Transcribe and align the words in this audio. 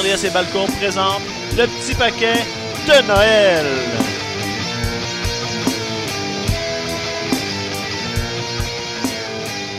RDS 0.00 0.24
et 0.24 0.30
Balcon 0.30 0.66
présentent 0.78 1.22
le 1.56 1.66
petit 1.66 1.94
paquet 1.94 2.44
de 2.86 3.06
Noël. 3.06 3.66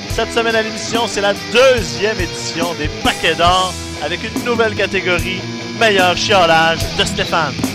Cette 0.10 0.32
semaine 0.32 0.56
à 0.56 0.62
l'émission, 0.62 1.08
c'est 1.08 1.22
la 1.22 1.34
deuxième 1.52 2.20
édition 2.20 2.74
des 2.76 2.88
paquets 3.04 3.36
d'or 3.36 3.74
avec 4.04 4.20
une 4.24 4.44
nouvelle 4.44 4.76
catégorie, 4.76 5.42
meilleur 5.80 6.16
chiolage 6.16 6.80
de 6.98 7.06
Stéphane. 7.06 7.71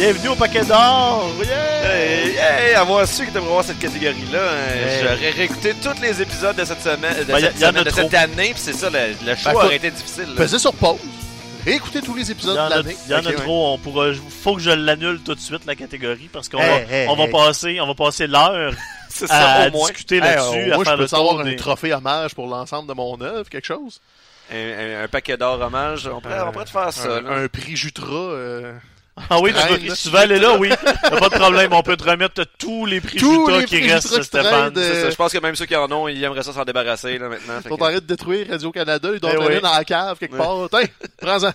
Bienvenue 0.00 0.28
au 0.28 0.34
paquet 0.34 0.64
d'or! 0.64 1.30
Yeah! 1.44 1.94
Hey, 1.94 2.34
hey, 2.70 2.74
avoir 2.74 3.06
su 3.06 3.26
que 3.26 3.32
tu 3.32 3.36
avoir 3.36 3.62
cette 3.62 3.78
catégorie-là, 3.78 4.38
hein, 4.40 4.72
Hey. 4.74 5.02
j'aurais 5.02 5.30
réécouté 5.30 5.74
tous 5.74 6.00
les 6.00 6.22
épisodes 6.22 6.56
de 6.56 6.64
cette 6.64 6.80
semaine, 6.80 7.18
de, 7.18 7.24
Ben, 7.24 7.38
cette, 7.38 7.60
y 7.60 7.84
de 7.84 7.90
trop. 7.90 8.08
année, 8.16 8.52
puis 8.54 8.62
c'est 8.62 8.72
ça, 8.72 8.88
le, 8.88 9.14
le 9.26 9.36
choix 9.36 9.52
Ben, 9.52 9.58
aurait 9.58 9.76
été 9.76 9.90
difficile. 9.90 10.28
Pesez 10.38 10.58
sur 10.58 10.72
pause. 10.72 11.00
Réécoutez 11.66 12.00
tous 12.00 12.14
les 12.14 12.30
épisodes 12.30 12.56
de 12.56 12.70
l'année. 12.74 12.96
il 13.06 13.12
y 13.12 13.14
en 13.14 13.18
a 13.18 13.20
Ok, 13.20 13.26
ouais. 13.26 13.34
trop. 13.34 13.74
On 13.74 13.76
pourra, 13.78 14.06
faut 14.42 14.54
que 14.54 14.62
je 14.62 14.70
l'annule 14.70 15.20
tout 15.22 15.34
de 15.34 15.40
suite 15.40 15.66
la 15.66 15.74
catégorie 15.76 16.30
parce 16.32 16.48
qu'on 16.48 16.60
Hey, 16.62 16.84
va, 16.86 16.96
hey, 16.96 17.08
on 17.10 17.14
va 17.16 17.24
hey. 17.24 17.30
passer, 17.30 17.80
on 17.82 17.86
va 17.86 17.94
passer 17.94 18.26
l'heure 18.26 18.72
C'est 19.10 19.30
à, 19.30 19.64
ça, 19.64 19.68
au 19.68 19.70
moins. 19.72 19.88
discuter 19.90 20.20
là-dessus, 20.20 20.72
à 20.72 20.76
moi, 20.76 20.84
faire 20.86 20.92
je 20.94 20.96
peux 20.96 21.02
le 21.02 21.08
savoir 21.08 21.30
tour 21.32 21.40
un 21.40 21.44
des- 21.44 21.56
trophée 21.56 21.92
hommage 21.92 22.34
pour 22.34 22.46
l'ensemble 22.46 22.88
de 22.88 22.94
mon 22.94 23.20
œuvre, 23.20 23.50
quelque 23.50 23.66
chose. 23.66 24.00
Un, 24.50 24.56
un- 24.56 25.04
un 25.04 25.08
paquet 25.08 25.36
d'or 25.36 25.60
hommage, 25.60 26.06
on 26.10 26.22
pourrait, 26.22 26.40
on 26.40 26.52
pourrait 26.52 26.64
te 26.64 26.70
faire 26.70 26.90
ça. 26.90 27.16
un, 27.16 27.20
là. 27.20 27.30
un 27.42 27.48
prix 27.48 27.76
Jutra. 27.76 28.06
euh, 28.14 28.72
Ah 29.28 29.38
oui, 29.40 29.52
tu 29.52 29.90
si 29.94 30.04
tu 30.04 30.08
veux 30.10 30.18
aller 30.18 30.38
là, 30.38 30.56
oui. 30.56 30.68
Y'a 30.70 31.10
pas 31.10 31.28
de 31.28 31.34
problème. 31.38 31.72
On 31.72 31.82
peut 31.82 31.96
te 31.96 32.04
remettre 32.08 32.42
tous 32.58 32.86
les 32.86 33.00
prix 33.00 33.18
Tous 33.18 33.48
les 33.48 33.64
qui 33.66 33.78
prix 33.80 33.92
restent, 33.92 34.22
Stéphane. 34.22 34.72
de- 34.72 34.80
ça, 34.82 35.10
Je 35.10 35.16
pense 35.16 35.32
que 35.32 35.38
même 35.38 35.56
ceux 35.56 35.66
qui 35.66 35.76
en 35.76 35.90
ont, 35.92 36.08
ils 36.08 36.22
aimeraient 36.24 36.42
ça 36.42 36.52
s'en 36.52 36.64
débarrasser 36.64 37.18
là, 37.18 37.28
maintenant. 37.28 37.54
en 37.70 37.76
train 37.76 37.94
de 37.94 37.98
détruire 38.00 38.46
Radio-Canada. 38.48 39.10
Ils 39.12 39.20
doivent 39.20 39.34
Eh 39.34 39.38
traîner 39.40 39.56
oui. 39.56 39.62
dans 39.62 39.72
la 39.76 39.84
cave 39.84 40.18
quelque 40.18 40.36
part. 40.36 40.56
Tiens, 40.70 40.88
prends-en. 41.20 41.50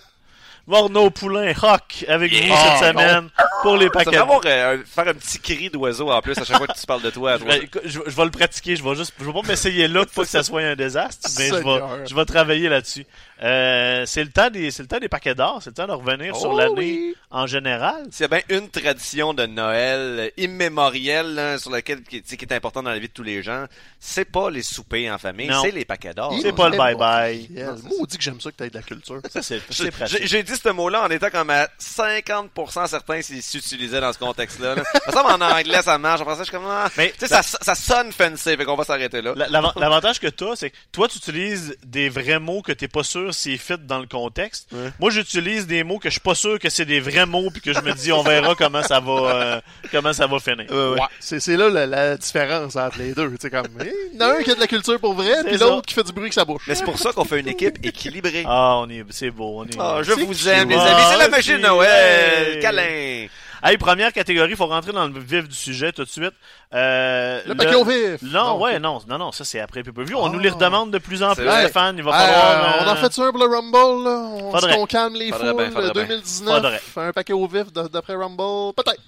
Morneau 0.68 1.10
Poulain, 1.10 1.52
Rock, 1.56 2.04
avec 2.08 2.32
vous 2.32 2.52
Ah, 2.52 2.76
cette 2.80 2.88
semaine 2.88 3.28
pour 3.62 3.76
les 3.76 3.86
Ça 3.86 3.90
paquets. 3.92 4.16
avoir, 4.16 4.40
euh, 4.44 4.78
faire 4.84 5.06
un 5.06 5.14
petit 5.14 5.38
cri 5.38 5.70
d'oiseau 5.70 6.10
en 6.10 6.20
plus 6.20 6.36
à 6.36 6.44
chaque 6.44 6.56
fois 6.56 6.66
que 6.66 6.76
tu 6.76 6.84
parles 6.86 7.02
de 7.02 7.10
toi. 7.10 7.38
Ben, 7.38 7.60
je, 7.84 8.00
je 8.04 8.16
vais 8.16 8.24
le 8.24 8.30
pratiquer, 8.32 8.74
je 8.74 8.82
vais 8.82 8.96
juste, 8.96 9.12
je 9.20 9.24
vais 9.24 9.32
pas 9.32 9.42
m'essayer 9.46 9.86
là 9.86 10.04
pour 10.12 10.24
que 10.24 10.28
ça 10.28 10.42
soit 10.42 10.62
un 10.62 10.74
désastre, 10.74 11.28
mais 11.38 11.48
je 11.50 11.54
vais, 11.54 11.60
Seigneur. 11.60 11.88
je 12.08 12.14
vais 12.16 12.24
travailler 12.24 12.68
là-dessus. 12.68 13.06
Euh, 13.42 14.04
c'est 14.06 14.24
le 14.24 14.30
temps 14.30 14.48
des, 14.50 14.70
c'est 14.70 14.82
le 14.82 14.88
temps 14.88 14.98
des 14.98 15.08
paquets 15.08 15.34
d'or, 15.34 15.60
c'est 15.62 15.70
le 15.70 15.74
temps 15.74 15.86
de 15.86 15.92
revenir 15.92 16.34
sur 16.36 16.50
Oh 16.52 16.58
l'année 16.58 16.72
oui. 16.76 17.14
en 17.30 17.46
général. 17.46 18.04
A 18.20 18.28
bien 18.28 18.40
une 18.48 18.70
tradition 18.70 19.34
de 19.34 19.44
Noël 19.46 20.32
immémorielle 20.36 21.34
là, 21.34 21.58
sur 21.58 21.70
laquelle 21.70 22.02
qui, 22.02 22.22
tu 22.22 22.30
sais, 22.30 22.36
qui 22.36 22.44
est 22.46 22.52
importante 22.54 22.84
dans 22.84 22.90
la 22.90 22.98
vie 22.98 23.08
de 23.08 23.12
tous 23.12 23.22
les 23.22 23.42
gens, 23.42 23.66
c'est 24.00 24.24
pas 24.24 24.50
les 24.50 24.62
soupers 24.62 25.10
en 25.12 25.18
famille, 25.18 25.48
Non. 25.48 25.60
c'est 25.62 25.70
les 25.70 25.84
paquets 25.84 26.14
d'or. 26.14 26.34
C'est 26.40 26.54
pas 26.54 26.68
le 26.70 26.76
Eh, 26.76 26.78
bye-bye. 26.78 27.48
Moi, 27.82 27.92
on 28.00 28.04
dit 28.04 28.16
que 28.16 28.22
j'aime 28.22 28.40
ça 28.40 28.50
que 28.50 28.56
t'aies 28.56 28.70
de 28.70 28.74
la 28.74 28.82
culture. 28.82 29.20
Ça, 29.30 29.42
c'est, 29.42 29.58
Je- 29.70 29.74
c'est 29.84 29.90
pratique. 29.90 30.18
J'ai 30.22 30.26
j'ai 30.26 30.42
dit 30.42 30.54
ce 30.56 30.68
mot-là 30.70 31.02
en 31.04 31.10
étant 31.10 31.30
comme 31.30 31.50
à 31.50 31.68
50% 31.78 32.86
certain 32.88 33.22
s'il 33.22 33.42
s'utilisait 33.42 34.00
dans 34.00 34.12
ce 34.12 34.18
contexte-là. 34.18 34.74
là. 34.76 34.82
Ça 35.12 35.24
en 35.24 35.40
anglais 35.40 35.82
ça 35.82 35.98
marche. 35.98 36.20
Après 36.20 36.34
ça, 36.34 36.40
je 36.40 36.44
suis 36.44 36.52
comme 36.52 36.66
ah, 36.68 36.88
Mais 36.96 37.12
tu 37.18 37.26
sais, 37.26 37.28
ça, 37.28 37.42
ça 37.42 37.74
sonne 37.74 38.12
fancy, 38.12 38.56
fait 38.56 38.64
qu'on 38.64 38.76
va 38.76 38.84
s'arrêter 38.84 39.20
là. 39.22 39.32
La- 39.36 39.48
l'ava- 39.48 39.72
L'avantage 39.76 40.20
que 40.20 40.26
t'as, 40.28 40.56
c'est 40.56 40.70
que 40.70 40.76
toi, 40.92 41.08
tu 41.08 41.18
utilises 41.18 41.76
des 41.84 42.08
vrais 42.08 42.38
mots 42.38 42.62
que 42.62 42.72
t'es 42.72 42.88
pas 42.88 43.02
sûr 43.02 43.25
s'ils 43.32 43.58
fit 43.58 43.78
dans 43.78 43.98
le 43.98 44.06
contexte. 44.06 44.68
Ouais. 44.72 44.90
Moi, 45.00 45.10
j'utilise 45.10 45.66
des 45.66 45.84
mots 45.84 45.98
que 45.98 46.08
je 46.08 46.12
suis 46.14 46.20
pas 46.20 46.34
sûr 46.34 46.58
que 46.58 46.68
c'est 46.70 46.84
des 46.84 47.00
vrais 47.00 47.26
mots 47.26 47.50
puis 47.50 47.60
que 47.60 47.72
je 47.72 47.80
me 47.80 47.92
dis, 47.92 48.12
on 48.12 48.22
verra 48.22 48.54
comment 48.54 48.82
ça 48.82 49.00
va, 49.00 49.12
euh, 49.12 49.60
comment 49.90 50.12
ça 50.12 50.26
va 50.26 50.38
finir. 50.38 50.66
Ouais. 50.70 51.00
C'est 51.20 51.40
c'est 51.40 51.56
là 51.56 51.68
la, 51.68 51.86
la 51.86 52.16
différence 52.16 52.76
entre 52.76 52.98
les 52.98 53.12
deux. 53.12 53.32
Comme, 53.50 53.66
eh, 53.80 53.92
il 54.12 54.18
y 54.20 54.22
en 54.22 54.26
a 54.28 54.38
un 54.38 54.42
qui 54.42 54.50
a 54.50 54.54
de 54.54 54.60
la 54.60 54.66
culture 54.66 54.98
pour 54.98 55.14
vrai, 55.14 55.32
puis 55.44 55.58
ça. 55.58 55.66
l'autre 55.66 55.86
qui 55.86 55.94
fait 55.94 56.02
du 56.04 56.12
bruit 56.12 56.24
avec 56.24 56.32
sa 56.32 56.44
bouche. 56.44 56.62
Mais 56.66 56.74
c'est 56.74 56.84
pour 56.84 56.98
ça 56.98 57.12
qu'on 57.12 57.24
fait 57.24 57.40
une 57.40 57.48
équipe 57.48 57.78
équilibrée. 57.84 58.44
Ah, 58.46 58.76
on 58.78 58.88
est, 58.88 59.04
c'est 59.10 59.30
beau, 59.30 59.60
on 59.60 59.64
est. 59.66 59.76
Ah, 59.78 59.98
je 60.02 60.12
vous 60.12 60.48
aime, 60.48 60.68
les 60.70 60.76
Ah, 60.76 60.82
amis. 60.96 61.02
C'est 61.10 61.18
la 61.18 61.28
magie 61.28 61.52
de 61.52 61.56
si, 61.56 61.62
Noël. 61.62 62.58
Câlin. 62.60 63.26
Hey, 63.62 63.78
première 63.78 64.12
catégorie, 64.12 64.54
faut 64.54 64.66
rentrer 64.66 64.92
dans 64.92 65.06
le 65.06 65.18
vif 65.18 65.48
du 65.48 65.54
sujet 65.54 65.92
tout 65.92 66.04
de 66.04 66.08
suite. 66.08 66.32
Euh, 66.74 67.40
Le 67.46 67.54
paquet 67.54 67.74
au 67.74 67.84
vif. 67.84 68.20
Non, 68.22 68.44
Non. 68.44 68.60
ouais, 68.60 68.78
non, 68.78 69.00
non, 69.08 69.18
non, 69.18 69.32
ça 69.32 69.44
c'est 69.44 69.60
après 69.60 69.82
pay-per-view. 69.82 70.16
On 70.18 70.26
Ah. 70.26 70.30
nous 70.30 70.38
les 70.38 70.50
redemande 70.50 70.90
de 70.90 70.98
plus 70.98 71.22
en 71.22 71.34
plus, 71.34 71.44
vrai. 71.44 71.64
Stéphane. 71.64 71.96
Il 71.98 72.04
va 72.04 72.10
Euh, 72.10 72.18
falloir. 72.26 72.76
on 72.82 72.88
en 72.88 72.92
euh, 72.92 72.96
fait 72.96 73.20
un 73.22 73.30
pour 73.32 73.38
le 73.40 73.46
Rumble, 73.54 74.04
là? 74.04 74.18
On 74.46 74.50
Faudrait. 74.52 74.72
dit 74.72 74.78
qu'on 74.78 74.86
calme 74.86 75.14
les 75.14 75.32
foules, 75.32 75.54
bien. 75.56 75.92
2019. 75.92 76.54
Faudrait. 76.54 76.78
Fait 76.94 77.00
un 77.00 77.12
paquet 77.12 77.32
au 77.32 77.46
vif 77.46 77.72
d'après 77.72 78.14
Rumble, 78.14 78.74
peut-être. 78.76 79.00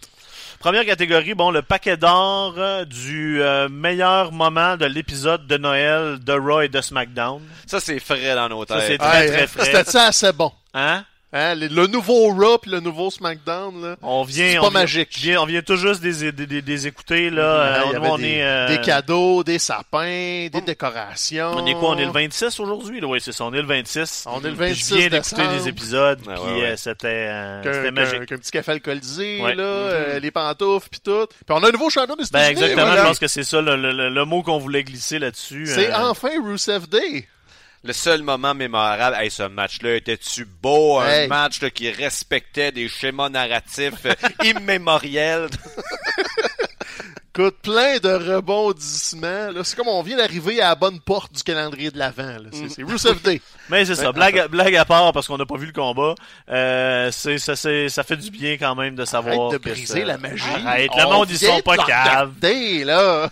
Première 0.61 0.85
catégorie, 0.85 1.35
bon, 1.35 1.53
le 1.53 1.63
paquet 1.63 1.97
d'or 1.97 2.55
euh, 2.59 2.85
du 2.85 3.41
euh, 3.41 3.69
meilleur 3.69 4.33
moment 4.33 4.77
de 4.77 4.87
l'épisode 4.87 5.47
de 5.47 5.57
Noël 5.57 6.19
de 6.19 6.33
Raw 6.33 6.63
et 6.63 6.69
de 6.69 6.81
SmackDown. 6.81 7.41
Ça, 7.67 7.79
c'est 7.79 8.01
frais 8.01 8.35
dans 8.35 8.49
nos 8.49 8.67
Ça, 8.67 8.79
têtes. 8.81 8.87
c'est- 8.89 8.99
Très, 8.99 9.27
très 9.29 9.43
hein, 9.43 9.47
frais. 9.47 9.65
C'était 9.67 9.85
ça 9.85 10.07
assez 10.07 10.33
bon? 10.33 10.51
Hein? 10.75 11.05
Hein, 11.31 11.57
le 11.57 11.87
nouveau 11.87 12.29
Raw 12.33 12.57
puis 12.57 12.71
le 12.71 12.81
nouveau 12.81 13.11
SmackDown, 13.11 13.83
là. 13.83 13.97
On 14.01 14.23
vient. 14.23 14.51
C'est 14.53 14.59
on 14.59 14.63
pas 14.63 14.71
vient- 14.71 14.81
magique. 14.81 15.19
vient- 15.19 15.43
on 15.43 15.45
vient 15.45 15.61
tout 15.61 15.77
juste 15.77 16.01
des, 16.01 16.33
des, 16.33 16.47
des, 16.47 16.63
des 16.63 16.87
écouter, 16.87 17.29
là. 17.29 17.83
Hein, 17.83 17.93
Euh, 17.93 17.99
on 18.03 18.17
des, 18.17 18.25
est. 18.37 18.43
euh, 18.43 18.69
des 18.69 18.81
cadeaux, 18.81 19.45
des 19.45 19.59
sapins, 19.59 20.49
des 20.51 20.63
décorations. 20.65 21.51
On 21.55 21.67
est 21.67 21.75
quoi? 21.75 21.91
On 21.91 21.99
est 21.99 22.07
le 22.07 22.13
26 22.13 22.59
aujourd'hui? 22.61 23.01
là? 23.03 23.09
Oui, 23.09 23.21
c'est 23.21 23.33
ça. 23.33 23.45
On 23.45 23.53
est 23.53 23.61
le 23.61 23.67
26. 23.67 24.25
On 24.27 24.41
est 24.41 24.45
le 24.51 24.57
Puis 24.57 24.69
26 24.71 24.89
Je 24.89 24.95
viens 25.01 25.09
d'écouter 25.11 25.49
des 25.49 25.69
épisodes, 25.69 26.21
Ouais, 26.27 26.35
puis 26.35 26.43
ouais, 26.45 26.61
ouais. 26.63 26.67
euh, 26.71 26.77
c'était 26.79 27.07
euh, 27.09 27.63
c'était 27.63 27.91
magique. 27.91 28.25
Qu'un 28.25 28.39
petit 28.39 28.51
café 28.51 28.73
alcoolisé, 28.73 29.43
Ouais. 29.43 29.55
là, 29.55 29.63
euh, 29.65 30.19
les 30.21 30.31
pantoufles 30.31 30.89
puis 30.91 31.01
tout. 31.01 31.27
Puis 31.27 31.51
on 31.51 31.63
a 31.63 31.69
un 31.69 31.73
nouveau 31.73 31.91
champion 31.91 32.17
des 32.17 32.25
Ben 32.33 32.49
exactement, 32.49 32.87
voilà. 32.87 33.03
je 33.03 33.07
pense 33.07 33.19
que 33.19 33.29
c'est 33.29 33.45
ça 33.45 33.61
le, 33.61 33.77
le- 33.77 33.93
le- 33.93 34.09
le 34.09 34.25
mot 34.25 34.43
qu'on 34.43 34.57
voulait 34.59 34.83
glisser 34.83 35.19
là-dessus. 35.19 35.67
C'est 35.67 35.93
Euh, 35.93 36.09
enfin 36.09 36.31
Rusev 36.43 36.87
Day. 36.89 37.29
Le 37.85 37.93
seul 37.93 38.23
moment 38.23 38.55
mémorable, 38.55 39.17
hey, 39.21 39.31
ce 39.31 39.45
match-là 39.45 39.95
était-tu 39.97 40.45
beau, 40.45 40.99
un 40.99 41.07
Hey. 41.09 41.29
match 41.29 41.61
là, 41.63 41.71
qui 41.71 41.91
respectait 41.91 42.73
des 42.73 42.89
schémas 42.89 43.29
narratifs 43.29 44.05
euh, 44.05 44.15
immémoriels. 44.45 45.49
Écoute, 47.35 47.59
plein 47.63 47.99
de 47.99 48.09
rebondissements. 48.35 49.53
là. 49.53 49.61
C'est 49.63 49.77
comme 49.77 49.87
on 49.87 50.03
vient 50.03 50.17
d'arriver 50.17 50.61
à 50.61 50.71
la 50.71 50.75
bonne 50.75 50.99
porte 50.99 51.33
du 51.37 51.43
calendrier 51.45 51.93
de 51.93 51.99
l'Avent. 51.99 52.23
là. 52.43 52.49
C'est 52.53 52.69
c'est 52.69 52.83
Rusev 52.83 53.21
Day. 53.25 53.41
Mais 53.69 53.85
c'est 53.85 53.95
ça, 53.95 54.11
blague, 54.11 54.39
à- 54.41 54.49
blague 54.49 54.75
à 54.75 54.85
part 54.85 55.13
parce 55.13 55.29
qu'on 55.29 55.39
n'a 55.39 55.47
pas 55.47 55.57
vu 55.57 55.67
le 55.67 55.73
combat. 55.73 56.17
Euh, 56.51 57.11
c'est 57.13 57.39
ça, 57.39 57.55
c'est 57.55 57.89
ça 57.91 58.03
fait 58.03 58.17
du 58.17 58.31
bien 58.33 58.55
quand 58.59 58.75
même 58.75 58.97
de 58.97 59.05
savoir. 59.05 59.39
Arrête 59.39 59.53
de 59.53 59.59
que 59.59 59.71
briser 59.71 60.01
ça- 60.01 60.05
la 60.07 60.19
magie. 60.19 60.43
Arrête, 60.67 60.91
le 60.97 61.07
On 61.07 61.13
monde 61.13 61.31
ils 61.31 61.39
sont 61.39 61.57
de 61.59 61.63
pas 61.63 61.77
caves. 61.77 62.33
là. 62.85 63.31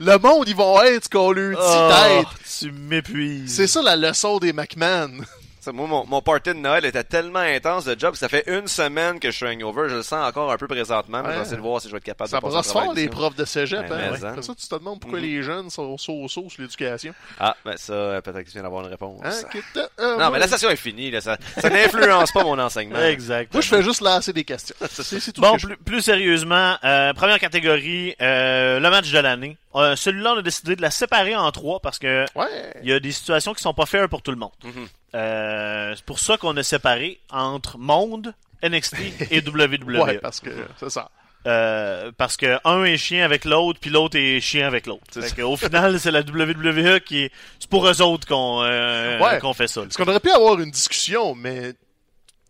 Le 0.00 0.18
monde, 0.18 0.48
ils 0.48 0.56
vont 0.56 0.80
être 0.82 1.04
ce 1.04 1.08
qu'on 1.08 1.32
leur 1.32 1.50
dit 1.58 1.58
Oh, 1.60 1.90
d'être. 2.08 2.34
tu 2.60 2.72
m'épuises. 2.72 3.54
C'est 3.54 3.66
ça 3.66 3.82
la 3.82 3.96
leçon 3.96 4.38
des 4.38 4.52
McMahon. 4.52 5.10
Ça, 5.62 5.70
moi, 5.70 5.86
mon, 5.86 6.04
mon 6.04 6.20
party 6.20 6.48
de 6.50 6.54
Noël 6.58 6.84
était 6.84 7.04
tellement 7.04 7.38
intense 7.38 7.84
de 7.84 7.96
job 7.96 8.14
que 8.14 8.18
ça 8.18 8.28
fait 8.28 8.42
une 8.48 8.66
semaine 8.66 9.20
que 9.20 9.30
je 9.30 9.36
suis 9.36 9.46
hangover. 9.46 9.88
Je 9.90 9.94
le 9.94 10.02
sens 10.02 10.26
encore 10.28 10.50
un 10.50 10.56
peu 10.56 10.66
présentement, 10.66 11.22
mais 11.22 11.28
Ouais. 11.28 11.34
je 11.34 11.38
vais 11.38 11.42
essayer 11.42 11.56
de 11.58 11.62
voir 11.62 11.80
si 11.80 11.86
je 11.86 11.92
vais 11.92 11.98
être 11.98 12.02
capable 12.04 12.28
Ça 12.30 12.38
de 12.38 12.40
travers 12.42 12.64
fort 12.64 12.90
de 12.92 12.96
les 12.96 13.04
ça. 13.04 13.10
profs 13.10 13.36
de 13.36 13.44
cégep. 13.44 13.88
Ben, 13.88 13.92
hein. 13.96 14.10
mais. 14.10 14.18
C'est 14.34 14.42
ça, 14.42 14.54
tu 14.60 14.66
te 14.66 14.74
demandes 14.74 14.98
pourquoi 14.98 15.20
Mhm. 15.20 15.24
les 15.24 15.40
jeunes 15.44 15.70
sont 15.70 15.96
so 15.98 16.26
so 16.26 16.48
sur 16.50 16.62
l'éducation. 16.62 17.14
Ah, 17.38 17.54
ben 17.64 17.76
ça, 17.76 17.92
euh, 17.92 18.20
peut-être 18.20 18.40
que 18.42 18.46
tu 18.48 18.54
viens 18.54 18.64
d'avoir 18.64 18.82
une 18.82 18.90
réponse. 18.90 19.20
Hein, 19.24 19.80
euh, 20.00 20.16
Non, 20.18 20.30
mais 20.32 20.40
la 20.40 20.48
session 20.48 20.68
est 20.68 20.74
finie. 20.74 21.12
Là, 21.12 21.20
ça 21.20 21.36
ça 21.56 21.70
n'influence 21.70 22.32
pas 22.32 22.42
mon 22.42 22.58
enseignement. 22.58 22.98
Exact. 23.04 23.52
Moi, 23.54 23.62
je 23.62 23.68
fais 23.68 23.84
juste 23.84 24.00
lasser 24.00 24.32
des 24.32 24.42
questions. 24.42 24.74
C'est 24.90 25.32
tout 25.32 25.40
Bon, 25.40 25.56
je 25.58 25.68
plus, 25.68 25.76
plus 25.76 26.02
sérieusement, 26.02 26.74
euh, 26.82 27.12
première 27.12 27.38
catégorie, 27.38 28.16
euh, 28.20 28.80
le 28.80 28.90
match 28.90 29.12
de 29.12 29.18
l'année. 29.20 29.56
Euh, 29.74 29.96
Celui-là, 29.96 30.34
on 30.34 30.38
a 30.38 30.42
décidé 30.42 30.76
de 30.76 30.82
la 30.82 30.90
séparer 30.90 31.34
en 31.34 31.50
trois 31.52 31.80
parce 31.80 31.98
que 31.98 32.24
Ouais. 32.34 32.74
il 32.82 32.88
y 32.88 32.92
a 32.92 33.00
des 33.00 33.12
situations 33.12 33.54
qui 33.54 33.62
sont 33.62 33.74
pas 33.74 33.86
faires 33.86 34.08
pour 34.08 34.22
tout 34.22 34.30
le 34.30 34.36
monde. 34.36 34.50
Mhm. 34.64 34.86
Euh, 35.14 35.92
c'est 35.96 36.04
pour 36.04 36.18
ça 36.18 36.36
qu'on 36.36 36.56
a 36.56 36.62
séparé 36.62 37.20
entre 37.30 37.78
Monde, 37.78 38.34
NXT 38.62 38.96
et 39.30 39.40
WWE. 39.46 40.00
Ouais, 40.02 40.18
parce 40.18 40.40
que 40.40 40.50
c'est 40.78 40.90
ça. 40.90 41.10
Euh, 41.44 42.12
parce 42.16 42.36
que 42.36 42.58
un 42.64 42.84
est 42.84 42.96
chien 42.96 43.24
avec 43.24 43.44
l'autre, 43.44 43.80
puis 43.80 43.90
l'autre 43.90 44.16
est 44.16 44.40
chien 44.40 44.64
avec 44.66 44.86
l'autre. 44.86 45.02
Au 45.42 45.56
final, 45.56 45.98
c'est 45.98 46.12
la 46.12 46.20
WWE 46.20 47.00
qui 47.00 47.24
est... 47.24 47.32
C'est 47.58 47.68
pour 47.68 47.84
eux 47.88 48.00
autres 48.00 48.28
qu'on 48.28 48.62
euh, 48.62 49.18
Ouais. 49.18 49.40
fait 49.54 49.66
ça. 49.66 49.82
Parce 49.82 49.96
qu'on 49.96 50.04
aurait 50.06 50.20
pu 50.20 50.30
avoir 50.30 50.60
une 50.60 50.70
discussion, 50.70 51.34
mais 51.34 51.74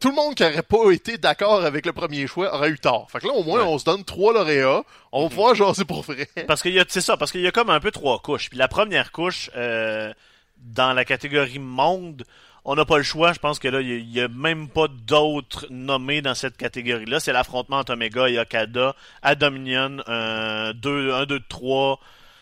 tout 0.03 0.09
le 0.11 0.15
monde 0.17 0.35
qui 0.35 0.43
aurait 0.45 0.63
pas 0.63 0.91
été 0.91 1.17
d'accord 1.17 1.65
avec 1.65 1.87
le 1.87 1.93
premier 1.93 2.27
choix 2.27 2.55
aurait 2.55 2.71
eu 2.71 2.79
tort. 2.79 3.11
Fait 3.11 3.21
que 3.21 3.27
là, 3.29 3.33
au 3.33 3.43
moins, 3.45 3.61
Ouais. 3.61 3.67
on 3.69 3.79
se 3.79 3.85
donne 3.85 4.05
trois 4.05 4.33
lauréats. 4.35 4.83
On 5.13 5.23
va 5.25 5.29
pouvoir 5.31 5.55
jaser 5.55 5.85
pour 5.85 6.03
vrai. 6.03 6.29
Parce 6.49 6.61
qu'il 6.61 6.73
y 6.75 6.81
a, 6.81 6.85
c'est 6.89 7.01
ça, 7.01 7.17
parce 7.17 7.31
qu'il 7.33 7.41
y 7.41 7.47
a 7.47 7.53
comme 7.53 7.71
un 7.71 7.81
peu 7.81 7.91
trois 7.91 8.19
couches. 8.19 8.51
Puis 8.51 8.59
la 8.59 8.69
première 8.69 9.13
couche, 9.13 9.49
euh, 9.57 10.13
dans 10.59 10.93
la 10.93 11.05
catégorie 11.05 11.59
monde, 11.59 12.25
on 12.65 12.75
n'a 12.75 12.85
pas 12.85 12.97
le 12.99 13.03
choix. 13.03 13.33
Je 13.33 13.39
pense 13.39 13.59
que 13.59 13.69
là, 13.69 13.81
il 13.81 14.07
n'y 14.09 14.21
a, 14.21 14.29
même 14.29 14.69
pas 14.69 14.87
d'autres 14.89 15.67
nommés 15.71 16.21
dans 16.23 16.35
cette 16.35 16.57
catégorie-là. 16.57 17.19
C'est 17.21 17.33
l'affrontement 17.33 17.79
entre 17.79 17.93
Omega 17.95 18.29
et 18.29 18.39
Okada 18.39 18.95
à 19.23 19.35
Dominion, 19.35 19.99
un 20.07 20.73
2, 20.75 21.13
1, 21.13 21.27
2, 21.27 21.41
3. 21.49 21.99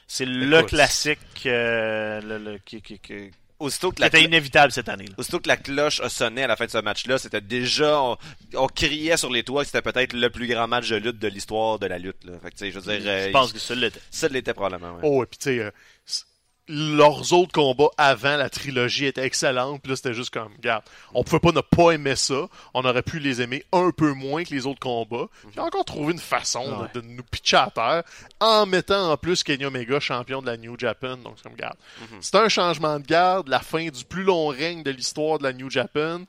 C'est 0.06 0.24
le 0.26 0.58
Écoute. 0.58 0.70
classique 0.70 1.18
euh, 1.46 2.20
le- 2.22 2.38
le- 2.52 2.58
qui, 2.58 2.82
qui- 2.82 2.98
qui- 2.98 3.30
aussitôt 3.60 3.92
que 3.92 4.00
la, 4.00 4.06
C'était 4.06 4.24
inévitable 4.24 4.72
cette 4.72 4.88
année. 4.88 5.04
là. 5.04 5.14
aussitôt 5.18 5.38
que 5.38 5.48
la 5.48 5.56
cloche 5.56 6.00
a 6.00 6.08
sonné 6.08 6.42
à 6.42 6.46
la 6.48 6.56
fin 6.56 6.66
de 6.66 6.70
ce 6.70 6.78
match-là, 6.78 7.18
c'était 7.18 7.40
déjà, 7.40 8.02
on, 8.02 8.16
on 8.54 8.66
criait 8.66 9.16
sur 9.16 9.30
les 9.30 9.44
toits 9.44 9.62
que 9.62 9.66
c'était 9.70 9.82
peut-être 9.82 10.12
le 10.14 10.28
plus 10.30 10.46
grand 10.48 10.66
match 10.66 10.88
de 10.88 10.96
lutte 10.96 11.18
de 11.18 11.28
l'histoire 11.28 11.78
de 11.78 11.86
la 11.86 11.98
lutte. 11.98 12.24
Là. 12.24 12.32
Fait 12.42 12.50
que, 12.50 12.56
tu 12.56 12.64
sais, 12.64 12.70
je 12.72 12.78
veux 12.80 12.98
dire, 12.98 13.02
euh, 13.06 13.30
pense 13.30 13.52
que 13.52 13.58
ça 13.58 13.74
l'était. 13.74 14.00
ça 14.10 14.28
l'était 14.28 14.54
probablement. 14.54 14.94
ouais. 14.94 15.00
Oh, 15.04 15.22
et 15.22 15.26
puis 15.26 15.38
tu 15.38 15.44
sais, 15.44 15.58
euh, 15.60 15.70
leurs 16.72 17.32
autres 17.32 17.52
combats 17.52 17.90
avant 17.98 18.36
la 18.36 18.48
trilogie 18.48 19.06
étaient 19.06 19.24
excellents. 19.24 19.78
Puis 19.78 19.90
là, 19.90 19.96
c'était 19.96 20.14
juste 20.14 20.30
comme, 20.32 20.52
regarde, 20.56 20.84
on 21.14 21.24
pouvait 21.24 21.40
pas 21.40 21.52
ne 21.52 21.60
pas 21.60 21.90
aimer 21.92 22.14
ça. 22.16 22.46
On 22.74 22.84
aurait 22.84 23.02
pu 23.02 23.18
les 23.18 23.42
aimer 23.42 23.64
un 23.72 23.90
peu 23.90 24.12
moins 24.12 24.44
que 24.44 24.50
les 24.54 24.66
autres 24.66 24.78
combats. 24.80 25.26
J'ai 25.54 25.60
encore 25.60 25.84
trouvé 25.84 26.12
une 26.12 26.18
façon 26.20 26.64
de- 26.64 26.82
Ouais. 26.82 26.88
de, 26.94 27.00
nous 27.00 27.22
pitcher 27.24 27.56
à 27.56 27.70
terre 27.74 28.02
en 28.40 28.66
mettant 28.66 29.10
en 29.12 29.16
plus 29.16 29.42
Kenny 29.42 29.64
Omega 29.64 29.98
champion 30.00 30.40
de 30.40 30.46
la 30.46 30.56
New 30.56 30.78
Japan. 30.78 31.16
Donc, 31.16 31.34
c'est 31.36 31.42
comme, 31.42 31.52
regarde, 31.52 31.76
c'est 32.20 32.36
un 32.36 32.48
changement 32.48 32.98
de 33.00 33.04
garde, 33.06 33.48
la 33.48 33.60
fin 33.60 33.88
du 33.88 34.04
plus 34.04 34.22
long 34.22 34.48
règne 34.48 34.82
de 34.82 34.90
l'histoire 34.92 35.38
de 35.38 35.42
la 35.44 35.52
New 35.52 35.68
Japan. 35.70 36.20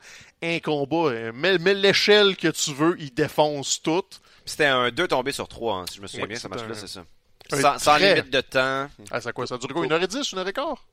Un 0.42 0.60
combat, 0.60 1.12
euh, 1.12 1.32
mets, 1.34 1.60
mets 1.60 1.76
l'échelle 1.76 2.36
que 2.36 2.48
tu 2.48 2.74
veux, 2.74 2.96
il 3.00 3.14
défonce 3.14 3.82
tout. 3.82 4.02
C'était 4.44 4.66
un 4.66 4.90
2 4.90 5.08
tombé 5.08 5.32
sur 5.32 5.48
3, 5.48 5.76
hein, 5.76 5.86
si 5.88 5.98
je 5.98 6.02
me 6.02 6.08
souviens 6.08 6.24
Ouais, 6.24 6.30
bien, 6.30 6.40
c'est 6.40 6.50
match-là, 6.50 6.72
un- 6.72 6.74
c'est 6.74 6.88
ça. 6.88 7.06
Sans, 7.59 7.77
sans 7.80 7.98
limite 7.98 8.30
de 8.30 8.42
temps. 8.42 8.88
Ah, 9.12 9.21
c'est 9.21 9.33
quoi, 9.33 9.48
ça 9.48 9.57
dure 9.57 9.69
quoi, 9.69 9.86
une 9.86 9.92
heure 9.92 10.01
et 10.03 10.07
dix, 10.07 10.31
une 10.31 10.39
heure 10.39 10.48
et 10.48 10.53
quart? 10.53 10.83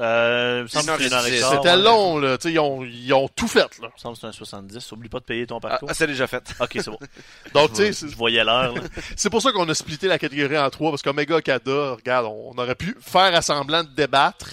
Euh, 0.00 0.64
C'était 0.68 0.90
ouais. 0.92 1.76
long, 1.76 2.18
là. 2.18 2.38
Tu 2.38 2.48
sais, 2.48 2.52
ils 2.52 2.58
ont, 2.60 2.84
ils 2.84 3.12
ont 3.12 3.26
tout 3.28 3.48
fait, 3.48 3.60
là. 3.80 3.88
Il 3.88 3.94
me 3.94 3.98
semble 3.98 4.14
que 4.14 4.20
c'est 4.20 4.26
un 4.28 4.32
70. 4.32 4.92
Oublie 4.92 5.08
pas 5.08 5.18
de 5.18 5.24
payer 5.24 5.44
ton 5.46 5.56
Ah, 5.58 5.68
parcours. 5.70 5.88
ah, 5.90 5.94
c'est 5.94 6.06
déjà 6.06 6.26
fait. 6.28 6.44
Ok, 6.60 6.70
c'est 6.74 6.86
bon. 6.90 6.98
Donc, 7.54 7.72
tu 7.72 7.78
je, 7.78 7.86
sais, 7.86 7.92
c'est- 7.92 8.08
je 8.08 8.16
voyais 8.16 8.44
l'heure. 8.44 8.74
là. 8.74 8.80
C'est 9.16 9.30
pour 9.30 9.42
ça 9.42 9.50
qu'on 9.50 9.68
a 9.68 9.74
splitté 9.74 10.06
la 10.06 10.18
catégorie 10.18 10.56
en 10.58 10.70
trois, 10.70 10.90
parce 10.90 11.02
qu'Omega 11.02 11.36
Okada, 11.36 11.94
regarde, 11.94 12.26
on 12.26 12.56
aurait 12.58 12.76
pu 12.76 12.96
faire 13.00 13.34
à 13.34 13.42
semblant 13.42 13.82
de 13.82 13.88
débattre, 13.88 14.50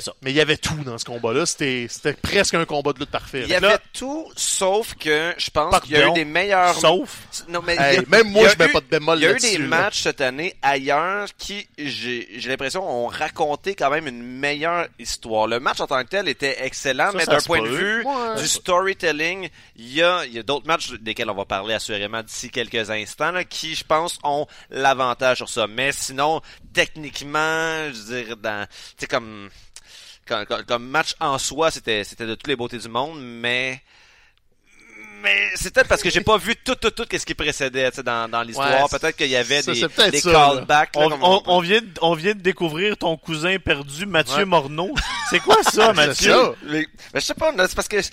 ça. 0.00 0.12
mais 0.22 0.30
il 0.30 0.36
y 0.36 0.40
avait 0.40 0.56
tout 0.56 0.82
dans 0.84 0.98
ce 0.98 1.04
combat-là. 1.04 1.46
C'était, 1.46 1.86
c'était 1.88 2.12
presque 2.14 2.54
un 2.54 2.64
combat 2.64 2.92
de 2.92 2.98
lutte 3.00 3.10
parfait. 3.10 3.42
Il 3.42 3.48
y 3.48 3.60
là. 3.60 3.68
avait 3.68 3.78
tout, 3.92 4.30
sauf 4.36 4.94
que 4.94 5.34
je 5.38 5.50
pense 5.50 5.78
qu'il 5.80 5.92
y 5.92 5.96
a 5.96 6.08
eu 6.08 6.12
des 6.12 6.24
meilleurs... 6.24 6.74
Sauf? 6.78 7.18
Non, 7.48 7.60
mais 7.62 7.76
Hey, 7.76 7.98
a- 7.98 8.02
même 8.08 8.30
moi, 8.30 8.48
je 8.48 8.56
mets 8.58 8.68
eu- 8.70 8.72
pas 8.72 8.80
de 8.80 8.86
bémol 8.86 9.18
Il 9.18 9.22
y 9.22 9.26
a 9.26 9.32
eu 9.32 9.38
des 9.38 9.58
là. 9.58 9.66
matchs 9.66 10.02
cette 10.02 10.20
année 10.20 10.54
ailleurs 10.62 11.28
qui, 11.38 11.66
j'ai 11.78 12.28
j'ai 12.36 12.48
l'impression, 12.48 12.82
ont 12.88 13.06
raconté 13.06 13.74
quand 13.74 13.90
même 13.90 14.06
une 14.06 14.22
meilleure 14.22 14.86
histoire. 14.98 15.46
Le 15.46 15.60
match 15.60 15.80
en 15.80 15.86
tant 15.86 16.02
que 16.02 16.08
tel 16.08 16.28
était 16.28 16.64
excellent, 16.64 17.10
Ça, 17.12 17.16
mais 17.18 17.24
ça 17.24 17.32
d'un 17.32 17.40
point 17.40 17.62
de 17.62 17.68
vue 17.68 18.04
Ouais. 18.04 18.36
du 18.40 18.46
storytelling, 18.48 19.48
il 19.76 19.92
y 19.94 20.02
a, 20.02 20.24
il 20.26 20.32
y 20.34 20.38
a 20.38 20.42
d'autres 20.42 20.66
matchs 20.66 20.90
desquels 21.00 21.30
on 21.30 21.34
va 21.34 21.44
parler 21.44 21.74
assurément 21.74 22.22
d'ici 22.22 22.50
quelques 22.50 22.90
instants, 22.90 23.30
là, 23.32 23.44
qui, 23.44 23.74
je 23.74 23.84
pense, 23.84 24.18
ont 24.22 24.46
l'avantage 24.70 25.38
sur 25.38 25.48
ça. 25.48 25.66
Mais 25.66 25.92
sinon, 25.92 26.40
techniquement, 26.72 27.90
je 27.92 27.98
veux 28.12 28.22
dire, 28.24 28.36
dans, 28.36 28.66
tu 28.66 28.72
sais, 28.98 29.06
comme, 29.06 29.48
comme, 30.26 30.44
comme- 30.46 30.64
comme 30.64 30.86
match 30.88 31.14
en 31.20 31.38
soi, 31.38 31.70
c'était, 31.70 32.04
c'était 32.04 32.26
de 32.26 32.34
toutes 32.34 32.48
les 32.48 32.56
beautés 32.56 32.78
du 32.78 32.88
monde, 32.88 33.18
mais, 33.22 33.80
mais 35.22 35.50
c'est 35.54 35.72
peut-être 35.72 35.88
parce 35.88 36.02
que 36.02 36.10
j'ai 36.10 36.20
pas 36.20 36.36
vu 36.36 36.54
tout, 36.56 36.74
tout, 36.74 36.90
tout 36.90 37.06
qu'est-ce 37.06 37.24
qui 37.24 37.34
précédait, 37.34 37.90
dans, 38.04 38.30
dans 38.30 38.42
l'histoire. 38.42 38.82
Ouais, 38.90 38.98
peut-être 38.98 39.16
qu'il 39.16 39.28
y 39.30 39.36
avait 39.36 39.62
ça, 39.62 39.72
des, 39.72 39.80
des 40.10 40.20
là. 40.30 40.50
callbacks, 40.54 40.96
là, 40.96 41.02
On, 41.02 41.08
comme 41.10 41.22
on- 41.24 41.42
on 41.46 41.60
vient 41.60 41.80
de, 41.80 41.88
on 42.02 42.14
vient 42.14 42.34
de 42.34 42.40
découvrir 42.40 42.96
ton 42.96 43.16
cousin 43.16 43.56
perdu, 43.58 44.04
Mathieu 44.06 44.36
Ouais. 44.38 44.44
Morneau. 44.44 44.94
C'est 45.30 45.40
quoi 45.40 45.62
ça, 45.62 45.92
Mathieu? 45.94 46.32
ça. 46.32 46.52
Mais, 46.64 46.86
mais 47.14 47.20
je 47.20 47.24
sais 47.26 47.34
pas, 47.34 47.52
là, 47.52 47.66
c'est 47.68 47.74
parce 47.74 47.88
que 47.88 48.02
je, 48.02 48.08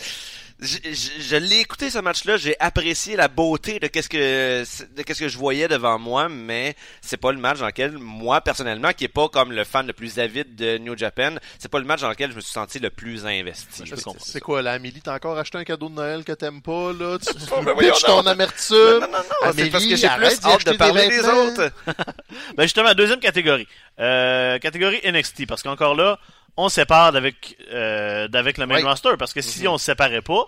je, 0.61 0.77
je- 0.83 1.21
je 1.21 1.35
l'ai 1.35 1.59
écouté 1.59 1.89
ce 1.89 1.97
match-là, 1.99 2.37
j'ai 2.37 2.55
apprécié 2.59 3.15
la 3.15 3.27
beauté 3.27 3.79
de 3.79 3.87
qu'est-ce 3.87 4.09
que 4.09 4.61
de 4.95 5.01
qu'est-ce 5.03 5.19
que 5.19 5.27
je 5.27 5.37
voyais 5.37 5.67
devant 5.67 5.97
moi, 5.97 6.29
mais 6.29 6.75
c'est 7.01 7.17
pas 7.17 7.31
le 7.31 7.39
match 7.39 7.59
dans 7.59 7.65
lequel 7.65 7.97
moi 7.97 8.41
personnellement, 8.41 8.93
qui 8.93 9.05
est 9.05 9.07
pas 9.07 9.27
comme 9.29 9.51
le 9.51 9.63
fan 9.63 9.87
le 9.87 9.93
plus 9.93 10.19
avide 10.19 10.55
de 10.55 10.77
New 10.77 10.95
Japan, 10.97 11.35
c'est 11.57 11.69
pas 11.71 11.79
le 11.79 11.85
match 11.85 12.01
dans 12.01 12.09
lequel 12.09 12.31
je 12.31 12.35
me 12.35 12.41
suis 12.41 12.53
senti 12.53 12.79
le 12.79 12.89
plus 12.91 13.25
investi. 13.25 13.83
C'est- 14.19 14.39
quoi, 14.39 14.61
là, 14.61 14.73
Amélie, 14.73 15.01
t'as 15.01 15.15
encore 15.15 15.37
acheté 15.37 15.57
un 15.57 15.63
cadeau 15.63 15.89
de 15.89 15.95
Noël 15.95 16.23
que 16.23 16.31
t'aimes 16.33 16.61
pas, 16.61 16.93
là? 16.93 17.17
Tu, 17.17 17.33
tu 17.33 17.41
Oh, 17.51 17.75
pitches 17.77 18.03
ton 18.03 18.25
amertume? 18.27 18.77
Non, 18.77 18.99
non, 19.01 19.07
non, 19.07 19.17
c'est 19.41 19.47
Amélie, 19.47 19.69
parce 19.71 19.85
que 19.85 19.95
j'ai 19.95 20.07
plus 20.09 20.25
hâte 20.45 20.65
de 20.65 20.71
parler 20.77 21.07
des 21.09 21.17
des 21.21 21.27
autres. 21.27 21.71
Ben 22.55 22.63
justement, 22.63 22.93
deuxième 22.93 23.19
catégorie. 23.19 23.67
Euh, 23.99 24.57
catégorie 24.59 24.99
NXT, 25.05 25.47
parce 25.47 25.63
qu'encore 25.63 25.95
là, 25.95 26.19
on 26.57 26.69
sépare 26.69 27.11
d'avec 27.11 27.57
euh, 27.71 28.27
d'avec 28.27 28.57
le 28.57 28.65
main 28.67 28.75
Oui. 28.77 28.83
roster, 28.83 29.11
parce 29.17 29.33
que 29.33 29.41
si 29.41 29.67
on 29.67 29.77
se 29.77 29.85
séparait 29.85 30.21
pas, 30.21 30.45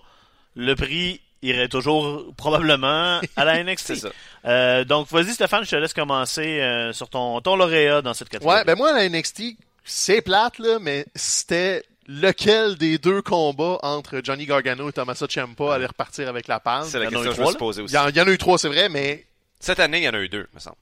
le 0.56 0.76
prix 0.76 1.22
irait 1.42 1.68
toujours 1.68 2.24
probablement 2.38 3.20
à 3.36 3.46
la 3.46 3.62
NXT. 3.64 3.86
C'est 3.88 3.96
ça. 3.96 4.10
Euh, 4.46 4.84
donc, 4.86 5.10
vas-y 5.12 5.34
Stéphane, 5.34 5.66
je 5.66 5.72
te 5.72 5.76
laisse 5.76 5.94
commencer 5.94 6.62
euh, 6.62 6.94
sur 6.94 7.10
ton, 7.10 7.42
ton 7.42 7.56
lauréat 7.56 8.02
dans 8.02 8.14
cette 8.14 8.30
catégorie. 8.30 8.58
Ouais, 8.58 8.64
ben 8.64 8.76
moi, 8.78 8.94
la 8.94 9.08
NXT, 9.10 9.58
c'est 9.84 10.22
plate, 10.22 10.60
là, 10.60 10.78
mais 10.80 11.06
c'était 11.16 11.84
lequel 12.08 12.76
des 12.78 12.98
deux 12.98 13.22
combats 13.22 13.78
entre 13.82 14.20
Johnny 14.24 14.46
Gargano 14.46 14.90
et 14.90 14.94
Tommaso 14.94 15.26
Ciampa 15.28 15.74
allait 15.76 15.86
repartir 15.86 16.28
avec 16.30 16.48
la 16.48 16.60
palme. 16.60 16.86
C'est 16.88 17.00
la 17.00 17.08
question 17.08 17.30
que 17.32 17.36
je 17.36 17.42
me 17.42 17.46
suis 17.48 17.56
Il 17.60 17.84
aussi. 17.84 17.94
y, 17.94 17.98
en, 17.98 18.08
il 18.10 18.16
y 18.16 18.22
en 18.22 18.28
a 18.28 18.32
eu 18.32 18.38
trois, 18.38 18.58
c'est 18.58 18.68
vrai, 18.70 18.88
mais... 18.90 19.26
Cette 19.66 19.80
année, 19.80 20.00
il 20.00 20.04
y 20.04 20.10
en 20.10 20.14
a 20.14 20.20
eu 20.20 20.28
deux, 20.28 20.46
me 20.54 20.60
semble. 20.60 20.76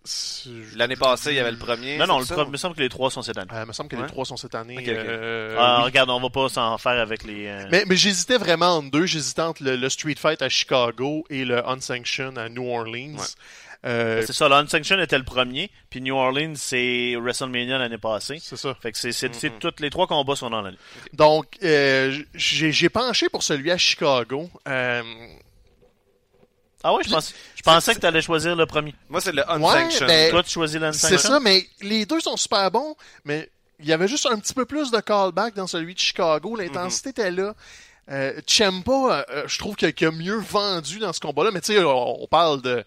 L'année 0.75 0.95
passée, 0.95 1.29
il 1.31 1.35
y 1.35 1.39
avait 1.39 1.51
le 1.51 1.57
premier. 1.59 1.97
non, 1.99 2.07
non, 2.07 2.17
le 2.19 2.25
pro- 2.25 2.45
il 2.45 2.49
me 2.49 2.57
semble 2.57 2.75
que 2.75 2.81
les 2.81 2.89
trois 2.89 3.11
sont 3.11 3.21
cette 3.21 3.37
année. 3.37 3.51
Euh, 3.53 3.61
il 3.63 3.67
me 3.67 3.73
semble 3.73 3.89
que 3.89 3.95
Ouais. 3.95 4.01
les 4.01 4.07
trois 4.07 4.25
sont 4.25 4.37
cette 4.37 4.55
année. 4.55 4.83
Euh, 4.87 5.55
Ah, 5.59 5.77
oui. 5.79 5.83
regarde, 5.85 6.09
on 6.09 6.19
va 6.19 6.29
pas 6.31 6.49
s'en 6.49 6.77
faire 6.79 6.99
avec 6.99 7.23
les... 7.23 7.45
euh, 7.45 7.67
Mais, 7.71 7.83
mais 7.87 7.95
j'hésitais 7.95 8.37
vraiment 8.37 8.77
entre 8.77 8.89
deux. 8.89 9.05
J'hésitais 9.05 9.43
entre 9.43 9.63
le, 9.63 9.75
le 9.75 9.89
Street 9.89 10.15
Fight 10.17 10.41
à 10.41 10.49
Chicago 10.49 11.23
et 11.29 11.45
le 11.45 11.63
Unsanctioned 11.69 12.39
à 12.39 12.49
New 12.49 12.67
Orleans. 12.67 13.17
Ouais. 13.19 13.25
Euh, 13.85 14.23
C'est 14.25 14.33
ça, 14.33 14.47
l'Unsanctioned 14.49 14.99
était 15.01 15.17
le 15.17 15.23
premier, 15.23 15.69
puis 15.89 16.01
New 16.01 16.15
Orleans, 16.15 16.53
c'est 16.55 17.15
WrestleMania 17.19 17.77
l'année 17.79 17.97
passée. 17.97 18.37
c'est 18.41 18.55
ça. 18.55 18.75
Fait 18.81 18.91
que 18.91 18.97
c'est, 18.97 19.23
Mhm. 19.43 19.59
toutes 19.59 19.79
les 19.79 19.89
trois 19.91 20.05
combats 20.07 20.35
sont 20.35 20.49
dans 20.49 20.61
l'année. 20.61 20.77
Donc, 21.13 21.45
euh, 21.63 22.15
j'ai 22.35 22.71
j'ai 22.71 22.89
penché 22.89 23.27
pour 23.29 23.43
celui 23.43 23.69
à 23.71 23.77
Chicago. 23.77 24.49
Euh, 24.67 25.01
Ah 26.83 26.93
ouais, 26.93 27.03
je, 27.03 27.09
pense, 27.09 27.33
je 27.55 27.61
pensais 27.61 27.95
que 27.95 27.99
tu 27.99 28.05
allais 28.05 28.21
choisir 28.21 28.55
le 28.55 28.65
premier. 28.65 28.95
Moi, 29.09 29.21
c'est 29.21 29.31
le 29.31 29.49
Unsanctioned. 29.49 30.07
ben, 30.07 30.31
Toi, 30.31 30.43
tu 30.43 30.49
choisis 30.49 30.73
c'est 30.73 30.79
l'Unsanctioned? 30.79 31.19
ça, 31.19 31.39
mais 31.39 31.67
les 31.81 32.05
deux 32.05 32.19
sont 32.19 32.37
super 32.37 32.71
bons, 32.71 32.95
mais 33.23 33.49
il 33.79 33.87
y 33.87 33.93
avait 33.93 34.07
juste 34.07 34.27
un 34.27 34.37
petit 34.39 34.53
peu 34.53 34.65
plus 34.65 34.91
de 34.91 34.99
callback 34.99 35.53
dans 35.55 35.67
celui 35.67 35.93
de 35.93 35.99
Chicago. 35.99 36.55
L'intensité 36.55 37.09
était 37.09 37.31
là. 37.31 37.55
Euh, 38.09 38.33
Ciampa, 38.45 39.25
euh, 39.29 39.43
je 39.47 39.57
trouve 39.59 39.75
qu'il 39.75 40.07
a, 40.07 40.11
mieux 40.11 40.37
vendu 40.37 40.99
dans 40.99 41.13
ce 41.13 41.19
combat-là, 41.19 41.51
mais 41.51 41.61
tu 41.61 41.73
sais, 41.73 41.83
on, 41.83 42.23
on 42.23 42.27
parle 42.27 42.61
de... 42.61 42.83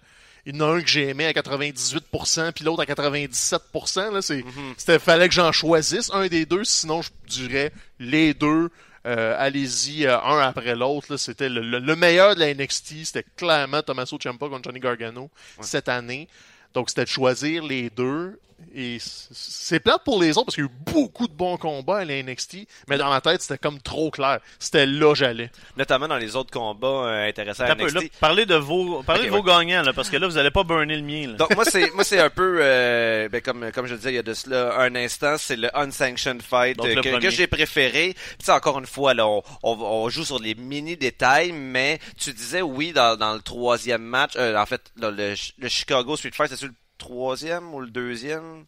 Il 0.46 0.54
y 0.54 0.60
en 0.60 0.68
a 0.68 0.74
un 0.74 0.82
que 0.82 0.88
j'ai 0.88 1.08
aimé 1.08 1.24
à 1.24 1.32
98%, 1.32 2.52
puis 2.52 2.64
l'autre 2.66 2.82
à 2.82 2.84
97%. 2.84 4.12
Là, 4.12 4.20
c'est, 4.20 4.44
c'était, 4.76 4.98
fallait 4.98 5.28
que 5.28 5.34
j'en 5.34 5.52
choisisse 5.52 6.10
un 6.12 6.26
des 6.26 6.44
deux, 6.44 6.64
sinon 6.64 7.00
je 7.00 7.08
dirais 7.26 7.72
les 7.98 8.34
deux. 8.34 8.68
Euh, 9.06 9.34
allez-y, 9.38 10.06
euh, 10.06 10.18
un 10.20 10.38
après 10.38 10.74
l'autre. 10.74 11.16
C'était 11.16 11.48
le, 11.48 11.60
le- 11.60 11.78
le 11.78 11.96
meilleur 11.96 12.34
de 12.34 12.40
la 12.40 12.52
NXT. 12.54 13.04
C'était 13.04 13.24
clairement 13.36 13.82
Tommaso 13.82 14.18
Ciampa 14.18 14.48
contre 14.48 14.64
Johnny 14.64 14.80
Gargano 14.80 15.30
cette 15.64 15.88
année. 15.88 16.28
Donc, 16.74 16.90
c'était 16.90 17.04
de 17.04 17.08
choisir 17.08 17.64
les 17.64 17.90
deux. 17.90 18.38
Et 18.76 18.98
c'est 19.00 19.78
plate 19.78 20.02
pour 20.04 20.20
les 20.20 20.36
autres 20.36 20.46
parce 20.46 20.56
qu'il 20.56 20.64
y 20.64 20.66
a 20.66 20.70
eu 20.70 20.92
beaucoup 20.92 21.28
de 21.28 21.32
bons 21.32 21.56
combats 21.56 21.98
à 21.98 22.04
la 22.04 22.22
NXT. 22.22 22.66
Mais 22.88 22.98
dans 22.98 23.08
ma 23.08 23.20
tête, 23.20 23.40
c'était 23.42 23.58
comme 23.58 23.80
trop 23.80 24.10
clair. 24.10 24.40
C'était 24.58 24.86
là 24.86 25.10
que 25.10 25.18
j'allais. 25.18 25.50
Notamment 25.76 26.08
dans 26.08 26.16
les 26.16 26.34
autres 26.34 26.50
combats 26.50 26.86
euh, 26.88 27.28
intéressants 27.28 27.64
à 27.64 27.72
Un 27.72 27.76
peu, 27.76 27.88
là, 27.88 28.00
NXT. 28.00 28.18
parlez 28.18 28.46
de 28.46 28.56
vos, 28.56 29.02
parlez 29.02 29.26
de 29.26 29.30
vos 29.30 29.42
ouais. 29.42 29.46
gagnants, 29.46 29.82
là, 29.82 29.92
parce 29.92 30.10
que 30.10 30.16
là, 30.16 30.26
vous 30.26 30.38
allez 30.38 30.50
pas 30.50 30.64
burner 30.64 30.96
le 30.96 31.02
mien. 31.02 31.28
Là. 31.28 31.34
Donc 31.34 31.54
moi 31.54 31.64
c'est 31.64 31.90
moi 31.94 32.02
c'est 32.04 32.18
un 32.18 32.30
peu 32.30 32.58
euh, 32.60 33.28
ben, 33.28 33.40
comme 33.40 33.70
comme 33.72 33.86
je 33.86 33.92
le 33.92 33.98
disais 33.98 34.12
il 34.12 34.16
y 34.16 34.18
a 34.18 34.22
de 34.22 34.34
cela 34.34 34.78
un 34.80 34.94
instant 34.96 35.36
c'est 35.38 35.56
le 35.56 35.76
unsanctioned 35.76 36.42
fight 36.42 36.76
Donc, 36.76 36.86
euh, 36.86 37.00
que, 37.00 37.20
que 37.20 37.30
j'ai 37.30 37.46
préféré. 37.46 38.16
Puis, 38.38 38.50
encore 38.50 38.78
une 38.78 38.86
fois 38.86 39.14
là 39.14 39.26
on, 39.26 39.42
on, 39.62 39.72
on 39.80 40.08
joue 40.08 40.24
sur 40.24 40.38
les 40.38 40.54
mini 40.54 40.96
détails 40.96 41.52
mais 41.52 41.98
tu 42.18 42.32
disais 42.32 42.62
oui 42.62 42.92
dans, 42.92 43.16
dans 43.16 43.34
le 43.34 43.40
troisième 43.40 44.02
match 44.02 44.32
euh, 44.36 44.56
en 44.56 44.66
fait 44.66 44.82
dans 44.96 45.10
le, 45.10 45.34
le 45.58 45.68
Chicago 45.68 46.16
Street 46.16 46.32
Fight 46.32 46.50
c'est 46.50 46.63
troisième 47.04 47.74
ou 47.74 47.80
le 47.80 47.90
deuxième 47.90 48.64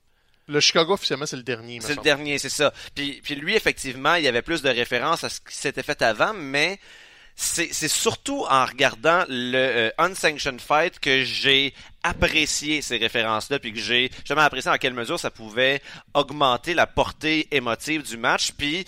Le 0.46 0.60
Chicago, 0.60 0.92
officiellement, 0.92 1.26
c'est 1.26 1.36
le 1.36 1.42
dernier. 1.42 1.80
c'est 1.80 1.96
le 1.96 2.02
dernier, 2.02 2.38
c'est 2.38 2.50
ça. 2.50 2.72
Puis, 2.94 3.20
puis 3.22 3.34
lui, 3.34 3.54
effectivement, 3.54 4.14
il 4.14 4.24
y 4.24 4.28
avait 4.28 4.42
plus 4.42 4.62
de 4.62 4.68
références 4.68 5.24
à 5.24 5.28
ce 5.28 5.40
qui 5.40 5.56
s'était 5.56 5.82
fait 5.82 6.02
avant, 6.02 6.34
mais 6.34 6.78
c'est 7.38 7.88
surtout 7.88 8.46
en 8.48 8.64
regardant 8.64 9.24
le 9.28 9.58
euh, 9.58 9.90
Unsanctioned 9.98 10.60
Fight 10.60 10.98
que 10.98 11.22
j'ai 11.22 11.74
apprécié 12.02 12.80
ces 12.80 12.96
références-là, 12.96 13.58
puis 13.58 13.74
que 13.74 13.78
j'ai 13.78 14.10
justement 14.20 14.40
apprécié 14.40 14.70
en 14.70 14.78
quelle 14.78 14.94
mesure 14.94 15.20
ça 15.20 15.30
pouvait 15.30 15.82
augmenter 16.14 16.72
la 16.72 16.86
portée 16.86 17.46
émotive 17.50 18.02
du 18.02 18.16
match. 18.16 18.52
Puis 18.52 18.86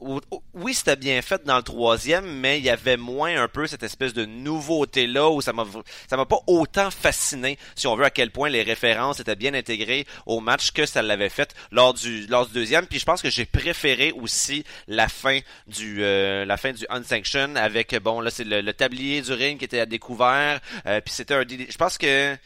oui, 0.00 0.74
c'était 0.74 0.96
bien 0.96 1.22
fait 1.22 1.42
dans 1.44 1.56
le 1.56 1.62
troisième, 1.62 2.26
mais 2.40 2.58
il 2.58 2.64
y 2.64 2.70
avait 2.70 2.96
moins 2.96 3.42
un 3.42 3.48
peu 3.48 3.66
cette 3.66 3.82
espèce 3.82 4.12
de 4.12 4.24
nouveauté 4.24 5.06
là 5.06 5.30
où 5.30 5.40
ça 5.40 5.52
m'a 5.52 5.64
m'a 5.64 6.26
pas 6.26 6.40
autant 6.46 6.90
fasciné, 6.90 7.58
si 7.74 7.86
on 7.86 7.96
veut, 7.96 8.04
à 8.04 8.10
quel 8.10 8.30
point 8.30 8.48
les 8.48 8.62
références 8.62 9.20
étaient 9.20 9.36
bien 9.36 9.54
intégrées 9.54 10.06
au 10.26 10.40
match 10.40 10.70
que 10.72 10.86
ça 10.86 11.02
l'avait 11.02 11.28
fait 11.30 11.54
lors 11.70 11.94
du 11.94 12.26
lors 12.26 12.46
du 12.46 12.52
deuxième. 12.52 12.86
Puis 12.86 12.98
je 12.98 13.04
pense 13.04 13.22
que 13.22 13.30
j'ai 13.30 13.46
préféré 13.46 14.12
aussi 14.12 14.64
la 14.86 15.08
fin 15.08 15.40
du 15.66 16.02
euh, 16.02 16.44
la 16.44 16.56
fin 16.56 16.72
du 16.72 16.84
Unsanctioned 16.90 17.56
avec 17.56 17.94
bon 18.02 18.20
là 18.20 18.30
c'est 18.30 18.44
le, 18.44 18.60
le 18.60 18.72
tablier 18.72 19.22
du 19.22 19.32
ring 19.32 19.58
qui 19.58 19.64
était 19.64 19.80
à 19.80 19.86
découvert. 19.86 20.60
euh, 20.86 21.00
puis 21.00 21.14
c'était 21.14 21.34
un 21.34 21.44
je 21.48 21.76
pense 21.76 21.98
que 21.98 22.36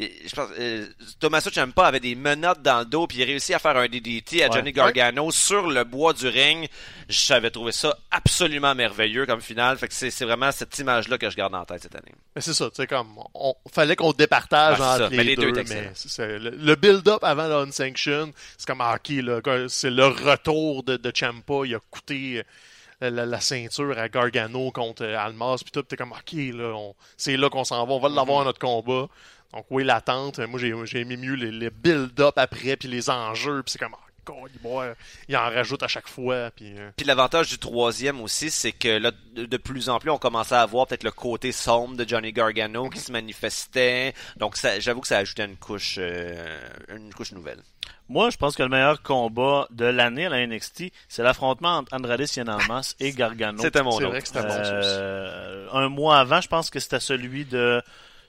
je 0.00 0.34
pense, 0.34 0.48
euh, 0.58 0.86
Tommaso 1.18 1.50
Ciampa 1.50 1.86
avait 1.86 2.00
des 2.00 2.14
menottes 2.14 2.62
dans 2.62 2.80
le 2.80 2.84
dos 2.84 3.06
puis 3.06 3.18
il 3.18 3.24
réussit 3.24 3.54
à 3.54 3.58
faire 3.58 3.76
un 3.76 3.86
DDT 3.86 4.42
à 4.42 4.50
Johnny 4.50 4.72
Gargano 4.72 5.30
sur 5.30 5.68
le 5.68 5.84
bois 5.84 6.12
du 6.12 6.28
ring. 6.28 6.68
J'avais 7.08 7.50
trouvé 7.50 7.72
ça 7.72 7.96
absolument 8.10 8.74
merveilleux 8.74 9.26
comme 9.26 9.40
finale. 9.40 9.76
Fait 9.78 9.88
que 9.88 9.94
c'est 9.94 10.24
vraiment 10.24 10.52
cette 10.52 10.78
image-là 10.78 11.18
que 11.18 11.28
je 11.28 11.36
garde 11.36 11.54
en 11.54 11.64
tête 11.64 11.82
cette 11.82 11.94
année. 11.94 12.14
Mais 12.34 12.40
c'est 12.40 12.54
ça, 12.54 12.70
tu 12.70 12.76
sais, 12.76 12.86
comme, 12.86 13.18
on, 13.34 13.54
fallait 13.72 13.96
qu'on 13.96 14.12
départage 14.12 14.80
entre 14.80 15.10
les, 15.10 15.16
Mais 15.16 15.24
les 15.24 15.36
deux 15.36 15.52
le, 15.52 16.50
le 16.50 16.74
build-up 16.76 17.22
avant 17.22 17.48
le 17.48 17.54
Unsanction, 17.54 18.32
c'est 18.56 18.66
comme, 18.66 18.80
ah, 18.80 18.96
ok, 18.96 19.12
c'est 19.68 19.90
le 19.90 20.06
retour 20.06 20.82
de, 20.82 20.96
de 20.96 21.12
Ciampa, 21.14 21.62
il 21.64 21.74
a 21.74 21.80
coûté 21.90 22.44
euh, 23.02 23.10
la, 23.10 23.26
la 23.26 23.40
ceinture 23.40 23.98
à 23.98 24.08
Gargano 24.08 24.70
contre 24.72 25.04
euh, 25.04 25.18
Almas, 25.18 25.58
puis 25.62 25.70
tout, 25.72 25.82
t'es 25.82 25.96
comme, 25.96 26.12
ok, 26.12 26.32
là, 26.32 26.74
on- 26.74 26.94
c'est 27.16 27.36
là 27.36 27.48
qu'on 27.50 27.64
s'en 27.64 27.86
va, 27.86 27.92
on 27.94 28.00
va 28.00 28.08
l'avoir 28.08 28.42
à 28.42 28.44
notre 28.44 28.58
combat. 28.60 29.08
Donc, 29.52 29.66
oui, 29.70 29.84
l'attente, 29.84 30.38
moi, 30.40 30.60
j'ai 30.60 30.72
j'ai 30.86 31.00
aimé 31.00 31.16
mieux 31.16 31.34
les, 31.34 31.50
les 31.50 31.70
build-up 31.70 32.34
après, 32.38 32.76
puis 32.76 32.88
les 32.88 33.10
enjeux, 33.10 33.62
puis 33.62 33.72
c'est 33.72 33.78
comme, 33.78 33.94
il, 34.54 34.60
boit- 34.60 34.94
il 35.28 35.36
en 35.36 35.42
rajoute 35.50 35.82
à 35.82 35.88
chaque 35.88 36.08
fois, 36.08 36.50
puis... 36.54 36.74
euh, 36.78 36.90
Puis 36.96 37.06
l'avantage 37.06 37.48
du 37.48 37.58
troisième 37.58 38.20
aussi, 38.20 38.50
c'est 38.50 38.72
que 38.72 38.88
là, 38.98 39.12
de, 39.34 39.56
plus 39.56 39.88
en 39.88 39.98
plus, 39.98 40.10
on 40.10 40.18
commençait 40.18 40.54
à 40.54 40.66
voir 40.66 40.86
peut-être 40.86 41.04
le 41.04 41.10
côté 41.10 41.52
sombre 41.52 41.96
de 41.96 42.08
Johnny 42.08 42.32
Gargano 42.32 42.88
qui 42.90 42.98
se 43.00 43.12
manifestait. 43.12 44.14
Donc, 44.36 44.56
ça- 44.56 44.80
j'avoue 44.80 45.00
que 45.00 45.08
ça 45.08 45.18
ajoutait 45.18 45.44
une 45.44 45.56
couche, 45.56 45.96
euh, 45.98 46.58
une 46.88 47.12
couche 47.14 47.32
nouvelle. 47.32 47.58
Moi, 48.08 48.30
je 48.30 48.36
pense 48.36 48.56
que 48.56 48.62
le 48.64 48.68
meilleur 48.68 49.02
combat 49.02 49.68
de 49.70 49.84
l'année 49.84 50.26
à 50.26 50.30
la 50.30 50.44
NXT, 50.46 50.84
c'est 51.08 51.22
l'affrontement 51.22 51.76
entre 51.76 51.94
Andrade 51.94 52.26
Cien 52.26 52.48
Almas 52.48 52.94
et 52.98 53.12
Gargano. 53.12 53.62
C'était 53.62 53.82
mon 53.84 53.92
c'est 53.92 53.98
autre. 53.98 54.08
vrai 54.10 54.20
que 54.22 54.26
c'était 54.26 54.42
bon, 54.42 54.48
ça 54.50 54.60
aussi. 54.78 54.88
Euh, 54.92 55.68
un 55.72 55.88
mois 55.88 56.18
avant, 56.18 56.40
je 56.40 56.48
pense 56.48 56.70
que 56.70 56.80
c'était 56.80 56.98
celui 57.00 57.44
de. 57.44 57.80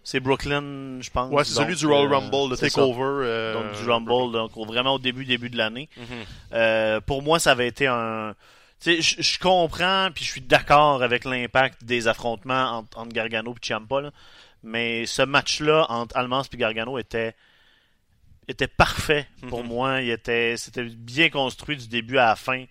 C'est 0.03 0.19
Brooklyn, 0.19 0.99
je 1.01 1.09
pense. 1.11 1.31
Ouais, 1.31 1.43
c'est 1.43 1.53
celui 1.53 1.75
du 1.75 1.85
Royal 1.85 2.11
euh, 2.11 2.17
Rumble, 2.17 2.49
le. 2.57 2.69
Takeover. 2.69 3.25
euh, 3.27 3.53
Donc 3.53 3.79
du 3.83 3.89
Rumble, 3.89 4.31
donc 4.33 4.51
vraiment 4.67 4.95
au 4.95 4.99
début 4.99 5.25
début 5.25 5.49
de 5.49 5.57
l'année. 5.57 5.89
Mhm. 5.97 6.05
Euh, 6.53 7.01
pour 7.01 7.21
moi, 7.21 7.39
ça 7.39 7.51
avait 7.51 7.67
été 7.67 7.85
un. 7.87 8.33
Tu 8.79 8.99
sais, 9.01 9.01
je- 9.01 9.21
comprends 9.37 10.09
puis 10.13 10.25
je 10.25 10.31
suis 10.31 10.41
d'accord 10.41 11.03
avec 11.03 11.23
l'impact 11.23 11.83
des 11.83 12.07
affrontements 12.07 12.77
entre, 12.79 12.97
entre 12.97 13.13
Gargano 13.13 13.53
et 13.53 13.59
Ciampa, 13.65 14.01
là. 14.01 14.11
mais 14.63 15.05
ce 15.05 15.21
match-là 15.21 15.85
entre 15.89 16.17
Almas 16.17 16.47
et 16.51 16.57
Gargano 16.57 16.97
était 16.97 17.35
était 18.47 18.67
parfait 18.67 19.27
pour 19.49 19.61
Mhm. 19.63 19.67
moi. 19.69 20.01
Il 20.01 20.09
était, 20.09 20.57
c'était 20.57 20.83
bien 20.83 21.29
construit 21.29 21.77
du 21.77 21.87
début 21.87 22.17
à 22.17 22.25
la 22.29 22.35
fin. 22.35 22.65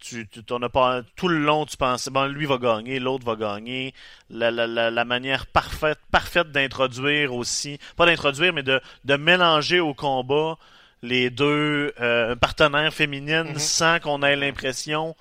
Tu, 0.00 0.26
tu 0.28 0.42
t'en 0.42 0.62
as 0.62 0.68
pas 0.70 1.02
tout 1.14 1.28
le 1.28 1.38
long, 1.38 1.66
tu 1.66 1.76
pensais 1.76 2.10
bon 2.10 2.24
lui 2.26 2.46
va 2.46 2.56
gagner, 2.58 2.98
l'autre 2.98 3.24
va 3.26 3.36
gagner. 3.36 3.92
La, 4.30 4.50
la, 4.50 4.66
la, 4.66 4.90
la 4.90 5.04
manière 5.04 5.46
parfaite, 5.46 5.98
parfaite 6.10 6.50
d'introduire 6.52 7.34
aussi, 7.34 7.78
pas 7.96 8.06
d'introduire, 8.06 8.52
mais 8.54 8.62
de, 8.62 8.80
de 9.04 9.16
mélanger 9.16 9.78
au 9.78 9.92
combat 9.92 10.56
les 11.02 11.28
deux 11.30 11.92
euh, 12.00 12.34
partenaires 12.36 12.92
féminines 12.94 13.52
Mhm. 13.52 13.58
sans 13.58 14.00
qu'on 14.00 14.22
ait 14.22 14.36
l'impression 14.36 15.14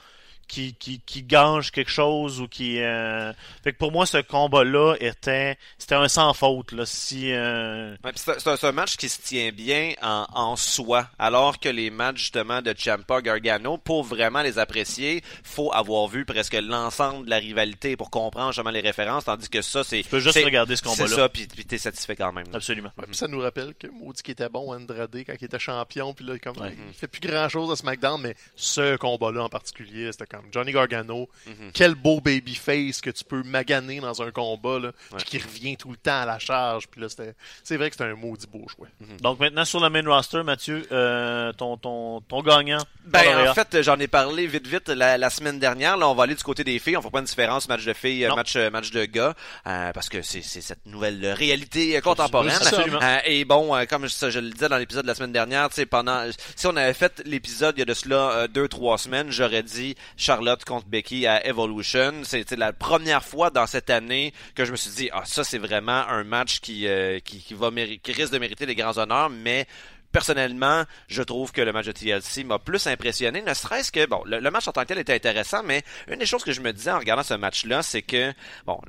qui, 0.49 0.73
qui, 0.73 0.99
qui 1.05 1.23
gage 1.23 1.71
quelque 1.71 1.91
chose 1.91 2.41
ou 2.41 2.47
qui 2.49 2.81
euh... 2.81 3.31
fait 3.63 3.71
que 3.71 3.77
pour 3.77 3.91
moi 3.93 4.05
ce 4.05 4.17
combat 4.17 4.63
là 4.65 4.95
était 4.99 5.57
c'était 5.77 5.95
un 5.95 6.07
sans 6.09 6.33
faute 6.33 6.71
là 6.73 6.85
si 6.85 7.31
euh... 7.31 7.95
Ouais, 8.03 8.11
c'est 8.15 8.31
un- 8.31 8.39
c'est 8.39 8.57
c'est 8.57 8.71
match 8.73 8.97
qui 8.97 9.07
se 9.07 9.21
tient 9.21 9.51
bien 9.51 9.93
en, 10.01 10.25
en 10.33 10.55
soi, 10.57 11.07
alors 11.19 11.59
que 11.59 11.69
les 11.69 11.89
matchs 11.89 12.17
justement 12.17 12.61
de 12.61 12.73
Ciampa 12.77 13.21
Gargano, 13.21 13.77
pour 13.77 14.03
vraiment 14.03 14.41
les 14.41 14.59
apprécier, 14.59 15.23
faut 15.43 15.71
avoir 15.71 16.07
vu 16.07 16.25
presque 16.25 16.53
l'ensemble 16.55 17.25
de 17.25 17.29
la 17.29 17.37
rivalité 17.37 17.95
pour 17.95 18.09
comprendre 18.09 18.47
justement 18.51 18.71
les 18.71 18.81
références, 18.81 19.25
tandis 19.25 19.49
que 19.49 19.61
ça 19.61 19.83
c'est 19.83 20.01
tu 20.01 20.09
peux 20.09 20.19
juste 20.19 20.33
c'est- 20.33 20.43
regarder 20.43 20.75
ce 20.75 20.81
c'est 20.83 20.89
combat 20.89 21.07
là 21.07 21.15
ça, 21.15 21.29
puis, 21.29 21.47
puis 21.47 21.63
t'es 21.65 21.77
satisfait 21.77 22.15
quand 22.15 22.33
même. 22.33 22.45
là. 22.47 22.55
absolument 22.57 22.91
Ouais, 22.97 23.05
puis 23.05 23.15
ça 23.15 23.27
nous 23.27 23.39
rappelle 23.39 23.75
que 23.75 23.87
Maudit 23.87 24.23
qui 24.23 24.31
était 24.31 24.49
bon 24.49 24.73
Andrade 24.73 25.15
quand 25.25 25.33
il 25.39 25.45
était 25.45 25.59
champion, 25.59 26.13
puis 26.13 26.25
là, 26.25 26.37
comme, 26.39 26.57
Ouais. 26.57 26.75
il 26.87 26.93
fait 26.93 27.07
plus 27.07 27.21
grand 27.21 27.47
chose 27.49 27.71
à 27.71 27.75
SmackDown, 27.75 28.19
mais 28.21 28.35
ce 28.55 28.97
combat-là 28.97 29.43
en 29.43 29.49
particulier, 29.49 30.11
c'était 30.11 30.25
comme 30.41 30.51
Johnny 30.51 30.71
Gargano. 30.71 31.29
Mhm. 31.47 31.71
Quel 31.73 31.95
beau 31.95 32.21
babyface 32.21 33.01
que 33.01 33.09
tu 33.09 33.23
peux 33.23 33.43
maganer 33.43 33.99
dans 33.99 34.21
un 34.21 34.31
combat, 34.31 34.79
là, 34.79 34.87
Ouais. 35.11 35.17
puis 35.17 35.25
qui 35.25 35.37
revient 35.39 35.77
tout 35.77 35.91
le 35.91 35.97
temps 35.97 36.21
à 36.21 36.25
la 36.25 36.39
charge. 36.39 36.87
Puis 36.87 37.01
là, 37.01 37.09
c'était, 37.09 37.33
c'est 37.63 37.77
vrai 37.77 37.89
que 37.89 37.95
c'était 37.97 38.09
un 38.09 38.15
maudit 38.15 38.47
beau 38.47 38.65
choix. 38.67 38.87
Donc 39.21 39.39
maintenant 39.39 39.65
sur 39.65 39.79
le 39.79 39.89
main 39.89 40.03
roster, 40.07 40.43
Mathieu, 40.43 40.85
euh, 40.91 41.51
ton, 41.53 41.77
ton, 41.77 42.21
ton 42.21 42.41
gagnant. 42.41 42.79
Ben, 43.05 43.49
en 43.49 43.53
fait, 43.53 43.81
j'en 43.81 43.97
ai 43.99 44.07
parlé 44.07 44.45
vite 44.47 44.67
vite 44.67 44.89
la, 44.89 45.17
la 45.17 45.29
semaine 45.29 45.59
dernière. 45.59 45.97
Là, 45.97 46.07
on 46.09 46.15
va 46.15 46.23
aller 46.23 46.35
du 46.35 46.43
côté 46.43 46.63
des 46.63 46.77
filles. 46.79 46.97
On 46.97 47.01
fera 47.01 47.11
pas 47.11 47.19
une 47.19 47.25
différence 47.25 47.67
match 47.67 47.83
de 47.85 47.93
filles, 47.93 48.25
euh, 48.25 48.29
Non. 48.29 48.35
match 48.35 48.55
euh, 48.55 48.69
match 48.69 48.91
de 48.91 49.05
gars, 49.05 49.33
euh, 49.67 49.91
parce 49.93 50.09
que 50.09 50.21
c'est 50.21 50.41
c'est 50.41 50.61
cette 50.61 50.85
nouvelle 50.85 51.23
euh, 51.23 51.33
réalité 51.33 51.97
euh, 51.97 52.01
contemporaine. 52.01 52.51
Absolument. 52.51 52.99
Euh, 53.01 53.17
et 53.25 53.45
bon, 53.45 53.75
euh, 53.75 53.85
comme 53.85 54.07
je, 54.07 54.29
je 54.29 54.39
le 54.39 54.51
disais 54.51 54.69
dans 54.69 54.77
l'épisode 54.77 55.03
de 55.03 55.07
la 55.07 55.15
semaine 55.15 55.31
dernière, 55.31 55.69
tu 55.69 55.75
sais, 55.75 55.85
pendant 55.85 56.23
si 56.55 56.67
on 56.67 56.75
avait 56.75 56.93
fait 56.93 57.21
l'épisode 57.25 57.75
il 57.77 57.79
y 57.79 57.81
a 57.81 57.85
de 57.85 57.93
cela 57.93 58.15
euh, 58.31 58.47
deux 58.47 58.67
trois 58.67 58.97
semaines, 58.97 59.31
j'aurais 59.31 59.63
dit 59.63 59.95
Charlotte 60.29 60.63
contre 60.63 60.85
Becky 60.85 61.25
à 61.25 61.43
Evolution. 61.47 62.21
C'était 62.21 62.55
la 62.55 62.71
première 62.71 63.23
fois 63.23 63.49
dans 63.49 63.65
cette 63.65 63.89
année 63.89 64.31
que 64.53 64.63
je 64.63 64.71
me 64.71 64.77
suis 64.77 64.91
dit 64.91 65.09
ah 65.11 65.23
ça 65.25 65.43
c'est 65.43 65.57
vraiment 65.57 66.07
un 66.07 66.23
match 66.23 66.59
qui 66.59 66.87
euh, 66.87 67.17
qui, 67.19 67.43
va 67.55 67.71
qui 67.71 68.11
risque 68.11 68.31
de 68.31 68.37
mériter 68.37 68.67
les 68.67 68.75
grands 68.75 68.95
honneurs, 68.99 69.31
mais 69.31 69.65
Personnellement, 70.11 70.83
je 71.07 71.23
trouve 71.23 71.51
que 71.51 71.61
le 71.61 71.71
match 71.71 71.85
de 71.85 71.91
TLC 71.91 72.43
m'a 72.43 72.59
plus 72.59 72.87
impressionné, 72.87 73.41
ne 73.41 73.53
serait-ce 73.53 73.91
que, 73.91 74.05
bon, 74.07 74.21
le, 74.25 74.49
match 74.49 74.67
en 74.67 74.71
tant 74.71 74.81
que 74.81 74.87
tel 74.87 74.97
était 74.97 75.13
intéressant, 75.13 75.63
mais 75.63 75.83
une 76.09 76.19
des 76.19 76.25
choses 76.25 76.43
que 76.43 76.51
je 76.51 76.61
me 76.61 76.73
disais 76.73 76.91
en 76.91 76.99
regardant 76.99 77.23
ce 77.23 77.35
match-là, 77.35 77.83
c'est 77.83 78.01
que, 78.01 78.33
bon, 78.65 78.79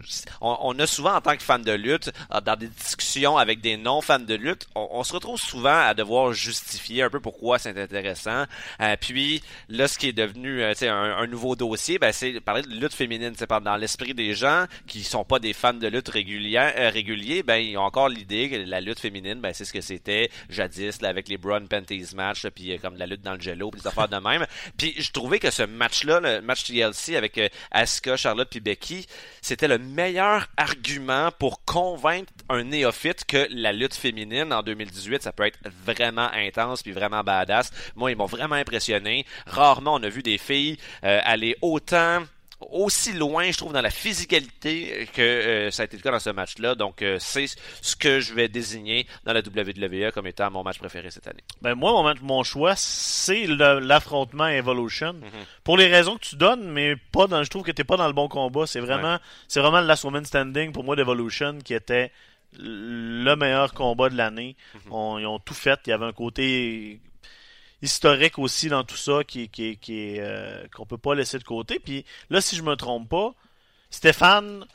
on, 0.40 0.78
a 0.78 0.86
souvent 0.86 1.14
en 1.14 1.20
tant 1.20 1.36
que 1.36 1.42
fan 1.42 1.62
de 1.62 1.72
lutte, 1.72 2.10
euh, 2.32 2.40
dans 2.40 2.56
des 2.56 2.68
discussions 2.68 3.36
avec 3.36 3.60
des 3.60 3.76
non-fans 3.76 4.18
de 4.18 4.34
lutte, 4.34 4.66
on, 4.74 5.04
se 5.04 5.12
retrouve 5.12 5.40
souvent 5.40 5.78
à 5.78 5.94
devoir 5.94 6.32
justifier 6.32 7.02
un 7.02 7.10
peu 7.10 7.20
pourquoi 7.20 7.58
c'est 7.58 7.76
intéressant. 7.78 8.44
Euh, 8.80 8.96
puis, 9.00 9.42
là, 9.68 9.88
ce 9.88 9.98
qui 9.98 10.08
est 10.08 10.12
devenu, 10.12 10.62
euh, 10.62 10.72
un, 10.82 11.16
un 11.18 11.26
nouveau 11.26 11.56
dossier, 11.56 11.98
ben, 11.98 12.12
c'est 12.12 12.40
parler 12.40 12.62
de 12.62 12.68
lutte 12.68 12.94
féminine. 12.94 13.34
C'est 13.36 13.50
dans 13.58 13.76
l'esprit 13.76 14.14
des 14.14 14.34
gens 14.34 14.66
qui 14.86 15.02
sont 15.02 15.24
pas 15.24 15.38
des 15.38 15.52
fans 15.52 15.74
de 15.74 15.88
lutte 15.88 16.08
régulière, 16.08 16.72
euh, 16.76 16.90
réguliers, 16.90 17.42
ben, 17.42 17.56
ils 17.56 17.76
ont 17.76 17.82
encore 17.82 18.08
l'idée 18.08 18.48
que 18.48 18.56
la 18.56 18.80
lutte 18.80 19.00
féminine, 19.00 19.40
ben, 19.40 19.52
c'est 19.52 19.64
ce 19.64 19.72
que 19.72 19.80
c'était 19.80 20.30
jadis, 20.48 21.02
là, 21.02 21.09
avec 21.10 21.28
les 21.28 21.36
Braun 21.36 21.66
Panties 21.66 22.14
match, 22.14 22.46
puis 22.54 22.78
comme 22.78 22.96
la 22.96 23.06
lutte 23.06 23.22
dans 23.22 23.34
le 23.34 23.40
jello, 23.40 23.70
puis 23.70 23.80
des 23.80 23.86
affaires 23.86 24.08
de 24.08 24.16
même. 24.16 24.46
Puis 24.76 24.94
je 24.98 25.12
trouvais 25.12 25.38
que 25.38 25.50
ce 25.50 25.62
match-là, 25.62 26.20
le 26.20 26.40
match 26.40 26.64
TLC 26.64 27.16
avec 27.16 27.36
euh, 27.38 27.48
Asuka, 27.70 28.16
Charlotte 28.16 28.48
puis 28.50 28.60
Becky, 28.60 29.06
c'était 29.42 29.68
le 29.68 29.78
meilleur 29.78 30.46
argument 30.56 31.30
pour 31.38 31.64
convaincre 31.64 32.32
un 32.48 32.64
néophyte 32.64 33.24
que 33.24 33.46
la 33.50 33.72
lutte 33.72 33.94
féminine 33.94 34.52
en 34.52 34.62
2018, 34.62 35.22
ça 35.22 35.32
peut 35.32 35.44
être 35.44 35.58
vraiment 35.84 36.30
intense 36.32 36.82
puis 36.82 36.92
vraiment 36.92 37.22
badass. 37.22 37.70
Moi, 37.96 38.12
ils 38.12 38.16
m'ont 38.16 38.26
vraiment 38.26 38.56
impressionné. 38.56 39.26
Rarement 39.46 39.94
on 39.94 40.02
a 40.02 40.08
vu 40.08 40.22
des 40.22 40.38
filles 40.38 40.76
euh, 41.04 41.20
aller 41.24 41.56
autant 41.62 42.22
aussi 42.60 43.12
loin, 43.14 43.50
je 43.50 43.56
trouve, 43.56 43.72
dans 43.72 43.80
la 43.80 43.90
physicalité 43.90 45.08
que 45.14 45.20
euh, 45.22 45.70
ça 45.70 45.82
a 45.82 45.86
été 45.86 45.96
le 45.96 46.02
cas 46.02 46.10
dans 46.10 46.18
ce 46.20 46.30
match-là. 46.30 46.74
Donc, 46.74 47.02
euh, 47.02 47.16
c'est 47.18 47.46
ce 47.80 47.96
que 47.96 48.20
je 48.20 48.34
vais 48.34 48.48
désigner 48.48 49.06
dans 49.24 49.32
la 49.32 49.40
WWE 49.40 50.12
comme 50.12 50.26
étant 50.26 50.50
mon 50.50 50.62
match 50.62 50.78
préféré 50.78 51.10
cette 51.10 51.26
année. 51.26 51.42
Ben 51.62 51.74
moi, 51.74 51.92
mon, 51.92 52.02
match- 52.02 52.20
mon 52.22 52.42
choix, 52.42 52.74
c'est 52.76 53.46
l'affrontement 53.46 54.46
Evolution. 54.48 55.14
Mhm. 55.14 55.22
Pour 55.64 55.76
les 55.78 55.86
raisons 55.86 56.16
que 56.16 56.24
tu 56.26 56.36
donnes, 56.36 56.70
mais 56.70 56.96
pas 56.96 57.26
dans. 57.26 57.42
Je 57.42 57.50
trouve 57.50 57.62
que 57.62 57.72
t'es 57.72 57.84
pas 57.84 57.96
dans 57.96 58.06
le 58.06 58.12
bon 58.12 58.28
combat. 58.28 58.66
C'est 58.66 58.80
vraiment, 58.80 59.18
c'est 59.48 59.60
vraiment 59.60 59.80
le 59.80 59.86
Last 59.86 60.04
Woman 60.04 60.24
Standing 60.24 60.72
pour 60.72 60.84
moi 60.84 60.96
d'Evolution 60.96 61.58
qui 61.64 61.74
était 61.74 62.12
le 62.58 63.34
meilleur 63.36 63.72
combat 63.74 64.08
de 64.10 64.16
l'année. 64.16 64.56
Mhm. 64.74 64.92
On- 64.92 65.18
Ils 65.18 65.26
ont 65.26 65.38
tout 65.38 65.54
fait. 65.54 65.78
Il 65.86 65.90
y 65.90 65.92
avait 65.92 66.06
un 66.06 66.12
côté 66.12 67.00
historique 67.82 68.38
aussi 68.38 68.68
dans 68.68 68.84
tout 68.84 68.96
ça 68.96 69.24
qui, 69.26 69.48
qui, 69.48 69.76
qui 69.78 70.16
est 70.16 70.20
euh, 70.20 70.64
qu'on 70.74 70.86
peut 70.86 70.98
pas 70.98 71.14
laisser 71.14 71.38
de 71.38 71.44
côté. 71.44 71.78
Puis 71.78 72.04
là, 72.28 72.40
si 72.40 72.56
je 72.56 72.62
me 72.62 72.76
trompe 72.76 73.08
pas, 73.08 73.34
Stéphane 73.90 74.66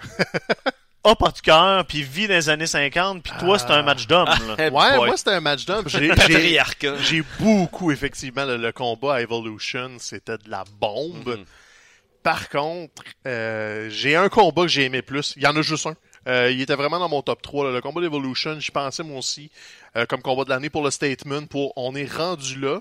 a 1.03 1.15
pas 1.15 1.31
de 1.31 1.39
cœur 1.39 1.85
puis 1.85 2.03
vit 2.03 2.27
dans 2.27 2.33
les 2.33 2.49
années 2.49 2.67
50 2.67 3.21
puis 3.23 3.31
toi 3.39 3.59
c'est 3.59 3.71
un 3.71 3.83
match 3.83 4.07
d'homme. 4.07 4.27
là. 4.27 4.55
Ouais, 4.57 4.69
boy. 4.69 5.07
moi, 5.07 5.17
c'était 5.17 5.31
un 5.31 5.39
match 5.41 5.65
d'homme. 5.65 5.87
J'ai, 5.87 5.99
j'ai, 5.99 6.07
Patriarcat. 6.09 6.97
j'ai 6.97 7.23
beaucoup, 7.39 7.91
effectivement, 7.91 8.45
le, 8.45 8.57
le 8.57 8.71
combat 8.71 9.15
à 9.15 9.21
Evolution, 9.21 9.97
c'était 9.99 10.37
de 10.37 10.49
la 10.49 10.63
bombe. 10.79 11.37
Mhm. 11.37 11.45
Par 12.23 12.49
contre, 12.49 13.03
euh, 13.27 13.87
j'ai 13.91 14.15
un 14.15 14.29
combat 14.29 14.63
que 14.63 14.67
j'ai 14.67 14.85
aimé 14.85 15.03
plus. 15.03 15.33
Il 15.37 15.43
y 15.43 15.47
en 15.47 15.55
a 15.55 15.61
juste 15.61 15.85
un. 15.85 15.95
Euh, 16.27 16.51
il 16.51 16.61
était 16.61 16.75
vraiment 16.75 16.99
dans 16.99 17.09
mon 17.09 17.21
top 17.21 17.41
3. 17.41 17.65
là. 17.65 17.71
Le 17.71 17.81
combat 17.81 18.01
d'Evolution, 18.01 18.59
j'y 18.59 18.71
pensais 18.71 19.03
moi 19.03 19.19
aussi 19.19 19.51
euh, 19.95 20.05
comme 20.05 20.21
combat 20.21 20.43
de 20.43 20.49
l'année 20.49 20.69
pour 20.69 20.83
le 20.83 20.91
statement. 20.91 21.45
Pour 21.45 21.73
on 21.75 21.95
est 21.95 22.11
rendu 22.11 22.59
là, 22.59 22.79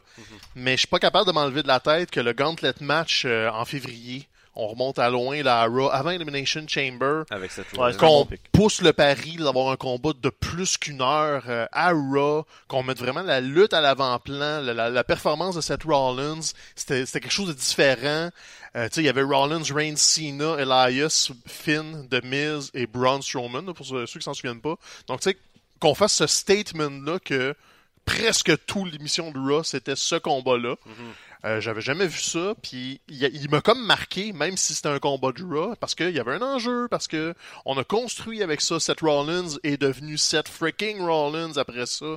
mais 0.55 0.73
je 0.73 0.79
suis 0.79 0.89
pas 0.89 0.99
capable 0.99 1.27
de 1.27 1.33
m'enlever 1.33 1.63
de 1.63 1.69
la 1.69 1.81
tête 1.81 2.11
que 2.11 2.21
le 2.21 2.33
gauntlet 2.33 2.73
match 2.81 3.25
euh, 3.27 3.51
en 3.51 3.65
février, 3.65 4.27
on 4.57 4.69
remonte 4.69 4.99
à 4.99 5.11
loin 5.11 5.43
là, 5.43 5.63
à 5.63 5.67
Raw, 5.67 5.89
avant 5.91 6.11
Elimination 6.11 6.65
Chamber, 6.69 7.25
Avec 7.31 7.51
cette 7.51 7.73
Ouais, 7.73 7.91
qu'on 7.97 8.25
pousse 8.53 8.81
le 8.83 8.93
pari 8.93 9.37
d'avoir 9.37 9.71
un 9.71 9.77
combat 9.77 10.11
de 10.21 10.29
plus 10.31 10.77
qu'une 10.79 11.03
heure 11.03 11.43
euh, 11.49 11.67
à 11.73 11.91
Raw, 11.93 12.47
qu'on 12.69 12.83
mette 12.83 12.99
vraiment 12.99 13.23
la 13.23 13.41
lutte 13.41 13.73
à 13.75 13.81
l'avant-plan, 13.81 14.61
la, 14.61 14.73
la- 14.75 14.91
la 14.91 15.05
performance 15.05 15.57
de 15.57 15.61
Seth 15.61 15.83
Rollins, 15.85 16.41
c'était 16.77 17.05
quelque 17.05 17.31
chose 17.33 17.49
de 17.49 17.53
différent. 17.53 18.31
Euh, 18.77 18.89
tu 18.89 18.95
sais, 18.95 19.01
il 19.03 19.07
y 19.07 19.09
avait 19.09 19.23
Rollins, 19.23 19.63
Reigns, 19.73 19.97
Cena, 19.97 20.57
Elias, 20.59 21.31
Finn, 21.47 22.09
The 22.09 22.25
Miz 22.25 22.71
et 22.75 22.87
Braun 22.87 23.23
Strowman, 23.23 23.67
là, 23.67 23.73
pour 23.75 23.87
ceux 23.87 24.05
qui 24.07 24.23
s'en 24.23 24.35
souviennent 24.35 24.61
pas. 24.61 24.75
Donc, 25.09 25.21
tu 25.21 25.31
sais, 25.31 25.37
qu'on 25.81 25.95
fasse 25.95 26.15
ce 26.15 26.27
statement-là 26.27 27.19
que 27.25 27.55
presque 28.05 28.53
toute 28.67 28.93
l'émission 28.93 29.31
de 29.31 29.39
Raw, 29.39 29.63
c'était 29.65 29.97
ce 29.97 30.17
combat-là. 30.17 30.77
Euh, 31.45 31.61
J'avais 31.61 31.83
jamais 31.83 32.07
vu 32.07 32.19
ça, 32.21 32.55
puis 32.63 33.01
il, 33.09 33.23
il 33.23 33.51
m'a 33.51 33.61
comme 33.61 33.85
marqué, 33.85 34.33
même 34.33 34.57
si 34.57 34.75
c'était 34.75 34.89
un 34.89 34.99
combat 34.99 35.31
de 35.33 35.43
Raw, 35.45 35.75
parce 35.79 35.95
qu'il 35.95 36.11
y 36.11 36.19
avait 36.19 36.33
un 36.37 36.43
enjeu, 36.43 36.89
parce 36.91 37.07
que 37.07 37.35
on 37.67 37.77
a 37.77 37.85
construit 37.85 38.43
avec 38.43 38.61
ça, 38.63 38.81
Seth 38.81 39.01
Rollins 39.01 39.49
est 39.63 39.77
devenu 39.77 40.17
Seth 40.17 40.49
freaking 40.49 41.01
Rollins 41.01 41.53
après 41.59 41.85
ça. 41.87 42.17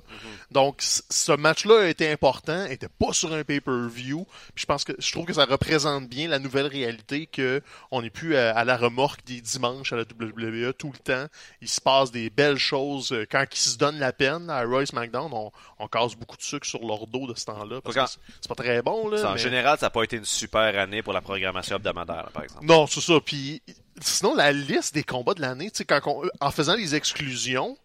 Donc, 0.51 0.81
c- 0.81 1.01
ce 1.09 1.33
match-là 1.33 1.81
a 1.81 1.87
été 1.87 2.09
important, 2.09 2.65
était 2.67 2.87
pas 2.87 3.11
sur 3.11 3.33
un 3.33 3.43
pay-per-view, 3.43 4.25
puis 4.55 4.61
je 4.61 4.65
pense 4.65 4.83
que 4.85 4.93
je 4.97 5.11
trouve 5.11 5.25
que 5.25 5.33
ça 5.33 5.43
représente 5.45 6.07
bien 6.07 6.29
la 6.29 6.39
nouvelle 6.39 6.67
réalité 6.67 7.25
que 7.27 7.61
on 7.91 8.01
n'est 8.01 8.09
plus 8.09 8.37
à, 8.37 8.55
à 8.55 8.63
la 8.63 8.77
remorque 8.77 9.25
des 9.25 9.41
dimanches 9.41 9.91
à 9.91 9.97
la 9.97 10.03
WWE 10.03 10.73
tout 10.73 10.91
le 10.93 10.99
temps. 10.99 11.25
Il 11.61 11.67
se 11.67 11.81
passe 11.81 12.11
des 12.11 12.29
belles 12.29 12.57
choses 12.57 13.11
euh, 13.11 13.25
quand 13.29 13.43
ils 13.51 13.57
se 13.57 13.77
donnent 13.77 13.99
la 13.99 14.13
peine 14.13 14.49
à 14.49 14.63
Royce 14.63 14.93
McDonald. 14.93 15.33
On, 15.33 15.51
on 15.79 15.87
casse 15.89 16.15
beaucoup 16.15 16.37
de 16.37 16.41
sucre 16.41 16.65
sur 16.65 16.85
leur 16.85 17.07
dos 17.07 17.27
de 17.27 17.37
ce 17.37 17.45
temps-là 17.45 17.81
parce 17.81 17.95
que 17.95 18.01
c'est 18.41 18.47
pas 18.47 18.55
très 18.55 18.81
bon 18.81 19.09
là. 19.09 19.16
Ça, 19.21 19.31
en 19.31 19.37
général, 19.37 19.77
ça 19.79 19.87
n'a 19.87 19.89
pas 19.89 20.03
été 20.03 20.17
une 20.17 20.25
super 20.25 20.77
année 20.79 21.01
pour 21.01 21.13
la 21.13 21.21
programmation 21.21 21.75
hebdomadaire, 21.77 22.15
là, 22.23 22.29
par 22.33 22.43
exemple. 22.43 22.65
Non, 22.65 22.87
c'est 22.87 23.01
ça. 23.01 23.19
Puis 23.23 23.61
sinon 23.99 24.35
la 24.35 24.51
liste 24.51 24.93
des 24.93 25.03
combats 25.03 25.33
de 25.33 25.41
l'année, 25.41 25.71
tu 25.71 25.77
sais, 25.77 25.85
quand 25.85 26.01
on- 26.05 26.29
en 26.39 26.51
faisant 26.51 26.75
les 26.75 26.95
exclusions. 26.95 27.77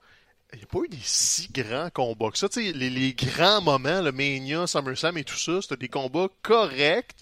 Il 0.55 0.59
n'y 0.59 0.65
a 0.65 0.67
pas 0.67 0.81
eu 0.85 0.89
des 0.89 0.99
si 1.03 1.49
grands 1.51 1.89
combats 1.89 2.31
que 2.31 2.37
ça. 2.37 2.47
Les, 2.57 2.73
les 2.91 3.15
grands 3.15 3.63
moments, 3.63 4.03
le 4.03 4.13
Mania, 4.13 4.67
SummerSlam 4.67 5.17
et 5.17 5.25
tout 5.25 5.39
ça, 5.39 5.63
c'était 5.63 5.79
des 5.79 5.89
combats 5.89 6.29
corrects. 6.43 7.15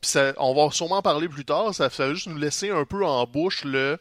Puis 0.00 0.10
ça, 0.12 0.32
on 0.36 0.54
va 0.54 0.70
sûrement 0.70 0.98
en 0.98 1.02
parler 1.02 1.28
plus 1.28 1.44
tard. 1.44 1.74
Ça, 1.74 1.90
ça 1.90 2.06
va 2.06 2.14
juste 2.14 2.28
nous 2.28 2.36
laisser 2.38 2.70
un 2.70 2.84
peu 2.84 3.04
en 3.04 3.26
bouche 3.26 3.64
le. 3.64 3.98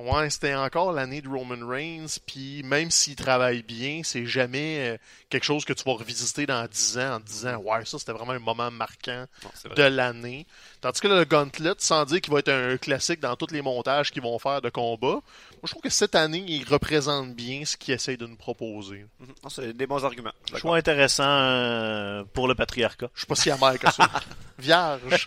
Ouais, 0.00 0.30
c'était 0.30 0.54
encore 0.54 0.92
l'année 0.92 1.20
de 1.20 1.28
Roman 1.28 1.66
Reigns. 1.66 2.18
Puis 2.26 2.62
même 2.62 2.90
s'il 2.90 3.16
travaille 3.16 3.62
bien, 3.62 4.00
c'est 4.02 4.24
jamais 4.24 4.88
euh, 4.88 4.96
quelque 5.28 5.44
chose 5.44 5.64
que 5.64 5.74
tu 5.74 5.84
vas 5.84 5.92
revisiter 5.92 6.46
dans 6.46 6.66
10 6.66 6.98
ans 6.98 7.14
en 7.16 7.20
te 7.20 7.26
disant 7.26 7.56
Ouais, 7.58 7.84
ça 7.84 7.98
c'était 7.98 8.12
vraiment 8.12 8.32
un 8.32 8.38
moment 8.38 8.70
marquant 8.70 9.26
Non, 9.44 9.74
de 9.74 9.82
l'année. 9.82 10.46
Tandis 10.80 11.00
que 11.00 11.08
là, 11.08 11.18
le 11.18 11.24
Gauntlet, 11.26 11.74
sans 11.78 12.04
dire 12.06 12.20
qu'il 12.22 12.32
va 12.32 12.38
être 12.38 12.48
un 12.48 12.78
classique 12.78 13.20
dans 13.20 13.36
tous 13.36 13.52
les 13.52 13.60
montages 13.60 14.10
qu'ils 14.10 14.22
vont 14.22 14.38
faire 14.38 14.62
de 14.62 14.70
combat, 14.70 15.06
moi 15.08 15.22
je 15.64 15.70
trouve 15.70 15.82
que 15.82 15.90
cette 15.90 16.14
année, 16.14 16.44
il 16.48 16.64
représente 16.66 17.34
bien 17.34 17.64
ce 17.66 17.76
qu'ils 17.76 17.94
essayent 17.94 18.16
de 18.16 18.26
nous 18.26 18.36
proposer. 18.36 19.04
Mhm. 19.18 19.26
Non, 19.42 19.50
c'est 19.50 19.72
des 19.74 19.86
bons 19.86 20.02
arguments. 20.04 20.30
Je 20.30 20.46
suis 20.46 20.52
d'accord. 20.54 20.60
Choix 20.70 20.76
intéressant 20.78 21.24
euh, 21.26 22.24
pour 22.32 22.48
le 22.48 22.54
patriarcat. 22.54 23.10
Je 23.14 23.20
suis 23.20 23.26
pas 23.26 23.34
si 23.34 23.50
amer 23.50 23.78
que 23.78 23.90
ça. 23.92 24.08
Vierge. 24.58 25.26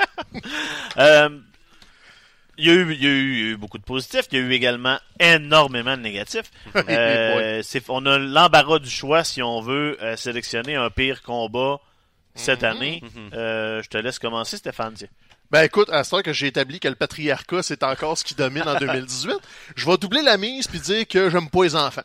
Euh, 0.97 1.29
il, 2.57 2.65
y 2.65 2.69
a 2.69 2.73
eu, 2.73 2.93
il, 2.93 3.03
y 3.03 3.07
a 3.07 3.09
eu, 3.09 3.33
il 3.33 3.39
y 3.39 3.43
a 3.43 3.45
eu 3.53 3.57
beaucoup 3.57 3.77
de 3.77 3.83
positifs, 3.83 4.27
il 4.31 4.37
y 4.37 4.41
a 4.41 4.45
eu 4.45 4.51
également 4.53 4.99
énormément 5.19 5.95
de 5.97 6.01
négatifs. 6.01 6.51
Euh, 6.89 7.61
c'est- 7.63 7.89
on 7.89 8.05
a 8.05 8.17
l'embarras 8.19 8.79
du 8.79 8.89
choix 8.89 9.23
si 9.23 9.41
on 9.41 9.61
veut 9.61 9.97
euh, 10.01 10.15
sélectionner 10.15 10.75
un 10.75 10.89
pire 10.89 11.21
combat 11.21 11.79
cette 12.35 12.61
Mhm. 12.63 12.67
année. 12.69 13.03
Euh, 13.33 13.81
je 13.83 13.89
te 13.89 13.97
laisse 13.97 14.19
commencer, 14.19 14.57
Stéphane. 14.57 14.93
tiens. 14.95 15.07
Ben 15.51 15.61
écoute, 15.63 15.89
à 15.91 16.03
ce 16.03 16.09
temps 16.11 16.21
que 16.23 16.33
j'ai 16.33 16.47
établi 16.47 16.79
que 16.79 16.87
le 16.87 16.95
patriarcat, 16.95 17.61
c'est 17.61 17.83
encore 17.83 18.17
ce 18.17 18.23
qui 18.23 18.33
domine 18.33 18.67
en 18.67 18.75
2018, 18.79 19.35
je 19.75 19.85
vais 19.85 19.97
doubler 19.97 20.21
la 20.23 20.37
mise 20.37 20.67
puis 20.67 20.79
dire 20.79 21.07
que 21.07 21.29
j'aime 21.29 21.49
pas 21.49 21.63
les 21.63 21.75
enfants. 21.75 22.01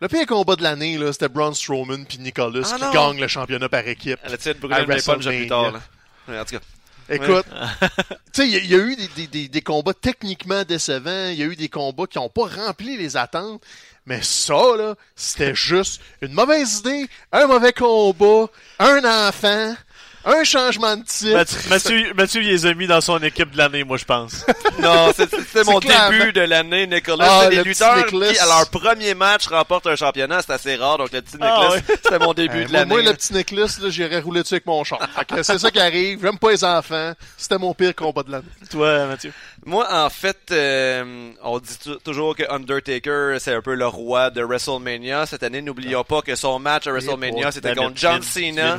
Le 0.00 0.08
pire 0.08 0.26
combat 0.26 0.56
de 0.56 0.64
l'année, 0.64 0.98
là, 0.98 1.12
c'était 1.12 1.28
Braun 1.28 1.54
Strowman 1.54 2.04
puis 2.06 2.18
Nicholas 2.18 2.72
Ah 2.74 2.76
qui 2.76 2.92
gagnent 2.92 3.20
le 3.20 3.28
championnat 3.28 3.68
par 3.68 3.86
équipe. 3.86 4.18
Elle 4.24 4.54
brûler 4.58 4.80
le 4.80 4.86
plus 5.28 5.46
tard, 5.46 5.70
là? 5.72 5.80
Ouais, 6.28 6.38
En 6.40 6.44
tout 6.44 6.56
cas. 6.56 6.60
Écoute, 7.08 7.46
tu 8.32 8.42
sais, 8.42 8.46
il 8.48 8.52
y, 8.52 8.56
a- 8.56 8.60
il 8.60 8.70
y 8.70 8.74
a 8.74 8.78
eu 8.78 8.96
des, 8.96 9.08
des- 9.08 9.26
des- 9.26 9.48
des 9.48 9.60
combats 9.62 9.94
techniquement 9.94 10.64
décevants, 10.64 11.28
il 11.30 11.38
y 11.38 11.42
a 11.42 11.46
eu 11.46 11.56
des 11.56 11.68
combats 11.68 12.06
qui 12.06 12.18
n'ont 12.18 12.28
pas 12.28 12.46
rempli 12.46 12.96
les 12.96 13.16
attentes, 13.16 13.62
mais 14.06 14.20
ça, 14.22 14.76
là, 14.76 14.94
c'était 15.14 15.54
juste 15.54 16.00
une 16.22 16.32
mauvaise 16.32 16.78
idée, 16.78 17.08
un 17.32 17.46
mauvais 17.46 17.72
combat, 17.72 18.46
un 18.78 19.28
enfant, 19.28 19.74
un 20.24 20.44
changement 20.44 20.96
de 20.96 21.02
titre. 21.04 21.32
Mathieu, 21.36 21.58
Mathieu, 21.68 22.14
Mathieu, 22.14 22.42
il 22.42 22.48
les 22.48 22.66
a 22.66 22.74
mis 22.74 22.86
dans 22.86 23.00
son 23.00 23.18
équipe 23.18 23.50
de 23.50 23.58
l'année, 23.58 23.84
moi, 23.84 23.96
je 23.96 24.04
pense. 24.04 24.44
Non, 24.80 25.12
c'est- 25.14 25.28
c'était 25.30 25.64
mon 25.64 25.78
clairement- 25.80 26.10
début 26.18 26.32
de 26.32 26.40
l'année, 26.40 26.86
Nicolas. 26.86 27.26
Ah, 27.28 27.40
c'est 27.44 27.50
le 27.56 27.62
des 27.62 27.70
petit 27.70 27.84
lutteurs 27.84 28.06
qui, 28.06 28.38
à 28.38 28.46
leur 28.46 28.70
premier 28.70 29.14
match, 29.14 29.46
remportent 29.46 29.86
un 29.86 29.96
championnat. 29.96 30.40
C'est 30.42 30.52
assez 30.52 30.76
rare, 30.76 30.98
donc 30.98 31.12
le 31.12 31.20
petit 31.20 31.34
Nicolas, 31.34 31.68
Ah, 31.68 31.72
ouais. 31.72 31.82
c'était 31.86 32.18
mon 32.18 32.32
début 32.32 32.62
Euh, 32.62 32.66
de 32.66 32.72
l'année. 32.72 32.88
moi, 32.88 33.02
le 33.02 33.12
petit 33.12 33.32
Nicholas, 33.34 33.78
là, 33.80 33.90
j'irais 33.90 34.20
rouler 34.20 34.42
dessus 34.42 34.54
avec 34.54 34.66
mon 34.66 34.82
char. 34.82 34.98
C'est 35.42 35.58
ça 35.58 35.70
qui 35.70 35.78
arrive, 35.78 36.20
j'aime 36.22 36.38
pas 36.38 36.50
les 36.50 36.64
enfants, 36.64 37.12
c'était 37.36 37.58
mon 37.58 37.74
pire 37.74 37.94
combat 37.94 38.22
de 38.22 38.32
l'année. 38.32 38.44
Toi, 38.70 39.06
Mathieu? 39.06 39.32
Moi, 39.64 39.86
en 39.90 40.10
fait, 40.10 40.38
euh, 40.50 41.30
on 41.42 41.58
dit 41.60 41.78
tou- 41.78 41.94
toujours 41.96 42.34
que 42.34 42.42
Undertaker, 42.50 43.36
c'est 43.38 43.54
un 43.54 43.62
peu 43.62 43.74
le 43.74 43.86
roi 43.86 44.30
de 44.30 44.42
WrestleMania. 44.42 45.26
Cette 45.26 45.44
année, 45.44 45.62
n'oublions 45.62 46.02
pas 46.02 46.20
que 46.20 46.34
son 46.34 46.58
match 46.58 46.86
à 46.88 46.90
WrestleMania, 46.90 47.52
c'était 47.52 47.74
contre 47.74 47.96
John 47.96 48.22
Cena. 48.22 48.76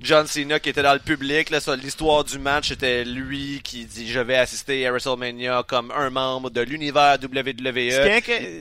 John 0.00 0.26
Cena 0.26 0.58
qui 0.58 0.70
était 0.70 0.82
dans 0.82 0.94
le 0.94 0.98
public. 0.98 1.50
L'histoire 1.82 2.24
du 2.24 2.38
match, 2.40 2.68
c'était 2.68 3.04
lui 3.04 3.60
qui 3.62 3.84
dit 3.84 4.10
je 4.10 4.18
vais 4.18 4.36
assister 4.36 4.84
à 4.86 4.90
WrestleMania 4.90 5.62
comme 5.66 5.92
un 5.92 6.10
membre 6.10 6.50
de 6.50 6.60
l'univers 6.60 7.18
WWE. 7.22 7.90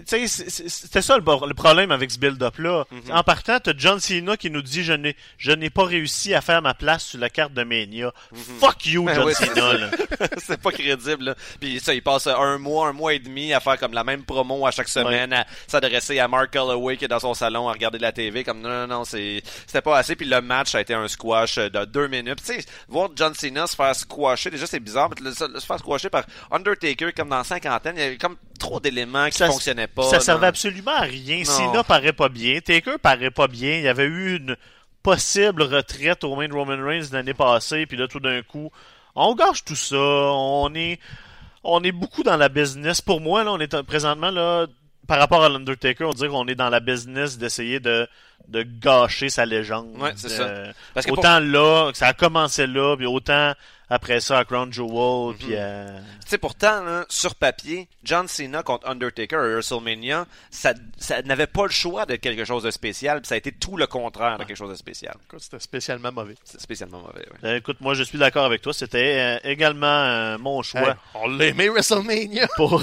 C'était 0.06 1.02
ça 1.02 1.18
le, 1.18 1.54
problème 1.54 1.92
avec 1.92 2.12
ce 2.12 2.20
build-up-là. 2.20 2.86
Mhm. 2.92 3.12
En 3.12 3.24
partant, 3.24 3.60
t'as 3.60 3.74
John 3.76 4.00
Cena 4.00 4.38
qui 4.38 4.52
nous 4.52 4.62
dit 4.62 4.84
je 4.84 5.52
n'ai 5.52 5.70
pas 5.72 5.86
réussi 5.86 6.34
à 6.36 6.42
faire 6.42 6.62
ma 6.62 6.76
place 6.76 7.06
sur 7.06 7.20
la 7.20 7.30
carte 7.30 7.54
de 7.54 7.64
Mania. 7.64 8.14
Fuck 8.60 8.86
you, 8.86 9.06
Ben 9.06 9.16
John 9.16 9.26
oui, 9.26 9.34
Cena. 9.34 9.90
c'est 10.38 10.58
pas 10.62 10.72
crédible. 10.72 11.26
Là. 11.26 11.36
Puis 11.60 11.80
ça, 11.80 11.94
il 11.94 12.02
passe 12.02 12.28
un 12.28 12.58
mois, 12.58 12.88
un 12.88 12.94
mois 12.94 13.14
et 13.14 13.20
demi 13.20 13.54
à 13.54 13.60
faire 13.60 13.78
comme 13.80 13.94
la 13.94 14.04
même 14.04 14.24
promo 14.24 14.66
à 14.68 14.72
chaque 14.72 14.88
semaine, 14.88 15.34
à 15.34 15.46
s'adresser 15.68 16.20
à 16.20 16.28
Mark 16.28 16.52
Calloway 16.52 16.98
qui 16.98 17.06
est 17.06 17.10
dans 17.10 17.20
son 17.20 17.34
salon 17.34 17.68
à 17.70 17.74
regarder 17.74 17.98
la 18.00 18.12
TV. 18.12 18.44
Comme 18.44 18.62
non, 18.62 18.70
non, 18.70 18.88
non, 18.88 19.06
c'est 19.06 19.42
c'était 19.68 19.82
pas 19.82 19.98
assez. 19.98 20.16
Puis 20.16 20.26
le 20.28 20.42
match 20.42 20.76
a 20.76 20.82
été 20.82 20.94
un 20.94 21.08
squash 21.08 21.56
de 21.56 21.86
deux 21.86 22.08
minutes. 22.08 22.40
Tu 22.46 22.54
sais, 22.54 22.66
voir 22.88 23.10
John 23.16 23.34
Cena 23.34 23.68
se 23.68 23.76
faire 23.76 23.96
squasher, 23.96 24.50
déjà 24.50 24.68
c'est 24.68 24.80
bizarre, 24.80 25.10
mais 25.10 25.30
le- 25.30 25.34
se 25.34 25.66
faire 25.66 25.80
squasher 25.80 26.10
par 26.10 26.24
Undertaker 26.52 27.12
comme 27.14 27.30
dans 27.30 27.44
cinquantaine, 27.44 27.96
il 27.98 28.02
y 28.02 28.06
avait 28.06 28.18
comme 28.18 28.36
trop 28.60 28.80
d'éléments 28.80 29.28
qui 29.30 29.38
Ça- 29.38 29.48
fonctionnaient 29.48 29.88
pas. 29.88 30.04
Ça 30.04 30.20
servait 30.20 30.48
absolument 30.48 30.92
à 30.96 31.02
rien. 31.02 31.40
Non. 31.40 31.44
Cena 31.46 31.84
paraît 31.84 32.14
pas 32.14 32.30
bien. 32.30 32.60
Taker 32.60 32.98
paraît 33.02 33.32
pas 33.32 33.48
bien. 33.48 33.76
Il 33.78 33.84
y 33.84 33.88
avait 33.88 34.06
eu 34.06 34.38
une 34.38 34.56
possible 35.04 35.62
retraite 35.64 36.24
au 36.24 36.36
main 36.36 36.48
de 36.48 36.54
Roman 36.54 36.84
Reigns 36.84 37.10
l'année 37.12 37.34
passée, 37.34 37.86
puis 37.86 37.98
là 37.98 38.08
tout 38.08 38.20
d'un 38.20 38.42
coup, 38.42 38.72
on 39.16 39.36
gâche 39.36 39.64
tout 39.64 39.76
ça. 39.76 39.96
On 39.98 40.74
est, 40.74 41.00
on 41.66 41.84
est 41.84 41.92
beaucoup 41.92 42.24
dans 42.24 42.38
la 42.38 42.50
business. 42.50 43.02
Pour 43.02 43.22
moi, 43.22 43.44
là, 43.44 43.52
on 43.52 43.60
est 43.60 43.82
présentement 43.84 44.32
là, 44.32 44.68
par 45.08 45.20
rapport 45.20 45.44
à 45.44 45.50
l'Undertaker, 45.50 46.06
on 46.06 46.14
dirait 46.14 46.30
qu'on 46.30 46.48
est 46.48 46.56
dans 46.56 46.70
la 46.70 46.80
business 46.80 47.38
d'essayer 47.38 47.80
de, 47.80 48.08
de 48.48 48.64
gâcher 48.64 49.30
sa 49.30 49.46
légende. 49.46 49.96
Ouais, 50.00 50.14
c'est 50.16 50.30
ça. 50.30 50.48
Parce 50.94 51.06
que 51.06 51.12
pour- 51.12 51.20
autant 51.20 51.40
là, 51.40 51.92
que 51.92 51.98
ça 51.98 52.08
a 52.08 52.14
commencé 52.14 52.66
là, 52.68 52.96
puis 52.96 53.06
autant 53.06 53.54
après 53.90 54.20
ça 54.20 54.40
à 54.40 54.46
Crown 54.46 54.72
Jewel, 54.72 55.36
puis 55.38 55.56
à... 55.56 55.86
Tu 56.24 56.30
sais, 56.30 56.38
pourtant, 56.38 56.84
là, 56.84 57.06
sur 57.10 57.36
papier, 57.36 57.88
John 58.04 58.28
Cena 58.28 58.64
contre 58.64 58.88
Undertaker 58.88 59.38
à 59.38 59.48
WrestleMania, 59.48 60.26
ça, 60.50 60.74
ça 60.98 61.22
n'avait 61.22 61.48
pas 61.48 61.64
le 61.64 61.72
choix 61.72 62.06
d'être 62.06 62.22
quelque 62.22 62.46
chose 62.46 62.64
de 62.64 62.72
spécial, 62.72 63.22
puis 63.22 63.28
ça 63.28 63.36
a 63.36 63.38
été 63.38 63.52
tout 63.52 63.78
le 63.78 63.88
contraire 63.88 64.38
de 64.38 64.44
quelque 64.44 64.58
chose 64.58 64.72
de 64.72 64.76
spécial. 64.76 65.16
Écoute, 65.28 65.42
C'était 65.42 65.60
spécialement 65.60 66.12
mauvais. 66.12 66.36
C'est 66.44 66.60
spécialement 66.60 67.00
mauvais, 67.00 67.26
ouais. 67.32 67.50
Euh, 67.50 67.58
Écoute, 67.58 67.78
moi 67.82 67.94
je 67.94 68.04
suis 68.04 68.18
d'accord 68.18 68.46
avec 68.46 68.62
toi. 68.62 68.74
C'était 68.74 69.20
euh, 69.20 69.50
également 69.50 69.86
euh, 69.88 70.38
mon 70.38 70.62
choix 70.62 70.90
Hey, 70.90 70.96
on 71.14 71.28
l'a 71.28 71.46
aimé 71.46 71.70
WrestleMania. 71.70 72.48
pour. 72.56 72.82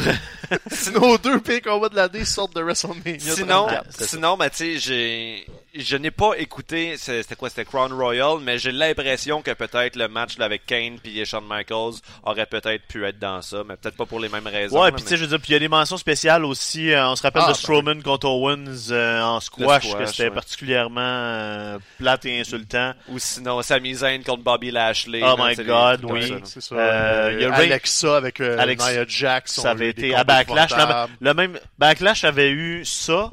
Nos 0.94 1.18
deux 1.18 1.40
pires 1.40 1.62
combats 1.62 1.88
de 1.88 1.96
l'année 1.96 2.24
sortent 2.24 2.54
de 2.54 2.62
WrestleMania. 2.62 3.18
Sinon, 3.18 3.66
34. 3.66 3.86
c'est 3.90 4.02
ça. 4.02 4.08
sinon, 4.08 4.36
ben, 4.36 4.50
tu 4.50 4.56
sais, 4.56 4.78
j'ai, 4.78 5.46
je 5.74 5.96
n'ai 5.96 6.10
pas 6.10 6.32
écouté, 6.36 6.96
c'était 6.98 7.34
quoi, 7.34 7.48
c'était 7.48 7.64
Crown 7.64 7.92
Royal, 7.94 8.38
mais 8.42 8.58
j'ai 8.58 8.72
l'impression 8.72 9.40
que 9.40 9.52
peut-être 9.52 9.96
le 9.96 10.06
match 10.06 10.36
là, 10.36 10.44
avec 10.44 10.66
Kane 10.66 10.98
puis 11.02 11.24
Shawn 11.24 11.44
Michaels 11.48 11.94
aurait 12.24 12.44
peut-être 12.44 12.86
pu 12.86 13.06
être 13.06 13.18
dans 13.18 13.40
ça, 13.40 13.62
mais 13.66 13.76
peut-être 13.76 13.96
pas 13.96 14.04
pour 14.04 14.20
les 14.20 14.28
mêmes 14.28 14.46
raisons. 14.46 14.82
ouais, 14.82 14.92
puis 14.92 15.02
tu 15.02 15.08
sais, 15.08 15.16
je 15.16 15.22
veux 15.22 15.28
dire, 15.28 15.38
puis 15.38 15.48
il 15.50 15.52
y 15.54 15.56
a 15.56 15.60
des 15.60 15.68
mentions 15.68 15.96
spéciales 15.96 16.44
aussi. 16.44 16.90
euh, 16.92 17.08
on 17.08 17.16
se 17.16 17.22
rappelle 17.22 17.42
Ah, 17.46 17.48
de 17.48 17.52
ben 17.52 17.58
Strowman 17.58 18.02
contre 18.02 18.26
Owens 18.28 18.90
euh, 18.90 19.22
en 19.22 19.40
squash, 19.40 19.88
squash, 19.88 19.98
que 19.98 20.06
c'était 20.06 20.24
ouais. 20.24 20.30
particulièrement 20.30 21.00
euh, 21.00 21.78
plate 21.98 22.26
et 22.26 22.40
insultant. 22.40 22.92
Ou 23.08 23.18
sinon, 23.18 23.62
Sami 23.62 23.94
Zayn 23.94 24.22
contre 24.22 24.42
Bobby 24.42 24.70
Lashley. 24.72 25.22
Oh 25.24 25.36
my 25.38 25.54
God, 25.56 26.04
oui. 26.04 26.28
ça, 26.28 26.34
là. 26.34 26.40
C'est 26.44 26.60
ça. 26.60 26.74
Euh, 26.74 27.30
il 27.34 27.42
y 27.42 27.44
a 27.46 27.50
Ray- 27.54 27.66
Alexa 27.72 28.16
avec 28.16 28.40
euh, 28.40 28.58
Alex- 28.58 28.84
Nia 28.86 29.04
Jax. 29.08 29.52
Ça 29.60 29.70
avait 29.70 29.88
été 29.88 30.14
à 30.14 30.22
Backlash. 30.24 30.72
Le 31.20 31.32
même 31.32 31.58
Backlash 31.78 32.24
avait 32.24 32.50
eu 32.50 32.84
ça. 32.84 33.30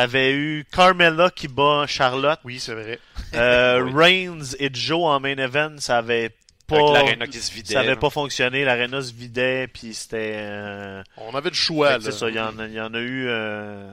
Avait 0.00 0.32
eu 0.32 0.64
Carmella 0.70 1.30
qui 1.30 1.48
bat 1.48 1.84
Charlotte. 1.88 2.38
Oui, 2.44 2.60
c'est 2.60 2.74
vrai. 2.74 3.00
Euh, 3.34 3.82
Oui. 3.84 3.92
Reigns 3.94 4.54
et 4.60 4.70
Joe 4.72 5.02
en 5.04 5.18
main 5.20 5.36
event, 5.36 5.74
ça 5.78 5.98
avait 5.98 6.30
pas. 6.68 6.76
Avec 6.76 6.92
l'aréna 6.94 7.26
qui 7.26 7.38
se 7.38 7.52
vidait. 7.52 7.72
ça 7.74 7.80
avait 7.80 7.88
là. 7.90 7.96
pas 7.96 8.10
fonctionné, 8.10 8.64
l'aréna 8.64 9.02
se 9.02 9.12
vidait, 9.12 9.66
puis 9.66 9.94
c'était. 9.94 10.34
euh, 10.36 11.02
On 11.16 11.34
avait 11.34 11.50
du 11.50 11.58
choix. 11.58 11.98
C'est 12.00 12.12
ça, 12.12 12.28
il 12.28 12.36
y, 12.36 12.40
en 12.40 12.58
a- 12.58 12.66
il 12.66 12.74
y 12.74 12.80
en 12.80 12.94
a 12.94 12.98
eu. 13.00 13.26
euh, 13.28 13.92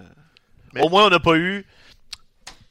Mais- 0.74 0.82
Au 0.82 0.90
moins, 0.90 1.06
on 1.08 1.10
n'a 1.10 1.20
pas 1.20 1.36
eu. 1.38 1.66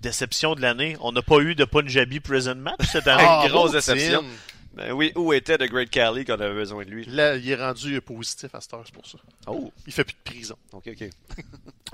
Déception 0.01 0.55
de 0.55 0.61
l'année. 0.61 0.97
On 1.01 1.13
n'a 1.13 1.23
pas 1.23 1.39
eu 1.39 1.55
de 1.55 1.65
Punjabi 1.65 2.21
Prison 2.21 2.55
Match 2.57 2.85
cette 2.93 3.09
année. 3.09 3.25
Ah, 3.27 3.47
grosse 3.49 3.73
déception. 3.73 4.23
Ben 4.77 4.93
oui, 4.93 5.13
où 5.15 5.33
était 5.33 5.57
The 5.57 5.65
Great 5.71 5.91
Khali 5.91 6.25
quand 6.25 6.37
on 6.37 6.41
avait 6.41 6.55
besoin 6.55 6.85
de 6.85 6.91
lui? 6.91 7.05
Là, 7.07 7.37
il 7.37 7.49
est 7.49 7.55
rendu 7.55 8.01
positif 8.01 8.55
à 8.55 8.61
cette 8.61 8.75
heure, 8.75 8.83
c'est 8.85 8.95
pour 8.95 9.07
ça. 9.07 9.19
Oh, 9.47 9.73
Il 9.87 9.93
fait 9.93 10.05
plus 10.05 10.15
de 10.15 10.31
prison. 10.31 10.57
ok, 10.73 10.89
ok. 10.89 11.09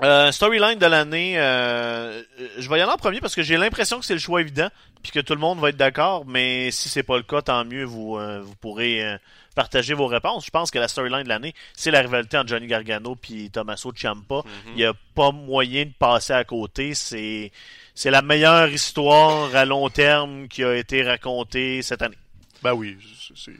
Euh, 0.01 0.31
storyline 0.31 0.79
de 0.79 0.85
l'année, 0.87 1.37
euh, 1.37 2.23
je 2.57 2.67
vais 2.67 2.79
y 2.79 2.81
aller 2.81 2.91
en 2.91 2.97
premier 2.97 3.19
parce 3.19 3.35
que 3.35 3.43
j'ai 3.43 3.55
l'impression 3.55 3.99
que 3.99 4.05
c'est 4.05 4.15
le 4.15 4.19
choix 4.19 4.41
évident, 4.41 4.69
puis 5.03 5.11
que 5.11 5.19
tout 5.19 5.35
le 5.35 5.39
monde 5.39 5.59
va 5.59 5.69
être 5.69 5.77
d'accord, 5.77 6.25
mais 6.25 6.71
si 6.71 6.89
c'est 6.89 7.03
pas 7.03 7.17
le 7.17 7.23
cas, 7.23 7.43
tant 7.43 7.63
mieux, 7.65 7.83
vous, 7.83 8.17
euh, 8.17 8.41
vous 8.41 8.55
pourrez 8.55 9.05
euh, 9.05 9.17
partager 9.53 9.93
vos 9.93 10.07
réponses. 10.07 10.45
Je 10.45 10.49
pense 10.49 10.71
que 10.71 10.79
la 10.79 10.87
storyline 10.87 11.21
de 11.21 11.29
l'année, 11.29 11.53
c'est 11.75 11.91
la 11.91 11.99
rivalité 11.99 12.35
entre 12.37 12.47
Johnny 12.47 12.65
Gargano 12.65 13.15
puis 13.15 13.51
Tommaso 13.51 13.91
Ciampa. 13.95 14.41
Il 14.69 14.73
n'y 14.73 14.85
a 14.85 14.93
pas 15.13 15.31
moyen 15.31 15.85
de 15.85 15.91
passer 15.99 16.33
à 16.33 16.45
côté. 16.45 16.95
C'est 16.95 17.51
c'est 17.93 18.09
la 18.09 18.23
meilleure 18.23 18.69
histoire 18.69 19.55
à 19.55 19.65
long 19.65 19.89
terme 19.89 20.47
qui 20.47 20.63
a 20.63 20.73
été 20.75 21.03
racontée 21.03 21.83
cette 21.83 22.01
année. 22.01 22.17
Ben 22.63 22.73
oui, 22.73 22.97
c'est- 23.35 23.51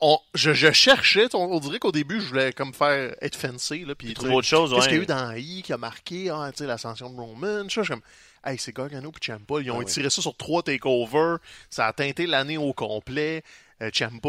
on- 0.00 0.18
je, 0.34 0.52
je 0.54 0.72
cherchais, 0.72 1.26
on, 1.34 1.38
on 1.56 1.60
dirait 1.60 1.78
qu'au 1.78 1.92
début, 1.92 2.20
je 2.20 2.26
voulais 2.28 2.52
comme 2.52 2.72
faire 2.72 3.14
être 3.20 3.36
fancy, 3.36 3.84
là, 3.84 3.94
puis 3.94 4.14
autre 4.18 4.42
chose, 4.42 4.70
Qu'est-ce 4.70 4.80
ouais. 4.80 4.88
qu'il 4.88 4.96
y 4.96 5.00
a 5.00 5.02
eu 5.02 5.06
dans 5.06 5.32
I 5.32 5.62
qui 5.62 5.72
a 5.72 5.76
marqué, 5.76 6.30
ah, 6.30 6.50
tu 6.52 6.58
sais, 6.58 6.66
l'ascension 6.66 7.10
de 7.10 7.20
Roman, 7.20 7.64
je 7.68 7.80
suis 7.82 7.88
comme, 7.88 8.00
hey, 8.46 8.56
c'est 8.58 8.74
Gargano 8.74 9.10
puis 9.12 9.20
Ciampa, 9.22 9.60
ils 9.60 9.70
ont 9.70 9.74
Ah 9.74 9.78
oui. 9.78 9.84
étiré 9.84 10.08
ça 10.08 10.22
sur 10.22 10.34
trois 10.36 10.62
takeovers, 10.62 11.38
ça 11.68 11.86
a 11.86 11.92
teinté 11.92 12.26
l'année 12.26 12.56
au 12.56 12.72
complet. 12.72 13.42
Euh, 13.82 13.90
Ciampa, 13.92 14.28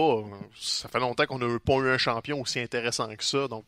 ça 0.59 0.89
fait 0.89 0.99
longtemps 0.99 1.25
qu'on 1.25 1.39
n'a 1.39 1.59
pas 1.59 1.75
eu 1.75 1.89
un 1.89 1.97
champion 1.97 2.41
aussi 2.41 2.59
intéressant 2.59 3.07
que 3.15 3.23
ça, 3.23 3.47
donc 3.47 3.63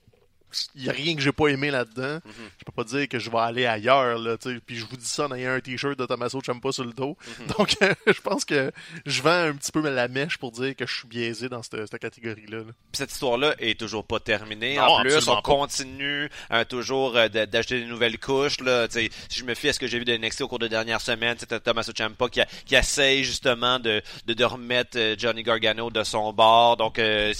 il 0.75 0.83
n'y 0.83 0.89
a 0.89 0.93
rien 0.93 1.15
que 1.15 1.21
j'ai 1.21 1.31
pas 1.31 1.47
aimé 1.47 1.71
là-dedans. 1.71 2.19
Mhm. 2.25 2.31
Je 2.57 2.63
peux 2.65 2.71
pas 2.71 2.83
dire 2.83 3.07
que 3.09 3.19
je 3.19 3.29
vais 3.29 3.37
aller 3.39 3.65
ailleurs, 3.65 4.17
là. 4.17 4.37
Puis 4.65 4.77
je 4.77 4.85
vous 4.85 4.97
dis 4.97 5.05
ça 5.05 5.25
en 5.27 5.33
ayant 5.33 5.51
un 5.51 5.59
t-shirt 5.59 5.97
de 5.97 6.05
Tommaso 6.05 6.41
Ciampa 6.41 6.71
sur 6.71 6.85
le 6.85 6.93
dos. 6.93 7.17
Mhm. 7.39 7.47
Donc, 7.57 7.75
euh, 7.81 7.93
je 8.07 8.21
pense 8.21 8.45
que 8.45 8.71
je 9.05 9.21
vends 9.21 9.29
un 9.49 9.53
petit 9.53 9.71
peu 9.71 9.81
la 9.87 10.07
mèche 10.07 10.37
pour 10.37 10.51
dire 10.51 10.75
que 10.75 10.85
je 10.87 10.95
suis 10.99 11.07
biaisé 11.07 11.49
dans 11.49 11.61
cette, 11.63 11.87
cette 11.89 11.99
catégorie-là. 11.99 12.59
là. 12.59 12.71
Cette 12.93 13.11
histoire-là 13.11 13.55
est 13.59 13.79
toujours 13.79 14.05
pas 14.05 14.19
terminée. 14.19 14.75
Non, 14.77 14.83
en 14.83 15.01
plus, 15.01 15.27
on 15.27 15.35
pas. 15.35 15.41
continue 15.41 16.29
hein, 16.49 16.65
toujours 16.65 17.15
euh, 17.17 17.27
de- 17.27 17.45
d'acheter 17.45 17.79
des 17.79 17.85
nouvelles 17.85 18.17
couches. 18.19 18.59
Là. 18.61 18.87
Si 18.89 19.09
je 19.31 19.43
me 19.43 19.53
fie 19.53 19.69
à 19.69 19.73
ce 19.73 19.79
que 19.79 19.87
j'ai 19.87 19.99
vu 19.99 20.05
de 20.05 20.15
NXT 20.15 20.41
au 20.41 20.47
cours 20.47 20.59
des 20.59 20.69
dernières 20.69 21.01
semaines, 21.01 21.37
c'était 21.39 21.59
Tommaso 21.59 21.91
Ciampa 21.95 22.29
qui, 22.29 22.41
a- 22.41 22.47
qui 22.65 22.75
essaye 22.75 23.23
justement 23.23 23.79
de, 23.79 24.01
de, 24.25 24.33
de 24.33 24.43
remettre 24.45 24.97
euh, 24.97 25.15
Johnny 25.17 25.43
Gargano 25.43 25.89
de 25.89 26.03
son 26.03 26.31
bord. 26.33 26.77
Donc, 26.77 26.99
euh, 26.99 27.33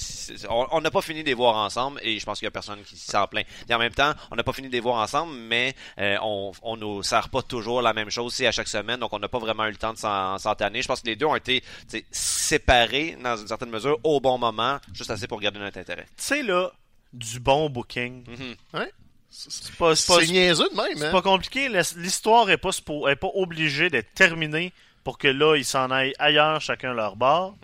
on 0.49 0.81
n'a 0.81 0.91
pas 0.91 1.01
fini 1.01 1.21
de 1.21 1.27
les 1.27 1.33
voir 1.33 1.55
ensemble 1.55 1.99
et 2.03 2.19
je 2.19 2.25
pense 2.25 2.39
qu'il 2.39 2.45
y 2.45 2.47
a 2.47 2.51
personne 2.51 2.79
qui 2.83 2.96
s'en 2.97 3.27
plaint. 3.27 3.45
Et 3.69 3.73
en 3.73 3.79
même 3.79 3.93
temps, 3.93 4.13
on 4.31 4.35
n'a 4.35 4.43
pas 4.43 4.53
fini 4.53 4.67
de 4.67 4.73
les 4.73 4.79
voir 4.79 5.01
ensemble, 5.01 5.33
mais 5.33 5.75
euh, 5.99 6.17
on, 6.21 6.51
on 6.61 6.77
nous 6.77 7.03
sert 7.03 7.29
pas 7.29 7.41
toujours 7.41 7.81
la 7.81 7.93
même 7.93 8.09
chose 8.09 8.39
à 8.41 8.51
chaque 8.51 8.67
semaine, 8.67 8.99
donc 8.99 9.13
on 9.13 9.19
n'a 9.19 9.27
pas 9.29 9.39
vraiment 9.39 9.65
eu 9.65 9.71
le 9.71 9.77
temps 9.77 9.93
de 9.93 9.97
s'en- 9.97 10.37
s'entanner. 10.37 10.81
Je 10.81 10.87
pense 10.87 11.01
que 11.01 11.07
les 11.07 11.15
deux 11.15 11.25
ont 11.25 11.35
été 11.35 11.63
séparés 12.11 13.17
dans 13.23 13.37
une 13.37 13.47
certaine 13.47 13.69
mesure 13.69 13.97
au 14.03 14.19
bon 14.19 14.37
moment, 14.37 14.77
juste 14.93 15.11
assez 15.11 15.27
pour 15.27 15.39
garder 15.39 15.59
notre 15.59 15.77
intérêt. 15.79 16.05
Tu 16.17 16.23
sais, 16.23 16.43
là, 16.43 16.71
du 17.13 17.39
bon 17.39 17.69
booking. 17.69 18.23
Mhm. 18.27 18.55
Ouais. 18.73 18.91
C'est 19.29 19.51
C'est 19.51 19.75
pas, 19.77 20.21
niaiseux 20.25 20.69
de 20.71 20.75
même, 20.75 20.97
c'est 20.97 21.05
hein? 21.07 21.11
pas 21.11 21.21
compliqué. 21.21 21.69
L'histoire 21.97 22.49
est 22.49 22.57
pas, 22.57 22.69
suppo- 22.69 23.09
est 23.11 23.15
pas 23.17 23.29
obligée 23.35 23.89
d'être 23.89 24.13
terminée 24.13 24.73
pour 25.03 25.17
que 25.17 25.27
là, 25.27 25.55
ils 25.57 25.65
s'en 25.65 25.91
aillent 25.91 26.13
ailleurs, 26.17 26.61
chacun 26.61 26.93
leur 26.93 27.15
bord. 27.17 27.55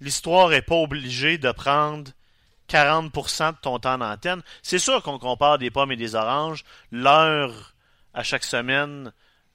L'histoire 0.00 0.52
est 0.52 0.62
pas 0.62 0.74
obligée 0.74 1.38
de 1.38 1.52
prendre 1.52 2.10
40% 2.72 3.52
de 3.52 3.56
ton 3.60 3.78
temps 3.78 3.98
d'antenne. 3.98 4.42
C'est 4.62 4.78
sûr 4.78 5.02
qu'on 5.02 5.18
compare 5.18 5.58
des 5.58 5.70
pommes 5.70 5.92
et 5.92 5.96
des 5.96 6.14
oranges. 6.14 6.64
L'heure 6.90 7.74
à 8.14 8.22
chaque 8.22 8.44
semaine 8.44 9.12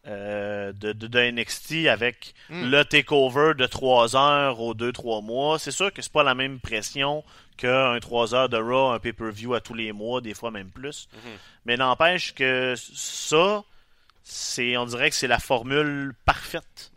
euh, 0.08 0.72
de, 0.74 0.94
de, 0.94 1.08
de 1.08 1.32
NXT 1.32 1.88
avec 1.88 2.34
le 2.50 2.84
takeover 2.84 3.54
de 3.56 3.66
3 3.66 4.16
heures 4.16 4.60
aux 4.62 4.74
2-3 4.74 5.24
mois, 5.24 5.60
c'est 5.60 5.72
sûr 5.72 5.92
que 5.92 6.02
c'est 6.02 6.12
pas 6.12 6.24
la 6.24 6.34
même 6.36 6.60
pression 6.60 7.24
qu'un 7.58 8.00
3 8.00 8.34
heures 8.34 8.50
de 8.50 8.58
Raw, 8.58 8.92
un 8.92 9.00
pay-per-view 9.00 9.54
à 9.54 9.60
tous 9.62 9.74
les 9.74 9.92
mois, 9.92 10.22
des 10.22 10.34
fois 10.34 10.52
même 10.52 10.70
plus. 10.70 11.10
Mais 11.66 11.76
n'empêche 11.76 12.34
que 12.36 12.76
ça, 12.78 13.64
c'est, 14.24 14.78
on 14.78 14.86
dirait 14.86 15.10
que 15.10 15.16
c'est 15.16 15.28
la 15.28 15.40
formule 15.40 16.14
parfaite. 16.26 16.92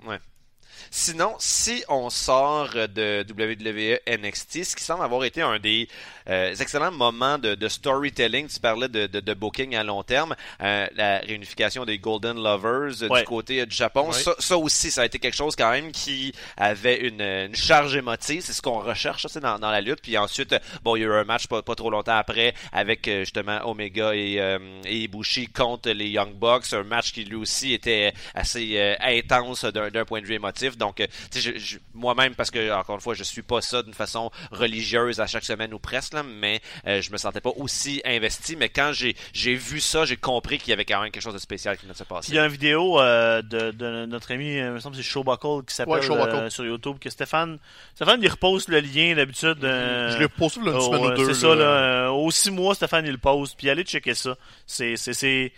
Sinon, 0.92 1.36
si 1.38 1.84
on 1.88 2.10
sort 2.10 2.70
de 2.74 3.24
WWE 3.30 4.00
NXT, 4.18 4.64
ce 4.64 4.74
qui 4.74 4.82
semble 4.82 5.04
avoir 5.04 5.22
été 5.24 5.40
un 5.40 5.60
des 5.60 5.88
euh, 6.28 6.52
excellents 6.58 6.90
moments 6.90 7.38
de, 7.38 7.54
de 7.54 7.68
storytelling, 7.68 8.48
tu 8.48 8.58
parlais 8.58 8.88
de, 8.88 9.06
de, 9.06 9.20
de 9.20 9.34
booking 9.34 9.76
à 9.76 9.84
long 9.84 10.02
terme, 10.02 10.34
euh, 10.60 10.88
la 10.96 11.18
réunification 11.18 11.84
des 11.84 11.98
Golden 11.98 12.42
Lovers 12.42 13.02
euh, 13.02 13.08
Ouais. 13.08 13.20
du 13.20 13.24
côté 13.26 13.60
euh, 13.60 13.66
du 13.66 13.74
Japon, 13.76 14.08
Ouais. 14.08 14.12
ça, 14.14 14.34
ça 14.40 14.58
aussi, 14.58 14.90
ça 14.90 15.02
a 15.02 15.04
été 15.04 15.20
quelque 15.20 15.36
chose 15.36 15.54
quand 15.54 15.70
même 15.70 15.92
qui 15.92 16.32
avait 16.56 16.98
une, 17.06 17.20
une 17.22 17.54
charge 17.56 17.94
émotive, 17.94 18.42
c'est 18.42 18.52
ce 18.52 18.60
qu'on 18.62 18.80
recherche 18.80 19.26
ça, 19.28 19.38
dans, 19.38 19.58
dans 19.60 19.70
la 19.70 19.80
lutte. 19.80 20.00
Puis 20.02 20.18
ensuite, 20.18 20.56
bon, 20.82 20.96
il 20.96 21.02
y 21.02 21.04
a 21.04 21.06
eu 21.06 21.12
un 21.12 21.24
match 21.24 21.46
pas, 21.46 21.62
pas 21.62 21.76
trop 21.76 21.90
longtemps 21.90 22.16
après 22.16 22.52
avec 22.72 23.06
euh, 23.06 23.20
justement 23.20 23.60
Omega 23.64 24.12
et, 24.14 24.40
euh, 24.40 24.58
et 24.84 25.02
Ibushi 25.02 25.46
contre 25.48 25.90
les 25.90 26.08
Young 26.08 26.34
Bucks, 26.34 26.72
un 26.72 26.82
match 26.82 27.12
qui 27.12 27.24
lui 27.24 27.36
aussi 27.36 27.74
était 27.74 28.12
assez 28.34 28.72
euh, 28.76 28.96
intense 29.00 29.64
d'un 29.64 30.04
point 30.04 30.20
de 30.20 30.26
vue 30.26 30.34
émotif. 30.34 30.76
Donc, 30.80 30.98
euh, 31.00 31.06
tu 31.30 31.40
sais, 31.40 31.52
je- 31.54 31.58
je- 31.58 31.78
moi-même, 31.94 32.34
parce 32.34 32.50
que 32.50 32.72
encore 32.72 32.96
une 32.96 33.00
fois, 33.00 33.14
je 33.14 33.22
suis 33.22 33.42
pas 33.42 33.60
ça 33.60 33.82
d'une 33.84 33.94
façon 33.94 34.30
religieuse 34.50 35.20
à 35.20 35.26
chaque 35.28 35.44
semaine 35.44 35.72
ou 35.72 35.78
presque, 35.78 36.14
là, 36.14 36.22
mais 36.24 36.60
euh, 36.86 37.00
je 37.00 37.10
me 37.12 37.16
sentais 37.16 37.40
pas 37.40 37.50
aussi 37.56 38.02
investi. 38.04 38.56
Mais 38.56 38.68
quand 38.68 38.90
j'ai 38.92 39.14
j'ai 39.32 39.54
vu 39.54 39.80
ça, 39.80 40.04
j'ai 40.04 40.16
compris 40.16 40.58
qu'il 40.58 40.70
y 40.70 40.72
avait 40.72 40.84
quand 40.84 41.00
même 41.00 41.10
quelque 41.12 41.22
chose 41.22 41.34
de 41.34 41.38
spécial 41.38 41.76
qui 41.76 41.82
venait 41.82 41.92
de 41.92 41.98
se 41.98 42.04
passer. 42.04 42.32
il 42.32 42.34
y 42.34 42.38
a 42.38 42.44
une 42.46 42.50
vidéo 42.52 43.00
euh, 43.00 43.42
de, 43.42 43.70
de 43.70 44.06
notre 44.06 44.32
ami, 44.32 44.58
euh, 44.58 44.66
il 44.68 44.72
me 44.72 44.80
semble 44.80 44.96
que 44.96 45.02
c'est 45.02 45.08
Showbuckle 45.08 45.64
qui 45.66 45.74
s'appelle 45.74 45.94
Ouais, 45.94 46.02
Showbuckle. 46.02 46.34
euh, 46.34 46.50
sur 46.50 46.64
YouTube, 46.64 46.96
que 47.00 47.10
Stéphane, 47.10 47.58
Stéphane 47.94 48.20
il 48.22 48.28
repose 48.28 48.68
le 48.68 48.80
lien 48.80 49.14
d'habitude. 49.14 49.62
euh, 49.64 50.12
Je 50.12 50.18
l'ai 50.18 50.28
posté 50.28 50.60
là, 50.60 50.70
une 50.72 50.76
Oh, 50.76 50.80
semaine 50.80 51.00
ouais, 51.02 51.12
ou 51.12 51.16
deux. 51.16 51.26
C'est 51.34 51.40
ça, 51.40 51.54
là. 51.54 51.64
euh, 51.64 52.08
aux 52.10 52.30
six 52.30 52.50
mois, 52.50 52.74
Stéphane, 52.74 53.04
il 53.06 53.12
le 53.12 53.18
poste. 53.18 53.54
Puis 53.58 53.68
allez 53.68 53.82
checker 53.84 54.14
ça. 54.14 54.36
C'est, 54.66 54.96
c'est, 54.96 55.12
c'est... 55.12 55.52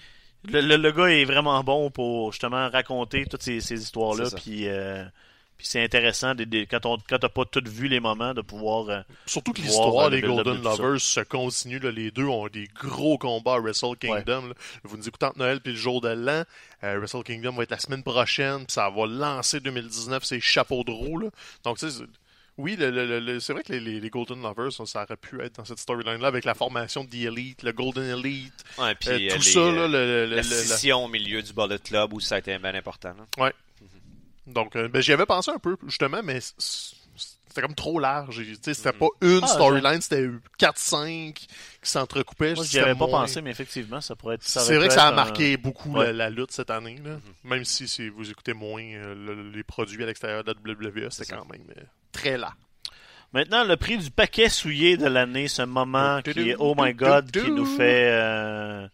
Le, 0.50 0.60
le, 0.60 0.76
le 0.76 0.92
gars 0.92 1.06
est 1.06 1.24
vraiment 1.24 1.62
bon 1.62 1.90
pour 1.90 2.32
justement 2.32 2.68
raconter 2.68 3.26
toutes 3.26 3.42
ces, 3.42 3.60
ces 3.60 3.80
histoires-là. 3.80 4.24
Puis, 4.42 4.66
euh, 4.66 5.04
puis 5.56 5.66
c'est 5.68 5.84
intéressant 5.84 6.34
de, 6.34 6.42
de- 6.42 6.64
quand 6.68 6.84
on 6.86 6.98
quand 7.08 7.18
t'as 7.20 7.28
pas 7.28 7.44
tout 7.44 7.62
vu 7.64 7.86
les 7.86 8.00
moments 8.00 8.34
de 8.34 8.40
pouvoir. 8.40 8.88
euh, 8.88 9.00
Surtout 9.26 9.52
que 9.52 9.60
l'histoire 9.60 10.06
euh, 10.06 10.10
des 10.10 10.20
Golden. 10.20 10.60
Lovers 10.62 11.00
se 11.00 11.20
continue. 11.20 11.78
là. 11.78 11.92
les 11.92 12.10
deux 12.10 12.24
ont 12.26 12.48
des 12.48 12.66
gros 12.74 13.18
combats 13.18 13.54
à 13.54 13.60
Wrestle 13.60 13.96
Kingdom. 14.00 14.48
là. 14.48 14.54
Vous 14.82 14.96
nous 14.96 15.06
écoutez 15.08 15.26
entre 15.26 15.38
Noël 15.38 15.60
puis 15.60 15.72
le 15.72 15.78
jour 15.78 16.00
de 16.00 16.08
l'an. 16.08 16.42
Euh, 16.82 16.98
Wrestle 16.98 17.22
Kingdom 17.22 17.52
va 17.52 17.62
être 17.62 17.70
la 17.70 17.78
semaine 17.78 18.02
prochaine. 18.02 18.58
Puis 18.66 18.72
ça 18.72 18.90
va 18.90 19.06
lancer 19.06 19.60
2019 19.60 20.24
ses 20.24 20.40
chapeaux 20.40 20.82
de 20.82 20.90
roue. 20.90 21.18
là. 21.18 21.28
Donc, 21.62 21.78
tu 21.78 21.88
sais, 21.88 21.98
c'est- 21.98 22.04
oui, 22.58 22.76
le- 22.76 22.90
le- 22.90 23.06
le- 23.06 23.20
le- 23.20 23.40
c'est 23.40 23.52
vrai 23.52 23.62
que 23.62 23.72
les, 23.72 23.80
les- 23.80 24.00
les 24.00 24.10
Golden 24.10 24.42
Lovers, 24.42 24.72
ça, 24.72 24.84
ça 24.86 25.02
aurait 25.04 25.16
pu 25.16 25.40
être 25.42 25.56
dans 25.56 25.64
cette 25.64 25.78
storyline-là 25.78 26.28
avec 26.28 26.44
la 26.44 26.54
formation 26.54 27.02
de 27.04 27.08
The 27.10 27.14
Elite, 27.26 27.62
le 27.62 27.72
Golden 27.72 28.18
Elite, 28.18 28.64
Ouais, 28.78 28.94
puis, 28.94 29.08
euh, 29.10 29.14
euh, 29.32 29.36
tout 29.36 29.42
les, 29.44 29.50
ça. 29.52 29.60
Là, 29.60 29.88
le- 29.88 30.26
le- 30.26 30.36
la 30.36 30.42
scission 30.42 31.04
au 31.04 31.08
milieu 31.08 31.42
du 31.42 31.52
Bullet 31.52 31.78
Club 31.78 32.12
où 32.12 32.20
ça 32.20 32.36
a 32.36 32.38
été 32.38 32.56
bien 32.58 32.74
important. 32.74 33.14
là. 33.38 33.52
Donc, 34.46 34.74
euh, 34.76 34.88
ben, 34.88 35.00
j'y 35.00 35.12
avais 35.12 35.26
pensé 35.26 35.50
un 35.50 35.58
peu, 35.58 35.76
justement, 35.86 36.20
mais 36.22 36.40
c'était 36.58 37.60
comme 37.62 37.74
trop 37.76 37.98
large. 38.00 38.42
C'était 38.60 38.92
pas 38.92 39.06
Mm-hmm. 39.06 39.36
une 39.38 39.44
Ah, 39.44 39.46
storyline, 39.46 40.00
c'était 40.00 40.28
4-5 40.58 41.34
qui 41.34 41.46
s'entrecoupaient. 41.82 42.54
Moi, 42.54 42.64
j'y 42.64 42.80
avais 42.80 42.94
pas 42.94 43.06
moins- 43.06 43.20
pensé, 43.22 43.40
mais 43.40 43.50
effectivement, 43.50 44.00
ça 44.00 44.16
pourrait 44.16 44.34
être. 44.36 44.42
C'est 44.42 44.76
vrai 44.76 44.88
que 44.88 44.94
ça 44.94 45.06
a 45.06 45.12
un- 45.12 45.14
marqué 45.14 45.56
beaucoup 45.56 45.92
Ouais. 45.92 46.06
la, 46.06 46.12
la 46.12 46.30
lutte 46.30 46.50
cette 46.50 46.70
année. 46.70 46.98
Là. 47.04 47.16
Mm-hmm. 47.16 47.48
Même 47.48 47.64
si, 47.64 47.86
si 47.86 48.08
vous 48.08 48.30
écoutez 48.30 48.52
moins 48.52 48.82
euh, 48.82 49.14
le- 49.14 49.50
les 49.50 49.62
produits 49.62 50.02
à 50.02 50.06
l'extérieur 50.06 50.42
de 50.44 50.50
la 50.52 50.54
WWE, 50.74 51.08
C'est 51.10 51.24
c'était 51.24 51.36
quand 51.36 51.48
même 51.50 51.62
euh, 51.76 51.82
très 52.12 52.36
là. 52.36 52.52
Maintenant, 53.32 53.64
le 53.64 53.76
prix 53.76 53.96
du 53.96 54.10
paquet 54.10 54.50
souillé 54.50 54.98
de 54.98 55.06
l'année, 55.06 55.48
ce 55.48 55.62
moment 55.62 56.20
qui 56.22 56.50
est 56.50 56.56
Oh 56.58 56.74
my 56.76 56.92
God, 56.92 57.30
qui 57.30 57.50
nous 57.50 57.64
fait 57.64 58.10
euh, 58.12 58.86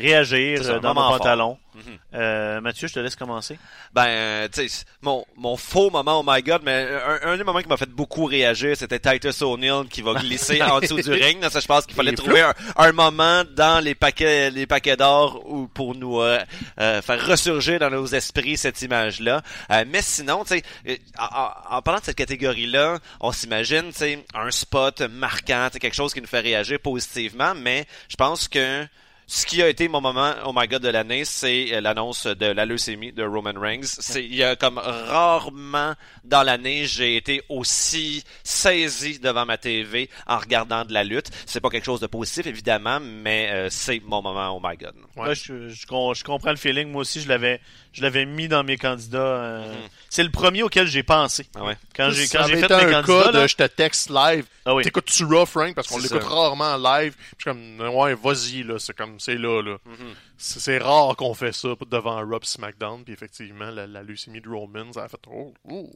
réagir 0.00 0.60
euh, 0.68 0.78
dans 0.80 0.94
mon 0.94 1.00
pantalon. 1.18 1.58
Mhm. 1.74 1.82
Euh, 2.14 2.60
Mathieu, 2.60 2.88
je 2.88 2.94
te 2.94 2.98
laisse 3.00 3.14
commencer. 3.14 3.56
Ben, 3.94 4.06
euh, 4.08 4.48
tu 4.52 4.68
sais, 4.68 4.84
mon, 5.02 5.24
mon 5.36 5.56
faux 5.56 5.88
moment, 5.90 6.18
oh 6.20 6.24
my 6.26 6.42
god, 6.42 6.62
mais 6.64 6.88
un, 7.22 7.30
un 7.30 7.36
des 7.36 7.44
moments 7.44 7.60
qui 7.60 7.68
m'a 7.68 7.76
fait 7.76 7.88
beaucoup 7.88 8.24
réagir, 8.24 8.76
c'était 8.76 8.98
Titus 8.98 9.40
O'Neil 9.42 9.86
qui 9.88 10.02
va 10.02 10.14
glisser 10.14 10.60
en 10.62 10.80
dessous 10.80 11.00
du 11.00 11.12
ring. 11.12 11.42
Ça, 11.48 11.60
je 11.60 11.66
pense 11.66 11.86
qu'il 11.86 11.94
fallait 11.94 12.12
trouver 12.12 12.40
un, 12.42 12.54
un 12.76 12.92
moment 12.92 13.44
dans 13.56 13.82
les 13.82 13.94
paquets, 13.94 14.50
les 14.50 14.66
paquets 14.66 14.96
d'or 14.96 15.42
pour 15.72 15.94
nous 15.94 16.20
euh, 16.20 16.40
euh, 16.80 17.00
faire 17.02 17.24
ressurgir 17.24 17.78
dans 17.78 17.90
nos 17.90 18.06
esprits 18.06 18.56
cette 18.56 18.82
image-là. 18.82 19.40
Euh, 19.70 19.84
mais 19.86 20.02
sinon, 20.02 20.42
tu 20.44 20.56
sais, 20.56 20.62
euh, 20.88 20.96
en, 21.18 21.76
en- 21.76 21.82
parlant 21.82 22.00
de 22.00 22.04
cette 22.06 22.16
catégorie-là, 22.16 22.98
on 23.20 23.30
s'imagine, 23.30 23.92
tu 23.92 23.98
sais, 23.98 24.24
un 24.34 24.50
spot 24.50 25.02
marquant, 25.02 25.68
quelque 25.80 25.94
chose 25.94 26.12
qui 26.12 26.20
nous 26.20 26.26
fait 26.26 26.40
réagir 26.40 26.80
positivement, 26.80 27.54
mais 27.54 27.86
je 28.08 28.16
pense 28.16 28.48
que 28.48 28.84
ce 29.32 29.46
qui 29.46 29.62
a 29.62 29.68
été 29.68 29.86
mon 29.86 30.00
moment 30.00 30.34
oh 30.44 30.50
my 30.52 30.66
god 30.66 30.82
de 30.82 30.88
l'année, 30.88 31.24
c'est 31.24 31.72
euh, 31.72 31.80
l'annonce 31.80 32.26
de 32.26 32.46
la 32.46 32.66
leucémie 32.66 33.12
de 33.12 33.22
Roman 33.22 33.52
Reigns. 33.54 33.84
C'est 33.84 34.24
il 34.24 34.34
y 34.34 34.42
a 34.42 34.56
comme 34.56 34.78
rarement 34.78 35.94
dans 36.24 36.42
l'année 36.42 36.84
j'ai 36.86 37.16
été 37.16 37.40
aussi 37.48 38.24
saisi 38.42 39.20
devant 39.20 39.46
ma 39.46 39.56
TV 39.56 40.10
en 40.26 40.36
regardant 40.36 40.84
de 40.84 40.92
la 40.92 41.04
lutte. 41.04 41.30
C'est 41.46 41.60
pas 41.60 41.70
quelque 41.70 41.84
chose 41.84 42.00
de 42.00 42.08
positif 42.08 42.44
évidemment, 42.46 42.98
mais 42.98 43.50
euh, 43.52 43.68
c'est 43.70 44.02
mon 44.04 44.20
moment 44.20 44.50
oh 44.56 44.60
my 44.60 44.76
god. 44.76 44.96
Ouais. 45.14 45.32
Je, 45.36 45.68
je, 45.68 45.86
comprends 45.86 46.50
le 46.50 46.56
feeling. 46.56 46.90
Moi 46.90 47.02
aussi, 47.02 47.20
je 47.20 47.28
l'avais, 47.28 47.60
je 47.92 48.02
l'avais 48.02 48.24
mis 48.24 48.48
dans 48.48 48.62
mes 48.62 48.76
candidats. 48.76 49.18
Euh, 49.18 49.72
mm-hmm. 49.74 49.88
C'est 50.08 50.22
le 50.22 50.30
premier 50.30 50.62
auquel 50.62 50.86
j'ai 50.86 51.02
pensé. 51.02 51.46
Ah 51.54 51.64
ouais. 51.64 51.76
Quand 51.94 52.10
j'ai, 52.10 52.26
quand 52.28 52.46
j'ai 52.46 52.56
fait 52.56 52.68
mes 52.68 52.74
un 52.74 53.02
candidats, 53.02 53.02
cas 53.24 53.32
là, 53.32 53.42
de 53.42 53.46
je 53.46 53.56
te 53.56 53.66
texte 53.66 54.10
live. 54.10 54.46
Ah 54.64 54.74
oui. 54.74 54.84
T'écoutes-tu 54.84 55.24
Raw, 55.24 55.46
Frank? 55.46 55.74
Parce 55.74 55.88
qu'on 55.88 55.98
C'est 55.98 56.12
l'écoute 56.14 56.28
ça. 56.28 56.34
rarement 56.34 56.76
live. 56.76 57.14
Puis 57.14 57.36
je 57.38 57.50
suis 57.50 57.78
comme, 57.78 57.94
ouais, 57.96 58.14
vas-y, 58.14 58.62
là. 58.62 58.78
C'est 58.78 58.96
comme, 58.96 59.18
c'est 59.18 59.36
là, 59.36 59.62
là. 59.62 59.76
Mhm. 59.84 60.14
C'est 60.38 60.60
c'est 60.60 60.78
rare 60.78 61.16
qu'on 61.16 61.34
fait 61.34 61.52
ça 61.52 61.68
devant 61.90 62.16
Raw 62.24 62.40
pis 62.40 62.48
SmackDown. 62.48 63.04
Puis 63.04 63.12
effectivement, 63.12 63.70
la, 63.70 63.86
la 63.86 64.02
leucémie 64.02 64.40
de 64.40 64.48
Roman, 64.48 64.92
ça 64.92 65.04
a 65.04 65.08
fait, 65.08 65.20
oh, 65.30 65.52
oh. 65.70 65.90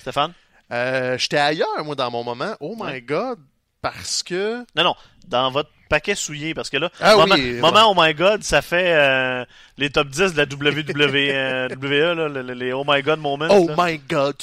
Stéphane? 0.00 0.32
Euh, 0.72 1.18
J'étais 1.18 1.38
ailleurs, 1.38 1.84
moi, 1.84 1.94
dans 1.94 2.10
mon 2.10 2.24
moment. 2.24 2.54
Oh 2.60 2.74
my 2.76 2.82
Ouais. 2.92 3.02
god. 3.02 3.38
Parce 3.80 4.22
que. 4.22 4.60
Non, 4.76 4.84
non. 4.84 4.94
Dans 5.26 5.50
votre 5.50 5.70
paquet 5.92 6.14
souillé, 6.14 6.54
parce 6.54 6.70
que 6.70 6.78
là, 6.78 6.90
Ah 7.00 7.16
moment, 7.16 7.34
oui, 7.34 7.52
moment 7.60 7.90
Oh 7.90 7.94
My 7.96 8.14
God, 8.14 8.42
ça 8.42 8.62
fait 8.62 8.92
euh, 8.94 9.44
les 9.76 9.90
top 9.90 10.08
10 10.08 10.32
de 10.32 10.36
la 10.38 10.44
WWE, 10.44 11.16
euh, 11.34 11.68
là, 12.14 12.28
le- 12.28 12.42
le- 12.42 12.54
les 12.54 12.72
Oh 12.72 12.82
My 12.86 13.02
God 13.02 13.20
moments. 13.20 13.48
Oh 13.50 13.68
là. 13.68 13.74
my 13.78 13.98
god. 14.08 14.34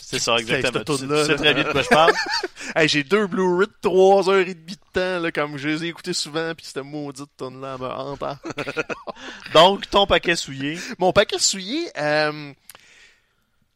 C'est 0.00 0.18
ça, 0.18 0.36
exactement. 0.36 0.84
Tu, 0.84 1.06
sais 1.26 1.34
très 1.36 1.54
bien 1.54 1.64
de 1.64 1.70
quoi 1.72 1.82
je 1.82 1.88
parle. 1.88 2.12
Hey, 2.76 2.86
j'ai 2.88 3.02
deux 3.02 3.26
Blu-ray 3.26 3.66
de 3.66 3.72
3 3.82 4.28
heures 4.28 4.46
et 4.46 4.54
demie 4.54 4.76
de 4.76 4.92
temps, 4.92 5.18
là, 5.20 5.32
comme 5.32 5.56
je 5.56 5.68
les 5.68 5.84
ai 5.84 5.88
écoutés 5.88 6.12
souvent, 6.12 6.52
puis 6.54 6.66
cette 6.66 6.84
maudite 6.84 7.30
tonne-là 7.38 7.76
elle 7.78 7.82
me 7.86 7.90
hante. 7.90 8.22
Donc, 9.54 9.88
ton 9.90 10.06
paquet 10.06 10.36
souillé. 10.36 10.78
Mon 10.98 11.12
paquet 11.12 11.38
souillé, 11.38 11.88
euh, 11.98 12.52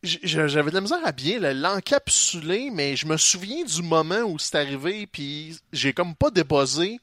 j'avais 0.03 0.71
de 0.71 0.75
la 0.75 0.81
misère 0.81 0.99
à 1.05 1.13
bien 1.13 1.39
le- 1.39 1.53
l'encapsuler, 1.53 2.71
mais 2.73 2.97
je 2.97 3.07
me 3.07 3.17
souviens 3.17 3.65
du 3.65 3.83
moment 3.83 4.21
où 4.23 4.39
c'est 4.39 4.57
arrivé, 4.57 5.07
puis 5.07 5.57
j'ai 5.73 5.93
comme 5.93 6.15
pas 6.15 6.31
déposé. 6.31 6.99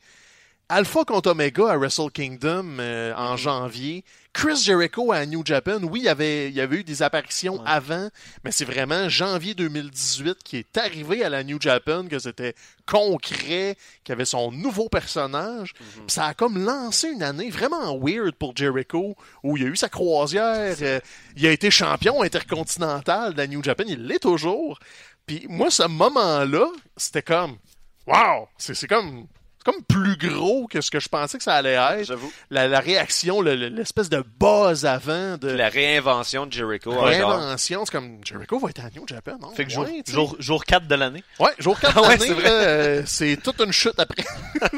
Alpha 0.71 1.03
contre 1.03 1.31
Omega 1.31 1.71
à 1.71 1.77
Wrestle 1.77 2.11
Kingdom 2.13 2.77
euh, 2.79 3.11
en 3.15 3.35
janvier. 3.37 4.03
Chris 4.33 4.57
Jericho 4.63 5.11
à 5.11 5.25
New 5.25 5.43
Japan. 5.43 5.79
Oui, 5.81 6.01
il 6.01 6.05
y 6.05 6.09
avait, 6.09 6.49
il 6.49 6.53
y 6.55 6.61
avait 6.61 6.77
eu 6.77 6.83
des 6.83 7.01
apparitions 7.01 7.55
Ouais. 7.55 7.63
avant, 7.65 8.09
mais 8.43 8.51
c'est 8.51 8.65
vraiment 8.65 9.09
janvier 9.09 9.55
2018 9.55 10.37
qui 10.43 10.57
est 10.57 10.77
arrivé 10.77 11.23
à 11.25 11.29
la 11.29 11.43
New 11.43 11.59
Japan, 11.59 12.05
que 12.07 12.19
c'était 12.19 12.53
concret, 12.85 13.75
qu'il 14.03 14.13
avait 14.13 14.25
son 14.25 14.51
nouveau 14.51 14.89
personnage. 14.89 15.73
Puis 15.73 16.03
ça 16.07 16.25
a 16.25 16.33
comme 16.35 16.63
lancé 16.63 17.09
une 17.09 17.23
année 17.23 17.49
vraiment 17.49 17.97
weird 17.97 18.35
pour 18.35 18.55
Jericho, 18.55 19.15
où 19.41 19.57
il 19.57 19.63
a 19.63 19.67
eu 19.69 19.75
sa 19.75 19.89
croisière. 19.89 20.75
euh, 20.83 20.99
il 21.35 21.47
a 21.47 21.51
été 21.51 21.71
champion 21.71 22.21
intercontinental 22.21 23.33
de 23.33 23.37
la 23.39 23.47
New 23.47 23.63
Japan. 23.63 23.85
Il 23.87 24.05
l'est 24.05 24.19
toujours. 24.19 24.77
Puis 25.25 25.47
moi, 25.49 25.71
ce 25.71 25.83
moment-là, 25.87 26.67
c'était 26.95 27.23
comme, 27.23 27.57
wow! 28.05 28.47
C'est 28.59 28.75
c'est 28.75 28.87
comme... 28.87 29.25
C'est 29.63 29.73
comme 29.73 29.83
plus 29.83 30.15
gros 30.15 30.67
que 30.67 30.79
ce 30.79 30.89
que 30.89 30.99
je 31.01 31.09
pensais 31.09 31.37
que 31.37 31.43
ça 31.43 31.55
allait 31.55 31.73
être. 31.73 32.05
J'avoue. 32.05 32.31
La, 32.49 32.67
la 32.69 32.79
réaction, 32.79 33.41
le- 33.41 33.55
le- 33.57 33.67
l'espèce 33.67 34.09
de 34.09 34.23
buzz 34.39 34.85
avant 34.85 35.37
de 35.37 35.49
La 35.49 35.67
réinvention 35.69 36.45
de 36.45 36.51
Jericho. 36.53 36.91
genre. 36.93 37.03
réinvention, 37.03 37.83
c'est 37.85 37.91
comme 37.91 38.19
Jericho 38.23 38.57
va 38.57 38.69
être 38.69 38.79
à 38.85 38.89
New 38.95 39.05
Japan, 39.05 39.37
non? 39.41 39.51
Fait 39.51 39.65
que 39.65 39.71
jour, 39.71 39.83
Ouais, 39.83 40.01
tu 40.05 40.11
sais. 40.11 40.13
jour, 40.13 40.35
jour 40.39 40.63
4 40.63 40.87
de 40.87 40.95
l'année. 40.95 41.23
Ouais, 41.39 41.51
jour 41.59 41.77
4 41.79 41.93
Ah 41.97 42.01
ouais, 42.07 42.17
c'est 42.17 42.31
vrai. 42.33 42.49
euh, 42.49 43.03
c'est 43.05 43.37
toute 43.43 43.59
une 43.59 43.73
chute 43.73 43.99
après. 43.99 44.23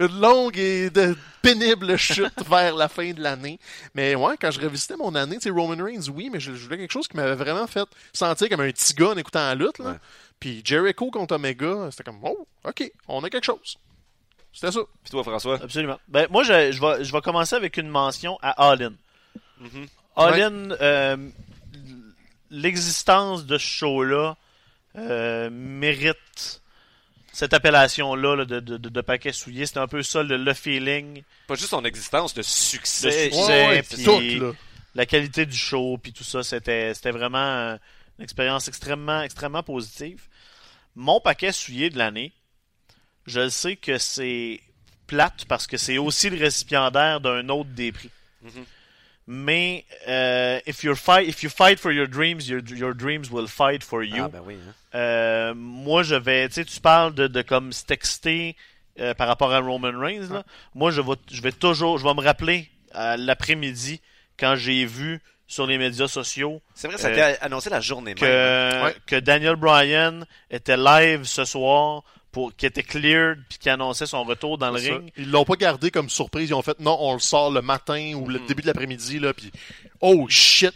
une 0.00 0.20
longue 0.20 0.58
et 0.58 0.90
de 0.90 1.16
pénible 1.40 1.96
chute 1.96 2.48
vers 2.48 2.74
la 2.74 2.88
fin 2.88 3.12
de 3.12 3.20
l'année. 3.22 3.58
Mais 3.94 4.14
ouais, 4.14 4.34
quand 4.40 4.50
je 4.50 4.60
revisitais 4.60 4.96
mon 4.96 5.14
année, 5.14 5.36
tu 5.36 5.42
sais, 5.42 5.50
Roman 5.50 5.82
Reigns, 5.82 6.08
oui, 6.12 6.28
mais 6.32 6.40
je, 6.40 6.54
je 6.54 6.64
voulais 6.64 6.78
quelque 6.78 6.92
chose 6.92 7.06
qui 7.08 7.16
m'avait 7.16 7.34
vraiment 7.34 7.66
fait 7.66 7.86
sentir 8.12 8.48
comme 8.48 8.60
un 8.60 8.70
petit 8.70 8.94
gars 8.94 9.10
en 9.10 9.16
écoutant 9.16 9.40
la 9.40 9.54
lutte. 9.54 9.78
Là. 9.78 9.90
Ouais. 9.90 9.96
Puis 10.40 10.60
Jericho 10.64 11.10
contre 11.10 11.34
Omega, 11.36 11.88
c'était 11.90 12.04
comme, 12.04 12.18
oh, 12.24 12.46
ok, 12.64 12.90
on 13.08 13.22
a 13.24 13.30
quelque 13.30 13.44
chose. 13.44 13.76
C'était 14.52 14.72
ça. 14.72 14.80
Puis 15.02 15.10
toi, 15.10 15.22
François? 15.22 15.62
Absolument. 15.62 15.98
Ben, 16.08 16.26
moi, 16.30 16.42
je, 16.44 16.72
je, 16.72 16.80
vais, 16.80 17.04
je 17.04 17.12
vais 17.12 17.20
commencer 17.20 17.56
avec 17.56 17.76
une 17.76 17.88
mention 17.88 18.38
à 18.42 18.50
All 18.70 18.82
In. 18.82 18.92
Mhm. 19.60 19.86
All 20.16 20.76
euh, 20.80 21.16
l'existence 22.50 23.46
de 23.46 23.56
ce 23.56 23.66
show-là 23.66 24.36
euh, 24.96 25.48
mérite 25.50 26.60
cette 27.32 27.54
appellation-là 27.54 28.36
là, 28.36 28.44
de, 28.44 28.60
de, 28.60 28.76
de, 28.76 28.88
de 28.90 29.00
paquet 29.00 29.32
souillé. 29.32 29.64
C'est 29.64 29.78
un 29.78 29.86
peu 29.88 30.02
ça 30.02 30.22
le, 30.22 30.36
le 30.36 30.52
feeling, 30.52 31.22
Pas 31.46 31.54
juste 31.54 31.70
son 31.70 31.84
existence, 31.84 32.36
le 32.36 32.42
succès. 32.42 33.28
Le 33.28 33.34
succès. 33.34 33.68
Ouais, 33.68 33.82
puis- 33.82 34.04
tout, 34.04 34.20
là. 34.20 34.52
la 34.94 35.06
qualité 35.06 35.46
du 35.46 35.56
show, 35.56 35.96
puis 35.96 36.12
tout 36.12 36.24
ça. 36.24 36.42
C'était, 36.42 36.92
c'était 36.92 37.10
vraiment 37.10 37.78
une 38.18 38.24
expérience 38.24 38.68
extrêmement, 38.68 39.22
extrêmement 39.22 39.62
positive. 39.62 40.22
Mon 40.94 41.20
paquet 41.20 41.52
souillé 41.52 41.88
de 41.88 41.96
l'année, 41.96 42.32
je 43.26 43.40
le 43.40 43.50
sais 43.50 43.76
que 43.76 43.98
c'est 43.98 44.60
plate 45.06 45.44
parce 45.46 45.66
que 45.66 45.76
c'est 45.76 45.98
aussi 45.98 46.30
le 46.30 46.38
récipiendaire 46.38 47.20
d'un 47.20 47.48
autre 47.48 47.70
des 47.70 47.92
prix. 47.92 48.10
Mhm. 48.42 48.64
Mais 49.28 49.84
euh, 50.08 50.58
if, 50.66 50.82
you're 50.82 50.96
fight, 50.96 51.28
if 51.28 51.42
you 51.44 51.48
fight 51.50 51.78
for 51.78 51.92
your 51.92 52.08
dreams, 52.08 52.48
your, 52.48 52.60
your 52.70 52.92
dreams 52.94 53.30
will 53.30 53.46
fight 53.46 53.84
for 53.84 54.02
you. 54.02 54.24
Ah, 54.24 54.28
ben 54.28 54.42
oui. 54.44 54.56
hein. 54.56 54.74
Euh, 54.96 55.54
moi, 55.54 56.02
je 56.02 56.16
vais. 56.16 56.48
Tu 56.48 56.54
sais, 56.54 56.64
tu 56.64 56.80
parles 56.80 57.14
de, 57.14 57.28
de 57.28 57.42
comme 57.42 57.72
se 57.72 57.84
texter 57.84 58.56
euh, 58.98 59.14
par 59.14 59.28
rapport 59.28 59.52
à 59.52 59.60
Roman 59.60 59.96
Reigns. 59.96 60.28
Là. 60.32 60.42
Moi, 60.74 60.90
je 60.90 61.00
vais, 61.00 61.12
je 61.30 61.40
vais 61.40 61.52
toujours. 61.52 61.98
Je 61.98 62.04
vais 62.04 62.14
me 62.14 62.20
rappeler 62.20 62.68
l'après-midi 63.16 64.00
quand 64.38 64.56
j'ai 64.56 64.84
vu 64.84 65.20
sur 65.46 65.66
les 65.66 65.78
médias 65.78 66.08
sociaux 66.08 66.60
C'est 66.74 66.88
vrai, 66.88 66.98
ça 66.98 67.08
a 67.08 67.10
été 67.12 67.22
annoncé 67.42 67.70
la 67.70 67.80
journée 67.80 68.14
que, 68.14 68.24
même. 68.24 68.84
Ouais. 68.84 68.96
que 69.06 69.16
Daniel 69.16 69.56
Bryan 69.56 70.24
était 70.50 70.76
live 70.76 71.24
ce 71.24 71.44
soir, 71.44 72.02
pour, 72.32 72.56
qui 72.56 72.66
était 72.66 72.82
cleared, 72.82 73.38
puis 73.48 73.58
qui 73.58 73.68
annonçait 73.70 74.06
son 74.06 74.24
retour 74.24 74.56
dans 74.58 74.70
le 74.70 74.78
ça. 74.78 74.94
ring. 74.94 75.12
Ils 75.16 75.30
l'ont 75.30 75.44
pas 75.44 75.54
gardé 75.56 75.90
comme 75.90 76.08
surprise. 76.08 76.48
Ils 76.50 76.54
ont 76.54 76.62
fait 76.62 76.80
non, 76.80 76.96
on 77.00 77.12
le 77.14 77.20
sort 77.20 77.50
le 77.50 77.60
matin 77.62 78.14
ou 78.16 78.26
le 78.28 78.38
Mhm. 78.40 78.46
début 78.46 78.62
de 78.62 78.66
l'après-midi 78.68 79.18
là. 79.18 79.32
Puis 79.34 79.52
oh 80.00 80.26
shit, 80.28 80.72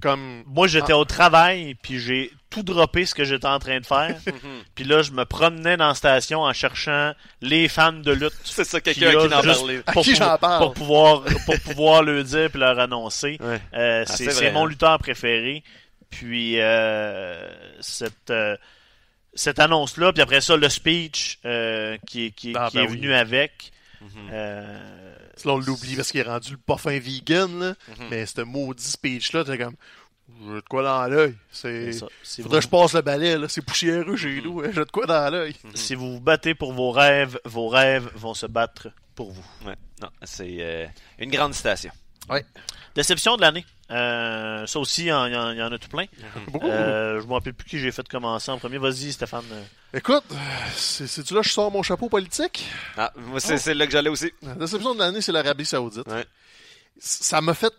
comme 0.00 0.44
Moi, 0.46 0.66
j'étais 0.68 0.92
au 0.94 1.04
travail, 1.04 1.74
puis 1.82 1.98
j'ai 1.98 2.30
tout 2.48 2.62
droppé 2.62 3.06
ce 3.06 3.14
que 3.14 3.22
j'étais 3.24 3.46
en 3.46 3.58
train 3.58 3.78
de 3.80 3.86
faire. 3.86 4.16
Mhm. 4.26 4.62
puis 4.74 4.84
là, 4.84 5.02
je 5.02 5.10
me 5.12 5.24
promenais 5.24 5.76
dans 5.76 5.88
la 5.88 5.94
station 5.94 6.40
en 6.42 6.52
cherchant 6.52 7.12
les 7.42 7.68
fans 7.68 7.92
de 7.92 8.12
lutte. 8.12 8.32
C'est 8.44 8.64
ça, 8.64 8.80
quelqu'un 8.80 9.10
qui 9.10 9.16
en 9.16 9.28
parlait. 9.28 9.82
Pour 9.92 10.02
qui 10.04 10.10
pou- 10.12 10.16
j'en 10.18 10.38
parle? 10.38 10.64
Pour 10.64 10.74
pouvoir, 10.74 11.22
pour 11.44 11.60
pouvoir 11.60 12.02
le 12.02 12.22
dire 12.24 12.50
puis 12.50 12.60
leur 12.60 12.78
annoncer. 12.78 13.36
Ouais. 13.40 13.60
Euh, 13.74 14.04
Ah, 14.08 14.12
c'est 14.16 14.52
mon 14.52 14.64
hein. 14.64 14.68
lutteur 14.68 14.98
préféré. 14.98 15.62
Puis 16.08 16.60
euh, 16.60 17.48
cette 17.80 18.30
euh, 18.30 18.56
cette 19.34 19.58
annonce 19.58 19.96
là, 19.96 20.12
puis 20.12 20.22
après 20.22 20.40
ça 20.40 20.56
le 20.56 20.68
speech 20.68 21.38
euh, 21.44 21.96
qui, 22.06 22.26
est- 22.26 22.30
qui, 22.32 22.52
Ah, 22.56 22.68
qui 22.70 22.76
ben 22.78 22.84
est 22.84 22.88
oui. 22.88 22.96
venu 22.96 23.14
avec. 23.14 23.72
Mhm. 24.00 24.08
Euh, 24.32 25.14
Là, 25.44 25.52
on 25.54 25.58
l'oublie 25.58 25.96
parce 25.96 26.10
qu'il 26.10 26.20
est 26.20 26.24
rendu 26.24 26.52
le 26.52 26.56
parfum 26.58 26.98
vegan, 26.98 27.58
là. 27.60 27.74
Mhm. 27.88 28.06
Mais 28.10 28.26
ce 28.26 28.40
maudit 28.42 28.82
speech-là, 28.84 29.44
t'es 29.44 29.56
comme, 29.56 29.74
j'ai 30.28 30.54
de 30.56 30.60
quoi 30.68 30.82
dans 30.82 31.06
l'œil. 31.06 31.34
C'est. 31.50 31.92
Faudrait 32.42 32.58
que 32.58 32.64
je 32.64 32.68
passe 32.68 32.92
le 32.94 33.00
balai, 33.02 33.38
là. 33.38 33.46
C'est 33.48 33.62
poussiéreux 33.64 34.16
chez 34.16 34.40
nous. 34.42 34.60
hein. 34.60 34.70
J'ai 34.74 34.80
de 34.84 34.90
quoi 34.90 35.06
dans 35.06 35.30
l'œil. 35.32 35.54
si 35.74 35.94
vous 35.94 36.14
vous 36.14 36.20
battez 36.20 36.54
pour 36.54 36.72
vos 36.74 36.90
rêves, 36.90 37.38
vos 37.46 37.68
rêves 37.68 38.10
vont 38.14 38.34
se 38.34 38.46
battre 38.46 38.88
pour 39.14 39.30
vous. 39.32 39.44
Ouais. 39.66 39.76
Non, 40.02 40.08
c'est 40.22 40.56
euh, 40.60 40.86
une 41.18 41.30
grande 41.30 41.54
citation. 41.54 41.92
Déception 42.94 43.36
de 43.36 43.42
l'année. 43.42 43.64
Euh, 43.90 44.66
ça 44.66 44.78
aussi, 44.78 45.02
il 45.02 45.06
y, 45.08 45.12
en- 45.12 45.26
il 45.26 45.58
y 45.58 45.60
a 45.60 45.78
tout 45.78 45.88
plein. 45.88 46.06
Beaucoup. 46.48 46.66
Euh, 46.68 47.20
je 47.20 47.26
me 47.26 47.32
rappelle 47.32 47.54
plus 47.54 47.68
qui 47.68 47.78
j'ai 47.78 47.90
fait 47.90 48.06
commencer 48.08 48.50
en 48.50 48.58
premier. 48.58 48.78
Vas-y, 48.78 49.12
Stéphane. 49.12 49.44
Écoute, 49.92 50.22
euh, 50.30 50.34
c'est- 50.76 51.06
c'est-tu 51.08 51.34
là 51.34 51.40
que 51.40 51.48
je 51.48 51.52
sors 51.52 51.70
mon 51.72 51.82
chapeau 51.82 52.08
politique? 52.08 52.66
Ah, 52.96 53.12
moi, 53.16 53.40
c'est 53.40 53.54
Oh. 53.54 53.58
c'est 53.58 53.74
là 53.74 53.86
que 53.86 53.92
j'allais 53.92 54.10
aussi. 54.10 54.32
La 54.42 54.54
déception 54.54 54.94
de 54.94 55.00
l'année, 55.00 55.20
c'est 55.20 55.32
l'Arabie 55.32 55.64
Saoudite. 55.66 56.06
Ouais. 56.06 56.24
Ça 56.98 57.40
m'a 57.40 57.54
fait 57.54 57.72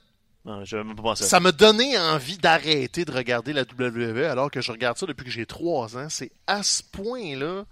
Non, 0.43 0.65
je 0.65 0.75
même 0.77 0.95
pas 0.95 1.03
pensé. 1.03 1.23
à 1.23 1.25
ça. 1.27 1.29
Ça 1.31 1.39
m'a 1.39 1.51
donné 1.51 1.97
envie 1.97 2.37
d'arrêter 2.37 3.05
de 3.05 3.11
regarder 3.11 3.53
la 3.53 3.63
WWE 3.63 4.25
alors 4.25 4.49
que 4.51 4.59
je 4.61 4.71
regarde 4.71 4.97
ça 4.97 5.05
depuis 5.05 5.23
que 5.25 5.31
j'ai 5.31 5.45
trois 5.45 5.95
ans. 5.97 6.07
C'est 6.09 6.31
à 6.47 6.63
ce 6.63 6.81
point-là, 6.83 7.63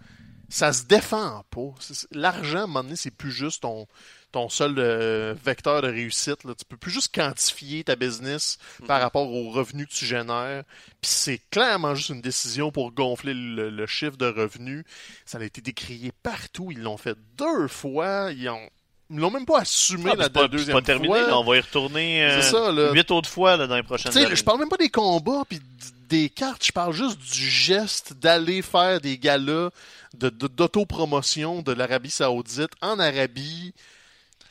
ça 0.47 0.71
se 0.71 0.83
défend 0.83 1.43
pas. 1.49 1.73
L'argent, 2.11 2.59
à 2.59 2.63
un 2.63 2.67
moment 2.67 2.83
donné, 2.83 2.95
c'est 2.95 3.11
plus 3.11 3.31
juste 3.31 3.63
ton, 3.63 3.87
ton 4.31 4.47
seul 4.49 4.75
euh, 4.77 5.33
vecteur 5.43 5.81
de 5.81 5.87
réussite. 5.87 6.43
Là. 6.43 6.53
Tu 6.57 6.65
peux 6.65 6.77
plus 6.77 6.91
juste 6.91 7.13
quantifier 7.13 7.83
ta 7.83 7.95
business 7.95 8.57
par 8.87 9.01
rapport 9.01 9.31
aux 9.31 9.49
revenus 9.49 9.87
que 9.87 9.93
tu 9.93 10.05
génères. 10.05 10.63
Puis 11.01 11.09
c'est 11.11 11.41
clairement 11.49 11.95
juste 11.95 12.09
une 12.09 12.21
décision 12.21 12.71
pour 12.71 12.91
gonfler 12.91 13.33
le, 13.33 13.69
le 13.69 13.87
chiffre 13.87 14.17
de 14.17 14.27
revenus. 14.27 14.83
Ça 15.25 15.37
a 15.39 15.43
été 15.43 15.61
décrié 15.61 16.11
partout. 16.23 16.69
Ils 16.71 16.79
l'ont 16.81 16.97
fait 16.97 17.17
deux 17.37 17.67
fois. 17.67 18.29
Ils 18.31 18.47
ont 18.49 18.69
ils 19.11 19.17
l'ont 19.17 19.31
même 19.31 19.45
pas 19.47 19.61
assumé 19.61 20.11
Ah, 20.13 20.15
la 20.15 20.23
c'est 20.25 20.33
pas, 20.33 20.47
deuxième 20.47 20.75
pas 20.77 20.83
terminé, 20.83 21.07
fois. 21.07 21.27
là, 21.27 21.39
on 21.39 21.43
va 21.43 21.57
y 21.57 21.59
retourner 21.61 22.23
euh, 22.25 22.41
C'est 22.43 22.51
ça, 22.51 22.71
là. 22.71 22.91
huit 22.93 23.09
autres 23.09 23.27
fois 23.27 23.57
là, 23.57 23.65
dans 23.65 23.75
les 23.75 23.81
prochaines 23.81 24.15
années. 24.15 24.35
je 24.35 24.43
parle 24.43 24.59
même 24.59 24.69
pas 24.69 24.77
des 24.77 24.89
combats 24.89 25.41
puis 25.49 25.59
des 26.07 26.29
cartes, 26.29 26.63
je 26.63 26.71
parle 26.71 26.93
juste 26.93 27.17
du 27.19 27.49
geste 27.49 28.13
d'aller 28.13 28.61
faire 28.61 29.01
des 29.01 29.17
galas 29.17 29.69
de, 30.13 30.29
de- 30.29 30.47
d'autopromotion 30.47 31.63
de 31.63 31.71
l'Arabie 31.71 32.11
Saoudite 32.11 32.69
en 32.81 32.99
Arabie. 32.99 33.73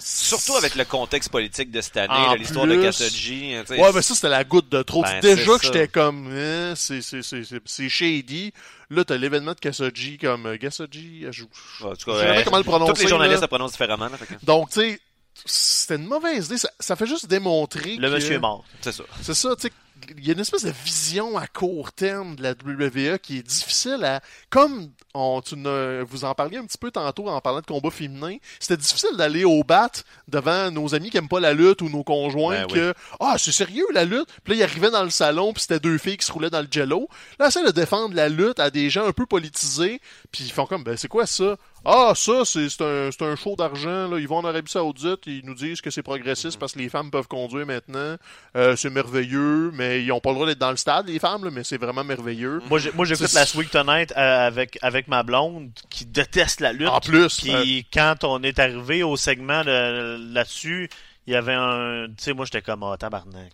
Surtout 0.01 0.55
avec 0.55 0.77
le 0.77 0.85
contexte 0.85 1.29
politique 1.31 1.71
de 1.73 1.81
cette 1.81 1.97
année, 1.97 2.39
l'histoire 2.39 2.67
de 2.67 2.77
Kasoji. 2.81 3.55
hein. 3.55 3.65
Ouais, 3.71 3.91
mais 3.93 4.03
ça, 4.03 4.15
c'était 4.15 4.29
la 4.29 4.45
goutte 4.45 4.69
de 4.69 4.83
trop. 4.83 5.03
Ben, 5.03 5.21
Déjà 5.21 5.59
que 5.59 5.65
j'étais 5.65 5.89
comme, 5.89 6.31
eh, 6.33 6.73
c'est, 6.77 7.03
c'est, 7.03 7.23
c'est, 7.23 7.43
c'est, 7.43 7.61
c'est 7.65 7.89
shady. 7.89 8.53
Là, 8.91 9.05
t'as 9.05 9.17
l'événement 9.17 9.55
de 9.55 9.59
Kasoji 9.59 10.19
comme, 10.19 10.47
euh, 10.47 10.57
Kasoji, 10.57 11.25
je, 11.33 11.43
je 11.43 11.85
sais 11.85 12.11
euh, 12.11 12.43
comment 12.45 12.59
le 12.59 12.65
prononcer. 12.65 12.93
tous 12.93 13.03
les 13.03 13.09
journalistes 13.09 13.43
le 13.43 13.49
prononcent 13.49 13.73
différemment. 13.73 14.07
Là, 14.09 14.17
que- 14.19 14.45
Donc, 14.47 14.71
tu 14.71 14.81
sais, 14.81 15.01
c'était 15.45 15.97
une 15.97 16.07
mauvaise 16.07 16.47
idée. 16.47 16.59
Ça, 16.59 16.71
ça 16.79 16.95
fait 16.95 17.07
juste 17.07 17.27
démontrer 17.27 17.97
Le 17.97 18.09
que... 18.09 18.15
monsieur 18.15 18.35
est 18.35 18.39
mort. 18.39 18.65
C'est 18.81 18.93
ça. 18.93 19.03
C'est 19.21 19.35
ça, 19.35 19.57
tu 19.57 19.63
sais, 19.63 19.73
il 20.17 20.25
y 20.27 20.31
a 20.31 20.35
une 20.35 20.41
espèce 20.41 20.63
de 20.65 20.73
vision 20.85 21.37
à 21.37 21.49
court 21.49 21.93
terme 21.93 22.37
de 22.37 22.43
la 22.45 22.53
WWE 22.53 23.19
qui 23.19 23.39
est 23.39 23.43
difficile 23.43 24.05
à... 24.05 24.21
Comme 24.49 24.91
on, 25.15 25.41
tu 25.41 25.57
ne- 25.57 26.05
vous 26.09 26.25
en 26.25 26.35
parliez 26.35 26.59
un 26.59 26.65
petit 26.65 26.79
peu 26.79 26.91
tantôt 26.91 27.29
en 27.29 27.41
parlant 27.41 27.61
de 27.61 27.67
combat 27.67 27.91
féminin, 27.91 28.37
c'était 28.61 28.77
difficile 28.77 29.17
d'aller 29.17 29.45
au 29.45 29.65
bat 29.65 29.91
devant 30.29 30.71
nos 30.71 30.95
amis 30.95 31.11
qui 31.11 31.17
aiment 31.17 31.29
pas 31.29 31.41
la 31.41 31.55
lutte 31.55 31.83
ou 31.83 31.89
nos 31.89 32.05
conjoints 32.05 32.61
Ben 32.61 32.67
oui. 32.69 32.75
que 32.75 32.95
«Ah, 33.21 33.37
c'est 33.39 33.53
sérieux 33.53 33.87
la 33.93 34.05
lutte?» 34.05 34.29
Puis 34.45 34.53
là, 34.55 34.61
ils 34.61 34.63
arrivaient 34.65 34.91
dans 34.91 35.03
le 35.05 35.11
salon 35.11 35.53
puis 35.53 35.63
c'était 35.63 35.81
deux 35.81 35.99
filles 35.99 36.19
qui 36.19 36.27
se 36.27 36.33
roulaient 36.33 36.51
dans 36.51 36.61
le 36.61 36.69
jello. 36.71 37.09
Là, 37.39 37.49
essaie 37.49 37.65
de 37.65 37.71
défendre 37.71 38.15
la 38.15 38.29
lutte 38.29 38.61
à 38.61 38.71
des 38.71 38.91
gens 38.91 39.07
un 39.07 39.13
peu 39.13 39.25
politisés 39.27 40.01
puis 40.31 40.45
ils 40.45 40.53
font 40.53 40.67
comme 40.67 40.83
«Ben, 40.85 40.97
c'est 40.97 41.09
quoi 41.09 41.27
ça?» 41.27 41.57
Ah, 41.85 42.13
ça, 42.15 42.45
c'est 42.45 42.67
un, 42.83 43.11
c'est 43.11 43.23
un 43.23 43.37
show 43.37 43.55
d'argent. 43.57 44.15
Ils 44.17 44.27
vont 44.29 44.39
en 44.39 44.45
Arabie 44.45 44.71
Saoudite, 44.71 45.21
ils 45.27 45.45
nous 45.45 45.55
disent 45.55 45.81
que 45.81 45.91
c'est 45.91 46.03
progressiste 46.03 46.59
parce 46.59 46.73
que 46.73 46.79
les 46.81 46.89
femmes 46.89 47.11
peuvent 47.11 47.29
conduire 47.29 47.67
maintenant. 47.67 48.17
Euh, 48.57 48.77
c'est 48.77 48.91
merveilleux, 48.91 49.71
mais 49.73 50.03
ils 50.03 50.11
ont 50.13 50.21
pas 50.21 50.31
le 50.31 50.35
droit 50.35 50.47
d'être 50.47 50.59
dans 50.59 50.71
le 50.71 50.77
stade, 50.77 51.07
les 51.09 51.19
femmes, 51.19 51.45
là, 51.45 51.51
mais 51.51 51.65
c'est 51.65 51.79
vraiment 51.79 52.05
merveilleux. 52.05 52.61
Moi, 52.69 52.79
j'ai- 52.79 52.93
moi, 52.93 53.07
j'écoute 53.07 53.33
la 53.33 53.47
Sweet 53.47 53.71
Tonight 53.71 54.13
euh, 54.17 54.47
avec, 54.47 54.79
avec 54.83 55.09
ma 55.09 55.23
blonde 55.23 55.71
qui 55.89 56.05
déteste 56.05 56.61
la 56.61 56.73
lutte. 56.73 56.89
En 56.89 57.01
plus, 57.01 57.41
Puis 57.63 57.87
quand 57.93 58.25
on 58.25 58.43
est 58.43 58.59
arrivé 58.59 59.03
au 59.03 59.17
segment 59.17 59.65
de- 59.65 60.33
là-dessus, 60.35 60.91
il 61.27 61.33
y 61.33 61.37
avait 61.37 61.55
un. 61.55 62.07
Tu 62.09 62.15
sais, 62.25 62.33
moi, 62.33 62.45
j'étais 62.45 62.63
comme, 62.63 62.83
ah, 62.83 62.97
tabarnak. 62.99 63.53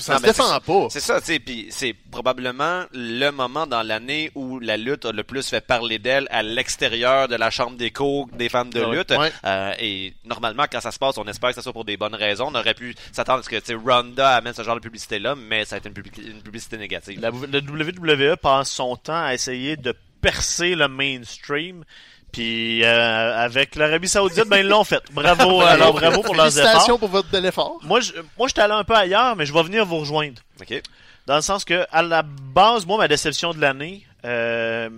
Ça 0.00 0.12
Non, 0.14 0.18
se 0.18 0.22
mais 0.22 0.28
défend 0.28 0.60
pas. 0.60 0.86
C'est 0.90 1.00
ça, 1.00 1.20
tu 1.20 1.26
sais, 1.26 1.38
puis 1.38 1.66
c'est 1.70 1.94
probablement 2.10 2.84
le 2.92 3.30
moment 3.30 3.66
dans 3.66 3.82
l'année 3.82 4.30
où 4.34 4.58
la 4.58 4.76
lutte 4.76 5.04
a 5.04 5.12
le 5.12 5.22
plus 5.24 5.48
fait 5.48 5.60
parler 5.60 5.98
d'elle 5.98 6.26
à 6.30 6.42
l'extérieur 6.42 7.28
de 7.28 7.36
la 7.36 7.50
chambre 7.50 7.76
d'écho 7.76 8.28
des 8.34 8.48
fans 8.48 8.64
de 8.64 8.80
Ah 8.82 8.88
ouais. 8.88 8.96
lutte. 8.96 9.10
Ouais. 9.10 9.32
Euh, 9.44 9.72
et 9.78 10.14
normalement, 10.24 10.64
quand 10.70 10.80
ça 10.80 10.90
se 10.92 10.98
passe, 10.98 11.18
on 11.18 11.24
espère 11.26 11.50
que 11.50 11.56
ça 11.56 11.62
soit 11.62 11.72
pour 11.72 11.84
des 11.84 11.96
bonnes 11.96 12.14
raisons. 12.14 12.48
On 12.50 12.54
aurait 12.54 12.74
pu 12.74 12.94
s'attendre 13.12 13.40
à 13.40 13.42
ce 13.42 13.48
que 13.48 13.56
tu 13.56 13.66
sais, 13.66 13.74
Ronda 13.74 14.36
amène 14.36 14.54
ce 14.54 14.62
genre 14.62 14.76
de 14.76 14.80
publicité-là, 14.80 15.34
mais 15.36 15.64
ça 15.64 15.76
a 15.76 15.78
été 15.78 15.88
une, 15.88 15.94
publici- 15.94 16.26
une 16.26 16.42
publicité 16.42 16.76
négative. 16.78 17.20
La, 17.20 17.30
le 17.30 17.58
WWE 17.60 18.36
passe 18.36 18.70
son 18.70 18.96
temps 18.96 19.24
à 19.24 19.34
essayer 19.34 19.76
de 19.76 19.94
percer 20.20 20.74
le 20.74 20.88
mainstream. 20.88 21.84
Puis 22.34 22.82
euh, 22.82 23.38
avec 23.38 23.76
l'Arabie 23.76 24.08
Saoudite, 24.08 24.48
ben 24.48 24.56
ils 24.58 24.66
l'ont 24.66 24.82
fait. 24.82 25.02
Bravo, 25.12 25.60
alors 25.62 25.92
bravo 25.92 26.20
pour 26.20 26.34
leurs 26.34 26.46
efforts. 26.46 26.62
Félicitations 26.62 26.98
pour 26.98 27.08
votre 27.08 27.28
bel 27.28 27.46
effort. 27.46 27.78
Moi, 27.84 28.00
je, 28.00 28.12
moi, 28.36 28.48
j'étais 28.48 28.62
allé 28.62 28.72
un 28.74 28.82
peu 28.82 28.94
ailleurs, 28.94 29.36
mais 29.36 29.46
je 29.46 29.52
vais 29.52 29.62
venir 29.62 29.86
vous 29.86 29.98
rejoindre. 29.98 30.42
OK? 30.60 30.82
Dans 31.26 31.36
le 31.36 31.42
sens 31.42 31.64
que, 31.64 31.86
à 31.92 32.02
la 32.02 32.22
base, 32.22 32.86
moi, 32.86 32.98
ma 32.98 33.06
déception 33.06 33.54
de 33.54 33.60
l'année, 33.60 34.04
euh, 34.24 34.90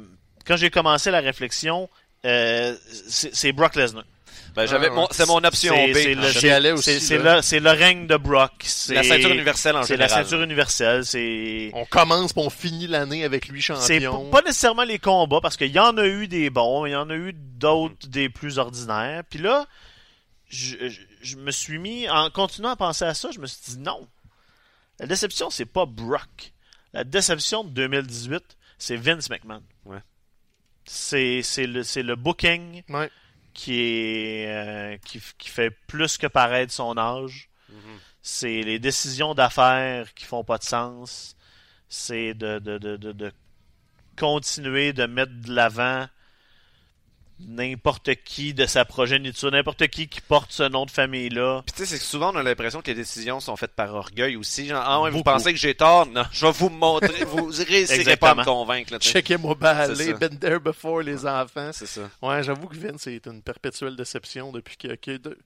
quand 0.47 0.57
j'ai 0.57 0.71
commencé 0.71 1.11
la 1.11 1.21
réflexion, 1.21 1.91
euh, 2.25 2.75
c'est 3.09 3.35
c'est 3.35 3.53
Brock 3.53 3.77
Lesnar. 3.77 4.05
Ben, 4.57 4.67
j'avais 4.67 4.89
Ah, 4.91 4.95
mon, 4.95 5.09
c'est 5.11 5.27
mon 5.27 5.37
option 5.45 5.75
C'est- 5.75 5.93
B. 5.93 5.95
c'est 5.97 6.15
le- 6.15 6.29
J'y 6.31 6.49
allais 6.49 6.73
aussi, 6.73 6.99
C'est 6.99 7.19
là. 7.19 7.37
le, 7.37 7.43
c'est 7.43 7.61
le 7.61 7.71
règne 7.71 8.07
de 8.07 8.17
Brock. 8.17 8.53
C'est 8.65 8.95
la 8.95 9.03
ceinture 9.03 9.31
universelle 9.31 9.77
en 9.77 9.83
C'est 9.83 9.97
la 9.99 10.07
général. 10.07 10.25
ceinture 10.25 10.43
universelle. 10.43 11.05
C'est 11.05 11.71
On 11.75 11.85
commence 11.85 12.33
puis 12.33 12.43
on 12.45 12.49
finit 12.51 12.87
l'année 12.87 13.23
avec 13.25 13.49
lui 13.49 13.61
c'est 13.63 13.75
champion. 14.01 14.31
pas 14.31 14.41
nécessairement 14.43 14.85
les 14.85 14.99
combats 14.99 15.41
parce 15.43 15.57
qu'il 15.59 15.71
y 15.73 15.79
en 15.79 15.97
a 15.99 16.07
eu 16.07 16.27
des 16.27 16.49
bons, 16.51 16.87
il 16.87 16.93
y 16.93 16.97
en 16.97 17.11
a 17.11 17.15
eu 17.15 17.33
d'autres 17.35 18.07
des 18.09 18.29
plus 18.31 18.59
ordinaires. 18.59 19.23
Puis 19.29 19.39
là, 19.41 19.67
je, 20.49 20.89
je- 20.89 21.01
je 21.21 21.37
me 21.37 21.51
suis 21.51 21.79
mis 21.79 22.09
en 22.09 22.31
continuant 22.31 22.71
à 22.71 22.77
penser 22.77 23.05
à 23.05 23.13
ça, 23.15 23.31
je 23.33 23.39
me 23.41 23.47
suis 23.47 23.75
dit 23.75 23.79
non. 23.79 24.09
La 24.99 25.07
déception, 25.07 25.51
c'est 25.51 25.67
pas 25.67 25.85
Brock. 25.85 26.53
La 26.95 27.05
déception 27.05 27.63
de 27.63 27.69
2018, 27.71 28.43
c'est 28.79 28.97
Vince 28.97 29.29
McMahon. 29.29 29.63
Ouais. 29.85 29.99
C'est 30.87 31.43
c'est 31.43 31.67
le 31.67 31.83
c'est 31.83 32.03
le 32.03 32.17
booking 32.17 32.83
Ouais. 32.89 33.11
Qui 33.57 33.81
est 33.81 34.47
euh, 34.49 34.99
qui, 34.99 35.49
fait 35.49 35.71
plus 35.71 36.19
que 36.19 36.27
paraître 36.27 36.73
son 36.73 36.99
âge. 36.99 37.49
Mhm. 37.71 37.99
C'est 38.21 38.61
les 38.61 38.79
décisions 38.79 39.35
d'affaires 39.35 40.13
qui 40.13 40.27
font 40.27 40.45
pas 40.45 40.59
de 40.59 40.65
sens. 40.65 41.37
C'est 41.89 42.35
de, 42.35 42.59
de, 42.59 42.77
de, 42.77 42.97
de, 42.97 43.13
de 43.13 43.33
continuer 44.19 44.93
de 44.93 45.07
mettre 45.07 45.33
de 45.33 45.55
l'avant 45.55 46.07
n'importe 47.41 48.11
qui 48.25 48.55
de 48.55 48.67
sa 48.67 48.85
progéniture, 48.85 49.51
n'importe 49.51 49.87
qui 49.89 50.09
qui 50.09 50.21
porte 50.21 50.53
ce 50.53 50.63
nom 50.63 50.87
de 50.87 50.91
famille-là. 50.91 51.63
Puis 51.67 51.73
tu 51.75 51.79
sais, 51.81 51.87
c'est 51.87 51.99
que 51.99 52.05
souvent 52.05 52.33
on 52.33 52.37
a 52.37 52.43
l'impression 52.43 52.81
que 52.81 52.87
les 52.87 52.95
décisions 52.95 53.41
sont 53.41 53.57
faites 53.57 53.73
par 53.75 53.95
orgueil 53.95 54.37
aussi. 54.37 54.67
Genre, 54.69 54.83
ah 54.85 55.01
ouais, 55.03 55.11
vous 55.11 55.23
pensez 55.23 55.53
que 55.53 55.59
j'ai 55.59 55.75
tort? 55.75 56.07
Non, 56.07 56.25
je 56.33 56.47
vais 56.47 56.53
vous 56.53 56.71
montrer. 56.71 57.25
vous 57.27 57.47
réussirez 57.69 58.17
pas 58.17 58.31
à 58.31 58.35
me 58.35 58.45
convaincre. 58.45 58.93
Là. 58.93 58.99
Checkez-moi 58.99 59.55
C'est 59.55 59.61
baller, 59.61 60.15
been 60.15 60.39
there 60.39 60.61
before, 60.61 61.03
les 61.03 61.27
enfants. 61.27 61.71
c'est 61.73 61.87
ça. 61.87 62.09
Ouais, 62.23 62.43
j'avoue 62.43 62.69
que 62.69 62.77
Vince 62.77 63.07
est 63.07 63.27
une 63.27 63.43
perpétuelle 63.43 63.97
déception 63.97 64.53
depuis 64.53 64.77
que. 64.77 64.95
que- 64.95 65.17
de- 65.19 65.39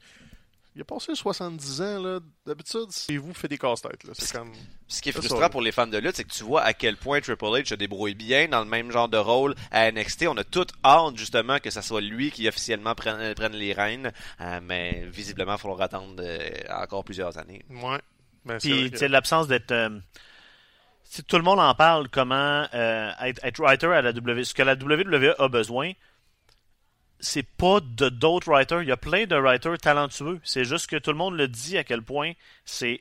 Il 0.77 0.83
a 0.83 0.85
passé 0.85 1.15
70 1.15 1.81
ans, 1.83 2.01
là. 2.03 2.21
D'habitude, 2.47 2.87
c'est 2.91 3.17
vous 3.17 3.33
qui 3.33 3.41
faites 3.41 3.51
des 3.51 3.59
casse-têtes, 3.59 4.05
là. 4.05 4.13
C'est 4.17 4.33
comme. 4.37 4.53
Ce 4.87 5.03
qui 5.03 5.09
est 5.09 5.13
frustrant 5.13 5.39
ça, 5.41 5.49
pour 5.49 5.63
les 5.63 5.73
fans 5.73 5.87
de 5.89 5.99
lutte, 5.99 6.15
c'est 6.17 6.23
que 6.25 6.33
tu 6.33 6.45
vois 6.45 6.63
à 6.63 6.73
quel 6.75 6.97
point 6.97 7.21
Triple 7.21 7.45
H 7.45 7.67
se 7.71 7.75
débrouille 7.75 8.15
bien 8.15 8.47
dans 8.49 8.61
le 8.61 8.67
même 8.71 8.91
genre 8.93 9.09
de 9.09 9.17
rôle 9.19 9.55
à 9.73 9.91
NXT. 9.91 10.27
On 10.29 10.37
a 10.37 10.45
toute 10.45 10.71
hâte 10.85 11.17
justement 11.17 11.59
que 11.59 11.71
ça 11.71 11.83
soit 11.83 12.01
lui 12.01 12.31
qui 12.31 12.47
officiellement 12.49 12.95
prenne, 12.95 13.35
prenne 13.35 13.53
les 13.55 13.73
rênes, 13.73 14.13
Euh, 14.41 14.61
mais 14.63 15.05
visiblement, 15.13 15.55
il 15.55 15.59
faudra 15.61 15.85
attendre 15.87 16.15
euh, 16.21 16.49
encore 16.71 17.05
plusieurs 17.05 17.37
années. 17.37 17.65
Ouais. 17.69 17.99
Ben, 18.45 18.59
Puis, 18.59 18.91
que- 18.93 18.97
sais, 18.99 19.09
l'absence 19.09 19.49
d'être. 19.49 19.73
euh, 19.73 19.89
tu 19.91 21.17
sais, 21.17 21.23
tout 21.25 21.37
le 21.37 21.43
monde 21.43 21.59
en 21.59 21.75
parle, 21.75 22.09
comment 22.09 22.67
euh, 22.73 23.11
être, 23.23 23.45
être 23.45 23.59
writer 23.61 23.87
à 23.89 24.03
la 24.03 24.13
WWE. 24.13 24.45
Ce 24.45 24.55
que 24.55 24.63
la 24.63 24.75
WWE 24.75 25.35
a 25.39 25.49
besoin, 25.49 25.93
c'est 27.21 27.43
pas 27.47 27.81
de 27.81 28.09
d'autres 28.09 28.49
writers. 28.51 28.83
Il 28.83 28.89
y 28.89 28.93
a 28.93 28.97
plein 28.97 29.27
de 29.27 29.37
writers 29.37 29.79
talentueux. 29.79 30.41
C'est 30.45 30.65
juste 30.65 30.87
que 30.89 30.97
tout 30.97 31.11
le 31.11 31.17
monde 31.19 31.37
le 31.37 31.49
dit 31.49 31.77
à 31.79 31.85
quel 31.85 32.03
point 32.03 32.33
c'est 32.65 33.01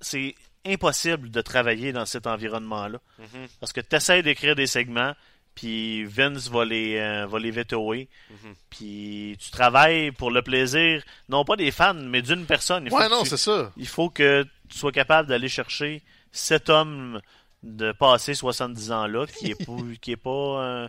c'est 0.00 0.34
impossible 0.66 1.30
de 1.30 1.40
travailler 1.40 1.92
dans 1.92 2.06
cet 2.06 2.26
environnement-là. 2.26 2.98
Mhm. 3.18 3.46
Parce 3.60 3.72
que 3.72 3.80
tu 3.80 3.96
essaies 3.96 4.22
d'écrire 4.22 4.54
des 4.56 4.66
segments, 4.66 5.14
puis 5.54 6.04
Vince 6.04 6.48
va 6.50 6.64
les, 6.64 6.96
euh, 6.98 7.26
va 7.26 7.38
les 7.38 7.50
vetoer. 7.50 8.08
Mhm. 8.30 8.54
Puis 8.70 9.36
tu 9.40 9.50
travailles 9.50 10.10
pour 10.10 10.30
le 10.30 10.42
plaisir, 10.42 11.02
non 11.28 11.44
pas 11.44 11.56
des 11.56 11.70
fans, 11.70 11.94
mais 11.94 12.20
d'une 12.20 12.46
personne. 12.46 12.84
Il 12.84 12.90
faut 12.90 12.96
Ouais, 12.98 13.06
que 13.06 13.10
non, 13.10 13.22
tu- 13.22 13.30
c'est 13.30 13.36
ça. 13.36 13.72
il 13.76 13.86
faut 13.88 14.10
que 14.10 14.44
tu 14.68 14.76
sois 14.76 14.92
capable 14.92 15.28
d'aller 15.28 15.48
chercher 15.48 16.02
cet 16.32 16.68
homme 16.68 17.20
de 17.62 17.92
passé 17.92 18.34
70 18.34 18.92
ans 18.92 19.06
là 19.06 19.26
qui 19.26 19.50
est 19.52 19.54
pas, 19.66 19.76
qui 20.00 20.12
est 20.12 20.16
pas 20.16 20.30
euh, 20.30 20.88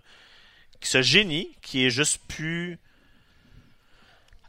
ce 0.82 1.02
génie 1.02 1.50
qui 1.62 1.86
est 1.86 1.90
juste 1.90 2.22
plus 2.28 2.78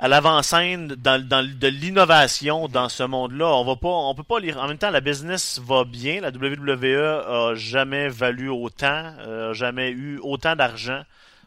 à 0.00 0.06
l'avant-scène 0.06 0.88
dans, 0.88 1.20
dans 1.26 1.42
de 1.44 1.66
l'innovation 1.68 2.68
dans 2.68 2.88
ce 2.88 3.02
monde-là. 3.02 3.46
On 3.48 3.64
va 3.64 3.74
pas 3.76 3.88
on 3.88 4.14
peut 4.14 4.22
pas 4.22 4.38
lire 4.38 4.58
en 4.58 4.68
même 4.68 4.78
temps 4.78 4.90
la 4.90 5.00
business 5.00 5.58
va 5.64 5.84
bien, 5.84 6.20
la 6.20 6.28
WWE 6.30 7.26
a 7.26 7.54
jamais 7.56 8.08
valu 8.08 8.48
autant, 8.48 9.12
euh, 9.20 9.52
jamais 9.54 9.90
eu 9.90 10.18
autant 10.22 10.54
d'argent. 10.54 11.02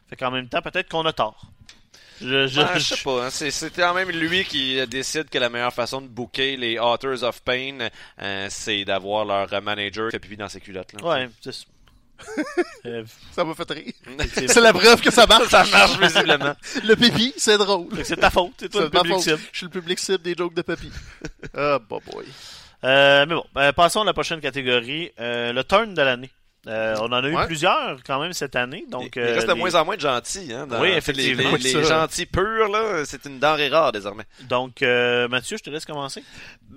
Fait 0.09 0.17
qu'en 0.17 0.31
même 0.31 0.49
temps 0.49 0.61
peut-être 0.61 0.89
qu'on 0.89 1.05
a 1.05 1.13
tort. 1.13 1.41
Je, 2.19 2.45
je- 2.45 2.59
Ouais, 2.61 2.67
je 2.79 2.79
sais 2.95 3.03
pas. 3.03 3.25
hein. 3.25 3.29
C'est 3.31 3.73
quand 3.73 3.93
même 3.95 4.09
lui 4.11 4.43
qui 4.43 4.85
décide 4.85 5.29
que 5.29 5.39
la 5.39 5.49
meilleure 5.49 5.73
façon 5.73 6.01
de 6.01 6.07
booker 6.07 6.55
les 6.57 6.77
Authors 6.77 7.23
of 7.23 7.41
Pain, 7.41 7.87
euh, 8.21 8.47
c'est 8.49 8.85
d'avoir 8.85 9.25
leur 9.25 9.61
manager 9.63 10.11
qui 10.11 10.37
dans 10.37 10.49
ses 10.49 10.59
culottes. 10.61 10.93
Là. 10.93 11.03
Ouais, 11.07 11.29
c'est 11.39 11.65
ça. 12.23 12.41
Euh, 12.85 13.03
Ça 13.31 13.43
m'a 13.43 13.53
fait 13.53 13.71
rire. 13.71 13.93
c'est- 14.47 14.59
la 14.59 14.73
preuve 14.73 15.01
que 15.01 15.11
ça 15.11 15.27
marche. 15.27 15.49
Ça 15.49 15.63
marche 15.71 15.99
visiblement. 15.99 16.55
Le 16.83 16.95
pipi, 16.95 17.33
c'est 17.37 17.57
drôle. 17.57 17.87
C'est 18.03 18.17
ta 18.17 18.29
faute, 18.31 18.53
c'est 18.59 18.69
toi 18.69 18.81
le 18.81 18.89
public 18.89 19.13
faute. 19.13 19.23
cible. 19.23 19.39
Je 19.51 19.57
suis 19.57 19.65
le 19.67 19.71
public 19.71 19.99
cible 19.99 20.23
des 20.23 20.33
jokes 20.35 20.55
de 20.55 20.61
papy. 20.63 20.91
Ah, 21.55 21.77
bah 21.87 21.97
boy. 22.11 22.25
Euh, 22.83 23.25
mais 23.27 23.35
bon, 23.35 23.45
euh, 23.57 23.71
passons 23.73 24.01
à 24.01 24.05
la 24.05 24.13
prochaine 24.13 24.39
catégorie, 24.41 25.11
euh, 25.19 25.53
le 25.53 25.63
turn 25.63 25.93
de 25.93 26.01
l'année. 26.01 26.31
Euh, 26.67 26.95
on 26.99 27.05
en 27.05 27.23
a 27.23 27.27
eu 27.27 27.35
Ouais. 27.35 27.45
plusieurs 27.47 27.97
quand 28.05 28.19
même 28.19 28.33
cette 28.33 28.55
année, 28.55 28.85
donc 28.87 29.15
il 29.15 29.21
reste 29.23 29.47
de 29.47 29.53
les- 29.53 29.57
moins 29.59 29.73
en 29.73 29.83
moins 29.83 29.95
de 29.95 30.01
gentils. 30.01 30.53
Hein, 30.53 30.67
dans- 30.67 30.79
Oui, 30.79 30.89
les- 30.89 30.95
effectivement. 30.97 31.51
Les, 31.57 31.73
les 31.73 31.83
ça. 31.83 32.01
gentils 32.01 32.27
purs, 32.27 32.67
là, 32.69 33.03
c'est 33.03 33.25
une 33.25 33.39
denrée 33.39 33.67
rare 33.69 33.91
désormais. 33.91 34.25
donc 34.47 34.83
euh, 34.83 35.27
Mathieu, 35.27 35.57
je 35.57 35.63
te 35.63 35.69
laisse 35.71 35.85
commencer. 35.85 36.23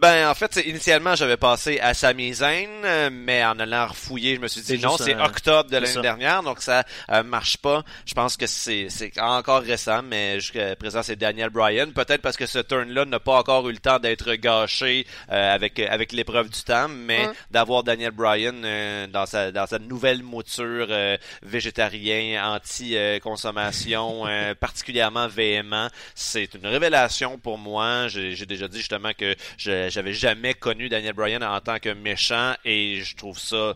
Ben, 0.05 0.29
en 0.29 0.35
fait, 0.35 0.53
c'est- 0.53 0.69
initialement, 0.69 1.15
j'avais 1.17 1.39
passé 1.39 1.81
à 1.81 1.95
Sami 1.95 2.35
Zayn, 2.35 2.69
euh, 2.85 3.09
mais 3.11 3.43
en 3.43 3.59
allant 3.59 3.87
refouiller, 3.87 4.35
je 4.37 4.41
me 4.43 4.49
suis 4.49 4.61
dit 4.61 4.77
non, 4.79 4.99
c'est 4.99 5.15
un- 5.15 5.25
octobre 5.25 5.71
de 5.71 5.79
l'année 5.79 6.03
dernière, 6.03 6.43
donc 6.43 6.61
ça 6.61 6.85
euh, 7.11 7.23
marche 7.23 7.57
pas. 7.57 7.83
Je 8.05 8.13
pense 8.13 8.37
que 8.37 8.47
c'est 8.47 8.89
c'est 8.91 9.19
encore 9.19 9.63
récent, 9.63 10.03
mais 10.03 10.41
jusqu'à 10.41 10.77
présent, 10.77 11.03
c'est 11.03 11.17
Daniel 11.17 11.49
Bryan. 11.49 11.91
Peut-être 11.91 12.21
parce 12.21 12.37
que 12.37 12.45
ce 12.45 12.59
turn-là 12.59 13.07
n'a 13.07 13.19
pas 13.19 13.39
encore 13.39 13.67
eu 13.71 13.73
le 13.73 13.79
temps 13.79 13.99
d'être 13.99 14.35
gâché 14.35 15.07
euh, 15.33 15.55
avec 15.55 15.79
avec 15.81 16.13
l'épreuve 16.13 16.51
du 16.51 16.61
temps, 16.63 16.89
mais 16.89 17.27
Ouais. 17.27 17.33
d'avoir 17.51 17.83
Daniel 17.83 18.11
Bryan 18.11 18.61
euh, 18.63 19.07
dans 19.07 19.25
sa 19.25 19.53
dans 19.53 19.67
sa 19.67 19.79
nouvelle 19.79 20.23
mouture 20.23 20.89
euh, 20.91 21.17
végétarien, 21.43 22.45
anti-consommation, 22.55 24.27
euh, 24.27 24.55
particulièrement 24.61 25.29
véhément, 25.29 25.89
c'est 26.15 26.53
une 26.55 26.67
révélation 26.67 27.39
pour 27.39 27.57
moi. 27.57 28.09
J'ai 28.09 28.35
j'ai 28.35 28.45
déjà 28.45 28.69
dit 28.69 28.79
justement 28.81 29.13
que 29.17 29.35
je 29.57 29.94
j'avais 29.95 30.13
jamais 30.13 30.55
connu 30.55 30.89
Daniel 30.89 31.15
Bryan 31.15 31.43
en 31.43 31.61
tant 31.61 31.79
que 31.79 31.89
méchant 31.91 32.55
et 32.65 33.01
je 33.03 33.17
trouve 33.17 33.39
ça 33.39 33.75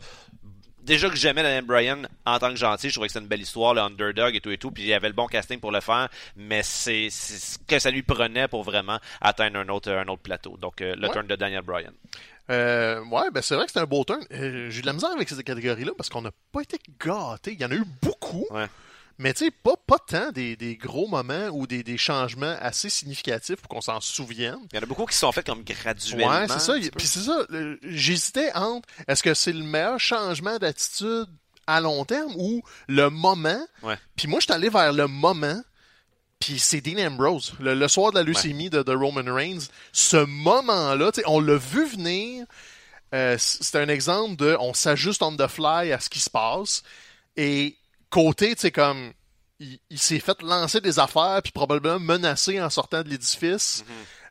déjà 0.82 1.08
que 1.10 1.16
j'aimais 1.16 1.42
Daniel 1.42 1.64
Bryan 1.64 2.08
en 2.24 2.38
tant 2.38 2.48
que 2.50 2.56
gentil, 2.56 2.88
je 2.88 2.94
trouvais 2.94 3.08
que 3.08 3.12
c'était 3.12 3.22
une 3.22 3.28
belle 3.28 3.42
histoire, 3.42 3.74
le 3.74 3.80
underdog 3.82 4.34
et 4.34 4.40
tout 4.40 4.50
et 4.50 4.56
tout, 4.58 4.70
puis 4.70 4.82
il 4.84 4.88
y 4.88 4.94
avait 4.94 5.08
le 5.08 5.14
bon 5.14 5.26
casting 5.26 5.60
pour 5.60 5.70
le 5.70 5.80
faire, 5.80 6.08
mais 6.36 6.62
c'est 6.62 7.10
ce 7.10 7.58
que 7.66 7.78
ça 7.78 7.90
lui 7.90 8.02
prenait 8.02 8.48
pour 8.48 8.62
vraiment 8.64 8.98
atteindre 9.20 9.58
un 9.58 9.68
autre 9.68 9.90
un 9.92 10.08
autre 10.08 10.22
plateau. 10.22 10.56
Donc 10.56 10.80
euh, 10.80 10.94
le 10.96 11.06
Ouais. 11.08 11.12
turn 11.12 11.26
de 11.26 11.36
Daniel 11.36 11.62
Bryan. 11.62 11.92
Euh, 12.50 13.04
ouais, 13.04 13.30
ben 13.30 13.42
c'est 13.42 13.54
vrai 13.54 13.66
que 13.66 13.72
c'est 13.72 13.78
un 13.80 13.84
beau 13.84 14.04
turn. 14.04 14.24
Euh, 14.32 14.70
J'ai 14.70 14.78
eu 14.78 14.80
de 14.82 14.86
la 14.86 14.94
misère 14.94 15.10
avec 15.10 15.28
cette 15.28 15.42
catégorie-là 15.44 15.92
parce 15.96 16.08
qu'on 16.08 16.22
n'a 16.22 16.30
pas 16.50 16.62
été 16.62 16.78
gâtés. 17.04 17.52
Il 17.52 17.60
y 17.60 17.64
en 17.66 17.70
a 17.70 17.74
eu 17.74 17.84
beaucoup. 18.00 18.46
Ouais. 18.50 18.64
Mais 19.18 19.34
tu 19.34 19.46
sais, 19.46 19.50
pas, 19.50 19.74
pas 19.86 19.98
tant 19.98 20.30
des, 20.30 20.54
des 20.54 20.76
gros 20.76 21.08
moments 21.08 21.48
ou 21.52 21.66
des, 21.66 21.82
des 21.82 21.98
changements 21.98 22.56
assez 22.60 22.88
significatifs 22.88 23.56
pour 23.56 23.68
qu'on 23.68 23.80
s'en 23.80 24.00
souvienne. 24.00 24.58
Il 24.72 24.76
y 24.76 24.78
en 24.78 24.82
a 24.82 24.86
beaucoup 24.86 25.06
qui 25.06 25.16
sont 25.16 25.32
faits 25.32 25.44
comme 25.44 25.64
graduellement. 25.64 26.40
Ouais, 26.40 26.46
c'est 26.48 26.60
ça. 26.60 26.74
Puis 26.96 27.06
c'est 27.06 27.22
ça. 27.22 27.44
J'hésitais 27.82 28.52
entre 28.54 28.88
est-ce 29.08 29.22
que 29.24 29.34
c'est 29.34 29.52
le 29.52 29.64
meilleur 29.64 29.98
changement 29.98 30.58
d'attitude 30.58 31.26
à 31.66 31.80
long 31.80 32.04
terme 32.04 32.32
ou 32.36 32.62
le 32.86 33.10
moment? 33.10 33.60
Ouais. 33.82 33.98
Puis 34.14 34.28
moi, 34.28 34.38
je 34.38 34.44
suis 34.44 34.52
allé 34.52 34.68
vers 34.68 34.92
le 34.92 35.08
moment. 35.08 35.60
Puis 36.38 36.60
c'est 36.60 36.80
Dean 36.80 37.04
Ambrose. 37.04 37.54
Le, 37.58 37.74
le 37.74 37.88
soir 37.88 38.12
de 38.12 38.18
la 38.18 38.22
leucémie 38.22 38.70
de, 38.70 38.84
de 38.84 38.92
Roman 38.94 39.34
Reigns. 39.34 39.66
Ce 39.92 40.16
moment-là, 40.16 41.10
tu 41.10 41.20
sais, 41.20 41.26
on 41.26 41.40
l'a 41.40 41.56
vu 41.56 41.84
venir. 41.84 42.46
Euh, 43.12 43.36
c'est 43.38 43.74
un 43.74 43.88
exemple 43.88 44.36
de 44.36 44.56
on 44.60 44.74
s'ajuste 44.74 45.22
on 45.22 45.34
the 45.34 45.48
fly 45.48 45.90
à 45.90 45.98
ce 45.98 46.08
qui 46.08 46.20
se 46.20 46.30
passe. 46.30 46.84
Et 47.36 47.76
côté, 48.10 48.54
tu 48.54 48.62
sais, 48.62 48.70
comme 48.70 49.12
il, 49.60 49.78
il 49.90 49.98
s'est 49.98 50.20
fait 50.20 50.40
lancer 50.42 50.80
des 50.80 50.98
affaires 50.98 51.40
puis 51.42 51.52
probablement 51.52 51.98
menacé 51.98 52.60
en 52.60 52.70
sortant 52.70 53.02
de 53.02 53.08
l'édifice. 53.08 53.84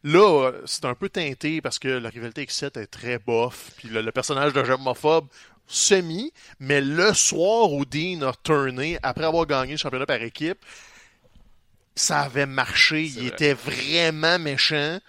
Là, 0.04 0.46
euh, 0.46 0.62
c'est 0.66 0.86
un 0.86 0.96
peu 0.96 1.10
teinté 1.10 1.62
parce 1.62 1.80
que 1.80 1.88
la 1.88 2.10
rivalité 2.10 2.42
avec 2.42 2.52
Seth 2.52 2.78
est 2.78 2.88
très 2.88 3.20
bof. 3.20 3.72
Puis 3.78 3.90
le, 3.90 4.02
le 4.02 4.12
personnage 4.12 4.54
de 4.54 4.64
germophobe 4.64 5.28
semi, 5.68 6.32
mais 6.60 6.82
le 6.82 7.14
soir 7.14 7.74
où 7.74 7.84
Dean 7.86 8.22
a 8.22 8.34
tourné 8.34 8.98
après 9.04 9.26
avoir 9.26 9.46
gagné 9.46 9.72
le 9.72 9.78
championnat 9.78 10.06
par 10.06 10.22
équipe, 10.22 10.60
ça 11.96 12.22
avait 12.22 12.46
marché. 12.46 13.04
Il 13.04 13.16
vrai. 13.16 13.28
était 13.28 13.54
vraiment 13.54 14.40
méchant. 14.40 15.00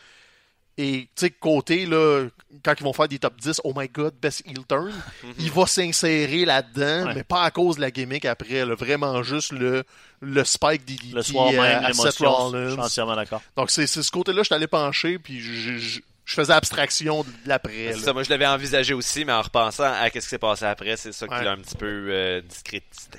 Et 0.80 1.08
tu 1.16 1.26
sais, 1.26 1.30
côté, 1.30 1.86
là, 1.86 2.28
quand 2.64 2.72
ils 2.78 2.84
vont 2.84 2.92
faire 2.92 3.08
des 3.08 3.18
top 3.18 3.34
10, 3.40 3.60
oh 3.64 3.72
my 3.76 3.88
god, 3.88 4.14
best 4.22 4.42
heel 4.46 4.64
turn, 4.68 4.92
il 5.40 5.50
va 5.50 5.66
s'insérer 5.66 6.44
là-dedans, 6.44 7.06
Ouais. 7.08 7.14
mais 7.16 7.24
pas 7.24 7.42
à 7.42 7.50
cause 7.50 7.76
de 7.76 7.80
la 7.80 7.90
gimmick 7.90 8.24
après, 8.24 8.64
là, 8.64 8.74
vraiment 8.76 9.22
juste 9.24 9.50
le, 9.52 9.82
le 10.20 10.44
spike 10.44 10.84
DDT 10.84 11.14
Le 11.16 11.22
soir 11.22 11.50
même, 11.50 11.60
à, 11.60 11.88
à 11.88 11.92
Seth 11.92 12.20
l'émotion. 12.20 12.52
Je 12.54 12.70
suis 12.70 12.80
entièrement 12.80 13.16
d'accord. 13.16 13.42
Donc, 13.56 13.70
c'est 13.72 13.88
c'est 13.88 14.02
ce 14.04 14.10
côté-là, 14.12 14.38
je 14.42 14.46
suis 14.46 14.54
allé 14.54 14.68
pencher, 14.68 15.18
puis 15.18 15.40
je, 15.40 15.78
je- 15.78 16.00
faisais 16.24 16.52
abstraction 16.52 17.22
de 17.24 17.28
l'après. 17.46 17.88
C'est 17.92 17.98
là. 18.00 18.04
ça, 18.04 18.12
moi 18.12 18.22
je 18.22 18.28
l'avais 18.30 18.46
envisagé 18.46 18.92
aussi, 18.94 19.24
mais 19.24 19.32
en 19.32 19.40
repensant 19.42 19.84
à 19.84 20.06
ce 20.08 20.10
qui 20.12 20.20
s'est 20.20 20.38
passé 20.38 20.64
après, 20.66 20.96
c'est 20.96 21.10
ça 21.12 21.26
qui 21.26 21.32
Ouais. 21.34 21.42
l'a 21.42 21.52
un 21.52 21.56
petit 21.58 21.74
peu 21.74 21.86
euh, 22.10 22.40
discrédité. 22.42 23.18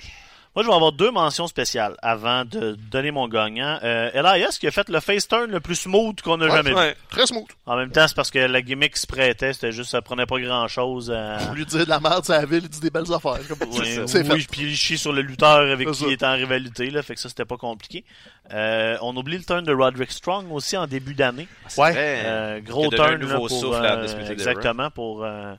Moi, 0.55 0.63
je 0.63 0.67
vais 0.69 0.73
avoir 0.75 0.91
deux 0.91 1.11
mentions 1.11 1.47
spéciales 1.47 1.95
avant 2.01 2.43
de 2.43 2.75
donner 2.91 3.11
mon 3.11 3.27
gagnant. 3.27 3.79
Euh, 3.83 4.09
Elias 4.13 4.57
qui 4.59 4.67
a 4.67 4.71
fait 4.71 4.89
le 4.89 4.99
face 4.99 5.27
turn 5.27 5.49
le 5.51 5.59
plus 5.59 5.75
smooth 5.75 6.19
qu'on 6.21 6.41
a 6.41 6.45
Ouais, 6.45 6.51
jamais 6.51 6.69
vu. 6.71 6.75
Ouais. 6.75 6.95
Très 7.09 7.27
smooth. 7.27 7.47
En 7.65 7.77
même 7.77 7.91
temps, 7.91 8.07
c'est 8.07 8.15
parce 8.15 8.31
que 8.31 8.39
la 8.39 8.61
gimmick 8.61 8.97
se 8.97 9.05
prêtait, 9.05 9.53
c'était 9.53 9.71
juste, 9.71 9.91
ça 9.91 10.01
prenait 10.01 10.25
pas 10.25 10.39
grand 10.39 10.67
chose 10.67 11.09
lieu 11.55 11.65
de 11.65 11.69
dire 11.69 11.85
de 11.85 11.89
la 11.89 11.99
merde, 11.99 12.25
ça 12.25 12.37
avait, 12.37 12.57
il 12.57 12.67
dit 12.67 12.79
des 12.79 12.89
belles 12.89 13.13
affaires. 13.13 13.37
Comme. 13.47 13.71
C'est 14.07 14.27
oui, 14.31 14.41
fait. 14.41 14.47
puis 14.49 14.61
il 14.63 14.75
chie 14.75 14.97
sur 14.97 15.13
le 15.13 15.21
lutteur 15.21 15.71
avec 15.71 15.87
C'est 15.89 15.95
qui 15.95 16.03
il 16.07 16.13
était 16.13 16.25
en 16.25 16.33
rivalité, 16.33 16.89
là, 16.89 17.03
fait 17.03 17.13
que 17.15 17.21
ça, 17.21 17.29
c'était 17.29 17.45
pas 17.45 17.57
compliqué. 17.57 18.03
Euh, 18.51 18.97
on 19.01 19.15
oublie 19.15 19.37
le 19.37 19.43
turn 19.43 19.63
de 19.63 19.73
Roderick 19.73 20.11
Strong 20.11 20.51
aussi 20.51 20.75
en 20.77 20.87
début 20.87 21.13
d'année. 21.13 21.47
C'est 21.67 21.79
Ouais. 21.81 21.91
vrai. 21.91 22.21
Euh, 22.25 22.59
gros 22.61 22.89
turn 22.89 23.13
un 23.13 23.17
nouveau 23.17 23.33
là, 23.33 23.37
pour, 23.39 23.49
souffle 23.51 23.85
à 23.85 23.97
euh, 23.99 24.29
exactement 24.31 24.89
pour 24.89 25.23
euh, 25.23 25.53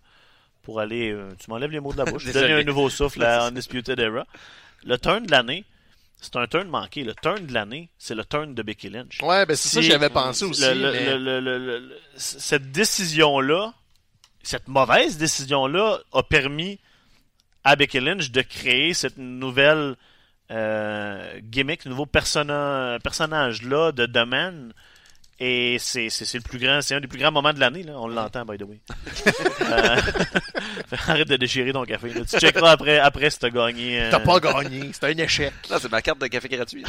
pour 0.62 0.80
aller 0.80 1.10
euh, 1.12 1.28
tu 1.38 1.48
m'enlèves 1.50 1.70
les 1.70 1.80
mots 1.80 1.92
de 1.92 1.98
la 1.98 2.04
bouche 2.04 2.24
donner 2.32 2.52
un 2.54 2.64
nouveau 2.64 2.90
souffle 2.90 3.22
à 3.22 3.44
Undisputed 3.46 3.98
Era 3.98 4.24
le 4.84 4.96
turn 4.98 5.24
de 5.26 5.30
l'année 5.30 5.64
c'est 6.22 6.36
un 6.36 6.46
turn 6.46 6.68
manqué 6.68 7.02
le 7.04 7.14
turn 7.14 7.46
de 7.46 7.52
l'année 7.54 7.88
c'est 7.98 8.14
le 8.14 8.24
turn 8.24 8.54
de 8.54 8.62
Becky 8.62 8.90
Lynch 8.90 9.20
Ouais, 9.22 9.46
ben 9.46 9.56
c'est 9.56 9.68
ça 9.68 9.80
que 9.80 9.86
j'avais 9.86 10.10
pensé 10.10 10.44
aussi. 10.44 10.62
Le- 10.62 10.92
mais- 10.92 11.18
le- 11.18 11.96
cette 12.16 12.70
décision 12.72 13.40
là 13.40 13.72
cette 14.42 14.68
mauvaise 14.68 15.16
décision 15.18 15.66
là 15.66 15.98
a 16.12 16.22
permis 16.22 16.78
à 17.64 17.76
Becky 17.76 18.00
Lynch 18.00 18.30
de 18.30 18.40
créer 18.42 18.94
cette 18.94 19.18
nouvelle 19.18 19.96
euh, 20.50 21.38
gimmick, 21.44 21.82
ce 21.82 21.88
nouveau 21.88 22.06
personna, 22.06 22.98
personnage 23.04 23.62
là 23.62 23.92
de 23.92 24.06
domaine. 24.06 24.72
Et 25.42 25.78
c'est, 25.80 26.10
c'est, 26.10 26.26
c'est 26.26 26.36
le 26.36 26.42
plus 26.44 26.58
grand, 26.58 26.82
c'est 26.82 26.94
un 26.94 27.00
des 27.00 27.06
plus 27.08 27.18
grands 27.18 27.32
moments 27.32 27.52
de 27.54 27.60
l'année, 27.60 27.82
là. 27.82 27.94
On 27.96 28.08
l'entend, 28.08 28.44
by 28.44 28.58
the 28.58 28.62
way. 28.64 28.80
Euh, 29.70 29.96
arrête 31.08 31.28
de 31.28 31.36
déchirer 31.36 31.72
ton 31.72 31.84
café, 31.84 32.12
là. 32.12 32.22
Tu 32.28 32.38
checkeras 32.38 32.72
après, 32.72 32.98
après 32.98 33.30
si 33.30 33.38
t'as 33.38 33.50
gagné. 33.50 34.00
euh, 34.02 34.10
T'as 34.10 34.18
pas 34.20 34.40
gagné, 34.40 34.90
c'était 34.92 35.06
un 35.08 35.18
échec. 35.18 35.52
Non, 35.70 35.76
c'est 35.80 35.90
ma 35.92 36.02
carte 36.02 36.20
de 36.20 36.26
café 36.26 36.48
gratuit. 36.48 36.84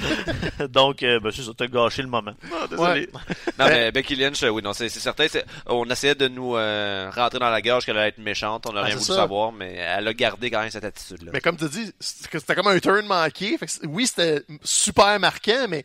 Donc, 0.70 1.02
euh, 1.02 1.20
ben, 1.20 1.30
c'est 1.34 1.42
ça, 1.42 1.52
t'as 1.56 1.66
gâché 1.66 2.02
le 2.02 2.08
moment. 2.08 2.32
Non, 2.50 2.66
désolé. 2.68 3.00
Ouais. 3.12 3.20
Non, 3.58 3.66
mais 3.66 3.92
Becky 3.92 4.16
Lynch, 4.16 4.42
euh, 4.42 4.48
oui, 4.48 4.62
non, 4.62 4.72
c'est 4.72 4.88
c'est 4.88 5.00
certain. 5.00 5.26
c'est- 5.28 5.44
On 5.66 5.84
essayait 5.88 6.14
de 6.14 6.28
nous 6.28 6.56
euh, 6.56 7.10
rentrer 7.14 7.38
dans 7.38 7.50
la 7.50 7.62
gorge 7.62 7.84
qu'elle 7.84 7.98
allait 7.98 8.08
être 8.08 8.18
méchante. 8.18 8.66
On 8.68 8.72
n'a 8.72 8.80
Ah, 8.80 8.84
rien 8.84 8.94
c'est 8.94 9.04
voulu 9.04 9.06
ça. 9.16 9.22
savoir, 9.22 9.52
mais 9.52 9.74
elle 9.74 10.08
a 10.08 10.14
gardé 10.14 10.50
quand 10.50 10.60
même 10.60 10.70
cette 10.70 10.84
attitude-là. 10.84 11.30
Mais 11.32 11.40
comme 11.40 11.56
tu 11.56 11.68
dis, 11.68 11.92
c'était 12.00 12.54
comme 12.54 12.66
un 12.68 12.78
turn 12.78 13.06
manqué. 13.06 13.56
Fait 13.58 13.66
que 13.66 13.72
c'est- 13.72 13.86
oui, 13.86 14.06
c'était 14.06 14.42
super 14.64 15.18
marquant, 15.20 15.66
mais 15.68 15.84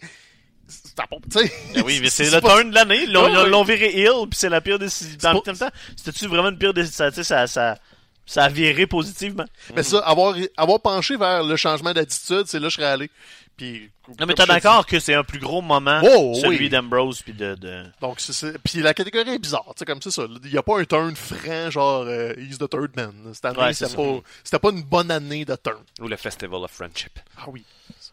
c'était 0.68 1.04
pas, 1.08 1.18
tu 1.32 1.40
sais. 1.48 1.54
Ben 1.76 1.84
oui, 1.86 2.00
mais 2.02 2.10
c'est 2.12 2.30
le 2.30 2.42
pas- 2.42 2.56
turn 2.56 2.70
de 2.70 2.76
l'année. 2.76 3.06
Ouais. 3.08 3.50
l'ont 3.50 3.64
viré 3.64 3.88
heel, 4.00 4.28
puis 4.30 4.38
c'est 4.40 4.50
la 4.50 4.62
pire 4.62 4.80
décision. 4.80 5.18
En 5.30 5.40
pas- 5.42 5.52
même 5.52 5.58
temps, 5.58 5.70
c'était-tu 5.96 6.28
vraiment 6.28 6.50
une 6.50 6.58
pire 6.58 6.74
décision? 6.74 7.10
Tu 7.10 7.16
sais, 7.16 7.24
ça, 7.24 7.48
ça, 7.48 7.78
ça 8.26 8.46
a 8.46 8.50
viré 8.50 8.88
positivement. 8.88 9.46
Mais 9.76 9.84
ça, 9.84 10.00
avoir, 10.00 10.36
avoir 10.58 10.80
penché 10.82 11.18
vers 11.18 11.44
le 11.44 11.56
changement 11.56 11.94
d'attitude, 11.94 12.44
c'est 12.48 12.60
là 12.60 12.68
que 12.68 12.72
je 12.72 12.76
serais 12.78 12.88
allé. 12.88 13.10
Puis, 13.56 13.92
Non, 14.20 14.26
mais 14.26 14.34
t'es 14.34 14.48
d'accord 14.48 14.84
que 14.88 15.00
c'est 15.00 15.14
un 15.14 15.24
plus 15.24 15.38
gros 15.38 15.62
moment, 15.62 16.02
Oh, 16.04 16.34
celui 16.42 16.58
oui. 16.58 16.70
d'Ambrose, 16.70 17.22
puis 17.22 17.34
de. 17.34 17.56
Donc, 18.02 18.20
c'est- 18.20 18.34
c'est- 18.34 18.58
puis 18.64 18.82
la 18.82 18.96
catégorie 18.96 19.30
est 19.36 19.38
bizarre, 19.40 19.66
tu 19.68 19.74
sais, 19.78 19.86
comme 19.86 20.02
c'est 20.02 20.10
ça. 20.10 20.24
Il 20.44 20.50
n'y 20.52 20.58
a 20.58 20.64
pas 20.64 20.80
un 20.80 20.86
turn 20.86 21.16
franc, 21.16 21.70
genre, 21.70 22.02
euh, 22.08 22.34
he's 22.40 22.58
the 22.58 22.68
third 22.68 22.96
man. 22.96 23.14
Cette 23.32 23.46
année, 23.46 23.60
Ouais, 23.60 23.74
c'est 23.74 23.86
c'était 23.86 23.92
ça. 23.92 23.98
pas, 24.10 24.20
c'était 24.44 24.60
pas 24.60 24.72
une 24.72 24.82
bonne 24.82 25.12
année 25.12 25.46
de 25.46 25.56
turn. 25.56 25.84
Ou 26.02 26.08
le 26.08 26.16
Festival 26.18 26.64
of 26.64 26.72
Friendship. 26.72 27.20
Ah 27.38 27.44
oui. 27.48 27.64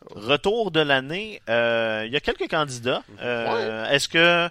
Retour 0.09 0.71
de 0.71 0.81
l'année, 0.81 1.43
euh, 1.49 2.05
il 2.07 2.13
y 2.13 2.17
a 2.17 2.21
quelques 2.21 2.49
candidats. 2.49 3.03
Euh, 3.21 3.91
Est-ce 3.91 4.09
que... 4.09 4.49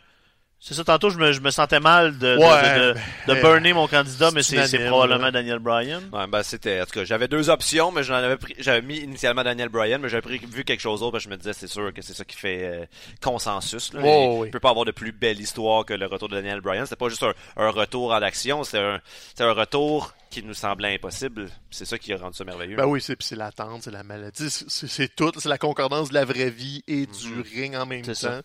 C'est 0.62 0.74
ça, 0.74 0.84
tantôt, 0.84 1.10
je 1.10 1.18
me, 1.18 1.32
je 1.32 1.40
me 1.40 1.52
sentais 1.52 1.80
mal 1.80 2.18
de, 2.18 2.36
de- 2.36 2.38
Ouais, 2.38 2.80
de, 2.80 2.94
de, 2.94 2.94
ben, 3.28 3.36
de 3.38 3.42
burner 3.42 3.72
mon 3.74 3.88
candidat, 3.88 4.28
c'est 4.30 4.36
mais 4.36 4.44
c'est 4.44 4.68
c'est 4.68 4.88
probablement. 4.88 5.32
Daniel 5.32 5.60
Bryan. 5.60 6.02
Ouais, 6.12 6.28
ben 6.28 6.44
c'était, 6.44 6.82
en 6.82 6.86
tout 6.86 6.92
cas, 6.92 7.06
j'avais 7.06 7.30
deux 7.30 7.50
options, 7.50 7.94
mais 7.94 8.04
j'en 8.04 8.16
avais 8.16 8.36
pris, 8.36 8.56
j'avais 8.60 8.82
mis 8.82 8.98
initialement 8.98 9.44
Daniel 9.44 9.70
Bryan, 9.70 10.02
mais 10.02 10.10
j'avais 10.10 10.22
pris, 10.22 10.38
vu 10.40 10.66
quelque 10.66 10.82
chose 10.82 11.00
d'autre, 11.00 11.14
parce 11.14 11.24
que 11.24 11.30
je 11.30 11.34
me 11.34 11.38
disais, 11.38 11.54
c'est 11.54 11.68
sûr 11.68 11.94
que 11.94 12.02
c'est 12.02 12.14
ça 12.14 12.26
qui 12.26 12.36
fait 12.36 12.64
euh, 12.64 12.86
consensus. 13.22 13.94
Là. 13.94 14.02
Oh, 14.04 14.34
Il 14.36 14.42
oui. 14.42 14.50
peut 14.50 14.60
pas 14.60 14.72
avoir 14.72 14.86
de 14.86 14.92
plus 14.92 15.12
belle 15.14 15.40
histoire 15.40 15.86
que 15.86 15.94
le 15.94 16.06
retour 16.08 16.28
de 16.30 16.36
Daniel 16.36 16.60
Bryan. 16.62 16.86
C'était 16.86 16.98
pas 16.98 17.10
juste 17.10 17.24
un, 17.24 17.34
un 17.58 17.70
retour 17.70 18.12
en 18.12 18.22
action, 18.22 18.64
c'était 18.66 18.80
un, 18.80 19.00
c'était 19.30 19.44
un 19.46 19.54
retour 19.54 20.14
qui 20.30 20.44
nous 20.44 20.54
semblait 20.54 20.94
impossible. 20.96 21.48
C'est 21.72 21.86
ça 21.86 21.98
qui 21.98 22.12
a 22.14 22.18
rendu 22.18 22.36
ça 22.38 22.44
merveilleux. 22.44 22.76
Ben 22.76 22.86
oui, 22.86 23.02
c'est 23.02 23.16
puis 23.16 23.26
c'est 23.26 23.36
l'attente, 23.36 23.84
c'est 23.84 23.92
la 23.92 24.04
maladie, 24.04 24.50
c'est- 24.50 24.66
c'est 24.70 24.88
c'est 24.88 25.16
tout, 25.16 25.32
c'est 25.38 25.50
la 25.50 25.58
concordance 25.58 26.10
de 26.10 26.14
la 26.16 26.26
vraie 26.26 26.50
vie 26.52 26.84
et 26.88 27.06
du 27.06 27.42
ring 27.56 27.76
en 27.76 27.86
même 27.86 28.02
temps. 28.02 28.14
C'est 28.14 28.28
ça. 28.28 28.42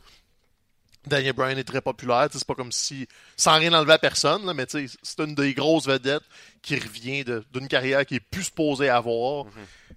Daniel 1.07 1.33
Bryan 1.35 1.59
est 1.59 1.65
très 1.65 1.81
populaire, 1.81 2.29
c'est 2.33 2.47
pas 2.47 2.55
comme 2.55 2.73
si, 2.73 3.07
sans 3.37 3.59
rien 3.59 3.73
enlever 3.73 3.93
à 3.93 3.99
personne, 3.99 4.45
là, 4.47 4.55
mais 4.55 4.67
c'est 4.69 5.21
une 5.21 5.35
des 5.35 5.53
grosses 5.55 5.87
vedettes 5.87 6.23
qui 6.63 6.77
revient 6.77 7.25
d'une 7.53 7.69
carrière 7.69 8.07
qui 8.07 8.17
est 8.17 8.21
plus 8.21 8.45
supposée 8.45 8.89
avoir. 8.89 9.47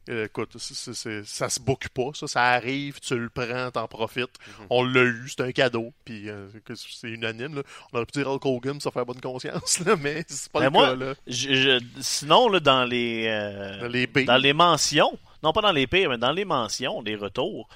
Euh, 0.09 0.25
écoute, 0.25 0.55
ça 0.57 1.49
se 1.49 1.59
boucle 1.59 1.89
pas, 1.89 2.11
ça, 2.13 2.27
ça 2.27 2.41
arrive, 2.43 2.99
tu 3.01 3.17
le 3.17 3.29
prends, 3.29 3.71
t'en 3.71 3.87
profites. 3.87 4.37
On 4.69 4.83
l'a 4.83 5.03
eu, 5.03 5.27
c'est 5.27 5.41
un 5.43 5.51
cadeau, 5.51 5.91
puis 6.05 6.29
euh, 6.29 6.47
c'est 6.75 7.07
unanime. 7.09 7.55
Là. 7.55 7.63
On 7.91 7.97
aurait 7.97 8.05
pu 8.05 8.13
dire 8.19 8.27
Hulk 8.29 8.45
Hogan, 8.45 8.79
ça 8.79 8.89
faire 8.91 9.05
bonne 9.05 9.19
conscience, 9.19 9.79
là, 9.85 9.95
mais 10.01 10.23
c'est 10.29 10.49
pas 10.51 10.59
Mais 10.59 10.65
le 10.67 10.71
moi, 10.71 10.87
cas. 10.89 10.95
Là. 10.95 11.13
je- 11.27 11.53
je- 11.55 11.79
sinon, 12.01 12.47
là, 12.47 12.59
dans 12.61 12.85
les... 12.85 13.25
euh, 13.27 13.81
Dans 13.81 13.87
les 13.87 14.07
dans 14.07 14.37
les 14.37 14.53
mentions, 14.53 15.17
non 15.43 15.51
pas 15.51 15.61
dans 15.61 15.71
les 15.73 15.87
pires, 15.87 16.09
mais 16.09 16.17
dans 16.17 16.31
les 16.31 16.45
mentions, 16.45 17.01
les 17.01 17.15
retours, 17.17 17.67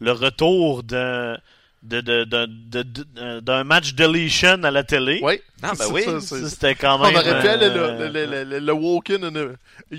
le 0.00 0.12
retour 0.12 0.82
de 0.84 1.36
de, 1.84 2.00
de, 2.00 2.24
de, 2.24 2.46
de- 2.46 2.82
de- 2.82 3.40
d'un 3.40 3.62
match 3.64 3.94
deletion 3.94 4.62
à 4.64 4.70
la 4.70 4.82
télé. 4.84 5.20
Oui. 5.22 5.40
Ah, 5.62 5.72
ben 5.78 5.86
oui. 5.92 6.02
ça, 6.04 6.20
Ça, 6.20 6.36
c'est- 6.38 6.48
C'était 6.48 6.74
quand 6.74 6.98
On 7.00 7.04
même. 7.04 7.14
aurait 7.16 7.40
pu 7.40 7.48
aller 7.48 7.66
euh, 7.66 7.98
le, 7.98 8.08
le, 8.08 8.26
le, 8.26 8.44
le, 8.44 8.58
le 8.58 8.72
Walk-in 8.72 9.22
in 9.22 9.34
a 9.36 9.46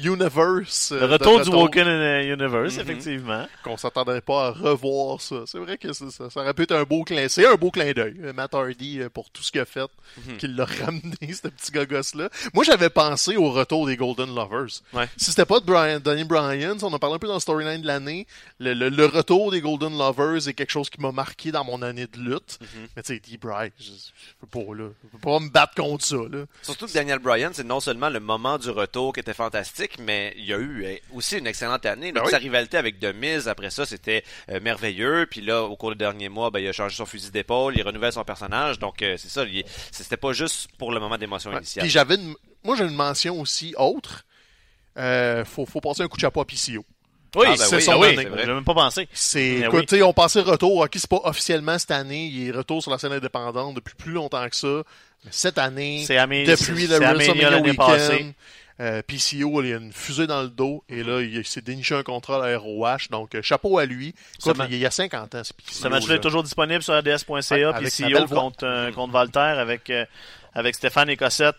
Universe. 0.10 0.92
euh, 0.92 1.00
le 1.02 1.06
retour 1.14 1.42
du 1.42 1.50
Walk-in 1.50 2.22
Universe, 2.22 2.76
Mhm. 2.76 2.82
effectivement. 2.82 3.48
Qu'on 3.64 3.78
s'attendrait 3.78 4.22
pas 4.22 4.48
à 4.48 4.52
revoir 4.52 5.22
ça. 5.22 5.38
C'est 5.46 5.58
vrai 5.58 5.78
que 5.78 5.92
ça, 5.94 6.06
ça, 6.12 6.30
ça 6.30 6.42
aurait 6.42 6.54
pu 6.54 6.64
être 6.64 6.74
un 6.76 6.84
beau 6.84 7.04
clin 7.04 7.28
C'est 7.30 7.46
un 7.48 7.56
beau 7.56 7.72
clin 7.72 7.92
d'œil. 7.94 8.16
euh, 8.24 8.34
Matt 8.34 8.54
Hardy, 8.54 9.02
euh, 9.02 9.10
pour 9.10 9.30
tout 9.30 9.42
ce 9.44 9.52
qu'il 9.52 9.62
a 9.62 9.66
fait, 9.66 9.88
Mhm. 10.28 10.38
qu'il 10.38 10.56
l'a 10.56 10.66
ramené, 10.86 11.34
ce 11.34 11.48
petit 11.48 11.72
gogos-là. 11.72 12.30
Moi, 12.54 12.64
j'avais 12.64 12.90
pensé 12.90 13.36
au 13.38 13.50
retour 13.52 13.88
des 13.88 13.96
Golden 13.98 14.34
Lovers. 14.34 14.82
Ouais. 14.94 15.08
Si 15.18 15.32
c'était 15.32 15.46
pas 15.46 15.60
de 15.60 15.66
Brian, 15.66 16.00
Donnie 16.00 16.24
Bryan, 16.26 16.78
on 16.82 16.94
en 16.94 17.00
parlé 17.00 17.16
un 17.16 17.20
peu 17.20 17.28
dans 17.28 17.34
le 17.36 17.40
storyline 17.40 17.82
de 17.82 17.88
l'année, 17.88 18.28
le, 18.60 18.74
le, 18.74 18.90
le 18.90 19.06
retour 19.06 19.52
des 19.52 19.62
Golden 19.62 19.98
Lovers 19.98 20.48
est 20.48 20.54
quelque 20.54 20.72
chose 20.72 20.90
qui 20.90 21.02
m'a 21.02 21.12
marqué 21.12 21.52
dans 21.52 21.64
mon 21.64 21.75
année 21.82 22.08
de 22.08 22.18
lutte. 22.18 22.58
Mhm. 22.62 22.88
Mais 22.96 23.04
tu 23.04 23.14
sais, 23.14 23.20
D-Bry, 23.20 23.72
je, 23.80 23.84
je 23.86 23.92
peux 24.40 24.48
pas, 24.48 24.74
là. 24.76 24.90
Je 25.04 25.10
peux 25.10 25.18
pas 25.18 25.40
me 25.40 25.50
battre 25.50 25.76
contre 25.76 26.04
ça, 26.06 26.16
là. 26.16 26.46
Surtout 26.62 26.88
que 26.88 26.94
Daniel 26.94 27.20
Bryan, 27.20 27.52
c'est 27.54 27.64
non 27.64 27.80
seulement 27.80 28.10
le 28.10 28.20
moment 28.20 28.58
du 28.58 28.70
retour 28.70 29.14
qui 29.14 29.20
était 29.20 29.34
fantastique, 29.34 29.98
mais 30.00 30.34
il 30.38 30.46
y 30.46 30.54
a 30.54 30.58
eu 30.58 30.86
euh, 30.86 30.96
aussi 31.14 31.38
une 31.38 31.48
excellente 31.48 31.86
année. 31.86 32.12
Ben 32.12 32.20
Donc, 32.20 32.26
oui. 32.28 32.32
Sa 32.32 32.38
rivalité 32.38 32.78
avec 32.78 33.02
Miz, 33.16 33.48
après 33.48 33.70
ça, 33.70 33.86
c'était 33.86 34.24
euh, 34.50 34.60
merveilleux. 34.60 35.28
Puis 35.30 35.42
là, 35.42 35.64
au 35.64 35.76
cours 35.76 35.90
des 35.92 35.96
derniers 35.98 36.30
mois, 36.30 36.50
ben, 36.52 36.60
il 36.60 36.68
a 36.68 36.72
changé 36.74 36.96
son 36.96 37.06
fusil 37.06 37.32
d'épaule, 37.32 37.74
il 37.78 37.84
renouvelle 37.84 38.14
son 38.14 38.24
personnage. 38.24 38.80
Donc, 38.80 39.02
euh, 39.02 39.16
c'est 39.18 39.30
ça. 39.30 39.46
C'était 39.92 40.18
pas 40.18 40.34
juste 40.34 40.70
pour 40.78 40.92
le 40.92 41.00
moment 41.00 41.18
d'émotion 41.18 41.52
Ouais. 41.52 41.58
initiale. 41.58 41.84
Puis 41.84 41.92
j'avais 41.92 42.16
une- 42.16 42.36
moi 42.64 42.76
j'ai 42.76 42.84
une 42.86 42.96
mention 42.96 43.40
aussi 43.40 43.74
autre. 43.78 44.26
Euh, 44.98 45.44
faut, 45.46 45.66
faut 45.66 45.82
passer 45.82 46.02
un 46.04 46.08
coup 46.08 46.18
de 46.18 46.22
chapeau 46.22 46.42
à 46.42 46.46
PCO. 46.46 46.86
Oui, 47.36 47.48
Ah, 47.48 47.52
ben 47.52 47.58
c'est 47.58 47.76
oui, 47.76 47.82
son 47.82 47.92
ah 47.92 47.98
oui, 48.00 48.16
même 48.16 48.64
pas 48.64 48.74
pensé. 48.74 49.08
C'est, 49.14 49.60
Ben 49.60 49.68
écoute, 49.68 49.92
oui. 49.92 50.02
on 50.04 50.14
passait 50.14 50.42
retour. 50.42 50.78
Ok, 50.78 50.92
c'est 50.96 51.10
pas 51.10 51.22
officiellement 51.24 51.78
cette 51.78 51.92
année. 51.92 52.28
Il 52.28 52.48
est 52.48 52.52
retour 52.52 52.82
sur 52.82 52.92
la 52.92 52.98
scène 52.98 53.14
indépendante 53.14 53.76
depuis 53.76 53.96
plus 53.96 54.14
longtemps 54.14 54.48
que 54.50 54.56
ça. 54.56 54.84
Mais 55.24 55.32
cette 55.32 55.58
année, 55.58 56.06
depuis 56.08 56.88
le 56.88 56.98
WrestleMania 56.98 57.60
Weekend, 57.62 58.34
euh, 58.82 59.02
PCO, 59.04 59.64
il 59.64 59.74
a 59.74 59.78
une 59.78 59.94
fusée 59.94 60.28
dans 60.28 60.42
le 60.42 60.50
dos. 60.50 60.84
Et 60.90 61.02
là, 61.04 61.22
il 61.22 61.46
s'est 61.46 61.62
déniché 61.62 61.96
un 61.96 62.04
contrat 62.04 62.44
à 62.44 62.50
la 62.52 62.58
ROH. 62.58 63.10
Donc, 63.10 63.34
euh, 63.34 63.42
chapeau 63.42 63.78
à 63.78 63.86
lui. 63.86 64.14
Écoute, 64.40 64.58
il 64.70 64.78
y 64.78 64.86
a 64.86 64.92
50 64.92 65.34
ans, 65.36 65.44
ce 65.44 65.54
PCO. 65.54 65.72
Ce 65.72 65.88
match-là 65.88 66.10
là. 66.10 66.16
est 66.16 66.22
toujours 66.22 66.44
disponible 66.44 66.84
sur 66.84 66.94
belle 68.10 68.26
voix. 68.26 68.42
contre, 68.42 68.66
euh, 68.66 68.92
contre 68.92 69.14
Voltaire 69.14 69.60
avec, 69.60 69.90
euh, 69.90 70.06
avec 70.54 70.76
Stéphane 70.76 71.10
et 71.10 71.16
Cossette. 71.18 71.56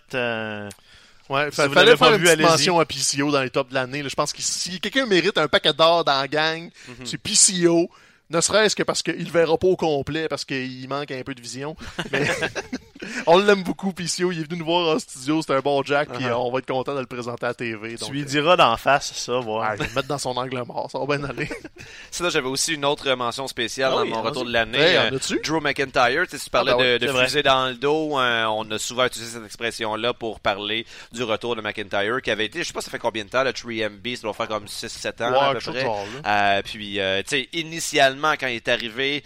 Ouais, 1.28 1.50
Si 1.50 1.56
fa- 1.56 1.66
vous 1.66 1.74
fallait 1.74 1.96
faire 1.96 2.12
une 2.14 2.18
vu, 2.18 2.24
petite 2.26 2.40
mention 2.40 2.78
à 2.78 2.84
PCO 2.84 3.30
dans 3.32 3.42
les 3.42 3.50
tops 3.50 3.70
de 3.70 3.74
l'année. 3.74 4.02
Je 4.08 4.14
pense 4.14 4.32
que 4.32 4.40
si 4.42 4.78
quelqu'un 4.80 5.06
mérite 5.06 5.36
un 5.38 5.48
paquet 5.48 5.72
d'or 5.72 6.04
dans 6.04 6.20
la 6.20 6.28
gang, 6.28 6.70
Mhm. 6.88 7.04
c'est 7.06 7.18
PCO. 7.18 7.90
Ne 8.30 8.40
serait-ce 8.40 8.74
que 8.74 8.82
parce 8.82 9.02
qu'il 9.02 9.24
le 9.24 9.30
verra 9.30 9.56
pas 9.56 9.68
au 9.68 9.76
complet, 9.76 10.26
parce 10.28 10.44
qu'il 10.44 10.88
manque 10.88 11.10
un 11.12 11.22
peu 11.22 11.34
de 11.34 11.40
vision. 11.40 11.76
Mais 12.10 12.26
on 13.26 13.38
l'aime 13.38 13.62
beaucoup, 13.62 13.92
PCO. 13.92 14.32
Il 14.32 14.40
est 14.40 14.44
venu 14.48 14.58
nous 14.60 14.64
voir 14.66 14.94
en 14.96 14.98
studio. 14.98 15.40
C'est 15.42 15.54
un 15.54 15.60
bon 15.60 15.82
Jack. 15.82 16.08
Puis 16.10 16.24
Uh-huh. 16.24 16.30
euh, 16.30 16.36
on 16.36 16.50
va 16.50 16.58
être 16.60 16.66
content 16.66 16.94
de 16.94 17.00
le 17.00 17.06
présenter 17.06 17.44
à 17.44 17.48
la 17.48 17.54
TV. 17.54 17.96
Donc, 17.96 18.08
tu 18.08 18.12
lui 18.14 18.22
euh, 18.22 18.24
diras 18.24 18.56
d'en 18.56 18.76
face, 18.76 19.12
ça, 19.14 19.38
voir. 19.38 19.68
ouais, 19.70 19.76
je 19.76 19.82
vais 19.82 19.88
le 19.88 19.94
mettre 19.94 20.08
dans 20.08 20.18
son 20.18 20.36
angle 20.36 20.62
mort. 20.66 20.88
Ça 20.90 20.98
va 20.98 21.16
bien 21.16 21.24
aller. 21.28 21.48
Sinon, 22.10 22.30
j'avais 22.30 22.48
aussi 22.48 22.74
une 22.74 22.84
autre 22.84 23.10
mention 23.14 23.46
spéciale 23.48 23.92
Ah 23.92 23.96
dans 23.98 24.02
oui, 24.02 24.10
mon 24.10 24.22
retour 24.22 24.44
de 24.44 24.52
l'année. 24.52 24.78
Hey, 24.78 24.96
Euh? 24.96 25.18
Drew 25.44 25.60
McIntyre, 25.60 26.26
tu 26.28 26.36
sais, 26.38 26.44
tu 26.44 26.50
parlais 26.50 26.72
Ah, 26.72 26.76
ben 26.78 26.98
de, 26.98 27.06
de 27.06 27.12
fusée 27.12 27.42
dans 27.42 27.68
le 27.68 27.74
dos. 27.74 28.18
euh, 28.18 28.44
on 28.46 28.70
a 28.70 28.78
souvent 28.78 29.04
utilisé 29.06 29.32
cette 29.32 29.44
expression-là 29.44 30.14
pour 30.14 30.40
parler 30.40 30.86
du 31.12 31.22
retour 31.22 31.54
de 31.56 31.60
McIntyre, 31.60 32.20
qui 32.22 32.30
avait 32.30 32.46
été, 32.46 32.60
je 32.62 32.68
sais 32.68 32.72
pas 32.72 32.80
ça 32.80 32.90
fait 32.90 32.98
combien 32.98 33.24
de 33.24 33.28
temps, 33.30 33.44
le 33.44 33.50
3MB, 33.52 34.16
ça 34.16 34.22
doit 34.22 34.32
faire 34.32 34.48
comme 34.48 34.64
6-7 34.66 35.22
ans 35.24 35.32
Ouais, 35.32 35.38
à 35.38 35.54
peu 35.54 35.70
près. 35.72 35.82
genre. 35.82 36.06
Euh, 36.26 36.62
puis, 36.64 36.94
tu 36.94 37.00
sais, 37.26 37.48
initialement, 37.52 38.32
quand 38.38 38.46
il 38.46 38.56
est 38.56 38.68
arrivé 38.68 39.22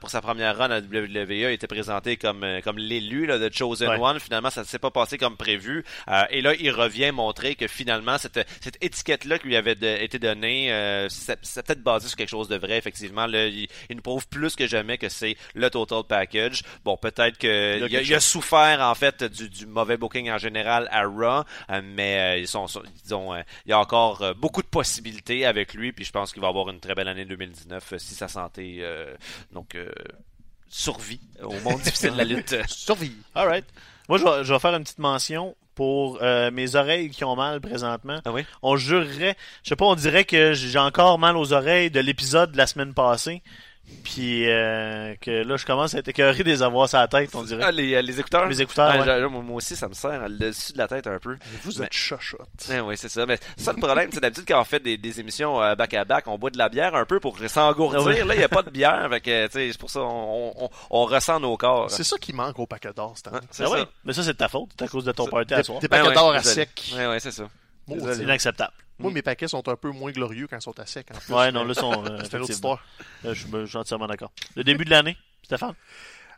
pour 0.00 0.10
sa 0.10 0.20
première 0.20 0.56
run 0.56 0.70
à 0.70 0.78
WWE, 0.80 1.30
il 1.30 1.44
était 1.52 1.66
présenté 1.66 2.16
comme 2.16 2.44
comme 2.64 2.78
l'élu 2.78 3.11
là, 3.26 3.38
de 3.38 3.50
Chosen 3.52 3.88
Ouais. 3.88 3.98
One. 3.98 4.20
Finalement, 4.20 4.50
ça 4.50 4.62
ne 4.62 4.66
s'est 4.66 4.78
pas 4.78 4.90
passé 4.90 5.18
comme 5.18 5.36
prévu. 5.36 5.84
Euh, 6.08 6.22
et 6.30 6.40
là, 6.40 6.54
il 6.58 6.70
revient 6.70 7.10
montrer 7.12 7.54
que 7.54 7.66
finalement, 7.66 8.18
cette, 8.18 8.40
cette 8.60 8.78
étiquette-là 8.82 9.38
qui 9.38 9.48
lui 9.48 9.56
avait 9.56 9.74
de- 9.74 9.86
été 10.02 10.18
donnée, 10.18 10.72
euh, 10.72 11.08
c'est 11.08 11.36
peut-être 11.64 11.82
basé 11.82 12.08
sur 12.08 12.16
quelque 12.16 12.28
chose 12.28 12.48
de 12.48 12.56
vrai, 12.56 12.76
effectivement. 12.78 13.26
Là, 13.26 13.46
il, 13.46 13.68
il 13.90 13.96
nous 13.96 14.02
prouve 14.02 14.26
plus 14.28 14.56
que 14.56 14.66
jamais 14.66 14.98
que 14.98 15.08
c'est 15.08 15.36
le 15.54 15.68
total 15.70 16.02
package. 16.08 16.62
Bon, 16.84 16.96
peut-être 16.96 17.38
que 17.38 17.84
Il 17.84 17.92
y 17.92 17.96
a 17.96 18.02
il 18.02 18.20
souffert, 18.20 18.80
en 18.80 18.94
fait, 18.94 19.24
du, 19.24 19.48
du 19.48 19.66
mauvais 19.66 19.96
booking 19.96 20.30
en 20.30 20.38
général 20.38 20.88
à 20.90 21.02
Raw, 21.04 21.44
euh, 21.70 21.80
mais 21.84 22.36
euh, 22.36 22.38
ils 22.38 22.48
sont, 22.48 22.66
disons, 23.02 23.34
il 23.34 23.70
y 23.70 23.72
a 23.72 23.78
encore 23.78 24.34
beaucoup 24.36 24.62
de 24.62 24.66
possibilités 24.68 25.44
avec 25.46 25.74
lui, 25.74 25.92
puis 25.92 26.04
je 26.04 26.12
pense 26.12 26.32
qu'il 26.32 26.42
va 26.42 26.48
avoir 26.48 26.68
une 26.70 26.80
très 26.80 26.94
belle 26.94 27.08
année 27.08 27.24
2019 27.24 27.92
euh, 27.92 27.98
si 27.98 28.14
sa 28.14 28.28
santé 28.28 28.82
donc 29.52 29.76
survit 30.72 31.20
au 31.42 31.52
monde 31.60 31.80
difficile 31.82 32.12
de 32.12 32.18
la 32.18 32.24
lutte. 32.24 32.56
Survie. 32.66 33.12
Alright. 33.34 33.66
Moi, 34.08 34.18
je 34.18 34.24
vais, 34.24 34.44
je 34.44 34.52
vais 34.52 34.58
faire 34.58 34.74
une 34.74 34.82
petite 34.82 34.98
mention 34.98 35.54
pour 35.74 36.18
euh, 36.22 36.50
mes 36.50 36.74
oreilles 36.74 37.10
qui 37.10 37.24
ont 37.24 37.36
mal 37.36 37.60
présentement. 37.60 38.20
Ah 38.24 38.32
oui? 38.32 38.44
On 38.62 38.76
jurerait, 38.76 39.36
je 39.62 39.68
sais 39.68 39.76
pas, 39.76 39.84
on 39.84 39.94
dirait 39.94 40.24
que 40.24 40.54
j'ai 40.54 40.78
encore 40.78 41.18
mal 41.18 41.36
aux 41.36 41.52
oreilles 41.52 41.90
de 41.90 42.00
l'épisode 42.00 42.52
de 42.52 42.56
la 42.56 42.66
semaine 42.66 42.94
passée. 42.94 43.42
Puis 44.04 44.48
euh, 44.50 45.14
que 45.20 45.30
là, 45.30 45.56
je 45.56 45.64
commence 45.64 45.94
à 45.94 45.98
être 45.98 46.08
écœuré 46.08 46.42
des 46.44 46.62
avoir 46.62 46.88
sa 46.88 47.06
tête, 47.08 47.34
on 47.34 47.42
dirait. 47.42 47.62
Ah, 47.64 47.70
les, 47.72 47.94
euh, 47.94 48.02
les 48.02 48.18
écouteurs? 48.20 48.46
Les 48.46 48.60
écouteurs, 48.60 48.90
Ah, 48.94 48.98
ouais. 49.00 49.28
moi 49.28 49.42
moi 49.42 49.56
aussi, 49.56 49.76
ça 49.76 49.88
me 49.88 49.94
sert 49.94 50.28
le 50.28 50.36
dessus 50.38 50.72
de 50.72 50.78
la 50.78 50.88
tête 50.88 51.06
un 51.06 51.18
peu. 51.18 51.32
Mais 51.32 51.58
vous 51.64 51.78
Mais- 51.78 51.86
êtes 51.86 51.92
chachotte. 51.92 52.48
Eh 52.72 52.80
oui, 52.80 52.96
c'est 52.96 53.08
ça. 53.08 53.24
Mais 53.26 53.38
ça, 53.56 53.72
le 53.72 53.78
problème, 53.78 54.10
c'est 54.12 54.20
d'habitude 54.20 54.44
quand 54.46 54.60
on 54.60 54.64
fait 54.64 54.80
des, 54.80 54.96
des 54.96 55.20
émissions 55.20 55.62
euh, 55.62 55.74
back-à-back, 55.74 56.26
on 56.26 56.36
boit 56.38 56.50
de 56.50 56.58
la 56.58 56.68
bière 56.68 56.94
un 56.94 57.04
peu 57.04 57.20
pour 57.20 57.38
s'engourdir. 57.46 58.02
Oui. 58.04 58.18
Là, 58.26 58.34
il 58.34 58.38
n'y 58.38 58.44
a 58.44 58.48
pas 58.48 58.62
de 58.62 58.70
bière. 58.70 59.08
C'est 59.24 59.78
pour 59.78 59.90
ça 59.90 60.00
on, 60.00 60.52
on, 60.64 60.70
on 60.90 61.04
ressent 61.04 61.38
nos 61.40 61.56
corps. 61.56 61.90
C'est 61.90 62.04
ça 62.04 62.16
qui 62.18 62.32
manque 62.32 62.58
au 62.58 62.66
paquet 62.66 62.92
d'or 62.94 63.12
cette 63.16 63.28
année. 63.28 63.36
Ouais, 63.38 63.42
c'est 63.50 63.64
Ah 63.64 63.68
ça. 63.68 63.72
oui, 63.74 63.84
mais 64.04 64.12
ça, 64.12 64.22
c'est 64.22 64.32
de 64.32 64.38
ta 64.38 64.48
faute. 64.48 64.70
C'est 64.78 64.84
à 64.84 64.88
cause 64.88 65.04
de 65.04 65.12
ton 65.12 65.26
party 65.26 65.54
à 65.54 65.62
soir. 65.62 65.78
des 65.80 65.88
Ben 65.88 65.98
paquets 65.98 66.08
ouais, 66.08 66.14
d'or 66.14 66.32
à 66.34 66.42
sec. 66.42 66.92
Ouais, 66.96 67.06
ouais, 67.06 67.20
c'est 67.20 67.30
ça. 67.32 67.44
C'est 67.88 68.22
inacceptable. 68.22 68.72
Moi, 68.98 69.10
mes 69.10 69.22
paquets 69.22 69.48
sont 69.48 69.66
un 69.68 69.76
peu 69.76 69.90
moins 69.90 70.12
glorieux 70.12 70.46
quand 70.46 70.56
ils 70.56 70.62
sont 70.62 70.78
à 70.78 70.86
sec. 70.86 71.08
En 71.12 71.18
plus. 71.18 71.34
Ouais, 71.34 71.50
non, 71.50 71.64
là, 71.64 71.74
sont, 71.74 71.92
euh, 72.06 72.18
C'est 72.22 72.34
une 72.34 72.42
autre 72.42 72.52
histoire. 72.52 72.84
Là, 73.24 73.34
je 73.34 73.40
suis 73.40 73.50
je 73.52 73.66
suis 73.66 73.78
entièrement 73.78 74.06
d'accord. 74.06 74.32
Le 74.54 74.64
début 74.64 74.84
de 74.84 74.90
l'année, 74.90 75.16
Stéphane? 75.42 75.74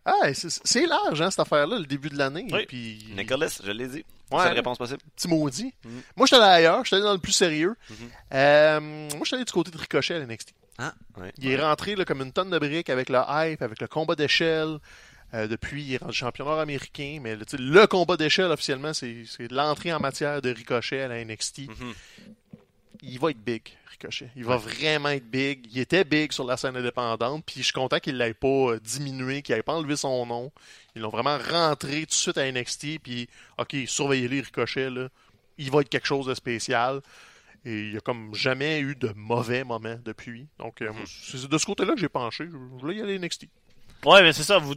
Ah, 0.06 0.34
c'est 0.34 0.50
c'est 0.50 0.86
large, 0.86 1.20
hein, 1.22 1.30
cette 1.30 1.40
affaire-là, 1.40 1.78
le 1.78 1.86
début 1.86 2.10
de 2.10 2.18
l'année. 2.18 2.46
Oui. 2.52 2.66
Puis, 2.66 3.06
Nicolas, 3.16 3.48
je 3.62 3.70
l'ai 3.70 3.88
dit. 3.88 4.04
Ouais. 4.30 4.42
Seule 4.42 4.54
réponse 4.54 4.78
possible. 4.78 5.00
petit 5.16 5.28
maudit. 5.28 5.74
Mhm. 5.84 6.02
Moi, 6.16 6.26
j'étais 6.26 6.42
allé 6.42 6.54
ailleurs. 6.54 6.84
J'étais 6.84 6.96
allé 6.96 7.04
dans 7.04 7.12
le 7.12 7.18
plus 7.18 7.32
sérieux. 7.32 7.74
Mhm. 7.88 7.96
Euh, 8.34 8.80
moi, 8.80 9.20
j'étais 9.24 9.36
allé 9.36 9.44
du 9.44 9.52
côté 9.52 9.70
de 9.70 9.78
Ricochet 9.78 10.14
à 10.14 10.26
NXT. 10.26 10.54
Ah, 10.78 10.94
ouais. 11.18 11.32
Il 11.38 11.50
est 11.50 11.60
rentré 11.60 11.94
là, 11.94 12.04
comme 12.04 12.20
une 12.20 12.32
tonne 12.32 12.50
de 12.50 12.58
briques 12.58 12.90
avec 12.90 13.08
le 13.08 13.20
hype, 13.28 13.62
avec 13.62 13.80
le 13.80 13.86
combat 13.86 14.14
d'échelle. 14.14 14.78
Euh, 15.32 15.46
depuis, 15.46 15.82
il 15.82 15.94
est 15.94 15.96
rendu 15.98 16.14
champion 16.14 16.44
nord-américain. 16.44 17.18
Mais 17.22 17.36
le, 17.36 17.86
combat 17.86 18.16
d'échelle, 18.16 18.50
officiellement, 18.50 18.92
c'est 18.92 19.24
c'est 19.26 19.50
l'entrée 19.50 19.92
en 19.92 20.00
matière 20.00 20.42
de 20.42 20.50
Ricochet 20.50 21.02
à 21.02 21.08
la 21.08 21.24
NXT. 21.24 21.68
Mhm. 21.68 21.94
Il 23.06 23.18
va 23.18 23.30
être 23.30 23.42
big, 23.42 23.62
Ricochet. 23.90 24.30
Il 24.36 24.44
va 24.44 24.56
vraiment 24.56 25.10
être 25.10 25.28
big. 25.28 25.66
Il 25.72 25.78
était 25.78 26.04
big 26.04 26.32
sur 26.32 26.44
la 26.44 26.56
scène 26.56 26.76
indépendante, 26.76 27.44
puis 27.44 27.56
je 27.58 27.64
suis 27.64 27.72
content 27.72 27.98
qu'il 27.98 28.16
l'ait 28.16 28.34
pas 28.34 28.48
euh, 28.48 28.80
diminué, 28.80 29.42
qu'il 29.42 29.54
n'ait 29.54 29.62
pas 29.62 29.74
enlevé 29.74 29.96
son 29.96 30.26
nom. 30.26 30.52
Ils 30.94 31.02
l'ont 31.02 31.10
vraiment 31.10 31.38
rentré 31.38 32.00
tout 32.00 32.06
de 32.06 32.12
suite 32.12 32.38
à 32.38 32.50
NXT, 32.50 32.98
puis 33.02 33.28
OK, 33.58 33.76
surveillez-les, 33.86 34.40
Ricochet, 34.40 34.90
là. 34.90 35.08
Il 35.56 35.70
va 35.70 35.82
être 35.82 35.88
quelque 35.88 36.06
chose 36.06 36.26
de 36.26 36.34
spécial. 36.34 37.00
Et 37.64 37.80
il 37.80 37.90
n'y 37.92 37.96
a 37.96 38.00
comme 38.00 38.34
jamais 38.34 38.80
eu 38.80 38.94
de 38.94 39.12
mauvais 39.16 39.64
moments 39.64 39.96
depuis. 40.04 40.48
Donc, 40.58 40.82
euh, 40.82 40.92
moi, 40.92 41.04
c'est 41.06 41.48
de 41.48 41.58
ce 41.58 41.64
côté-là 41.64 41.94
que 41.94 42.00
j'ai 42.00 42.10
penché. 42.10 42.44
Je 42.44 42.56
voulais 42.56 42.96
y 42.96 43.00
aller 43.00 43.18
NXT. 43.18 43.46
Ouais, 44.04 44.22
mais 44.22 44.32
c'est 44.32 44.42
ça. 44.42 44.58
Vous... 44.58 44.74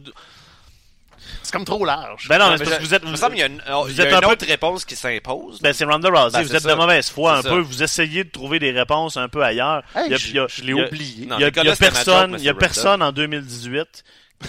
C'est 1.42 1.52
comme 1.52 1.64
trop 1.64 1.84
large. 1.84 2.26
Ben 2.28 2.38
non, 2.38 2.50
mais 2.50 2.58
parce 2.58 2.76
que 2.78 2.82
vous 2.82 2.94
êtes. 2.94 3.02
Il 3.04 3.10
me 3.10 3.16
semble 3.16 3.32
qu'il 3.32 3.40
y 3.40 3.44
a 3.44 3.46
une, 3.46 3.56
vous 3.56 3.88
il 3.90 3.96
y 3.96 4.00
a 4.00 4.04
êtes 4.04 4.10
une 4.10 4.16
un 4.16 4.20
peu- 4.20 4.26
autre 4.32 4.46
réponse 4.46 4.84
qui 4.84 4.96
s'impose. 4.96 5.60
Ben, 5.60 5.72
c'est 5.72 5.84
Ronda 5.84 6.08
Rousey. 6.08 6.38
Ben, 6.38 6.42
vous 6.46 6.54
êtes 6.56 6.62
ça. 6.62 6.70
de 6.70 6.74
mauvaise 6.74 7.10
foi 7.10 7.38
un 7.38 7.42
peu. 7.42 7.58
Vous 7.60 7.82
essayez 7.82 8.24
de 8.24 8.30
trouver 8.30 8.58
des 8.58 8.70
réponses 8.72 9.16
un 9.16 9.28
peu 9.28 9.42
ailleurs. 9.42 9.82
Hey, 9.94 10.06
Il 10.08 10.14
a- 10.14 10.16
je 10.16 10.62
l'ai 10.62 10.72
il 10.72 10.76
y 10.76 10.80
a- 10.80 10.86
oublié. 10.86 11.28
Il 11.38 11.40
y 11.40 11.44
a, 11.44 11.76
personne, 11.76 12.36
il 12.38 12.44
y 12.44 12.48
a 12.48 12.54
personne 12.54 13.02
en 13.02 13.12
2018 13.12 14.04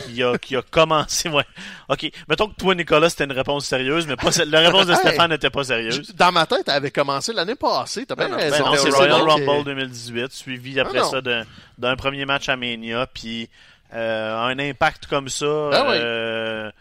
qui 0.05 0.21
a, 0.21 0.37
qui 0.37 0.55
a 0.55 0.61
commencé. 0.61 1.29
Ouais. 1.29 1.43
Ok. 1.87 2.11
Mettons 2.27 2.47
que 2.47 2.55
toi, 2.55 2.75
Nicolas, 2.75 3.09
c'était 3.09 3.23
une 3.23 3.31
réponse 3.31 3.65
sérieuse, 3.65 4.05
mais 4.05 4.15
pas 4.15 4.29
la 4.45 4.59
réponse 4.59 4.85
de! 4.85 4.93
Stéphane 4.99 5.31
n'était 5.31 5.49
pas 5.49 5.63
sérieuse. 5.63 6.13
Dans 6.15 6.31
ma 6.31 6.45
tête, 6.45 6.63
elle 6.67 6.73
avait 6.75 6.91
commencé 6.91 7.33
l'année 7.33 7.55
passée. 7.55 8.05
T'as 8.05 8.15
bien 8.15 8.25
Ben 8.29 8.31
non, 8.33 8.37
raison. 8.37 8.63
Ben 8.65 8.69
non, 8.69 8.75
c'est 8.77 8.89
Royal 8.91 9.21
Rumble, 9.21 9.49
Rumble 9.49 9.63
2018, 9.65 10.31
suivi 10.31 10.79
après 10.79 10.99
Ah 11.01 11.05
ça 11.05 11.21
d'un- 11.21 11.43
d'un 11.79 11.95
premier 11.95 12.25
match 12.25 12.49
à 12.49 12.55
Mania, 12.55 13.07
puis 13.11 13.49
un 13.97 14.57
impact 14.59 15.07
comme 15.07 15.29
ça. 15.29 15.69
Ah 15.73 15.85
oui. 15.89 15.95
euh, 15.97 16.71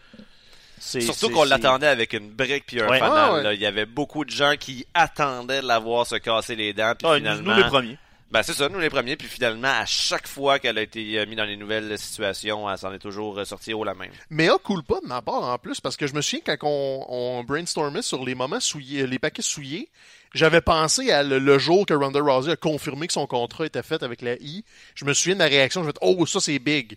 Surtout 0.79 1.29
qu'on 1.29 1.43
l'attendait 1.43 1.87
avec 1.87 2.13
une 2.13 2.29
brique 2.29 2.65
puis 2.65 2.81
un 2.81 2.87
Ouais. 2.87 2.99
fanal. 2.99 3.17
Ah 3.17 3.33
ouais. 3.33 3.43
là. 3.43 3.53
Il 3.53 3.59
y 3.59 3.65
avait 3.65 3.85
beaucoup 3.85 4.23
de 4.25 4.29
gens 4.29 4.53
qui 4.57 4.85
attendaient 4.93 5.61
de 5.61 5.67
la 5.67 5.77
voir 5.79 6.05
se 6.07 6.15
casser 6.15 6.55
les 6.55 6.73
dents. 6.73 6.93
Puis 6.97 7.05
Ah, 7.07 7.13
nous- 7.13 7.17
finalement, 7.17 7.51
nous 7.55 7.57
les 7.63 7.67
premiers. 7.69 7.97
ben 8.31 8.43
c'est 8.43 8.53
ça, 8.53 8.69
nous 8.69 8.79
les 8.79 8.89
premiers. 8.89 9.17
Puis 9.17 9.27
finalement, 9.27 9.67
à 9.67 9.85
chaque 9.85 10.25
fois 10.27 10.57
qu'elle 10.57 10.77
a 10.77 10.81
été 10.81 11.19
euh, 11.19 11.25
mise 11.25 11.35
dans 11.37 11.43
les 11.43 11.57
nouvelles 11.57 11.97
situations, 11.99 12.69
elle 12.69 12.77
s'en 12.77 12.93
est 12.93 12.99
toujours 12.99 13.37
euh, 13.39 13.43
sortie 13.45 13.73
haut 13.73 13.83
la 13.83 13.93
main. 13.93 14.07
Mais 14.29 14.47
à 14.49 14.55
coule 14.63 14.83
pas 14.83 14.99
de 15.03 15.07
ma 15.07 15.21
part 15.21 15.43
en 15.43 15.57
plus, 15.57 15.81
parce 15.81 15.97
que 15.97 16.07
je 16.07 16.13
me 16.13 16.21
souviens 16.21 16.39
quand 16.45 16.57
on, 16.63 17.05
on 17.09 17.43
brainstormait 17.43 18.01
sur 18.01 18.23
les 18.23 18.33
moments 18.35 18.61
souillés, 18.61 19.05
les 19.05 19.19
paquets 19.19 19.41
souillés, 19.41 19.89
j'avais 20.33 20.61
pensé 20.61 21.11
à 21.11 21.23
le, 21.23 21.39
le 21.39 21.57
jour 21.59 21.85
que 21.85 21.93
Ronda 21.93 22.19
Rousey 22.21 22.51
a 22.51 22.55
confirmé 22.55 23.07
que 23.07 23.13
son 23.13 23.27
contrat 23.27 23.65
était 23.65 23.83
fait 23.83 24.03
avec 24.03 24.21
la 24.21 24.35
I. 24.35 24.63
Je 24.95 25.05
me 25.05 25.13
souviens 25.13 25.35
de 25.35 25.39
ma 25.39 25.45
réaction, 25.45 25.81
je 25.81 25.87
me 25.87 25.91
dit, 25.93 25.99
oh, 26.01 26.25
ça 26.25 26.39
c'est 26.39 26.59
big. 26.59 26.95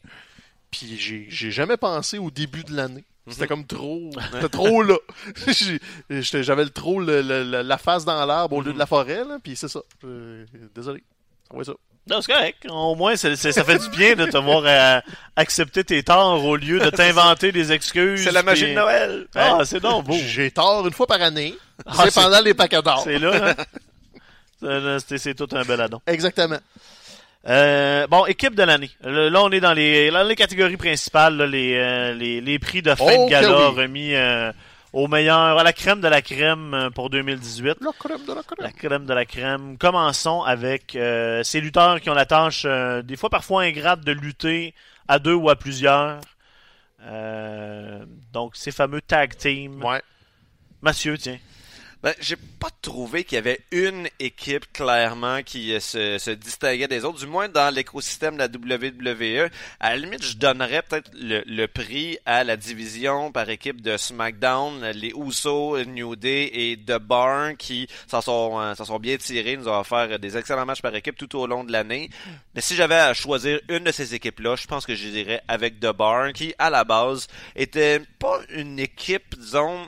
Puis 0.71 0.97
j'ai 0.99 1.27
j'ai 1.29 1.51
jamais 1.51 1.77
pensé 1.77 2.19
au 2.19 2.31
début 2.31 2.65
de 2.65 2.75
l'année. 2.75 3.05
C'était 3.29 3.47
comme 3.47 3.67
trop. 3.67 4.11
C'était 4.33 4.49
trop 4.49 4.83
là. 4.83 4.97
J'avais 6.11 6.65
le 6.65 6.71
trop 6.71 7.01
le- 7.01 7.23
le- 7.23 7.63
la 7.63 7.79
face 7.79 8.05
dans 8.05 8.25
l'arbre 8.27 8.57
au 8.57 8.63
lieu 8.63 8.73
de 8.73 8.79
la 8.79 8.87
forêt, 8.87 9.25
là. 9.25 9.39
Puis 9.43 9.55
c'est 9.57 9.69
ça. 9.69 9.81
Euh, 10.05 10.45
désolé. 10.75 11.03
Ça 11.51 11.57
va 11.57 11.65
ça. 11.65 11.73
Non, 12.11 12.21
c'est 12.21 12.33
correct. 12.33 12.67
Au 12.69 12.95
moins, 12.97 13.15
ça 13.17 13.31
fait 13.37 13.79
du 13.79 13.89
bien 13.91 14.17
de 14.17 14.27
te 14.27 14.37
voir 14.37 14.63
euh, 14.67 15.01
accepter 15.37 15.85
tes 15.85 16.03
torts 16.03 16.45
au 16.45 16.57
lieu 16.57 16.81
de 16.81 16.91
t'inventer 16.91 17.53
des 17.53 17.71
excuses. 17.73 18.25
C'est 18.25 18.33
la 18.33 18.43
magie 18.43 18.65
puis- 18.65 18.75
de 18.75 18.79
Noël. 18.79 19.27
Ah, 19.37 19.61
c'est 19.65 19.81
donc 19.81 20.07
beau. 20.07 20.17
J'ai 20.27 20.51
tort 20.51 20.85
une 20.87 20.93
fois 20.93 21.07
par 21.07 21.23
année. 21.23 21.55
Ah, 21.87 22.05
c'est 22.05 22.15
pendant 22.15 22.41
les 22.41 22.55
paquets 22.55 22.83
d'or. 22.83 23.03
C'est 23.05 23.19
là, 23.19 23.55
hein? 24.63 24.99
C'est- 25.17 25.35
tout 25.35 25.49
un 25.53 25.63
bel 25.65 25.81
addon. 25.81 26.01
Exactement. 26.07 26.59
Euh, 27.49 28.07
bon, 28.07 28.25
équipe 28.27 28.55
de 28.55 28.63
l'année. 28.63 28.91
Là, 29.03 29.43
on 29.43 29.51
est 29.51 29.59
dans 29.61 29.73
les, 29.73 30.11
dans 30.11 30.23
les 30.23 30.37
catégories 30.37 30.77
principales, 30.77 31.37
là, 31.37 31.47
les, 31.47 31.75
euh, 31.75 32.15
les, 32.15 32.41
les 32.41 32.59
prix 32.61 32.83
de 32.83 32.95
fin 32.95 33.05
Oh, 33.19 33.25
de 33.27 33.31
gala 33.31 33.71
oui. 33.71 33.77
remis 33.83 34.15
euh, 34.15 34.53
au 34.93 35.09
meilleur, 35.09 35.59
à 35.59 35.63
la 35.63 35.73
crème 35.73 36.01
de 36.01 36.09
la 36.09 36.23
crème 36.23 36.75
euh, 36.75 36.91
pour 36.91 37.11
2018. 37.11 37.79
La 37.81 37.93
crème 37.99 38.25
de 38.27 38.33
la 38.33 38.43
crème. 38.43 38.59
La 38.61 38.73
crème 38.73 39.07
de 39.07 39.15
la 39.15 39.25
crème. 39.25 39.79
Commençons 39.79 40.43
avec 40.43 40.97
euh, 40.97 41.43
ces 41.43 41.61
lutteurs 41.61 42.01
qui 42.01 42.11
ont 42.11 42.15
la 42.15 42.27
tâche, 42.27 42.65
euh, 42.67 43.03
des 43.03 43.17
fois 43.17 43.31
parfois 43.31 43.63
ingrate, 43.63 44.01
de 44.01 44.13
lutter 44.13 44.75
à 45.09 45.19
deux 45.19 45.35
ou 45.35 45.49
à 45.49 45.57
plusieurs. 45.57 46.21
Euh, 47.05 48.05
donc, 48.33 48.57
ces 48.57 48.71
fameux 48.71 49.01
tag 49.01 49.37
team. 49.37 49.83
Ouais. 49.83 50.03
Mathieu, 50.83 51.17
tiens. 51.17 51.39
Ben, 52.03 52.15
j'ai 52.19 52.35
pas 52.35 52.71
trouvé 52.81 53.23
qu'il 53.23 53.37
y 53.37 53.39
avait 53.39 53.61
une 53.71 54.09
équipe 54.19 54.73
clairement 54.73 55.45
qui 55.45 55.73
euh, 55.73 55.79
se, 55.79 56.19
se 56.19 56.33
distinguait 56.33 56.89
des 56.89 57.05
autres, 57.05 57.21
du 57.21 57.29
moins 57.29 57.49
dans 57.49 57.73
l'écosystème 57.73 58.37
de 58.37 58.41
la 58.41 58.77
WWE. 58.77 59.49
À 59.79 59.91
la 59.91 59.97
limite, 59.97 60.25
je 60.25 60.37
donnerais 60.37 60.83
peut-être 60.83 61.13
le, 61.15 61.45
le 61.47 61.69
prix 61.69 62.19
à 62.27 62.43
la 62.43 62.57
division 62.57 63.31
par 63.31 63.49
équipe 63.51 63.81
de 63.81 63.97
SmackDown, 63.97 64.85
les 64.91 65.11
Usos, 65.11 65.85
New 65.85 66.17
Day 66.17 66.51
et 66.53 66.77
The 66.77 66.99
Bar 66.99 67.57
qui 67.57 67.87
s'en 68.09 68.21
sont, 68.21 68.59
euh, 68.61 68.75
sont 68.75 68.99
bien 68.99 69.17
tirés, 69.17 69.57
nous 69.57 69.69
ont 69.69 69.79
offert 69.79 70.19
des 70.19 70.37
excellents 70.37 70.67
matchs 70.67 70.83
par 70.83 70.97
équipe 70.97 71.17
tout 71.17 71.39
au 71.39 71.47
long 71.47 71.63
de 71.63 71.71
l'année. 71.71 72.11
Mais 72.57 72.63
si 72.63 72.75
j'avais 72.75 72.97
à 72.97 73.15
choisir 73.15 73.61
une 73.69 73.85
de 73.85 73.93
ces 73.93 74.13
équipes-là, 74.13 74.57
je 74.57 74.67
pense 74.67 74.87
que 74.87 74.97
je 74.97 75.07
dirais 75.07 75.41
avec 75.47 75.79
The 75.79 75.93
Bar, 75.93 76.33
qui 76.33 76.53
à 76.59 76.69
la 76.69 76.83
base 76.83 77.29
était 77.55 78.01
pas 78.19 78.41
une 78.49 78.81
équipe, 78.81 79.39
disons, 79.39 79.87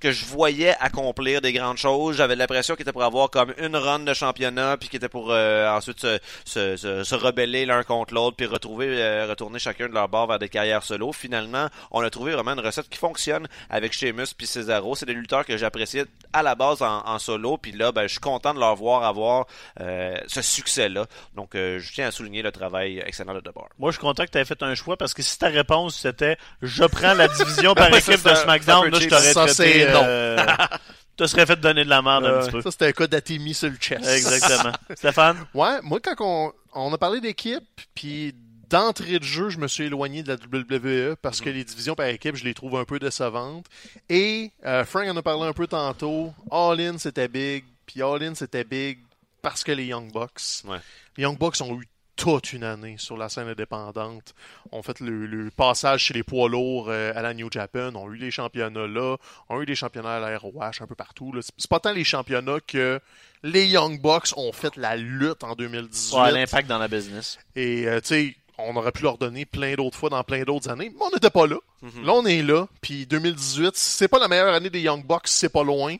que 0.00 0.12
je 0.12 0.24
voyais 0.24 0.76
accomplir 0.78 1.40
des 1.40 1.47
grandes 1.52 1.78
choses. 1.78 2.16
J'avais 2.16 2.36
l'impression 2.36 2.74
qu'il 2.74 2.82
était 2.82 2.92
pour 2.92 3.04
avoir 3.04 3.30
comme 3.30 3.52
une 3.58 3.76
run 3.76 4.00
de 4.00 4.14
championnat, 4.14 4.76
puis 4.76 4.88
qu'il 4.88 4.96
était 4.98 5.08
pour 5.08 5.30
euh, 5.30 5.68
ensuite 5.70 6.00
se, 6.00 6.18
se, 6.44 6.76
se, 6.76 7.04
se 7.04 7.14
rebeller 7.14 7.66
l'un 7.66 7.82
contre 7.82 8.14
l'autre, 8.14 8.36
puis 8.36 8.46
retrouver, 8.46 8.86
euh, 9.02 9.26
retourner 9.28 9.58
chacun 9.58 9.88
de 9.88 9.94
leur 9.94 10.08
bord 10.08 10.26
vers 10.26 10.38
des 10.38 10.48
carrières 10.48 10.82
solo. 10.82 11.12
Finalement, 11.12 11.68
on 11.90 12.02
a 12.02 12.10
trouvé 12.10 12.32
vraiment 12.32 12.52
une 12.52 12.60
recette 12.60 12.88
qui 12.88 12.98
fonctionne 12.98 13.46
avec 13.70 13.92
Sheamus 13.92 14.34
puis 14.36 14.46
Cesaro. 14.46 14.94
C'est 14.94 15.06
des 15.06 15.14
lutteurs 15.14 15.44
que 15.44 15.56
j'appréciais 15.56 16.04
à 16.32 16.42
la 16.42 16.54
base 16.54 16.82
en, 16.82 17.02
en 17.06 17.18
solo, 17.18 17.56
puis 17.58 17.72
là, 17.72 17.92
ben, 17.92 18.02
je 18.02 18.08
suis 18.12 18.20
content 18.20 18.54
de 18.54 18.60
leur 18.60 18.74
voir 18.76 19.04
avoir 19.04 19.46
euh, 19.80 20.16
ce 20.26 20.42
succès-là. 20.42 21.06
Donc, 21.34 21.50
je 21.54 21.92
tiens 21.92 22.08
à 22.08 22.10
souligner 22.10 22.42
le 22.42 22.52
travail 22.52 23.02
excellent 23.06 23.34
de 23.34 23.40
The 23.40 23.54
Bar. 23.54 23.68
Moi, 23.78 23.90
je 23.90 23.96
suis 23.96 24.00
content 24.00 24.24
que 24.24 24.30
tu 24.30 24.38
aies 24.38 24.44
fait 24.44 24.62
un 24.62 24.74
choix 24.74 24.96
parce 24.96 25.14
que 25.14 25.22
si 25.22 25.38
ta 25.38 25.48
réponse 25.48 25.96
c'était 25.98 26.36
je 26.62 26.84
prends 26.84 27.14
la 27.14 27.28
division 27.28 27.74
par 27.76 27.88
équipe 27.88 28.02
ça, 28.16 28.30
de 28.30 28.34
ça- 28.36 28.42
SmackDown, 28.42 28.84
ça 28.84 28.90
là, 28.90 28.98
je 29.00 29.08
t'aurais 29.08 29.32
Ça, 29.32 29.46
traité. 29.46 29.86
euh, 29.88 30.36
te 31.18 31.26
serais 31.26 31.46
fait 31.46 31.60
donner 31.60 31.84
de 31.84 31.90
la 31.90 32.00
merde 32.02 32.24
un 32.24 32.28
Euh, 32.28 32.40
petit 32.42 32.52
peu. 32.52 32.62
ça, 32.62 32.70
c'était 32.70 32.86
un 32.86 32.92
cas 32.92 33.06
d'atémie 33.06 33.54
sur 33.54 33.68
le 33.68 33.76
chest. 33.76 34.06
Exactement. 34.06 34.72
Stéphane? 34.96 35.36
Ouais, 35.54 35.80
moi, 35.82 35.98
quand 36.00 36.14
on, 36.20 36.52
on 36.74 36.92
a 36.92 36.98
parlé 36.98 37.20
d'équipe, 37.20 37.62
puis 37.94 38.34
d'entrée 38.68 39.18
de 39.18 39.24
jeu, 39.24 39.48
je 39.50 39.58
me 39.58 39.66
suis 39.66 39.84
éloigné 39.84 40.22
de 40.22 40.28
la 40.28 40.36
WWE 40.36 41.16
parce 41.22 41.40
que 41.40 41.48
les 41.50 41.64
divisions 41.64 41.94
par 41.94 42.06
équipe, 42.06 42.36
je 42.36 42.44
les 42.44 42.54
trouve 42.54 42.76
un 42.76 42.84
peu 42.84 42.98
décevantes. 42.98 43.66
Et 44.08 44.52
euh, 44.66 44.84
Frank 44.84 45.08
en 45.08 45.16
a 45.16 45.22
parlé 45.22 45.44
un 45.46 45.52
peu 45.52 45.66
tantôt. 45.66 46.32
All 46.50 46.80
In, 46.80 46.98
c'était 46.98 47.28
big. 47.28 47.64
Puis 47.86 48.02
All 48.02 48.22
In, 48.22 48.34
c'était 48.34 48.64
big 48.64 48.98
parce 49.42 49.64
que 49.64 49.72
les 49.72 49.86
Young 49.86 50.12
Bucks. 50.12 50.62
Ouais. 50.66 50.78
Les 51.16 51.22
Young 51.22 51.38
Bucks 51.38 51.60
ont 51.62 51.80
eu 51.80 51.88
toute 52.18 52.52
une 52.52 52.64
année 52.64 52.96
sur 52.98 53.16
la 53.16 53.28
scène 53.28 53.48
indépendante. 53.48 54.34
Ont 54.72 54.82
fait 54.82 55.00
le, 55.00 55.24
le 55.24 55.50
passage 55.50 56.04
chez 56.04 56.14
les 56.14 56.24
poids 56.24 56.48
lourds 56.48 56.88
euh, 56.88 57.12
à 57.14 57.22
la 57.22 57.32
New 57.32 57.48
Japan. 57.50 57.94
Ont 57.94 58.12
eu 58.12 58.18
des 58.18 58.30
championnats 58.30 58.86
là. 58.88 59.16
Ont 59.48 59.62
eu 59.62 59.66
des 59.66 59.76
championnats 59.76 60.16
à 60.16 60.20
la 60.20 60.36
ROH 60.36 60.80
un 60.80 60.86
peu 60.86 60.96
partout. 60.96 61.32
c'est 61.56 61.70
pas 61.70 61.80
tant 61.80 61.92
les 61.92 62.04
championnats 62.04 62.58
que 62.66 63.00
les 63.44 63.66
Young 63.68 64.00
Bucks 64.02 64.36
ont 64.36 64.52
fait 64.52 64.76
la 64.76 64.96
lutte 64.96 65.44
en 65.44 65.54
2018. 65.54 66.18
Ouais, 66.18 66.32
l'impact 66.32 66.68
dans 66.68 66.78
la 66.78 66.88
business. 66.88 67.38
Et 67.54 67.86
euh, 67.86 68.00
tu 68.00 68.06
sais, 68.08 68.36
on 68.58 68.74
aurait 68.74 68.90
pu 68.90 69.04
leur 69.04 69.16
donner 69.16 69.44
plein 69.46 69.74
d'autres 69.76 69.96
fois 69.96 70.10
dans 70.10 70.24
plein 70.24 70.42
d'autres 70.42 70.68
années, 70.68 70.90
mais 70.92 71.00
on 71.00 71.10
n'était 71.10 71.30
pas 71.30 71.46
là. 71.46 71.56
Mhm. 71.82 72.04
Là, 72.04 72.12
on 72.14 72.26
est 72.26 72.42
là. 72.42 72.66
Puis 72.80 73.06
2018, 73.06 73.76
c'est 73.76 74.08
pas 74.08 74.18
la 74.18 74.26
meilleure 74.26 74.52
année 74.52 74.70
des 74.70 74.80
Young 74.80 75.06
Bucks, 75.06 75.28
c'est 75.28 75.48
pas 75.48 75.62
loin. 75.62 75.96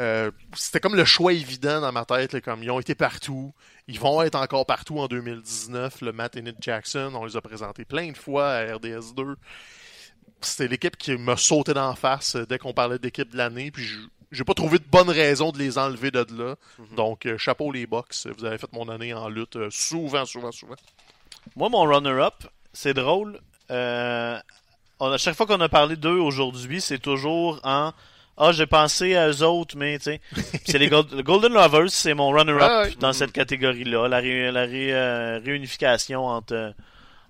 Euh, 0.00 0.30
C'était 0.54 0.80
comme 0.80 0.94
le 0.94 1.04
choix 1.04 1.32
évident 1.32 1.80
dans 1.80 1.92
ma 1.92 2.04
tête. 2.04 2.32
là, 2.32 2.40
comme 2.40 2.62
ils 2.62 2.70
ont 2.70 2.80
été 2.80 2.94
partout. 2.94 3.52
Ils 3.88 3.98
vont 3.98 4.22
être 4.22 4.36
encore 4.36 4.66
partout 4.66 4.98
en 5.00 5.06
2019. 5.06 6.02
Le 6.02 6.12
Matt 6.12 6.36
et 6.36 6.42
Nick 6.42 6.56
Jackson, 6.60 7.10
on 7.14 7.24
les 7.24 7.36
a 7.36 7.40
présentés 7.40 7.84
plein 7.84 8.10
de 8.12 8.16
fois 8.16 8.48
à 8.50 8.64
RDS2. 8.64 9.34
C'était 10.40 10.68
l'équipe 10.68 10.96
qui 10.96 11.16
m'a 11.16 11.36
sauté 11.36 11.74
d'en 11.74 11.94
face 11.96 12.36
euh, 12.36 12.46
dès 12.46 12.58
qu'on 12.58 12.72
parlait 12.72 12.98
d'équipe 12.98 13.30
de 13.32 13.36
l'année. 13.36 13.70
Puis 13.72 13.84
je- 13.84 13.98
j'ai 14.30 14.44
pas 14.44 14.54
trouvé 14.54 14.78
de 14.78 14.84
bonne 14.84 15.08
raison 15.10 15.50
de 15.50 15.58
les 15.58 15.78
enlever 15.78 16.10
de 16.10 16.24
là. 16.36 16.54
Donc, 16.94 17.26
euh, 17.26 17.38
chapeau 17.38 17.72
les 17.72 17.86
Bucks. 17.86 18.14
Vous 18.36 18.44
avez 18.44 18.58
fait 18.58 18.72
mon 18.72 18.88
année 18.88 19.14
en 19.14 19.28
lutte 19.28 19.56
euh, 19.56 19.68
souvent, 19.70 20.24
souvent, 20.26 20.52
souvent. 20.52 20.76
Moi, 21.56 21.68
mon 21.70 21.82
runner-up, 21.82 22.34
c'est 22.72 22.94
drôle. 22.94 23.40
Euh, 23.70 24.38
on, 25.00 25.10
à 25.10 25.18
chaque 25.18 25.34
fois 25.34 25.46
qu'on 25.46 25.60
a 25.60 25.68
parlé 25.68 25.96
d'eux 25.96 26.18
aujourd'hui, 26.18 26.80
c'est 26.80 26.98
toujours 26.98 27.58
en 27.64 27.92
Ah, 28.40 28.52
j'ai 28.52 28.66
pensé 28.66 29.16
à 29.16 29.28
eux 29.28 29.42
autres, 29.42 29.76
mais 29.76 29.98
tu 29.98 30.04
sais. 30.04 30.20
C'est 30.64 30.78
les 30.78 30.88
Gold- 30.88 31.12
le 31.12 31.22
Golden 31.22 31.52
Lovers, 31.52 31.90
c'est 31.90 32.14
mon 32.14 32.30
runner-up 32.30 32.60
Ah 32.62 32.84
dans 33.00 33.12
cette 33.12 33.32
catégorie-là. 33.32 34.06
La, 34.08 34.18
ré- 34.18 34.52
la 34.52 34.60
ré- 34.62 34.94
euh, 34.94 35.40
réunification 35.44 36.24
entre, 36.26 36.54
euh, 36.54 36.70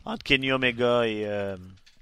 entre 0.05 0.23
Kenny 0.23 0.53
Omega 0.53 1.07
et 1.07 1.23
euh, 1.27 1.57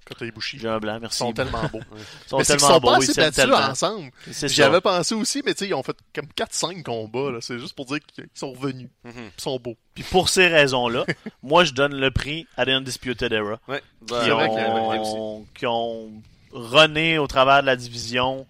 Kota 0.04 0.24
Ibushi. 0.26 0.58
j'ai 0.58 0.68
un 0.68 0.78
blanc, 0.78 0.98
Ils 1.02 1.10
sont 1.12 1.32
tellement 1.32 1.62
beaux. 1.72 1.80
Ils 2.24 2.28
sont 2.28 2.38
mais 2.38 2.44
tellement 2.44 2.66
sont 2.68 2.80
beaux, 2.80 2.88
pas 2.88 2.96
ils 2.98 3.02
assez 3.04 3.12
s'aiment 3.12 3.30
tellement. 3.32 3.56
ensemble. 3.58 4.10
C'est 4.32 4.48
J'y 4.48 4.56
ça. 4.56 4.66
avais 4.66 4.80
pensé 4.80 5.14
aussi, 5.14 5.42
mais 5.44 5.54
tu 5.54 5.60
sais, 5.64 5.68
ils 5.68 5.74
ont 5.74 5.82
fait 5.84 5.96
comme 6.14 6.26
4-5 6.36 6.82
combats. 6.82 7.30
là. 7.32 7.38
C'est 7.40 7.58
juste 7.60 7.74
pour 7.76 7.86
dire 7.86 7.98
qu'ils 8.12 8.24
sont 8.34 8.52
revenus. 8.52 8.88
Mhm. 9.04 9.12
Ils 9.38 9.40
sont 9.42 9.58
beaux. 9.58 9.76
Puis 9.94 10.02
pour 10.04 10.28
ces 10.28 10.48
raisons-là, 10.48 11.04
moi, 11.44 11.62
je 11.64 11.72
donne 11.72 11.94
le 11.94 12.10
prix 12.10 12.46
à 12.56 12.64
The 12.66 12.70
Undisputed 12.70 13.32
Era. 13.32 13.58
Ouais. 13.68 13.80
qui, 14.00 14.12
Ben, 14.12 14.16
a 14.36 14.46
une 14.46 14.72
bonne 14.72 14.86
idée 14.90 14.98
aussi. 15.00 15.12
ont, 15.16 15.46
qui 15.56 15.66
ont 15.66 16.10
runné 16.52 17.18
au 17.18 17.26
travers 17.26 17.60
de 17.62 17.66
la 17.66 17.76
division. 17.76 18.46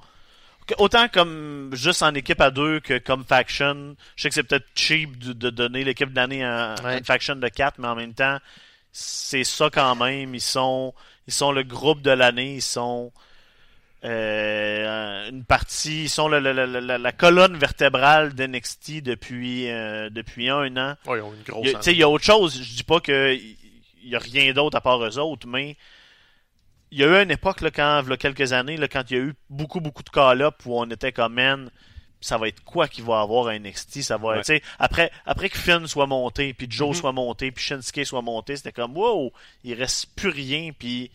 Autant 0.79 1.09
comme 1.09 1.71
juste 1.75 2.03
en 2.03 2.15
équipe 2.15 2.41
à 2.41 2.51
deux 2.51 2.81
que 2.81 2.99
comme 2.99 3.25
faction. 3.25 3.95
Je 4.17 4.23
sais 4.23 4.29
que 4.29 4.35
c'est 4.35 4.43
peut-être 4.43 4.67
cheap 4.75 5.19
de, 5.19 5.33
de 5.33 5.51
donner 5.51 5.85
l'équipe 5.85 6.11
de 6.11 6.17
l'année 6.17 6.45
à, 6.45 6.75
à 6.75 6.97
une 6.99 7.05
faction 7.05 7.37
de 7.37 7.49
quatre, 7.49 7.79
mais 7.79 7.89
en 7.89 7.95
même 7.95 8.15
temps, 8.15 8.39
c'est 8.93 9.45
ça 9.45 9.71
quand 9.73 9.95
même. 9.95 10.35
Ils 10.35 10.41
sont, 10.41 10.93
ils 11.29 11.33
sont 11.33 11.53
le 11.53 11.63
groupe 11.63 12.03
de 12.03 12.11
l'année. 12.11 12.55
Ils 12.57 12.63
sont 12.63 13.13
euh, 14.05 15.31
une 15.31 15.45
partie. 15.45 16.05
Ils 16.05 16.09
sont 16.09 16.29
le- 16.29 16.41
le- 16.41 16.53
le- 16.53 16.81
la, 16.81 16.99
la 16.99 17.13
colonne 17.13 17.57
vertébrale 17.57 18.35
d'NXT 18.35 19.03
depuis, 19.03 19.71
euh, 19.71 20.11
depuis 20.11 20.49
un 20.49 20.77
an. 20.77 20.95
Ouais, 21.07 21.19
ils 21.19 21.23
ont 21.23 21.33
une 21.35 21.43
grosse 21.43 21.65
Il 21.65 21.71
y 21.71 21.75
a- 21.75 21.79
tu 21.79 21.83
sais, 21.85 21.93
il 21.93 21.99
y 21.99 22.03
a 22.03 22.09
autre 22.09 22.25
chose. 22.25 22.61
Je 22.63 22.75
dis 22.77 22.83
pas 22.85 23.01
que 23.01 23.35
il 23.35 24.11
y 24.11 24.15
a 24.17 24.21
rien 24.21 24.53
d'autre 24.53 24.77
à 24.77 24.81
part 24.81 25.03
eux 25.05 25.19
autres, 25.19 25.47
mais 25.49 25.77
il 26.93 26.99
y 26.99 27.05
a 27.05 27.07
eu 27.07 27.23
une 27.23 27.31
époque 27.31 27.61
là, 27.61 27.71
quand, 27.71 28.03
il 28.05 28.11
y 28.11 28.13
a 28.13 28.17
quelques 28.17 28.53
années, 28.53 28.77
là, 28.77 28.89
quand 28.89 29.03
il 29.11 29.17
y 29.17 29.21
a 29.21 29.23
eu 29.23 29.35
beaucoup, 29.51 29.81
beaucoup 29.81 30.03
de 30.03 30.09
call-up 30.11 30.55
où 30.67 30.79
on 30.81 30.89
était 30.91 31.13
comme 31.13 31.35
man, 31.35 31.71
ça 32.21 32.39
va 32.39 32.49
être 32.49 32.63
quoi 32.65 32.89
qu'il 32.89 33.05
va 33.05 33.21
avoir 33.21 33.49
à 33.49 33.59
NXT, 33.59 34.03
ça 34.03 34.17
va 34.17 34.39
être, 34.39 34.47
tu 34.47 34.55
sais, 34.57 34.63
après, 34.79 35.11
après 35.27 35.49
que 35.51 35.59
Finn 35.59 35.87
soit 35.87 36.07
monté, 36.07 36.55
puis 36.55 36.67
Joe 36.71 36.89
Mhm. 36.91 36.95
soit 37.01 37.13
monté, 37.13 37.51
puis 37.53 37.63
Shinsuke 37.65 38.05
soit 38.07 38.23
monté, 38.23 38.57
c'était 38.57 38.73
comme 38.73 38.97
wow, 38.97 39.33
il 39.65 39.75
reste 39.75 40.15
plus 40.17 40.31
rien, 40.31 40.71
puis 40.77 41.11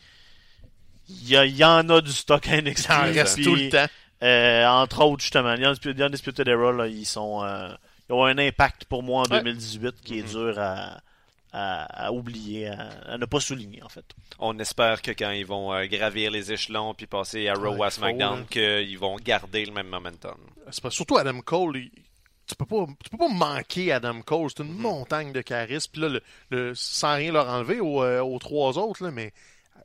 il 1.10 1.30
y, 1.30 1.36
y 1.58 1.64
en 1.66 1.90
a 1.90 2.02
du 2.02 2.12
stock 2.12 2.48
à 2.48 2.58
NXT. 2.62 2.86
Il 2.90 2.94
en 2.94 3.02
reste 3.14 3.44
tout 3.44 3.56
le 3.56 3.70
temps. 3.70 3.88
euh, 4.24 4.66
entre 4.68 5.04
autres, 5.04 5.22
justement, 5.22 5.54
les 5.56 5.66
Undisputed, 5.66 6.48
Era, 6.48 6.72
là, 6.72 6.88
ils 6.88 7.06
sont, 7.06 7.44
euh, 7.44 7.70
ils 8.10 8.14
ont 8.14 8.24
un 8.24 8.38
impact 8.38 8.86
pour 8.86 9.02
moi 9.04 9.24
en 9.24 9.32
Ouais. 9.32 9.40
2018 9.40 9.96
qui 10.04 10.20
est 10.20 10.24
Mhm. 10.24 10.30
dur 10.30 10.60
à, 10.60 11.00
à, 11.52 12.06
à 12.08 12.12
oublier, 12.12 12.68
à, 12.68 12.90
à 13.08 13.18
ne 13.18 13.26
pas 13.26 13.40
souligner, 13.40 13.84
en 13.84 13.90
fait. 13.90 14.06
On 14.40 14.58
espère 14.60 15.02
que 15.02 15.12
quand 15.12 15.32
ils 15.32 15.46
vont 15.46 15.74
euh, 15.74 15.86
gravir 15.88 16.32
les 16.32 16.52
échelons 16.52 16.94
puis 16.94 17.08
passer 17.08 17.48
à 17.50 17.54
Raw 17.56 17.72
Ouais, 17.72 17.78
ou 17.78 17.84
à 17.84 17.92
SmackDown, 17.92 18.40
hein. 18.40 18.46
qu'ils 18.50 18.98
vont 19.00 19.16
garder 19.18 19.66
le 19.66 19.72
même 19.74 19.88
momentum. 19.88 20.38
C'est 20.72 20.82
pas- 20.82 20.90
surtout 20.92 21.18
Adam 21.18 21.42
Cole, 21.42 21.78
il- 21.78 21.92
tu 22.48 22.56
peux 22.56 22.66
pas, 22.66 22.86
tu 23.04 23.10
peux 23.10 23.18
pas 23.18 23.30
manquer 23.30 23.92
Adam 23.94 24.22
Cole. 24.22 24.50
C'est 24.56 24.64
une 24.64 24.74
Mhm. 24.74 24.82
montagne 24.82 25.32
de 25.32 25.42
charisme. 25.42 25.90
Puis 25.94 26.02
là, 26.02 26.10
le, 26.10 26.22
le- 26.50 26.74
sans 26.76 27.16
rien 27.16 27.32
leur 27.32 27.48
enlever 27.48 27.80
aux, 27.80 28.04
euh, 28.04 28.22
aux 28.22 28.40
trois 28.40 28.78
autres, 28.78 29.04
là, 29.04 29.12
mais 29.12 29.32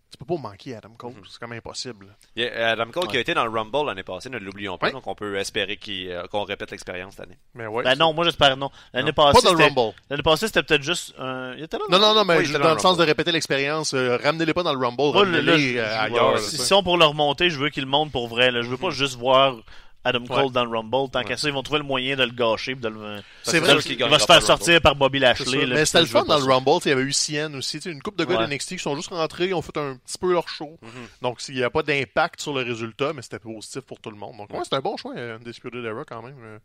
Tu 0.08 0.16
peux 0.18 0.24
pas 0.24 0.40
manquer 0.40 0.76
Adam 0.76 0.90
Cole, 0.96 1.10
Mhm. 1.14 1.22
c'est 1.28 1.38
comme 1.40 1.52
impossible. 1.52 2.06
Il 2.36 2.44
y 2.44 2.46
a 2.48 2.70
Adam 2.70 2.86
Cole 2.92 3.08
qui 3.08 3.16
a 3.16 3.20
été 3.20 3.34
dans 3.34 3.44
le 3.44 3.50
Rumble 3.50 3.86
l'année 3.88 4.04
passée, 4.04 4.30
ne 4.30 4.38
l'oublions 4.38 4.78
pas, 4.78 4.86
Ouais. 4.86 4.92
donc 4.92 5.04
on 5.08 5.16
peut 5.16 5.36
espérer 5.36 5.76
qu'il, 5.76 6.08
euh, 6.10 6.26
qu'on 6.28 6.44
répète 6.44 6.70
l'expérience 6.70 7.14
cette 7.16 7.26
année. 7.26 7.36
Mais 7.54 7.66
ouais. 7.66 7.82
Ben 7.82 7.96
non, 7.96 8.12
moi 8.12 8.24
j'espère 8.24 8.56
non. 8.56 8.70
L'année 8.94 9.12
pas 9.12 9.32
passée, 9.32 9.44
dans 9.46 9.52
le 9.54 9.58
c'était- 9.64 9.74
Rumble. 9.80 9.94
l'année 10.08 10.22
passée, 10.22 10.46
c'était 10.46 10.62
peut-être 10.62 10.82
juste 10.84 11.12
un. 11.18 11.54
Il 11.56 11.64
était 11.64 11.76
là. 11.76 11.84
Non, 11.90 11.98
non, 11.98 12.14
non, 12.14 12.24
mais 12.24 12.38
Oui, 12.38 12.52
dans, 12.52 12.58
dans 12.60 12.68
le 12.68 12.74
le 12.74 12.80
sens 12.80 12.96
de 12.96 13.02
répéter 13.04 13.32
l'expérience, 13.32 13.94
euh, 13.94 14.16
ramenez-les 14.22 14.54
pas 14.54 14.62
dans 14.62 14.72
le 14.74 14.78
Rumble, 14.86 15.02
ramenez-les 15.16 15.78
euh, 15.78 16.00
ailleurs. 16.00 16.38
Si, 16.38 16.72
on 16.72 16.82
pour 16.84 16.98
le 16.98 17.04
remonter, 17.04 17.50
je 17.50 17.58
veux 17.58 17.68
qu'ils 17.70 17.82
le 17.84 17.90
montent 17.90 18.12
pour 18.12 18.28
vrai. 18.28 18.52
Là. 18.52 18.62
Je 18.62 18.68
veux 18.68 18.76
pas 18.76 18.90
juste 18.90 19.16
voir 19.18 19.56
Adam 20.06 20.24
Cole 20.26 20.44
Ouais. 20.44 20.50
dans 20.50 20.64
le 20.64 20.70
Rumble. 20.76 21.10
Tant 21.10 21.18
Ouais. 21.20 21.24
qu'à 21.24 21.36
ça, 21.36 21.48
ils 21.48 21.54
vont 21.54 21.62
trouver 21.62 21.80
le 21.80 21.84
moyen 21.86 22.16
de 22.16 22.22
le 22.24 22.30
gâcher. 22.30 22.74
De 22.74 22.88
le... 22.88 23.20
C'est 23.42 23.60
vrai 23.60 23.76
Il 23.88 23.98
va 24.04 24.18
se 24.18 24.24
faire 24.26 24.42
sortir 24.42 24.80
par 24.80 24.94
Bobby 24.96 25.18
Lashley. 25.18 25.66
là, 25.66 25.74
Mais 25.76 25.84
c'était 25.86 26.00
le 26.00 26.06
fun 26.06 26.24
dans 26.24 26.38
le. 26.38 26.44
Rumble. 26.44 26.70
Il 26.84 26.88
y 26.88 26.92
avait 26.92 27.02
eu 27.02 27.12
Cien 27.12 27.52
aussi. 27.54 27.78
Une 27.78 28.00
couple 28.02 28.18
de 28.18 28.24
gars 28.24 28.38
Ouais. 28.38 28.46
de 28.46 28.54
NXT 28.54 28.76
qui 28.76 28.78
sont 28.78 28.94
juste 28.96 29.10
rentrés, 29.10 29.46
ils 29.48 29.54
ont 29.54 29.62
fait 29.62 29.76
un 29.76 29.96
petit 30.04 30.18
peu 30.18 30.32
leur 30.32 30.48
show. 30.48 30.78
Mhm. 30.82 30.88
Donc, 31.22 31.38
il 31.48 31.54
n'y 31.56 31.62
a 31.64 31.70
pas 31.70 31.82
d'impact 31.82 32.40
sur 32.40 32.54
le 32.54 32.62
résultat, 32.62 33.12
mais 33.14 33.22
c'était 33.22 33.38
positif 33.38 33.80
pour 33.82 34.00
tout 34.00 34.10
le 34.10 34.16
monde. 34.16 34.36
Donc, 34.36 34.50
ouais, 34.52 34.60
c'était 34.64 34.76
un 34.76 34.80
bon 34.80 34.96
choix, 34.96 35.12
euh, 35.16 35.36
Undisputed 35.36 35.84
Era 35.84 36.04
quand 36.04 36.22
même. 36.22 36.36
Euh, 36.42 36.58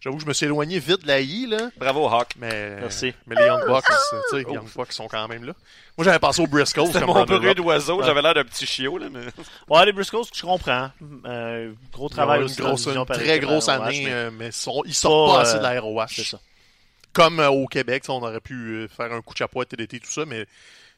J'avoue 0.00 0.16
que 0.16 0.22
je 0.22 0.28
me 0.28 0.32
suis 0.32 0.46
éloigné 0.46 0.78
vite 0.78 1.02
de 1.02 1.06
la 1.08 1.20
I, 1.20 1.46
là. 1.46 1.70
Bravo, 1.78 2.06
Hawk. 2.08 2.30
Mais, 2.38 2.76
Merci. 2.80 3.12
mais 3.26 3.34
les 3.36 3.46
Young 3.46 3.66
Bucks, 3.66 3.84
tu 3.86 4.16
sais, 4.30 4.44
les 4.44 4.52
Young 4.54 4.68
Bucks 4.74 4.92
sont 4.92 5.08
quand 5.08 5.26
même 5.28 5.44
là. 5.44 5.52
Moi, 5.96 6.04
j'avais 6.04 6.18
passé 6.18 6.42
au 6.42 6.46
Briscoe 6.46 6.86
C'était 6.86 7.06
mon 7.06 7.24
bruit 7.24 7.54
d'oiseau, 7.54 8.02
j'avais 8.02 8.20
l'air 8.20 8.34
d'un 8.34 8.44
petit 8.44 8.66
chiot, 8.66 8.98
là, 8.98 9.06
mais... 9.10 9.20
Ouais, 9.68 9.86
les 9.86 9.92
Briscoes, 9.92 10.24
je 10.34 10.42
comprends. 10.42 10.90
Euh, 11.24 11.72
gros 11.92 12.08
travail 12.10 12.40
Ils 12.40 12.42
ont 12.62 12.74
aussi 12.74 12.88
une, 12.90 12.94
grosse, 12.96 13.16
une 13.18 13.24
très 13.24 13.40
grosse 13.40 13.68
année, 13.68 14.02
mais 14.04 14.12
euh, 14.12 14.30
mais 14.30 14.50
sont- 14.50 14.82
ils 14.84 14.94
sortent 14.94 15.30
pas, 15.30 15.36
pas, 15.36 15.42
assez 15.42 15.56
euh, 15.56 15.58
de 15.58 15.62
la 15.62 15.80
ROH. 15.80 16.06
C'est 16.08 16.24
ça. 16.24 16.40
Comme 17.14 17.40
euh, 17.40 17.48
au 17.48 17.66
Québec, 17.66 18.04
on 18.08 18.20
aurait 18.22 18.40
pu 18.40 18.54
euh, 18.54 18.88
faire 18.88 19.10
un 19.12 19.22
coup 19.22 19.32
de 19.32 19.38
chapeau 19.38 19.62
à 19.62 19.64
TDT, 19.64 20.00
tout 20.00 20.10
ça, 20.10 20.26
mais 20.26 20.46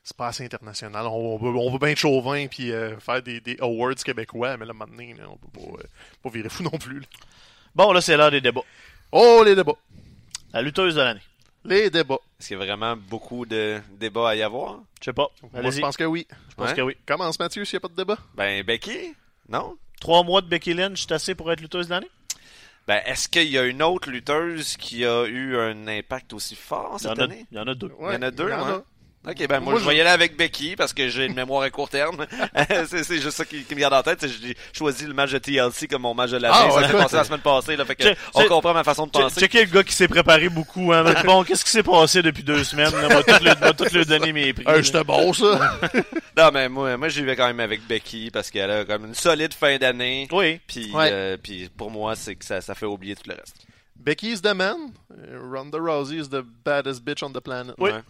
c'est 0.03 0.17
pas 0.17 0.27
assez 0.29 0.45
international. 0.45 1.07
On, 1.07 1.11
on 1.11 1.37
veut, 1.39 1.57
on 1.57 1.71
veut 1.71 1.79
bien 1.79 1.91
être 1.91 1.99
chauvin 1.99 2.49
puis 2.49 2.73
euh, 2.73 2.99
faire 2.99 3.23
des, 3.23 3.41
des 3.41 3.57
awards 3.61 3.95
québécois, 3.95 4.57
mais 4.57 4.67
là, 4.67 4.73
maintenant, 4.73 5.05
là, 5.17 5.29
on 5.31 5.37
peut 5.37 5.61
pas, 5.61 5.79
euh, 5.81 5.87
pas 6.25 6.31
virer 6.31 6.49
fou 6.49 6.65
non 6.65 6.71
plus. 6.77 7.01
là. 7.01 7.07
Bon, 7.77 7.93
là, 7.93 8.01
c'est 8.01 8.17
l'heure 8.17 8.33
des 8.33 8.41
débats. 8.41 8.63
Oh, 9.13 9.43
les 9.45 9.55
débats. 9.55 9.77
La 10.53 10.61
lutteuse 10.63 10.97
de 10.97 11.03
l'année. 11.03 11.21
Les 11.69 11.91
débats. 11.91 12.19
Est-ce 12.41 12.49
qu'il 12.49 12.59
y 12.59 12.61
a 12.63 12.65
vraiment 12.65 12.97
beaucoup 12.97 13.45
de 13.47 13.81
débats 13.99 14.31
à 14.31 14.35
y 14.37 14.43
avoir? 14.43 14.81
Je 15.01 15.07
sais 15.07 15.13
pas. 15.13 15.29
Moi, 15.53 15.71
je 15.71 15.81
pense 15.81 15.97
que 15.97 16.05
oui. 16.05 16.27
Je 16.51 16.55
pense 16.55 16.71
Ouais. 16.71 16.77
que 16.77 16.83
oui. 16.83 16.97
Commence, 17.07 17.39
Mathieu, 17.39 17.65
s'il 17.65 17.77
n'y 17.77 17.79
a 17.79 17.81
pas 17.81 17.89
de 17.89 17.97
débat. 17.97 18.19
Ben, 18.35 18.63
Becky? 18.63 19.15
Non? 19.49 19.77
Trois 20.01 20.23
mois 20.23 20.41
de 20.41 20.47
Becky 20.47 20.75
Lynch, 20.75 21.03
c'est 21.03 21.13
assez 21.13 21.35
pour 21.35 21.51
être 21.53 21.61
lutteuse 21.61 21.87
de 21.87 21.93
l'année? 21.93 22.11
Ben, 22.87 23.03
est-ce 23.05 23.29
qu'il 23.29 23.49
y 23.49 23.59
a 23.59 23.65
une 23.65 23.83
autre 23.83 24.11
lutteuse 24.11 24.77
qui 24.79 25.05
a 25.05 25.25
eu 25.27 25.57
un 25.59 25.87
impact 25.89 26.33
aussi 26.33 26.55
fort 26.57 26.99
cette 26.99 27.19
a, 27.19 27.25
année? 27.25 27.45
il 27.53 27.57
y 27.59 27.61
en 27.61 27.67
a 27.67 27.75
deux. 27.75 27.91
Il 28.01 28.05
y 28.15 28.17
en 28.17 28.23
a 28.23 28.31
deux, 28.31 28.45
il 28.49 28.51
y 28.51 28.55
en 28.55 28.65
ouais. 28.67 28.73
a. 28.73 28.83
Ok, 29.29 29.47
ben 29.47 29.61
moi, 29.61 29.73
Moi, 29.75 29.81
je 29.83 29.87
vais 29.87 29.97
y 29.97 30.01
aller 30.01 30.09
avec 30.09 30.37
Becky 30.39 30.75
parce 30.75 30.95
que 30.95 31.09
j'ai 31.09 31.27
une 31.27 31.35
mémoire 31.35 31.63
à 31.63 31.69
court 31.71 31.91
terme. 31.91 32.27
c'est 32.87 33.21
juste 33.21 33.37
ça 33.37 33.45
qui, 33.45 33.63
qui 33.65 33.75
me 33.75 33.81
garde 33.81 33.93
en 33.93 34.03
tête. 34.03 34.27
J'ai 34.27 34.57
choisi 34.73 35.05
le 35.05 35.13
match 35.13 35.33
de 35.33 35.39
TLC 35.39 35.87
comme 35.87 36.03
mon 36.03 36.15
match 36.15 36.31
de 36.31 36.39
l'année. 36.39 36.55
Ah, 36.59 36.71
ça 36.71 36.77
ouais. 36.81 36.87
s'est 36.87 36.93
passé 36.95 37.17
la 37.17 37.25
semaine 37.25 37.41
passée. 37.41 37.77
Là, 37.77 37.85
fait 37.85 37.95
que 37.97 38.09
on 38.35 38.45
comprend 38.45 38.73
ma 38.73 38.85
façon 38.85 39.05
de 39.07 39.11
penser. 39.11 39.41
Checkez 39.41 39.67
le 39.67 39.71
gars 39.71 39.83
qui 39.85 39.93
s'est 39.93 40.09
préparé 40.09 40.49
beaucoup. 40.49 40.93
Hein. 40.93 41.05
Bon, 41.27 41.45
qu'est-ce 41.45 41.63
qui 41.65 41.71
s'est 41.71 41.83
passé 41.83 42.23
depuis 42.23 42.43
deux 42.43 42.65
semaines? 42.65 42.91
Là? 42.93 43.09
M'a 43.09 43.23
tout, 43.23 43.45
le- 43.45 43.73
tout 43.75 43.95
le 43.95 44.05
donner 44.07 44.33
mes 44.33 44.53
prix. 44.55 44.65
Euh, 44.67 45.05
bon, 45.05 45.33
ça. 45.35 45.79
Non, 46.37 46.51
mais 46.53 46.69
moi, 46.71 46.97
moi 46.97 47.09
j'y 47.11 47.23
vais 47.23 47.37
quand 47.37 47.47
même 47.49 47.61
avec 47.61 47.87
Becky 47.87 48.31
parce 48.31 48.51
qu'elle 48.51 48.71
a 48.71 48.85
comme 48.87 49.05
une 49.07 49.15
solide 49.15 49.53
fin 49.53 49.77
d'année. 49.77 50.27
Oui. 50.33 50.59
Puis, 50.67 50.91
Ouais. 50.93 51.11
euh, 51.13 51.37
puis 51.37 51.69
pour 51.77 51.91
moi, 51.91 52.17
c'est 52.17 52.35
que 52.35 52.47
ça, 52.47 52.63
ça 52.63 52.75
fait 52.75 52.87
oublier 52.87 53.15
tout 53.15 53.29
le 53.29 53.35
reste. 53.35 53.57
Becky 53.97 54.31
is 54.33 54.41
the 54.41 54.55
man. 54.55 54.93
Ronda 55.53 55.77
Rousey 55.79 56.17
is 56.19 56.29
the 56.31 56.43
baddest 56.65 57.05
bitch 57.05 57.23
on 57.23 57.31
the 57.33 57.41
planet. 57.41 57.75
Oui. 57.79 57.91
Ouais. 57.91 58.01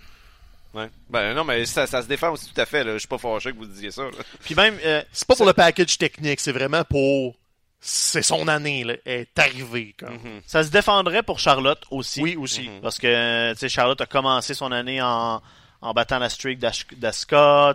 Ouais. 0.74 0.88
Ben 1.08 1.34
non, 1.34 1.44
mais 1.44 1.64
ça, 1.66 1.86
ça 1.86 2.02
se 2.02 2.08
défend 2.08 2.30
aussi 2.32 2.52
tout 2.52 2.60
à 2.60 2.66
fait. 2.66 2.84
Là. 2.84 2.92
Je 2.94 2.98
suis 2.98 3.08
pas 3.08 3.18
fâché 3.18 3.52
que 3.52 3.56
vous 3.56 3.66
disiez 3.66 3.90
ça. 3.90 4.02
là. 4.02 4.10
Puis 4.44 4.54
même, 4.54 4.76
euh, 4.84 5.02
C'est 5.12 5.26
pas 5.26 5.34
pour 5.34 5.46
le 5.46 5.52
package 5.54 5.96
technique, 5.98 6.40
c'est 6.40 6.52
vraiment 6.52 6.84
pour. 6.84 7.36
C'est 7.80 8.22
son 8.22 8.48
année, 8.48 8.82
là. 8.84 8.94
Elle 9.04 9.20
est 9.20 9.38
arrivée, 9.38 9.94
comme. 9.98 10.14
Mhm. 10.14 10.40
ça 10.46 10.64
se 10.64 10.70
défendrait 10.70 11.22
pour 11.22 11.38
Charlotte 11.38 11.82
aussi. 11.90 12.20
Oui, 12.20 12.36
aussi. 12.36 12.68
Mhm. 12.68 12.80
Parce 12.82 12.98
que 12.98 13.52
tu 13.52 13.58
sais, 13.60 13.68
Charlotte 13.68 14.00
a 14.00 14.06
commencé 14.06 14.52
son 14.52 14.72
année 14.72 15.00
en, 15.00 15.40
en 15.80 15.92
battant 15.94 16.18
la 16.18 16.28
streak 16.28 16.58
d'Asuka. 16.58 17.74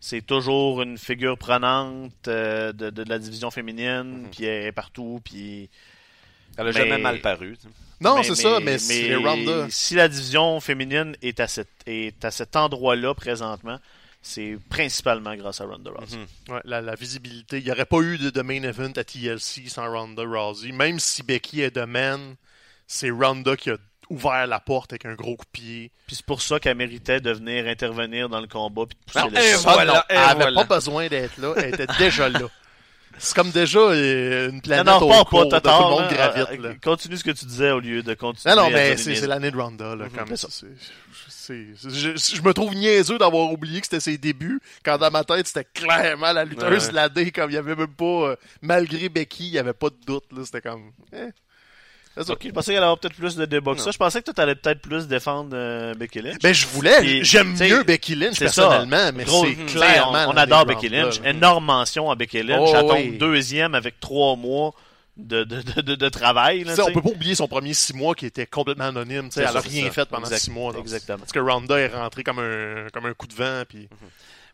C'est 0.00 0.20
toujours 0.26 0.82
une 0.82 0.98
figure 0.98 1.36
prenante 1.38 2.12
euh, 2.28 2.72
de, 2.72 2.90
de 2.90 3.04
la 3.08 3.18
division 3.18 3.50
féminine. 3.50 4.22
Mhm. 4.24 4.30
Puis 4.30 4.44
elle 4.44 4.66
est 4.66 4.72
partout. 4.72 5.20
Puis 5.24 5.68
Elle 6.56 6.68
a 6.68 6.72
Mais- 6.72 6.72
jamais 6.72 6.98
mal 6.98 7.20
paru. 7.20 7.56
Non, 8.04 8.22
c'est 8.22 8.34
ça, 8.34 8.60
mais, 8.60 8.76
Ronda. 9.16 9.66
si 9.70 9.94
la 9.94 10.08
division 10.08 10.60
féminine 10.60 11.16
est 11.22 11.40
à, 11.40 11.48
cet, 11.48 11.68
est 11.86 12.24
à 12.24 12.30
cet 12.30 12.54
endroit-là 12.56 13.14
présentement, 13.14 13.78
c'est 14.22 14.56
principalement 14.70 15.34
grâce 15.36 15.60
à 15.60 15.64
Ronda 15.66 15.90
Rousey. 15.90 16.16
Mhm. 16.16 16.26
Ouais, 16.54 16.60
la, 16.64 16.80
la 16.80 16.94
visibilité. 16.94 17.58
Il 17.58 17.64
n'y 17.64 17.70
aurait 17.72 17.84
pas 17.84 17.98
eu 18.00 18.16
de, 18.18 18.30
de 18.30 18.42
main 18.42 18.62
event 18.62 18.92
à 18.96 19.04
TLC 19.04 19.68
sans 19.68 19.90
Ronda 19.90 20.22
Rousey. 20.22 20.72
Même 20.72 20.98
si 21.00 21.22
Becky 21.22 21.60
est 21.62 21.74
de 21.76 21.84
man, 21.84 22.36
c'est 22.86 23.10
Ronda 23.10 23.56
qui 23.56 23.70
a 23.70 23.76
ouvert 24.10 24.46
la 24.46 24.60
porte 24.60 24.92
avec 24.92 25.06
un 25.06 25.14
gros 25.14 25.36
coup 25.36 25.44
de 25.46 25.50
pied. 25.50 25.90
Puis 26.06 26.16
c'est 26.16 26.26
pour 26.26 26.40
ça 26.42 26.58
qu'elle 26.60 26.76
méritait 26.76 27.20
de 27.20 27.30
venir 27.32 27.66
intervenir 27.66 28.28
dans 28.28 28.40
le 28.40 28.46
combat 28.46 28.84
puis 28.86 28.96
de 28.98 29.12
pousser 29.12 29.24
Non, 29.24 29.30
le 29.30 29.38
et 29.38 29.54
son. 29.54 29.62
voilà, 29.70 29.92
non, 29.94 30.00
et 30.00 30.04
elle 30.10 30.18
avait 30.18 30.34
voilà. 30.42 30.64
pas 30.64 30.74
besoin 30.76 31.08
d'être 31.08 31.38
là. 31.38 31.54
Elle 31.56 31.74
était 31.74 31.86
déjà 31.98 32.28
là. 32.28 32.40
C'est 33.18 33.34
comme 33.34 33.50
déjà 33.50 33.78
euh, 33.78 34.48
une 34.48 34.56
Non, 34.56 34.60
planète 34.60 34.86
non, 34.86 34.96
au 34.96 35.06
repars 35.06 35.24
cours, 35.26 35.48
pas, 35.48 35.60
tout 35.60 35.68
le 35.68 35.90
monde 35.90 36.02
hein. 36.10 36.14
gravite. 36.14 36.48
Euh, 36.50 36.68
là. 36.68 36.74
Continue 36.82 37.16
ce 37.16 37.24
que 37.24 37.30
tu 37.30 37.44
disais 37.46 37.70
au 37.70 37.80
lieu 37.80 38.02
de 38.02 38.14
continuer 38.14 38.54
Non, 38.54 38.64
non, 38.64 38.70
mais 38.70 38.96
c'est 38.96 39.26
l'année 39.26 39.50
de 39.50 39.56
Ronda. 39.56 39.94
Là, 39.96 40.04
Mhm, 40.06 40.10
comme 40.10 40.36
c'est 40.36 40.50
ça. 40.50 40.66
je, 41.48 42.42
me 42.42 42.52
trouve 42.52 42.74
niaiseux 42.74 43.18
d'avoir 43.18 43.52
oublié 43.52 43.80
que 43.80 43.86
c'était 43.86 44.00
ses 44.00 44.18
débuts, 44.18 44.60
quand 44.84 44.98
dans 44.98 45.10
ma 45.10 45.24
tête, 45.24 45.46
c'était 45.46 45.64
clairement 45.64 46.32
la 46.32 46.44
lutteuse 46.44 46.88
de 46.88 46.94
l'année, 46.94 47.30
comme 47.30 47.50
il 47.50 47.54
y 47.54 47.58
avait 47.58 47.76
même 47.76 47.86
pas, 47.88 48.04
euh, 48.04 48.36
malgré 48.62 49.08
Becky, 49.08 49.46
il 49.48 49.54
y 49.54 49.58
avait 49.58 49.72
pas 49.74 49.90
de 49.90 49.96
doute. 50.06 50.24
là, 50.32 50.42
C'était 50.44 50.60
comme... 50.62 50.90
Ok, 52.16 52.42
je 52.44 52.50
pensais 52.50 52.66
qu'elle 52.66 52.76
allait 52.76 52.84
avoir 52.84 52.98
peut-être 52.98 53.16
plus 53.16 53.36
de 53.36 53.44
débat 53.44 53.74
que 53.74 53.80
ça. 53.80 53.90
Je 53.90 53.98
pensais 53.98 54.20
que 54.20 54.26
toi, 54.26 54.34
t'allais 54.34 54.54
peut-être 54.54 54.80
plus 54.80 55.08
défendre 55.08 55.50
euh, 55.54 55.94
Becky 55.94 56.20
Lynch. 56.20 56.38
Ben, 56.42 56.54
je 56.54 56.66
voulais, 56.66 57.24
j'aime 57.24 57.56
mieux 57.58 57.82
Becky 57.82 58.14
Lynch 58.14 58.36
c'est 58.36 58.48
ça. 58.48 58.68
personnellement, 58.68 59.10
mais 59.14 59.24
c'est 59.26 59.66
clairement. 59.66 60.26
on, 60.28 60.36
adore 60.36 60.64
Becky 60.66 60.88
Lynch. 60.88 61.20
là. 61.20 61.30
Énorme 61.30 61.64
mention 61.64 62.10
à 62.10 62.14
Becky 62.14 62.42
Lynch. 62.42 62.70
Oh, 62.72 62.92
oui. 62.94 63.18
deuxième 63.18 63.74
avec 63.74 63.98
trois 63.98 64.36
mois 64.36 64.74
de, 65.16 65.44
de, 65.44 65.94
de, 65.94 66.08
travail. 66.08 66.64
Là, 66.64 66.74
on 66.86 66.92
peut 66.92 67.02
pas 67.02 67.10
oublier 67.10 67.34
son 67.34 67.48
premier 67.48 67.74
six 67.74 67.94
mois 67.94 68.14
qui 68.14 68.26
était 68.26 68.46
complètement 68.46 68.84
anonyme. 68.86 69.28
Elle 69.36 69.44
ça, 69.44 69.50
a 69.50 69.62
c'est 69.62 69.68
rien 69.68 69.86
ça. 69.86 69.92
fait 69.92 70.08
pendant 70.08 70.24
Exact- 70.24 70.40
six 70.42 70.50
mois. 70.50 70.72
exactement. 70.78 71.18
Parce 71.18 71.32
que 71.32 71.38
Ronda 71.38 71.78
est 71.78 71.88
rentrée 71.88 72.24
comme 72.24 72.40
un, 72.40 72.86
comme 72.92 73.06
un 73.06 73.14
coup 73.14 73.26
de 73.26 73.34
vent. 73.34 73.62
Puis... 73.68 73.88
Tu 73.88 73.94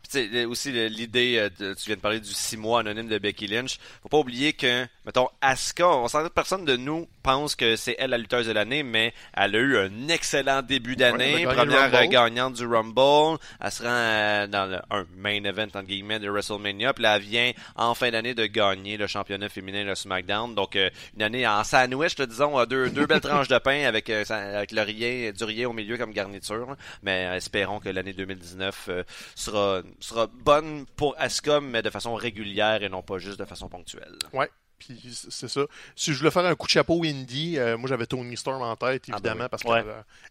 sais, 0.09 0.45
aussi 0.45 0.71
l'idée, 0.89 1.37
euh, 1.37 1.73
tu 1.75 1.85
viens 1.87 1.95
de 1.95 2.01
parler 2.01 2.19
du 2.19 2.33
six 2.33 2.57
mois 2.57 2.79
anonyme 2.79 3.07
de 3.07 3.17
Becky 3.17 3.47
Lynch. 3.47 3.77
Faut 4.03 4.09
pas 4.09 4.17
oublier 4.19 4.53
que, 4.53 4.85
mettons, 5.05 5.27
Asuka, 5.41 5.87
on 5.87 6.07
sent 6.07 6.23
que 6.23 6.27
personne 6.29 6.65
de 6.65 6.75
nous 6.75 7.07
pense 7.23 7.55
que 7.55 7.75
c'est 7.75 7.95
elle 7.99 8.11
la 8.11 8.17
lutteuse 8.17 8.47
de 8.47 8.51
l'année, 8.51 8.83
mais 8.83 9.13
elle 9.33 9.55
a 9.55 9.59
eu 9.59 9.77
un 9.77 10.07
excellent 10.07 10.61
début 10.61 10.95
d'année, 10.95 11.45
Ouais, 11.45 11.53
première 11.53 12.07
gagnante 12.07 12.55
du 12.55 12.65
Rumble. 12.65 13.37
Elle 13.59 13.71
se 13.71 13.83
rend 13.83 13.89
euh, 13.89 14.47
dans 14.47 14.65
le, 14.65 14.79
un 14.89 15.05
main 15.15 15.43
event 15.43 15.63
entre 15.63 15.83
guillemets 15.83 16.19
de 16.19 16.29
WrestleMania, 16.29 16.93
puis 16.93 17.03
là, 17.03 17.17
elle 17.17 17.21
vient 17.21 17.51
en 17.75 17.93
fin 17.93 18.09
d'année 18.11 18.33
de 18.33 18.45
gagner 18.45 18.97
le 18.97 19.07
championnat 19.07 19.49
féminin 19.49 19.85
de 19.85 19.95
SmackDown. 19.95 20.55
Donc 20.55 20.75
euh, 20.75 20.89
une 21.15 21.23
année 21.23 21.47
en 21.47 21.63
sandwich, 21.63 22.17
là, 22.17 22.25
disons, 22.25 22.63
deux, 22.65 22.89
deux 22.89 23.05
belles 23.05 23.21
tranches 23.21 23.47
de 23.47 23.57
pain 23.57 23.85
avec 23.85 24.09
avec 24.09 24.71
le 24.71 24.81
rien, 24.81 25.31
du 25.31 25.43
rien 25.43 25.69
au 25.69 25.73
milieu 25.73 25.97
comme 25.97 26.11
garniture. 26.11 26.75
Mais 27.03 27.23
espérons 27.35 27.79
que 27.79 27.89
l'année 27.89 28.13
2019 28.13 28.85
euh, 28.89 29.03
sera 29.35 29.81
sera 29.99 30.27
bonne 30.27 30.85
pour 30.95 31.15
Asuka, 31.17 31.59
mais 31.61 31.81
de 31.81 31.89
façon 31.89 32.15
régulière 32.15 32.81
et 32.83 32.89
non 32.89 33.01
pas 33.01 33.17
juste 33.17 33.39
de 33.39 33.45
façon 33.45 33.69
ponctuelle. 33.69 34.17
Ouais. 34.33 34.49
Puis 34.79 34.99
c'est 35.29 35.47
ça. 35.47 35.61
Si 35.95 36.11
je 36.11 36.17
voulais 36.17 36.31
faire 36.31 36.45
un 36.45 36.55
coup 36.55 36.65
de 36.65 36.71
chapeau 36.71 37.03
indie, 37.03 37.59
euh, 37.59 37.77
moi 37.77 37.87
j'avais 37.87 38.07
Tony 38.07 38.35
Storm 38.35 38.63
en 38.63 38.75
tête, 38.75 39.03
Ah, 39.09 39.13
évidemment, 39.13 39.35
ben 39.41 39.43
oui. 39.43 39.49
parce 39.51 39.63
Ouais. 39.63 39.83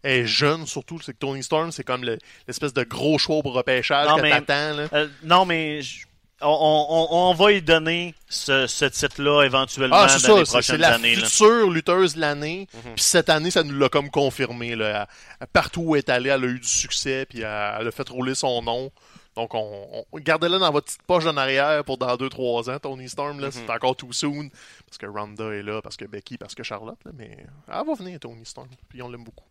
qu'elle 0.03 0.11
est 0.11 0.27
jeune 0.27 0.67
surtout. 0.67 0.99
C'est 1.01 1.13
que 1.13 1.19
Tony 1.19 1.43
Storm, 1.45 1.71
c'est 1.71 1.85
comme 1.85 2.03
le- 2.03 2.19
l'espèce 2.49 2.73
de 2.75 2.83
gros 2.83 3.17
choix 3.17 3.43
pour 3.43 3.53
repêchage 3.53 4.09
Non, 4.09 4.17
que 4.17 4.23
mais- 4.23 4.31
là. 4.31 4.89
Euh, 4.93 5.09
non, 5.23 5.45
mais 5.45 5.83
je- 5.83 6.05
on, 6.43 6.49
on, 6.49 7.07
on- 7.15 7.31
on 7.31 7.35
va 7.35 7.53
y 7.53 7.63
donner 7.63 8.13
ce, 8.29 8.67
ce 8.67 8.87
titre-là 8.87 9.43
éventuellement 9.45 9.95
Ah, 10.01 10.09
c'est 10.09 10.27
dans 10.27 10.39
les 10.39 10.45
ça, 10.47 10.53
c'est- 10.61 10.63
c'est 10.63 10.73
prochaines 10.75 10.81
la 10.81 10.95
années. 10.95 11.15
là. 11.15 11.27
future 11.29 11.71
lutteuse 11.71 12.15
de 12.17 12.21
l'année. 12.21 12.67
Mhm. 12.75 12.95
Puis 12.97 13.05
cette 13.05 13.29
année, 13.29 13.53
ça 13.53 13.63
nous 13.63 13.79
l'a 13.79 13.89
comme 13.89 14.11
confirmé. 14.11 14.75
Là. 14.75 15.07
Elle- 15.41 15.47
Partout 15.53 15.83
où 15.83 15.95
elle 15.95 16.01
est 16.01 16.09
allée, 16.09 16.31
elle 16.31 16.43
a 16.43 16.47
eu 16.49 16.59
du 16.59 16.67
succès, 16.67 17.25
puis 17.29 17.43
elle, 17.43 17.77
elle 17.83 17.87
a 17.87 17.91
fait 17.93 18.09
rouler 18.09 18.35
son 18.35 18.63
nom. 18.63 18.91
Donc, 19.37 19.55
on, 19.55 20.05
on- 20.13 20.19
gardez-la 20.19 20.59
dans 20.59 20.71
votre 20.73 20.87
petite 20.87 21.03
poche 21.05 21.25
en 21.27 21.37
arrière 21.37 21.85
pour 21.85 21.99
dans 21.99 22.15
2-3 22.17 22.71
ans, 22.71 22.79
Tony 22.79 23.09
Storm. 23.09 23.41
Là, 23.41 23.47
Mhm. 23.47 23.53
C'est 23.53 23.71
encore 23.71 23.97
too 23.97 24.13
soon. 24.13 24.49
Parce 24.87 24.99
que 24.99 25.07
Ronda 25.07 25.45
est 25.55 25.63
là, 25.63 25.81
parce 25.83 25.97
que 25.97 26.05
Becky, 26.05 26.37
parce 26.37 26.55
que 26.55 26.63
Charlotte. 26.63 26.99
Là, 27.05 27.13
mais 27.15 27.37
elle 27.69 27.87
va 27.87 27.95
venir, 27.95 28.19
Tony 28.21 28.45
Storm. 28.45 28.69
Puis 28.89 29.01
on 29.03 29.09
l'aime 29.09 29.25
beaucoup. 29.25 29.45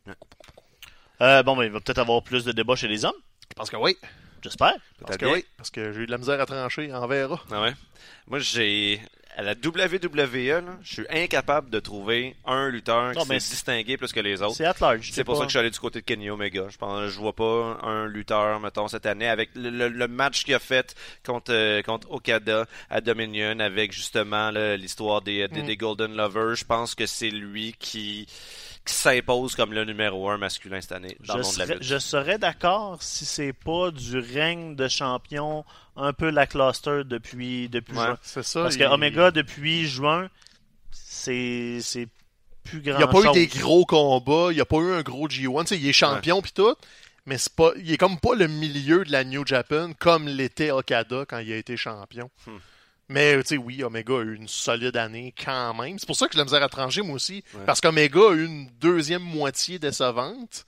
Euh, 1.22 1.44
bon, 1.44 1.56
ben, 1.58 1.64
il 1.66 1.72
va 1.72 1.80
peut-être 1.80 2.00
avoir 2.00 2.24
plus 2.24 2.46
de 2.46 2.52
débats 2.52 2.76
chez 2.76 2.88
les 2.88 3.04
hommes. 3.06 3.14
Parce 3.56 3.70
que 3.70 3.78
oui. 3.78 3.98
J'espère. 4.42 4.76
Parce 5.06 5.18
que 5.18 5.26
bien. 5.26 5.34
oui. 5.34 5.46
Parce 5.58 5.70
que 5.70 5.92
j'ai 5.92 6.02
eu 6.02 6.06
de 6.06 6.12
la 6.12 6.18
misère 6.18 6.40
à 6.40 6.46
trancher. 6.46 6.90
On 6.94 7.08
verra. 7.08 7.42
Ah 7.52 7.62
ouais. 7.62 7.74
Moi, 8.28 8.40
j'ai. 8.40 9.02
À 9.40 9.42
la 9.42 9.54
WWE, 9.54 10.48
là, 10.66 10.78
je 10.84 10.94
suis 10.96 11.06
incapable 11.10 11.70
de 11.70 11.80
trouver 11.80 12.36
un 12.46 12.68
lutteur 12.68 13.14
Non, 13.14 13.22
qui 13.22 13.28
s'est 13.40 13.52
distingué 13.52 13.96
plus 13.96 14.12
que 14.12 14.20
les 14.20 14.42
autres. 14.42 14.56
C'est. 14.56 14.66
C'est 15.14 15.24
pour 15.24 15.36
pas- 15.36 15.40
ça 15.40 15.46
que 15.46 15.50
je 15.50 15.54
suis 15.54 15.60
allé 15.60 15.70
du 15.70 15.80
côté 15.80 16.02
de 16.02 16.06
Kenny 16.06 16.30
Omega. 16.30 16.66
Je 16.70 16.78
pense, 16.78 17.08
je 17.10 17.18
vois 17.18 17.34
pas 17.34 17.80
un 17.84 18.06
lutteur, 18.08 18.60
mettons, 18.60 18.88
cette 18.90 19.06
année 19.06 19.30
avec 19.30 19.52
le, 19.56 19.70
le- 19.70 19.88
le 19.88 20.08
match 20.10 20.44
qu'il 20.44 20.54
a 20.56 20.60
fait 20.60 20.94
contre, 21.26 21.54
euh, 21.54 21.82
contre 21.82 22.12
Okada 22.12 22.66
à 22.90 23.00
Dominion 23.02 23.60
avec 23.60 23.94
justement 23.94 24.52
l'histoire 24.52 25.22
des, 25.22 25.48
des, 25.48 25.62
Mm. 25.62 25.66
des 25.66 25.78
Golden 25.78 26.16
Lovers. 26.16 26.56
Je 26.56 26.66
pense 26.66 26.94
que 26.94 27.06
c'est 27.06 27.30
lui 27.30 27.74
qui, 27.80 28.28
qui 28.86 28.94
s'impose 28.96 29.56
comme 29.56 29.74
le 29.74 29.86
numéro 29.86 30.30
un 30.30 30.38
masculin 30.38 30.82
cette 30.82 30.94
année 30.94 31.16
dans 31.26 31.34
je 31.34 31.38
le 31.40 31.44
monde 31.44 31.54
de 31.54 31.60
la 31.60 31.66
serais, 31.66 31.74
lutte. 31.76 31.84
je 31.84 31.98
serais 32.00 32.38
d'accord 32.40 33.04
si 33.04 33.26
c'est 33.26 33.54
pas 33.54 33.92
du 33.92 34.18
règne 34.20 34.76
de 34.76 34.88
champion 34.88 35.64
un 35.96 36.12
peu 36.14 36.30
lackluster 36.32 37.04
depuis, 37.06 37.70
depuis 37.70 37.96
Ouais. 37.98 38.06
juin. 38.06 38.18
C'est 38.22 38.44
ça. 38.44 38.64
Parce 38.64 38.76
il- 38.76 38.80
que 38.80 38.84
Omega, 38.86 39.32
depuis 39.32 39.86
juin, 39.88 40.30
c'est 40.92 41.80
c'est 41.82 42.08
plus 42.64 42.82
grand 42.82 42.94
Il 42.96 42.98
n'y 42.98 43.04
a 43.04 43.08
pas 43.08 43.22
eu 43.22 43.32
des 43.34 43.48
gros 43.48 43.86
combats, 43.86 44.48
il 44.52 44.56
n'y 44.56 44.62
a 44.62 44.66
pas 44.66 44.78
eu 44.78 44.94
un 44.94 45.02
gros 45.02 45.28
G1. 45.28 45.62
Tu 45.64 45.68
sais, 45.68 45.78
il 45.78 45.88
est 45.88 45.94
champion 45.94 46.42
puis 46.42 46.52
tout, 46.52 46.76
mais 47.26 47.38
c'est 47.38 47.54
pas, 47.56 47.72
il 47.78 47.92
est 47.92 47.98
comme 47.98 48.20
pas 48.20 48.36
le 48.36 48.48
milieu 48.48 49.04
de 49.04 49.12
la 49.12 49.24
New 49.24 49.46
Japan 49.46 49.92
comme 49.98 50.28
l'était 50.28 50.72
Okada 50.72 51.26
quand 51.28 51.40
il 51.40 51.52
a 51.52 51.58
été 51.58 51.78
champion. 51.78 52.30
Hmm. 52.48 52.58
Mais 53.10 53.42
tu 53.42 53.48
sais, 53.48 53.58
oui, 53.58 53.84
Omega 53.84 54.14
a 54.14 54.22
eu 54.22 54.36
une 54.36 54.48
solide 54.48 54.96
année 54.96 55.34
quand 55.44 55.74
même. 55.74 55.98
C'est 55.98 56.06
pour 56.06 56.16
ça 56.16 56.28
que 56.28 56.34
je 56.34 56.38
la 56.38 56.44
misère 56.44 56.62
à 56.62 56.70
trancher, 56.70 57.02
moi 57.02 57.16
aussi. 57.16 57.44
Ouais. 57.56 57.66
Parce 57.66 57.82
qu'Omega 57.82 58.20
a 58.20 58.34
eu 58.34 58.46
une 58.46 58.68
deuxième 58.80 59.24
moitié 59.24 59.80
décevante. 59.80 60.66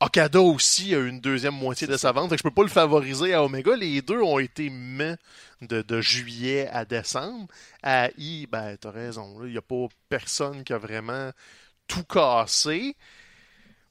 Okada 0.00 0.40
aussi 0.40 0.94
a 0.94 0.98
eu 0.98 1.08
une 1.08 1.20
deuxième 1.20 1.54
moitié 1.54 1.88
décevante. 1.88 2.28
Fait 2.28 2.36
que 2.36 2.38
je 2.38 2.42
peux 2.44 2.54
pas 2.54 2.62
le 2.62 2.68
favoriser 2.68 3.34
à 3.34 3.42
Omega. 3.42 3.74
Les 3.76 4.00
deux 4.00 4.20
ont 4.22 4.38
été 4.38 4.70
mais 4.70 5.16
de, 5.60 5.82
de 5.82 6.00
juillet 6.00 6.68
à 6.72 6.84
décembre. 6.84 7.48
À 7.82 8.10
I, 8.16 8.46
ben, 8.46 8.76
t'as 8.80 8.90
raison. 8.92 9.44
Il 9.44 9.50
n'y 9.50 9.58
a 9.58 9.62
pas 9.62 9.86
personne 10.08 10.62
qui 10.62 10.72
a 10.72 10.78
vraiment 10.78 11.30
tout 11.88 12.04
cassé. 12.04 12.96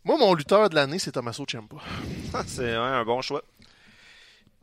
Moi, 0.03 0.17
mon 0.17 0.33
lutteur 0.33 0.69
de 0.69 0.75
l'année, 0.75 0.97
c'est 0.97 1.11
Tommaso 1.11 1.45
Ciampa. 1.45 1.77
c'est 2.47 2.71
ouais, 2.71 2.75
un 2.75 3.05
bon 3.05 3.21
choix. 3.21 3.43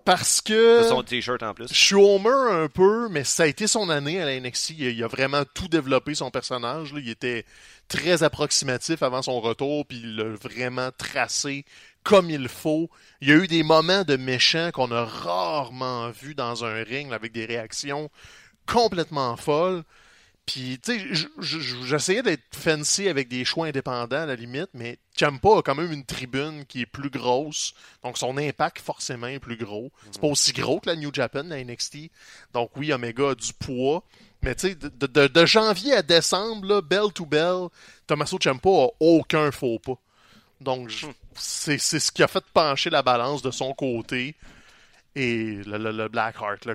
Parce 0.08 0.40
que... 0.40 0.80
C'est 0.84 0.88
son 0.88 1.02
t-shirt 1.02 1.42
en 1.42 1.52
plus. 1.52 1.68
Je 1.68 1.74
suis 1.74 1.94
Homer 1.94 2.50
un 2.50 2.68
peu, 2.68 3.10
mais 3.10 3.24
ça 3.24 3.42
a 3.42 3.46
été 3.46 3.66
son 3.66 3.90
année 3.90 4.22
à 4.22 4.24
la 4.24 4.40
NXT. 4.40 4.70
Il 4.70 4.86
a, 4.86 4.90
il 4.90 5.04
a 5.04 5.06
vraiment 5.06 5.42
tout 5.52 5.68
développé 5.68 6.14
son 6.14 6.30
personnage. 6.30 6.94
là. 6.94 7.00
Il 7.00 7.10
était 7.10 7.44
très 7.88 8.22
approximatif 8.22 9.02
avant 9.02 9.20
son 9.20 9.38
retour, 9.38 9.84
puis 9.86 9.98
il 9.98 10.16
l'a 10.16 10.30
vraiment 10.30 10.88
tracé 10.96 11.66
comme 12.04 12.30
il 12.30 12.48
faut. 12.48 12.88
Il 13.20 13.28
y 13.28 13.32
a 13.32 13.34
eu 13.34 13.48
des 13.48 13.62
moments 13.62 14.02
de 14.02 14.16
méchant 14.16 14.70
qu'on 14.72 14.90
a 14.92 15.04
rarement 15.04 16.08
vus 16.08 16.34
dans 16.34 16.64
un 16.64 16.82
ring 16.84 17.10
là, 17.10 17.16
avec 17.16 17.32
des 17.32 17.44
réactions 17.44 18.08
complètement 18.66 19.36
folles. 19.36 19.82
Puis, 20.50 20.80
tu 20.82 20.98
sais, 20.98 21.28
j'essayais 21.84 22.22
d'être 22.22 22.42
fancy 22.56 23.06
avec 23.06 23.28
des 23.28 23.44
choix 23.44 23.66
indépendants 23.66 24.22
à 24.22 24.24
la 24.26 24.34
limite, 24.34 24.70
mais 24.72 24.98
Ciampa 25.14 25.58
a 25.58 25.62
quand 25.62 25.74
même 25.74 25.92
une 25.92 26.06
tribune 26.06 26.64
qui 26.66 26.80
est 26.80 26.86
plus 26.86 27.10
grosse, 27.10 27.74
donc 28.02 28.16
son 28.16 28.36
impact 28.38 28.78
forcément 28.80 29.26
est 29.26 29.40
plus 29.40 29.58
gros. 29.58 29.92
C'est 30.10 30.20
pas 30.22 30.26
aussi 30.28 30.52
gros 30.52 30.80
que 30.80 30.88
la 30.88 30.96
New 30.96 31.12
Japan, 31.12 31.42
la 31.44 31.62
NXT. 31.62 32.10
Donc 32.54 32.70
oui, 32.76 32.94
Omega 32.94 33.30
a 33.30 33.34
du 33.34 33.52
poids, 33.52 34.02
mais 34.40 34.54
tu 34.54 34.68
sais, 34.68 34.74
de, 34.74 34.88
de- 35.06 35.26
de 35.26 35.44
janvier 35.46 35.92
à 35.92 36.02
décembre, 36.02 36.66
là, 36.66 36.80
bell 36.80 37.12
to 37.14 37.26
bell, 37.26 37.68
Tommaso 38.06 38.38
Ciampa 38.40 38.70
a 38.70 38.88
aucun 39.00 39.50
faux 39.50 39.78
pas. 39.78 39.98
Donc 40.62 40.90
c'est 41.34 41.76
c'est 41.78 42.00
ce 42.00 42.10
qui 42.10 42.22
a 42.22 42.26
fait 42.26 42.44
pencher 42.54 42.88
la 42.88 43.02
balance 43.02 43.42
de 43.42 43.50
son 43.50 43.74
côté. 43.74 44.34
Et 45.20 45.58
le, 45.66 45.78
le, 45.78 45.90
le 45.90 46.08
Blackheart, 46.08 46.64
là, 46.64 46.74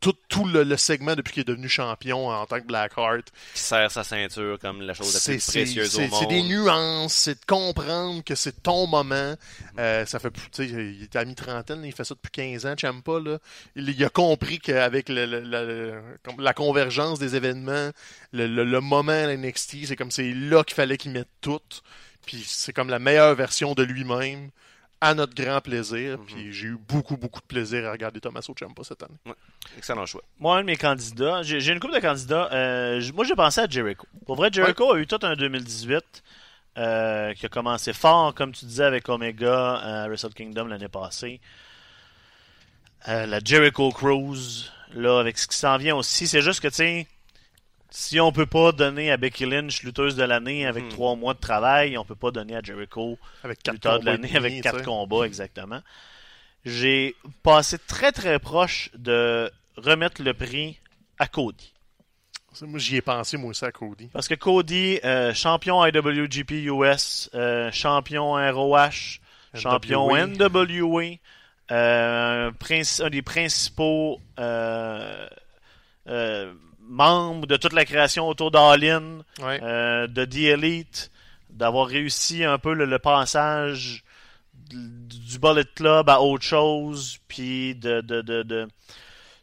tout, 0.00 0.14
tout 0.28 0.44
le, 0.44 0.62
le 0.62 0.76
segment 0.76 1.16
depuis 1.16 1.32
qu'il 1.32 1.40
est 1.40 1.44
devenu 1.48 1.68
champion 1.68 2.28
en 2.28 2.46
tant 2.46 2.60
que 2.60 2.66
Blackheart, 2.66 3.24
Qui 3.54 3.60
serre 3.60 3.90
sa 3.90 4.04
ceinture 4.04 4.58
comme 4.60 4.80
la 4.82 4.94
chose 4.94 5.12
la 5.12 5.18
plus 5.34 5.44
précieuse 5.44 5.96
au 5.96 6.00
monde. 6.02 6.10
c'est 6.20 6.26
des 6.26 6.42
nuances, 6.42 7.12
c'est 7.14 7.40
de 7.40 7.44
comprendre 7.46 8.22
que 8.22 8.34
c'est 8.36 8.62
ton 8.62 8.86
moment. 8.86 9.34
Euh, 9.78 10.06
ça 10.06 10.20
fait, 10.20 10.30
plus- 10.30 10.48
il 10.66 11.02
est 11.02 11.16
à 11.16 11.24
mi-trentaine, 11.24 11.82
il 11.84 11.92
fait 11.92 12.04
ça 12.04 12.14
depuis 12.14 12.30
15 12.30 12.64
ans, 12.66 12.74
Champa, 12.80 13.18
là. 13.18 13.38
Il, 13.74 13.88
il 13.88 14.04
a 14.04 14.08
compris 14.08 14.60
qu'avec 14.60 15.08
la 16.38 16.54
convergence 16.54 17.18
des 17.18 17.36
événements, 17.36 17.90
le, 18.32 18.46
le- 18.46 18.64
le 18.64 18.80
moment 18.80 19.12
à 19.12 19.34
NXT, 19.36 19.86
c'est 19.86 19.96
comme 19.96 20.10
c'est 20.10 20.32
là 20.32 20.64
qu'il 20.64 20.74
fallait 20.74 20.96
qu'il 20.96 21.10
mette 21.12 21.28
tout. 21.40 21.60
Puis 22.26 22.44
c'est 22.46 22.72
comme 22.72 22.88
la 22.90 22.98
meilleure 22.98 23.34
version 23.34 23.74
de 23.74 23.82
lui-même, 23.82 24.50
à 25.00 25.14
notre 25.14 25.34
grand 25.34 25.60
plaisir. 25.60 26.18
Mhm. 26.18 26.26
Puis 26.26 26.52
j'ai 26.52 26.66
eu 26.68 26.76
beaucoup, 26.78 27.16
beaucoup 27.16 27.40
de 27.40 27.46
plaisir 27.46 27.86
à 27.88 27.92
regarder 27.92 28.20
Tommaso 28.20 28.54
Ciampa 28.56 28.84
cette 28.84 29.02
année. 29.02 29.16
Excellent 29.78 30.06
choix. 30.06 30.22
Moi, 30.38 30.58
un 30.58 30.60
de 30.60 30.66
mes 30.66 30.76
candidats, 30.76 31.42
j'ai 31.42 31.72
une 31.72 31.80
couple 31.80 31.94
de 31.94 32.00
candidats. 32.00 32.48
euh, 32.52 33.02
moi, 33.14 33.24
j'ai 33.24 33.34
pensé 33.34 33.60
à 33.60 33.68
Jericho. 33.68 34.06
Pour 34.26 34.36
vrai, 34.36 34.50
Jericho 34.52 34.92
a 34.92 34.98
eu 34.98 35.06
tout 35.06 35.18
un 35.22 35.36
2018 35.36 36.22
euh, 36.78 37.34
qui 37.34 37.46
a 37.46 37.48
commencé 37.48 37.92
fort, 37.92 38.34
comme 38.34 38.52
tu 38.52 38.64
disais, 38.64 38.84
avec 38.84 39.08
Omega 39.08 39.74
à 39.76 40.08
Wrestle 40.08 40.34
Kingdom 40.34 40.66
l'année 40.66 40.88
passée. 40.88 41.40
Euh, 43.08 43.26
la 43.26 43.40
Jericho 43.42 43.90
Cruise, 43.90 44.70
là, 44.94 45.18
avec 45.18 45.38
ce 45.38 45.46
qui 45.46 45.56
s'en 45.56 45.78
vient 45.78 45.96
aussi. 45.96 46.26
C'est 46.26 46.42
juste 46.42 46.60
que, 46.60 46.68
tu 46.68 46.74
sais, 46.74 47.06
si 47.90 48.20
on 48.20 48.32
peut 48.32 48.46
pas 48.46 48.72
donner 48.72 49.10
à 49.10 49.16
Becky 49.16 49.46
Lynch 49.46 49.82
lutteuse 49.82 50.16
de 50.16 50.22
l'année 50.24 50.66
avec 50.66 50.84
Mhm. 50.84 50.90
trois 50.90 51.16
mois 51.16 51.34
de 51.34 51.40
travail, 51.40 51.98
on 51.98 52.04
peut 52.04 52.14
pas 52.14 52.30
donner 52.30 52.56
à 52.56 52.60
Jericho 52.62 53.18
Avec 53.42 53.62
quatre 53.62 53.74
lutteur 53.74 54.00
de 54.00 54.06
l'année 54.06 54.36
avec 54.36 54.62
quatre 54.62 54.82
combats 54.82 55.24
exactement. 55.26 55.80
J'ai 56.64 57.14
passé 57.42 57.78
très 57.78 58.12
très 58.12 58.38
proche 58.38 58.90
de 58.94 59.50
remettre 59.76 60.22
le 60.22 60.34
prix 60.34 60.78
à 61.18 61.26
Cody. 61.26 61.72
Moi, 62.62 62.78
j'y 62.80 62.96
ai 62.96 63.00
pensé, 63.00 63.36
moi 63.36 63.50
aussi, 63.50 63.64
à 63.64 63.70
Cody. 63.70 64.08
Parce 64.12 64.26
que 64.26 64.34
Cody, 64.34 64.98
euh, 65.04 65.32
champion 65.32 65.84
IWGP 65.86 66.64
US, 66.64 67.30
euh, 67.34 67.70
champion 67.70 68.32
ROH, 68.32 69.20
champion 69.54 70.14
NWA. 70.14 71.16
Euh, 71.70 72.50
un 72.50 73.10
des 73.10 73.22
principaux 73.22 74.20
membres 76.90 77.46
de 77.46 77.56
toute 77.56 77.72
la 77.72 77.84
création 77.84 78.26
autour 78.28 78.50
d'All-In, 78.50 79.20
Ouais. 79.40 79.60
euh, 79.62 80.06
de 80.08 80.24
The 80.24 80.36
Elite, 80.36 81.10
d'avoir 81.48 81.86
réussi 81.86 82.44
un 82.44 82.58
peu 82.58 82.74
le, 82.74 82.84
le 82.84 82.98
passage 82.98 84.04
du 84.70 85.38
Bullet 85.38 85.64
Club 85.74 86.08
à 86.10 86.20
autre 86.20 86.44
chose, 86.44 87.18
puis 87.28 87.74
de, 87.76 88.00
de, 88.02 88.20
de, 88.22 88.42
de, 88.42 88.68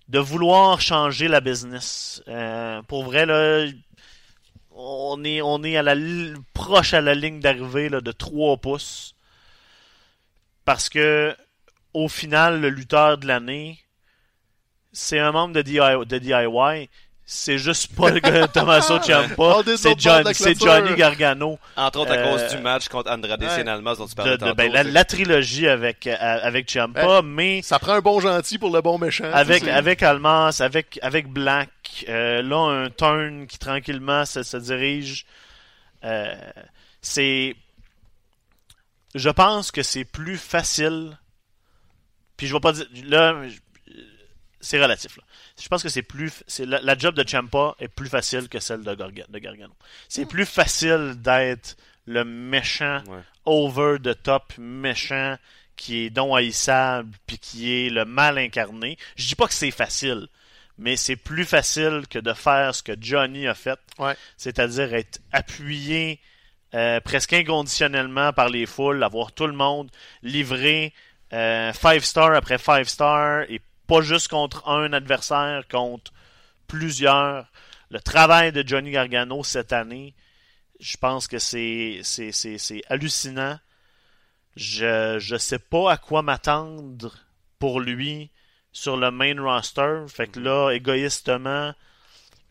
de 0.09 0.19
vouloir 0.19 0.79
changer 0.81 1.27
la 1.27 1.39
business. 1.41 2.21
Euh, 2.27 2.81
pour 2.83 3.03
vrai, 3.05 3.25
là, 3.25 3.65
on 4.71 5.23
est, 5.23 5.41
on 5.41 5.63
est 5.63 5.75
à 5.77 5.83
la, 5.83 5.95
proche 6.53 6.93
à 6.93 7.01
la 7.01 7.15
ligne 7.15 7.39
d'arrivée 7.39 7.89
de 7.89 8.11
3 8.11 8.57
pouces. 8.57 9.15
Parce 10.65 10.89
que, 10.89 11.35
au 11.93 12.07
final, 12.09 12.59
le 12.61 12.69
lutteur 12.69 13.17
de 13.17 13.25
l'année, 13.27 13.79
c'est 14.91 15.19
un 15.19 15.31
membre 15.31 15.53
de 15.55 15.61
DIY. 15.61 16.05
de 16.05 16.17
DIY. 16.17 16.89
C'est 17.29 17.57
juste 17.57 17.93
pas 17.93 18.09
le 18.09 18.21
gars 18.21 18.47
de 18.47 18.51
Tommaso 18.53 18.99
Ciampa. 19.03 19.57
C'est 19.75 19.99
John-. 19.99 20.23
Johnny 20.57 20.95
Gargano. 20.95 21.59
Entre 21.75 21.99
autres 21.99 22.13
à 22.13 22.15
Euh, 22.15 22.31
cause 22.37 22.55
du 22.55 22.61
match 22.61 22.87
contre 22.87 23.11
Andrade 23.11 23.43
ouais. 23.43 23.67
Almas 23.67 23.95
dont 23.95 24.07
tu 24.07 24.15
parlais 24.15 24.31
De, 24.31 24.35
de- 24.37 24.39
tantôt. 24.45 24.55
ben, 24.55 24.71
la, 24.71 25.03
trilogie 25.03 25.67
avec, 25.67 26.07
euh, 26.07 26.15
avec 26.19 26.69
Ciampa, 26.69 27.21
mais 27.21 27.61
Ça 27.63 27.79
prend 27.79 27.91
un 27.95 27.99
bon 27.99 28.21
gentil 28.21 28.57
pour 28.57 28.69
le 28.73 28.79
bon 28.81 28.97
méchant. 28.97 29.29
avec, 29.33 29.67
avec 29.67 30.03
Almas, 30.03 30.61
avec, 30.61 30.99
avec 31.01 31.27
Black, 31.27 31.69
euh, 32.07 32.41
là, 32.41 32.85
un 32.85 32.89
turn 32.89 33.45
qui 33.47 33.59
tranquillement 33.59 34.23
se, 34.23 34.43
se 34.43 34.55
dirige. 34.55 35.25
Euh, 36.05 36.33
c'est. 37.01 37.55
Je 39.15 39.29
pense 39.29 39.71
que 39.71 39.83
c'est 39.83 40.05
plus 40.05 40.37
facile. 40.37 41.17
Puis 42.37 42.47
je 42.47 42.53
vais 42.53 42.59
pas 42.61 42.71
dire. 42.71 42.85
Là, 43.05 43.35
c'est 44.59 44.81
relatif. 44.81 45.17
Là. 45.17 45.23
Je 45.61 45.67
pense 45.67 45.83
que 45.83 45.89
c'est 45.89 46.01
plus. 46.03 46.43
c'est 46.47 46.65
la, 46.65 46.81
la 46.81 46.97
job 46.97 47.15
de 47.15 47.27
Champa 47.27 47.75
est 47.79 47.87
plus 47.87 48.09
facile 48.09 48.49
que 48.49 48.59
celle 48.59 48.83
de, 48.83 48.93
Garga- 48.95 49.29
de 49.29 49.39
Gargano. 49.39 49.73
C'est 50.09 50.25
plus 50.25 50.45
facile 50.45 51.15
d'être 51.17 51.77
le 52.05 52.23
méchant 52.23 53.03
Ouais. 53.07 53.19
over 53.45 53.97
the 54.01 54.21
top 54.21 54.53
méchant 54.57 55.37
qui 55.75 56.05
est 56.05 56.09
don 56.09 56.33
haïssable 56.33 57.09
puis 57.27 57.37
qui 57.37 57.71
est 57.85 57.89
le 57.89 58.05
mal 58.05 58.37
incarné. 58.37 58.97
Je 59.15 59.27
dis 59.27 59.35
pas 59.35 59.47
que 59.47 59.53
c'est 59.53 59.69
facile, 59.71 60.27
mais 60.79 60.95
c'est 60.95 61.15
plus 61.17 61.45
facile 61.45 62.03
que 62.09 62.17
de 62.19 62.33
faire 62.33 62.73
ce 62.73 62.81
que 62.81 62.93
Johnny 62.99 63.45
a 63.47 63.53
fait, 63.53 63.79
Ouais. 63.99 64.15
c'est-à-dire 64.37 64.93
être 64.93 65.19
appuyé 65.31 66.19
euh, 66.73 66.99
presque 67.01 67.33
inconditionnellement 67.33 68.33
par 68.33 68.49
les 68.49 68.65
foules, 68.65 69.03
avoir 69.03 69.31
tout 69.31 69.47
le 69.47 69.53
monde 69.53 69.89
livré 70.23 70.93
euh, 71.33 71.71
five 71.73 72.03
star 72.03 72.33
après 72.33 72.57
five 72.57 72.85
star 72.87 73.43
et 73.49 73.61
pas 73.87 74.01
juste 74.01 74.27
contre 74.29 74.67
un 74.67 74.93
adversaire, 74.93 75.67
contre 75.69 76.11
plusieurs. 76.67 77.51
Le 77.89 77.99
travail 78.01 78.51
de 78.51 78.63
Johnny 78.67 78.91
Gargano 78.91 79.43
cette 79.43 79.73
année, 79.73 80.13
je 80.79 80.97
pense 80.97 81.27
que 81.27 81.39
c'est 81.39 82.01
c'est- 82.03 82.31
c'est- 82.33 82.57
c'est 82.57 82.83
hallucinant. 82.89 83.59
Je 84.55 85.17
je 85.19 85.37
sais 85.37 85.59
pas 85.59 85.91
à 85.93 85.97
quoi 85.97 86.21
m'attendre 86.21 87.15
pour 87.59 87.79
lui 87.79 88.31
sur 88.71 88.97
le 88.97 89.11
main 89.11 89.39
roster. 89.41 90.05
Fait 90.07 90.27
que 90.27 90.39
là, 90.39 90.71
égoïstement, 90.71 91.73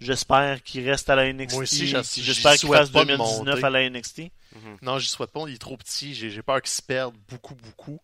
J'espère 0.01 0.63
qu'il 0.63 0.89
reste 0.89 1.09
à 1.09 1.15
la 1.17 1.33
NXT. 1.33 1.55
Moi 1.55 1.63
aussi, 1.63 1.87
J'espère 1.87 2.55
qu'il 2.57 2.69
fasse 2.69 2.91
pas 2.91 3.05
de 3.05 3.17
2019 3.17 3.55
monter. 3.55 3.65
à 3.65 3.71
la 3.71 3.89
NXT. 3.91 4.23
Non, 4.83 4.99
j'y 4.99 5.09
souhaite 5.09 5.31
pas. 5.31 5.45
Il 5.49 5.55
est 5.55 5.59
trop 5.59 5.77
petit. 5.77 6.15
J'ai 6.15 6.43
peur 6.43 6.61
qu'il 6.63 6.71
se 6.71 6.83
perde 6.83 7.15
beaucoup, 7.31 7.55
beaucoup. 7.55 8.01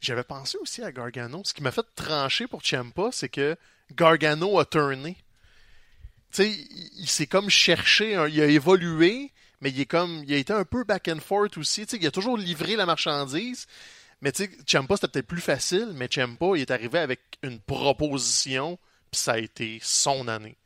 J'avais 0.00 0.22
pensé 0.24 0.56
aussi 0.58 0.82
à 0.82 0.92
Gargano. 0.92 1.42
Ce 1.44 1.52
qui 1.52 1.62
m'a 1.62 1.72
fait 1.72 1.86
trancher 1.96 2.46
pour 2.46 2.62
Ciampa, 2.64 3.10
c'est 3.12 3.28
que 3.28 3.56
Gargano 3.94 4.58
a 4.58 4.64
tourné. 4.64 5.16
Tu 6.30 6.42
sais, 6.42 6.50
il, 6.50 6.90
il 7.00 7.08
s'est 7.08 7.26
comme 7.26 7.50
cherché, 7.50 8.12
il 8.30 8.40
a 8.40 8.46
évolué, 8.46 9.32
mais 9.60 9.70
il 9.70 9.80
est 9.80 9.86
comme, 9.86 10.22
il 10.26 10.34
a 10.34 10.36
été 10.36 10.52
un 10.52 10.64
peu 10.64 10.84
back 10.84 11.08
and 11.08 11.18
forth 11.20 11.56
aussi. 11.56 11.84
Tu 11.86 11.92
sais, 11.92 11.96
il 12.02 12.06
a 12.06 12.10
toujours 12.12 12.36
livré 12.36 12.76
la 12.76 12.86
marchandise. 12.86 13.66
Mais 14.20 14.30
tu 14.32 14.44
sais, 14.44 14.50
Ciampa, 14.66 14.96
c'était 14.96 15.08
peut-être 15.08 15.26
plus 15.26 15.40
facile, 15.40 15.88
mais 15.94 16.08
Ciampa, 16.08 16.46
il 16.56 16.60
est 16.62 16.70
arrivé 16.70 16.98
avec 16.98 17.20
une 17.42 17.58
proposition, 17.60 18.78
puis 19.10 19.20
ça 19.20 19.32
a 19.32 19.38
été 19.38 19.78
son 19.82 20.28
année. 20.28 20.56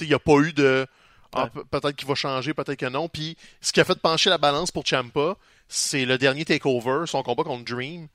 Il 0.00 0.08
n'y 0.08 0.14
a 0.14 0.18
pas 0.18 0.36
eu 0.40 0.52
de 0.52 0.86
ah, 1.34 1.44
Ouais. 1.54 1.62
peut-être 1.70 1.96
qu'il 1.96 2.08
va 2.08 2.14
changer, 2.14 2.54
peut-être 2.54 2.78
que 2.78 2.86
non. 2.86 3.08
Puis 3.08 3.36
ce 3.60 3.72
qui 3.72 3.80
a 3.80 3.84
fait 3.84 3.98
pencher 3.98 4.30
la 4.30 4.38
balance 4.38 4.70
pour 4.70 4.84
Ciampa, 4.86 5.36
c'est 5.68 6.04
le 6.06 6.16
dernier 6.18 6.44
takeover, 6.44 7.06
son 7.06 7.22
combat 7.22 7.44
contre 7.44 7.64
Dream. 7.64 8.08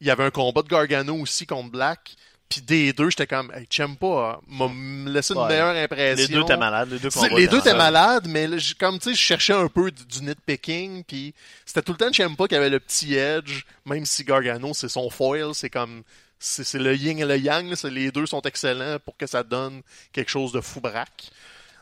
Il 0.00 0.06
y 0.06 0.10
avait 0.10 0.24
un 0.24 0.30
combat 0.30 0.62
de 0.62 0.68
Gargano 0.68 1.14
aussi 1.16 1.46
contre 1.46 1.70
Black. 1.70 2.14
Puis 2.48 2.60
des 2.60 2.92
deux, 2.92 3.10
j'étais 3.10 3.26
comme, 3.26 3.50
hey, 3.52 3.66
Ciampa 3.68 4.38
m'a 4.46 4.66
m- 4.66 5.08
laissé 5.08 5.34
une 5.34 5.40
Ouais. 5.40 5.48
meilleure 5.48 5.74
impression. 5.74 6.26
Les 6.28 6.32
deux 6.32 6.42
étaient 6.42 6.56
malades. 6.56 6.90
Les 6.92 6.98
deux, 7.00 7.10
combats 7.10 7.28
les 7.30 7.48
deux 7.48 7.58
étaient 7.58 7.72
malades. 7.74 8.22
malades, 8.22 8.26
mais 8.28 8.46
là, 8.46 8.56
comme 8.78 9.00
tu 9.00 9.08
sais, 9.08 9.14
je 9.16 9.20
cherchais 9.20 9.52
un 9.52 9.66
peu 9.66 9.90
du, 9.90 10.04
du 10.06 10.20
nitpicking, 10.22 11.02
puis 11.02 11.34
c'était 11.64 11.82
tout 11.82 11.90
le 11.90 11.98
temps 11.98 12.12
Ciampa 12.12 12.46
qui 12.46 12.54
avait 12.54 12.70
le 12.70 12.78
petit 12.78 13.14
edge, 13.16 13.64
même 13.84 14.06
si 14.06 14.22
Gargano 14.22 14.72
c'est 14.74 14.88
son 14.88 15.10
foil, 15.10 15.54
c'est 15.56 15.70
comme 15.70 16.04
c'est 16.38 16.78
le 16.78 16.94
yin 16.94 17.18
et 17.18 17.24
le 17.24 17.38
yang, 17.38 17.68
là, 17.68 17.90
les 17.90 18.10
deux 18.10 18.26
sont 18.26 18.42
excellents 18.42 18.98
pour 18.98 19.16
que 19.16 19.26
ça 19.26 19.42
donne 19.42 19.82
quelque 20.12 20.30
chose 20.30 20.52
de 20.52 20.60
fou 20.60 20.80
braque. 20.80 21.30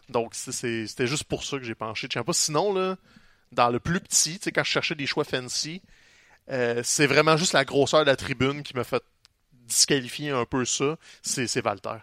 Donc 0.08 0.34
c'était 0.34 1.06
juste 1.06 1.24
pour 1.24 1.44
ça 1.44 1.58
que 1.58 1.64
j'ai 1.64 1.74
penché 1.74 2.08
Ciampa. 2.08 2.32
Sinon 2.32 2.72
là, 2.72 2.96
dans 3.52 3.70
le 3.70 3.80
plus 3.80 4.00
petit, 4.00 4.38
quand 4.38 4.64
je 4.64 4.70
cherchais 4.70 4.94
des 4.94 5.06
choix 5.06 5.24
fancy, 5.24 5.82
euh, 6.50 6.82
c'est 6.84 7.06
vraiment 7.06 7.36
juste 7.36 7.52
la 7.52 7.64
grosseur 7.64 8.00
de 8.00 8.06
la 8.06 8.16
tribune 8.16 8.62
qui 8.62 8.76
m'a 8.76 8.84
fait 8.84 9.02
disqualifier 9.52 10.30
un 10.30 10.44
peu 10.44 10.64
ça. 10.64 10.96
C'est 11.22 11.46
c'est 11.46 11.64
Walter. 11.64 11.96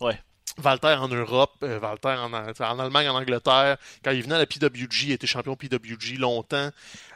Ouais. 0.00 0.18
Walter 0.62 0.94
en 0.98 1.08
Europe, 1.08 1.56
euh, 1.62 1.78
Walter 1.80 2.16
en, 2.18 2.32
en 2.32 2.78
Allemagne, 2.78 3.08
en 3.08 3.16
Angleterre, 3.16 3.76
quand 4.04 4.10
il 4.10 4.22
venait 4.22 4.34
à 4.34 4.38
la 4.38 4.46
PWG, 4.46 5.04
il 5.04 5.12
était 5.12 5.26
champion 5.26 5.56
PWG 5.56 6.18
longtemps, 6.18 6.70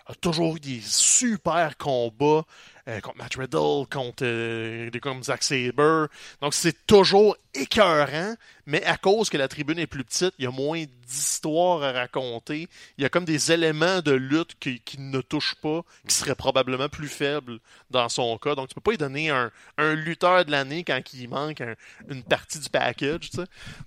a 0.06 0.14
toujours 0.14 0.56
eu 0.56 0.60
des 0.60 0.80
super 0.80 1.76
combats 1.76 2.44
euh, 2.88 3.00
contre 3.00 3.16
Matt 3.16 3.34
Riddle, 3.36 3.86
contre 3.90 4.22
euh, 4.24 4.90
des 4.90 5.00
comme 5.00 5.22
Zack 5.22 5.42
Sabre. 5.42 6.08
Donc 6.40 6.52
c'est 6.54 6.86
toujours 6.86 7.36
écœurant, 7.54 8.34
mais 8.66 8.82
à 8.84 8.96
cause 8.96 9.30
que 9.30 9.36
la 9.36 9.48
tribune 9.48 9.78
est 9.78 9.86
plus 9.86 10.04
petite, 10.04 10.34
il 10.38 10.44
y 10.44 10.46
a 10.46 10.50
moins 10.50 10.84
d'histoires 11.06 11.82
à 11.82 11.92
raconter. 11.92 12.68
Il 12.98 13.02
y 13.02 13.04
a 13.04 13.08
comme 13.08 13.24
des 13.24 13.52
éléments 13.52 14.00
de 14.00 14.12
lutte 14.12 14.58
qui, 14.58 14.80
ne 14.98 15.20
touchent 15.20 15.54
pas, 15.62 15.82
qui 16.08 16.14
seraient 16.14 16.34
probablement 16.34 16.88
plus 16.88 17.08
faibles 17.08 17.58
dans 17.90 18.08
son 18.08 18.36
cas. 18.38 18.54
Donc 18.54 18.68
tu 18.68 18.74
peux 18.74 18.80
pas 18.80 18.90
lui 18.90 18.98
donner 18.98 19.30
un, 19.30 19.50
un 19.78 19.94
lutteur 19.94 20.44
de 20.44 20.50
l'année 20.50 20.84
quand 20.84 21.00
il 21.14 21.28
manque 21.28 21.60
un- 21.60 21.74
une 22.08 22.22
partie 22.22 22.58
du 22.58 22.68
package. 22.68 23.30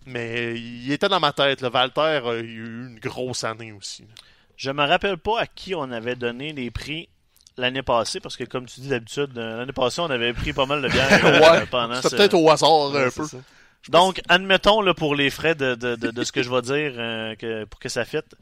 Mais 0.06 0.58
il 0.60 0.92
était 0.92 1.10
dans 1.10 1.20
ma 1.20 1.34
tête. 1.34 1.62
Le 1.62 1.70
Walter 1.70 2.22
a 2.26 2.36
eu 2.38 2.64
une 2.88 3.00
grosse 3.00 3.44
année 3.44 3.72
aussi. 3.74 4.06
Je 4.56 4.72
me 4.72 4.84
rappelle 4.86 5.18
pas 5.18 5.42
à 5.42 5.46
qui 5.48 5.76
on 5.76 5.92
avait 5.92 6.16
donné 6.16 6.52
les 6.54 6.72
prix 6.72 7.10
l'année 7.58 7.82
passée, 7.84 8.20
parce 8.20 8.38
que 8.38 8.44
comme 8.44 8.66
tu 8.66 8.80
dis 8.82 8.90
d'habitude, 8.90 9.38
euh, 9.38 9.58
l'année 9.58 9.72
passée, 9.74 10.02
on 10.02 10.10
avait 10.10 10.34
pris 10.34 10.54
pas 10.54 10.66
mal 10.66 10.82
de 10.82 10.88
bière 10.90 11.08
euh, 11.26 11.66
pendant 11.70 11.96
C'était 11.96 12.10
ce- 12.10 12.16
peut-être 12.16 12.34
au 12.36 12.50
hasard 12.50 12.92
Ouais, 12.92 13.06
un 13.06 13.10
peu. 13.12 13.26
ça. 13.26 13.38
Donc, 13.90 14.22
admettons 14.30 14.82
là, 14.82 14.94
pour 14.94 15.16
les 15.16 15.30
frais 15.30 15.56
de, 15.56 15.76
de, 15.76 15.96
de, 15.96 16.12
de 16.12 16.24
ce 16.24 16.32
que 16.32 16.44
je 16.44 16.50
vais 16.50 16.62
dire 16.62 16.94
euh, 16.98 17.36
que, 17.36 17.64
pour 17.66 17.80
que 17.80 17.90
ça 17.90 18.04
fitte, 18.06 18.36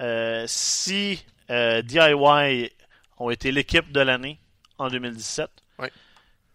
euh, 0.00 0.44
si 0.46 1.22
euh, 1.50 1.82
DIY 1.82 2.70
ont 3.18 3.30
été 3.30 3.50
l'équipe 3.52 3.90
de 3.92 4.00
l'année 4.00 4.38
en 4.78 4.88
2017, 4.88 5.48
Ouais. 5.78 5.90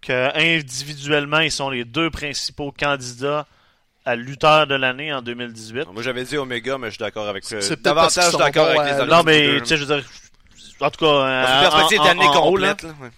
que 0.01 0.37
individuellement 0.57 1.39
ils 1.39 1.51
sont 1.51 1.69
les 1.69 1.83
deux 1.85 2.09
principaux 2.09 2.71
candidats 2.71 3.45
à 4.05 4.15
lutteur 4.15 4.65
de 4.67 4.75
l'année 4.75 5.11
en 5.13 5.21
2018. 5.21 5.87
Moi, 5.91 6.01
j'avais 6.01 6.23
dit 6.23 6.37
Omega, 6.37 6.77
mais 6.77 6.87
je 6.87 6.91
suis 6.91 6.99
d'accord 6.99 7.27
avec 7.27 7.43
euh, 7.51 7.59
C'est 7.59 7.75
peut-être 7.75 7.95
parce 7.95 8.15
davantage 8.15 8.39
d'accord 8.39 8.67
avec 8.67 8.79
à- 8.79 8.85
les 8.95 9.01
autres. 9.01 9.11
Non, 9.13 9.23
mais 9.23 9.59
tu 9.59 9.65
sais, 9.65 9.77
je 9.77 9.83
veux 9.83 9.95
dire, 9.97 10.05
en 10.81 10.89
tout 10.91 10.99
cas, 10.99 11.05
euh, 11.05 11.61
perspective 11.69 12.01
d'année 12.03 12.27
complète. 12.33 12.83
là, 12.83 12.95
ouais. 13.01 13.09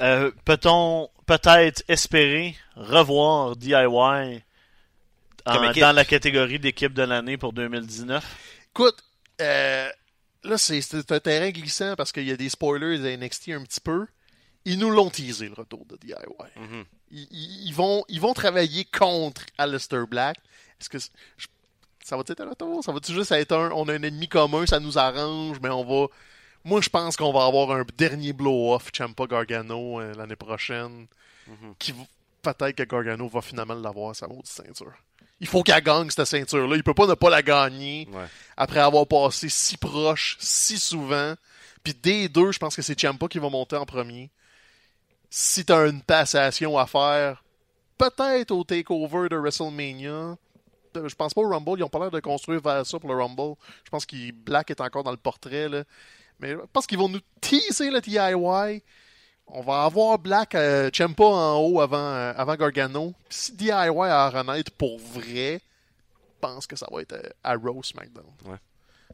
euh, 0.00 0.30
peut-on 0.44 1.08
peut-être 1.26 1.82
espérer 1.88 2.56
revoir 2.76 3.56
DIY 3.56 3.74
en- 3.86 4.40
dans 5.80 5.92
la 5.92 6.04
catégorie 6.04 6.58
d'équipe 6.58 6.92
de 6.94 7.02
l'année 7.02 7.36
pour 7.36 7.52
2019? 7.52 8.24
Écoute, 8.70 9.02
euh, 9.40 9.88
là, 10.42 10.58
c'est 10.58 10.80
un 11.12 11.20
terrain 11.20 11.50
glissant 11.50 11.94
parce 11.96 12.12
qu'il 12.12 12.24
y 12.26 12.32
a 12.32 12.36
des 12.36 12.48
spoilers 12.48 12.98
de 12.98 13.08
NXT 13.16 13.50
un 13.50 13.62
petit 13.62 13.80
peu. 13.80 14.06
Ils 14.64 14.78
nous 14.78 14.90
l'ont 14.90 15.10
teasé, 15.10 15.48
le 15.48 15.54
retour 15.54 15.84
de 15.86 15.96
DIY. 15.98 16.14
Mhm. 16.56 16.84
Ils, 17.10 17.28
ils- 17.30 17.68
ils 17.68 17.74
vont, 17.74 18.04
ils 18.08 18.20
vont 18.20 18.32
travailler 18.32 18.84
contre 18.86 19.42
Aleister 19.58 20.00
Black. 20.08 20.38
Est-ce 20.80 20.88
que 20.88 20.98
je- 20.98 21.46
ça 22.04 22.16
va 22.16 22.22
être 22.28 22.40
un 22.40 22.50
retour? 22.50 22.84
Ça 22.84 22.92
va-tu 22.92 23.12
juste 23.12 23.32
être 23.32 23.52
un, 23.52 23.70
on 23.72 23.88
a 23.88 23.94
un 23.94 24.02
ennemi 24.02 24.28
commun, 24.28 24.66
ça 24.66 24.78
nous 24.78 24.98
arrange, 24.98 25.58
mais 25.62 25.70
on 25.70 25.84
va... 25.84 26.06
Moi, 26.62 26.80
je 26.80 26.88
pense 26.88 27.16
qu'on 27.16 27.32
va 27.32 27.44
avoir 27.46 27.70
un 27.72 27.84
dernier 27.96 28.32
blow-off 28.32 28.90
Champa 28.96 29.26
Gargano 29.26 30.00
euh, 30.00 30.14
l'année 30.14 30.36
prochaine. 30.36 31.06
Mhm. 31.46 31.74
qui 31.78 31.94
Peut-être 32.42 32.76
que 32.76 32.82
Gargano 32.82 33.26
va 33.28 33.40
finalement 33.40 33.74
l'avoir, 33.74 34.14
sa 34.14 34.26
maudite 34.28 34.46
ceinture. 34.46 34.92
Il 35.40 35.46
faut 35.46 35.62
qu'elle 35.62 35.82
gagne, 35.82 36.10
cette 36.10 36.26
ceinture-là. 36.26 36.76
Il 36.76 36.82
peut 36.84 36.92
pas 36.94 37.06
ne 37.06 37.14
pas 37.14 37.30
la 37.30 37.42
gagner 37.42 38.06
Ouais. 38.12 38.26
après 38.56 38.80
avoir 38.80 39.06
passé 39.06 39.48
si 39.48 39.76
proche, 39.78 40.36
si 40.40 40.78
souvent. 40.78 41.34
Puis 41.82 41.94
des 41.94 42.28
deux, 42.28 42.52
je 42.52 42.58
pense 42.58 42.76
que 42.76 42.82
c'est 42.82 42.98
Ciampa 42.98 43.28
qui 43.28 43.38
va 43.38 43.48
monter 43.48 43.76
en 43.76 43.86
premier. 43.86 44.30
Si 45.30 45.64
t'as 45.64 45.88
une 45.88 46.02
passation 46.02 46.78
à 46.78 46.86
faire, 46.86 47.42
peut-être 47.98 48.50
au 48.52 48.62
takeover 48.64 49.28
de 49.30 49.36
WrestleMania. 49.36 50.36
Je 50.94 51.14
pense 51.14 51.34
pas 51.34 51.40
au 51.40 51.48
Rumble, 51.48 51.78
ils 51.78 51.82
ont 51.84 51.88
pas 51.88 51.98
l'air 51.98 52.10
de 52.10 52.20
construire 52.20 52.60
vers 52.60 52.84
ça 52.86 52.98
pour 52.98 53.08
le 53.12 53.16
Rumble. 53.22 53.54
Je 53.84 53.90
pense 53.90 54.06
que 54.06 54.30
Black 54.32 54.70
est 54.70 54.80
encore 54.80 55.04
dans 55.04 55.10
le 55.10 55.16
portrait. 55.16 55.68
Là. 55.68 55.84
Mais 56.40 56.50
je 56.52 56.58
pense 56.72 56.86
qu'ils 56.86 56.98
vont 56.98 57.08
nous 57.08 57.20
teaser 57.40 57.90
le 57.90 58.00
DIY. 58.00 58.82
On 59.46 59.60
va 59.62 59.84
avoir 59.84 60.18
Black 60.18 60.54
euh, 60.54 60.90
Ciampa 60.92 61.24
en 61.24 61.58
haut 61.58 61.80
avant, 61.80 61.98
euh, 61.98 62.32
avant 62.36 62.56
Gargano. 62.56 63.12
Si 63.28 63.52
DIY 63.52 63.70
a 63.70 64.24
à 64.24 64.30
renaître 64.30 64.72
pour 64.72 64.98
vrai, 64.98 65.60
je 65.60 66.40
pense 66.40 66.66
que 66.66 66.76
ça 66.76 66.86
va 66.90 67.02
être 67.02 67.12
euh, 67.12 67.28
à 67.42 67.54
Raw 67.54 67.82
SmackDown. 67.82 68.24
Ouais. 68.46 68.56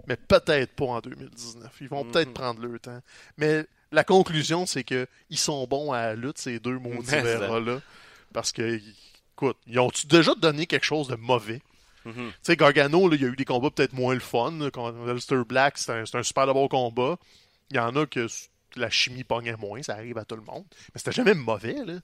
Mais 0.06 0.16
peut-être 0.16 0.72
pas 0.74 0.84
en 0.84 1.00
2019. 1.00 1.72
Ils 1.80 1.88
vont 1.88 2.04
Mhm. 2.04 2.10
peut-être 2.12 2.32
prendre 2.32 2.64
leur 2.64 2.78
temps. 2.80 3.00
Mais 3.36 3.66
la 3.92 4.04
conclusion, 4.04 4.66
c'est 4.66 4.84
que 4.84 5.06
ils 5.30 5.38
sont 5.38 5.66
bons 5.66 5.92
à 5.92 6.00
la 6.00 6.14
lutte, 6.14 6.38
ces 6.38 6.60
deux 6.60 6.78
maudits 6.78 7.10
verras-là. 7.10 7.80
Parce 8.32 8.52
que, 8.52 8.80
écoute, 9.34 9.56
ils 9.66 9.78
ont 9.80 9.90
déjà 10.08 10.34
donné 10.36 10.66
quelque 10.66 10.86
chose 10.86 11.08
de 11.08 11.16
mauvais? 11.16 11.60
Mhm. 12.04 12.14
Tu 12.14 12.32
sais, 12.42 12.56
Gargano, 12.56 13.12
il 13.12 13.20
y 13.20 13.24
a 13.24 13.28
eu 13.28 13.36
des 13.36 13.44
combats 13.44 13.70
peut-être 13.70 13.92
moins 13.92 14.14
le 14.14 14.20
fun. 14.20 14.58
Aleister 15.06 15.42
Black, 15.46 15.78
c'était 15.78 15.92
un, 15.92 16.04
un 16.20 16.22
super 16.22 16.46
bon 16.54 16.68
combat. 16.68 17.16
Il 17.70 17.76
y 17.76 17.80
en 17.80 17.94
a 17.96 18.06
que 18.06 18.26
la 18.76 18.90
chimie 18.90 19.24
pognait 19.24 19.56
moins, 19.56 19.82
ça 19.82 19.94
arrive 19.94 20.18
à 20.18 20.24
tout 20.24 20.36
le 20.36 20.42
monde. 20.42 20.64
Mais 20.94 20.98
c'était 20.98 21.12
jamais 21.12 21.34
mauvais, 21.34 21.84
là. 21.84 21.94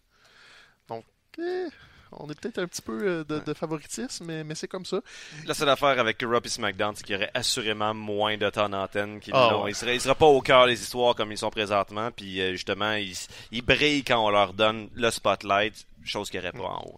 Donc, 0.89 1.05
eh, 1.39 1.67
on 2.13 2.29
est 2.31 2.41
peut-être 2.41 2.59
un 2.59 2.67
petit 2.67 2.83
peu 2.83 3.03
euh, 3.03 3.25
de, 3.25 3.41
de 3.41 3.55
favoritisme, 3.55 4.25
mais, 4.27 4.45
mais 4.45 4.55
c'est 4.55 4.69
comme 4.69 4.85
ça. 4.85 5.01
La 5.47 5.55
seule 5.55 5.69
affaire 5.69 5.99
avec 5.99 6.23
Raw 6.23 6.41
et 6.45 6.49
SmackDown, 6.49 6.95
c'est 6.95 7.03
qu'il 7.05 7.15
y 7.15 7.17
aurait 7.17 7.31
assurément 7.35 7.95
moins 7.95 8.37
de 8.37 8.49
temps 8.51 8.69
d'antenne 8.69 9.19
qu'ils 9.21 9.33
Ah 9.35 9.59
ouais. 9.59 9.73
Ils 9.73 9.75
seraient, 9.75 9.97
ils 9.97 10.01
seraient 10.01 10.15
pas 10.15 10.27
au 10.27 10.41
cœur 10.41 10.67
des 10.67 10.81
histoires 10.81 11.15
comme 11.15 11.33
ils 11.33 11.39
sont 11.39 11.51
présentement, 11.51 12.11
puis 12.13 12.41
euh, 12.41 12.53
justement, 12.53 12.93
ils, 12.93 13.17
ils 13.51 13.63
brillent 13.63 14.05
quand 14.05 14.25
on 14.25 14.31
leur 14.31 14.53
donne 14.53 14.89
le 14.95 15.11
spotlight, 15.11 15.87
chose 16.05 16.31
qu'il 16.31 16.41
n'y 16.41 16.47
aurait 16.47 16.57
pas 16.57 16.65
en 16.69 16.83
haut. 16.87 16.97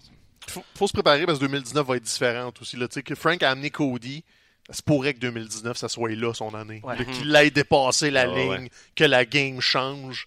Faut, 0.50 0.64
faut 0.74 0.86
se 0.86 0.92
préparer 0.92 1.26
parce 1.26 1.38
que 1.38 1.44
2019 1.44 1.86
va 1.86 1.96
être 1.96 2.02
différente 2.02 2.60
aussi. 2.60 2.76
Là. 2.76 2.88
Tu 2.88 2.94
sais, 2.94 3.02
que 3.02 3.14
Frank 3.14 3.42
a 3.42 3.50
amené 3.50 3.70
Cody. 3.70 4.24
Ça 4.68 4.74
se 4.74 4.82
pourrait 4.82 5.14
que 5.14 5.20
2019, 5.20 5.76
ça 5.78 5.88
soit 5.88 6.10
là 6.10 6.34
son 6.34 6.54
année. 6.54 6.80
Ouais. 6.84 6.96
Qu'il 7.06 7.34
ait 7.34 7.50
dépassé 7.50 8.10
la 8.10 8.22
Ah 8.22 8.28
ouais. 8.28 8.58
ligne, 8.58 8.68
que 8.94 9.04
la 9.04 9.24
game 9.24 9.60
change. 9.62 10.26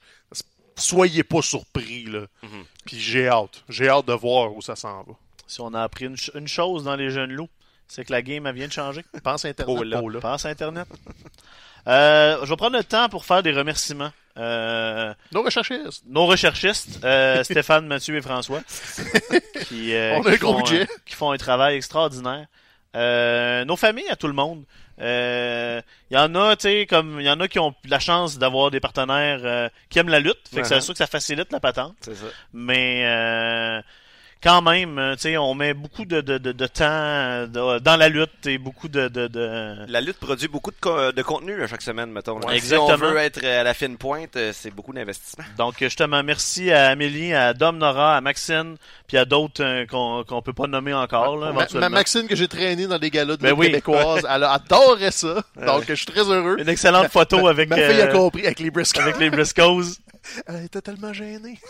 Soyez 0.76 1.24
pas 1.24 1.42
surpris. 1.44 2.06
Là. 2.06 2.22
Mhm. 2.42 2.64
Puis 2.86 3.00
j'ai 3.00 3.28
hâte. 3.28 3.64
J'ai 3.70 3.88
hâte 3.90 4.08
de 4.08 4.14
voir 4.14 4.56
où 4.56 4.62
ça 4.62 4.76
s'en 4.76 5.04
va. 5.04 5.14
Si 5.46 5.62
on 5.62 5.74
a 5.76 5.84
appris 5.84 6.06
une, 6.06 6.18
ch- 6.18 6.32
une 6.34 6.48
chose 6.48 6.86
dans 6.86 6.96
les 6.96 7.12
jeunes 7.12 7.32
loups, 7.34 7.50
c'est 7.88 8.04
que 8.06 8.12
la 8.12 8.22
game 8.24 8.48
elle 8.48 8.56
vient 8.56 8.68
de 8.68 8.72
changer. 8.74 9.04
Pense 9.24 9.46
Internet. 9.46 9.76
Oh 9.80 9.84
là. 9.84 10.02
oh 10.02 10.10
là. 10.10 10.20
Pense 10.22 10.46
à 10.46 10.50
Internet. 10.50 10.88
Euh, 11.88 12.40
je 12.44 12.50
vais 12.50 12.56
prendre 12.56 12.78
le 12.78 12.84
temps 12.84 13.10
pour 13.10 13.26
faire 13.26 13.44
des 13.44 13.52
remerciements. 13.52 14.12
Euh, 14.38 15.14
Nos 15.34 15.42
recherchistes. 15.44 16.04
nos 16.08 16.26
recherchistes, 16.26 17.04
euh, 17.04 17.44
Stéphane, 17.44 17.86
Mathieu 17.88 18.16
et 18.16 18.22
François, 18.22 18.62
qui, 19.68 19.94
euh, 19.94 20.18
On 20.18 20.22
a 20.22 20.30
qui 20.30 20.36
un 20.36 20.38
gros 20.38 20.54
font, 20.54 20.60
budget. 20.60 20.82
euh, 20.84 20.86
qui 21.06 21.16
font 21.16 21.32
un 21.32 21.38
travail 21.38 21.76
extraordinaire. 21.76 22.46
Euh, 22.96 23.64
nos 23.66 23.76
familles 23.78 24.10
à 24.10 24.16
tout 24.16 24.28
le 24.28 24.34
monde. 24.34 24.64
Euh, 25.00 25.82
Il 26.10 26.16
y 26.16 26.20
en 26.20 26.36
a, 26.36 26.56
tu 26.58 26.64
sais, 26.64 26.86
comme 26.86 27.20
il 27.20 27.26
y 27.26 27.30
en 27.30 27.40
a 27.40 27.48
qui 27.48 27.58
ont 27.60 27.74
la 27.86 28.00
chance 28.00 28.38
d'avoir 28.38 28.70
des 28.70 28.80
partenaires 28.82 29.40
euh, 29.44 29.70
qui 29.90 29.98
aiment 30.00 30.10
la 30.10 30.20
lutte. 30.20 30.48
Fait 30.54 30.62
que 30.62 30.68
c'est 30.68 30.76
Uh-huh. 30.76 30.82
sûr 30.82 30.94
que 30.94 30.98
ça 30.98 31.08
facilite 31.08 31.52
la 31.52 31.60
patente. 31.62 31.96
C'est 32.02 32.16
ça. 32.16 32.26
Mais 32.54 33.04
euh, 33.06 33.82
quand 34.44 34.62
même, 34.62 34.98
euh, 34.98 35.14
tu 35.16 35.22
sais, 35.22 35.38
on 35.38 35.54
met 35.54 35.74
beaucoup 35.74 36.06
de, 36.06 36.20
de, 36.22 36.38
de, 36.38 36.52
de 36.52 36.66
temps 36.68 36.84
euh, 36.86 37.80
dans 37.80 37.96
la 37.96 38.10
lutte 38.10 38.48
et 38.48 38.58
beaucoup 38.58 38.88
de, 38.88 39.08
de, 39.08 39.28
de... 39.28 39.76
La 39.88 40.02
lutte 40.02 40.18
produit 40.18 40.48
beaucoup 40.48 40.72
de, 40.72 40.78
co- 40.82 41.12
de 41.12 41.22
contenu 41.22 41.62
à 41.62 41.68
chaque 41.68 41.82
semaine, 41.84 42.12
mettons. 42.12 42.38
Ouais, 42.38 42.42
Si 42.60 42.74
on 42.74 42.88
exactement. 42.88 42.98
veut 43.12 43.18
être 43.18 43.46
à 43.46 43.64
la 43.64 43.74
fine 43.74 43.98
pointe, 43.98 44.36
euh, 44.38 44.52
c'est 44.54 44.72
beaucoup 44.72 44.94
d'investissement. 44.94 45.44
Donc, 45.58 45.76
justement, 45.80 46.24
merci 46.24 46.72
à 46.72 46.88
Amélie, 46.90 47.34
à 47.34 47.54
Dom 47.54 47.78
Nora, 47.78 48.18
à 48.18 48.22
Maxine, 48.22 48.78
puis 49.08 49.18
à 49.18 49.26
d'autres 49.26 49.64
euh, 49.64 49.86
qu'on 49.86 50.24
qu'on 50.28 50.42
peut 50.42 50.54
pas 50.54 50.68
nommer 50.68 50.94
encore, 50.94 51.38
là, 51.38 51.52
Ma, 51.54 51.68
ma 51.80 51.90
Maxine 51.90 52.28
que 52.28 52.36
j'ai 52.36 52.48
traîné 52.48 52.88
dans 52.88 52.98
des 53.00 53.12
galas 53.12 53.38
de 53.38 53.42
Ben 53.44 53.54
oui. 53.54 53.68
québécoise, 53.68 54.26
elle 54.28 54.44
adorait 54.44 55.12
ça. 55.12 55.44
Donc, 55.66 55.84
je 55.88 55.94
suis 55.94 56.06
très 56.08 56.22
heureux. 56.24 56.56
Une 56.60 56.70
excellente 56.70 57.10
photo 57.10 57.48
avec, 57.48 57.70
Ma 57.70 57.76
fille 57.76 58.02
a 58.02 58.06
euh, 58.08 58.12
compris 58.14 58.46
avec 58.46 58.60
les 58.60 58.72
briscoes. 58.72 59.02
avec 59.02 59.20
les 59.20 59.30
Briscoes. 59.30 59.84
Elle 60.48 60.66
était 60.66 60.82
tellement 60.82 61.14
gênée. 61.14 61.60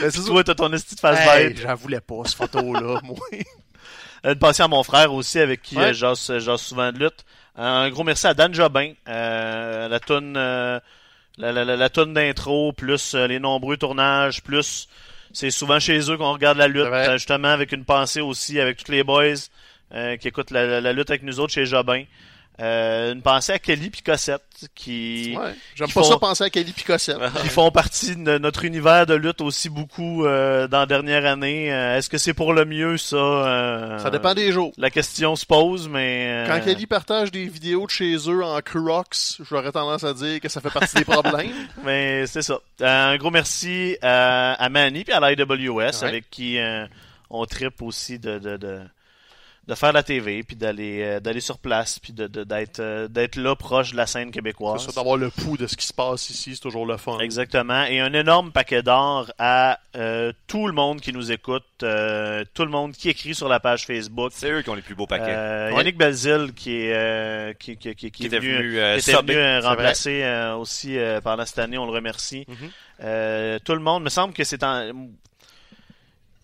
Ben, 0.00 0.10
c'est. 0.10 0.24
Toi, 0.24 0.44
t'as 0.44 0.54
ton 0.54 0.72
esti 0.72 0.94
de 0.94 1.00
face 1.00 1.18
Hey, 1.20 1.48
bête. 1.48 1.60
j'en 1.60 1.74
voulais 1.74 2.00
pas, 2.00 2.22
cette 2.24 2.36
photo-là, 2.36 3.00
moi. 3.04 3.16
Euh, 4.26 4.34
de 4.34 4.38
passer 4.38 4.62
à 4.62 4.68
mon 4.68 4.82
frère 4.82 5.12
aussi, 5.12 5.38
avec 5.38 5.62
qui 5.62 5.76
Ouais. 5.76 5.86
euh, 5.86 5.92
j'ose 5.92 6.38
j'ose 6.38 6.60
souvent 6.60 6.92
de 6.92 6.98
lutte. 6.98 7.24
Un 7.56 7.88
gros 7.90 8.04
merci 8.04 8.26
à 8.26 8.34
Dan 8.34 8.52
Jobin. 8.54 8.92
Euh, 9.08 9.88
la 9.88 10.00
toune 10.00 10.34
euh, 10.36 10.78
la, 11.38 11.52
la, 11.52 11.64
la, 11.64 11.76
la 11.76 11.88
toune 11.88 12.14
d'intro, 12.14 12.72
plus 12.72 13.14
euh, 13.14 13.26
les 13.26 13.38
nombreux 13.40 13.76
tournages, 13.76 14.42
plus 14.42 14.88
c'est 15.32 15.50
souvent 15.50 15.78
chez 15.78 15.98
eux 16.10 16.16
qu'on 16.16 16.32
regarde 16.32 16.58
la 16.58 16.68
lutte, 16.68 16.86
euh, 16.86 17.12
justement 17.16 17.48
avec 17.48 17.72
une 17.72 17.84
pensée 17.84 18.20
aussi 18.20 18.58
avec 18.60 18.82
tous 18.82 18.90
les 18.90 19.04
boys 19.04 19.34
euh, 19.94 20.16
qui 20.16 20.28
écoutent 20.28 20.50
la 20.50 20.92
lutte 20.92 21.10
avec 21.10 21.22
nous 21.22 21.38
autres 21.40 21.52
chez 21.52 21.66
Jobin. 21.66 22.04
Euh, 22.60 23.12
une 23.12 23.22
pensée 23.22 23.52
à 23.52 23.58
Kelly 23.60 23.88
Picossette 23.88 24.42
qui 24.74 25.36
Ouais. 25.38 25.52
J'aime 25.76 25.86
pas 25.86 25.92
font- 25.92 26.02
ça 26.02 26.18
penser 26.18 26.42
à 26.44 26.50
Kelly 26.50 26.72
Picossette. 26.72 27.16
qui 27.42 27.48
font 27.48 27.70
partie 27.70 28.16
de 28.16 28.38
notre 28.38 28.64
univers 28.64 29.06
de 29.06 29.14
lutte 29.14 29.40
aussi 29.40 29.68
beaucoup 29.68 30.24
euh, 30.26 30.66
dans 30.66 30.80
la 30.80 30.86
dernière 30.86 31.24
année. 31.24 31.72
Euh, 31.72 31.96
Est-ce 31.98 32.08
que 32.10 32.18
c'est 32.18 32.34
pour 32.34 32.52
le 32.52 32.64
mieux 32.64 32.98
ça 32.98 33.16
euh, 33.16 33.98
Ça 34.00 34.10
dépend 34.10 34.34
des 34.34 34.50
jours. 34.50 34.72
La 34.76 34.90
question 34.90 35.36
se 35.36 35.46
pose, 35.46 35.88
mais 35.88 36.26
euh, 36.28 36.46
Quand 36.48 36.64
Kelly 36.64 36.86
partage 36.86 37.30
des 37.30 37.46
vidéos 37.46 37.86
de 37.86 37.90
chez 37.90 38.16
eux 38.28 38.42
en 38.44 38.60
Crocs, 38.60 39.38
j'aurais 39.48 39.70
tendance 39.70 40.02
à 40.02 40.12
dire 40.14 40.40
que 40.40 40.48
ça 40.48 40.60
fait 40.60 40.70
partie 40.72 40.96
des 40.96 41.04
problèmes. 41.04 41.52
mais 41.84 42.26
c'est 42.26 42.42
ça. 42.42 42.58
Euh, 42.80 43.12
un 43.12 43.16
gros 43.18 43.30
merci 43.30 43.96
à, 44.02 44.54
à 44.54 44.68
Manny 44.68 45.04
puis 45.04 45.12
à 45.14 45.20
l'IWS 45.20 45.68
Ouais. 45.78 46.04
avec 46.04 46.28
qui 46.30 46.58
euh, 46.58 46.86
on 47.30 47.44
tripe 47.46 47.82
aussi 47.82 48.18
de, 48.18 48.38
de, 48.38 48.56
de, 48.56 48.80
de 49.68 49.74
faire 49.74 49.92
la 49.92 50.02
TV 50.02 50.42
puis 50.42 50.56
d'aller 50.56 51.02
euh, 51.02 51.20
d'aller 51.20 51.40
sur 51.40 51.58
place 51.58 51.98
puis 51.98 52.12
de 52.14 52.26
de- 52.26 52.42
d'être 52.42 52.80
euh, 52.80 53.06
d'être 53.06 53.36
là 53.36 53.54
proche 53.54 53.92
de 53.92 53.96
la 53.98 54.06
scène 54.06 54.30
québécoise. 54.30 54.80
C'est 54.80 54.92
ça, 54.92 55.00
d'avoir 55.00 55.16
le 55.18 55.30
pouls 55.30 55.56
de 55.58 55.66
ce 55.66 55.76
qui 55.76 55.86
se 55.86 55.92
passe 55.92 56.30
ici, 56.30 56.54
c'est 56.54 56.60
toujours 56.62 56.86
le 56.86 56.96
fun. 56.96 57.18
Exactement. 57.18 57.84
Et 57.84 58.00
un 58.00 58.12
énorme 58.14 58.50
paquet 58.50 58.82
d'or 58.82 59.30
à 59.38 59.78
euh, 59.94 60.32
tout 60.46 60.66
le 60.66 60.72
monde 60.72 61.00
qui 61.02 61.12
nous 61.12 61.30
écoute, 61.30 61.64
euh, 61.82 62.44
tout 62.54 62.64
le 62.64 62.70
monde 62.70 62.92
qui 62.92 63.10
écrit 63.10 63.34
sur 63.34 63.48
la 63.48 63.60
page 63.60 63.84
Facebook. 63.86 64.32
C'est 64.34 64.50
eux 64.50 64.62
qui 64.62 64.70
ont 64.70 64.74
les 64.74 64.82
plus 64.82 64.94
beaux 64.94 65.06
paquets. 65.06 65.24
Euh, 65.28 65.68
Ouais. 65.68 65.76
Yannick 65.76 65.98
Belzil 65.98 66.52
qui 66.56 66.74
est 66.74 66.94
euh, 66.94 67.52
qui, 67.52 67.76
qui, 67.76 67.94
qui, 67.94 68.10
qui 68.10 68.10
qui 68.10 68.22
est 68.24 68.26
était 68.28 68.38
venu, 68.38 68.78
était 68.96 69.58
remplacer 69.60 70.22
euh, 70.22 70.56
aussi 70.56 70.96
euh, 70.98 71.20
pendant 71.20 71.44
cette 71.44 71.58
année, 71.58 71.76
on 71.76 71.84
le 71.84 71.92
remercie. 71.92 72.46
Mhm. 72.48 72.56
Euh, 73.04 73.58
tout 73.64 73.74
le 73.74 73.80
monde, 73.80 74.02
me 74.04 74.08
semble 74.08 74.32
que 74.32 74.44
c'est 74.44 74.62
en 74.62 74.92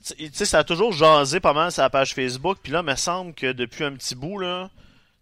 tu 0.07 0.31
sais, 0.33 0.45
ça 0.45 0.59
a 0.59 0.65
toujours 0.65 0.93
jasé 0.93 1.41
pas 1.41 1.53
mal 1.53 1.73
sur 1.73 1.83
la 1.83 1.91
page 1.91 2.15
Facebook, 2.15 2.59
puis 2.63 2.73
là, 2.73 2.83
me 2.83 2.95
semble 2.95 3.33
que 3.35 3.53
depuis 3.53 3.85
un 3.85 3.93
petit 3.93 4.15
bout, 4.15 4.39
là, 4.39 4.71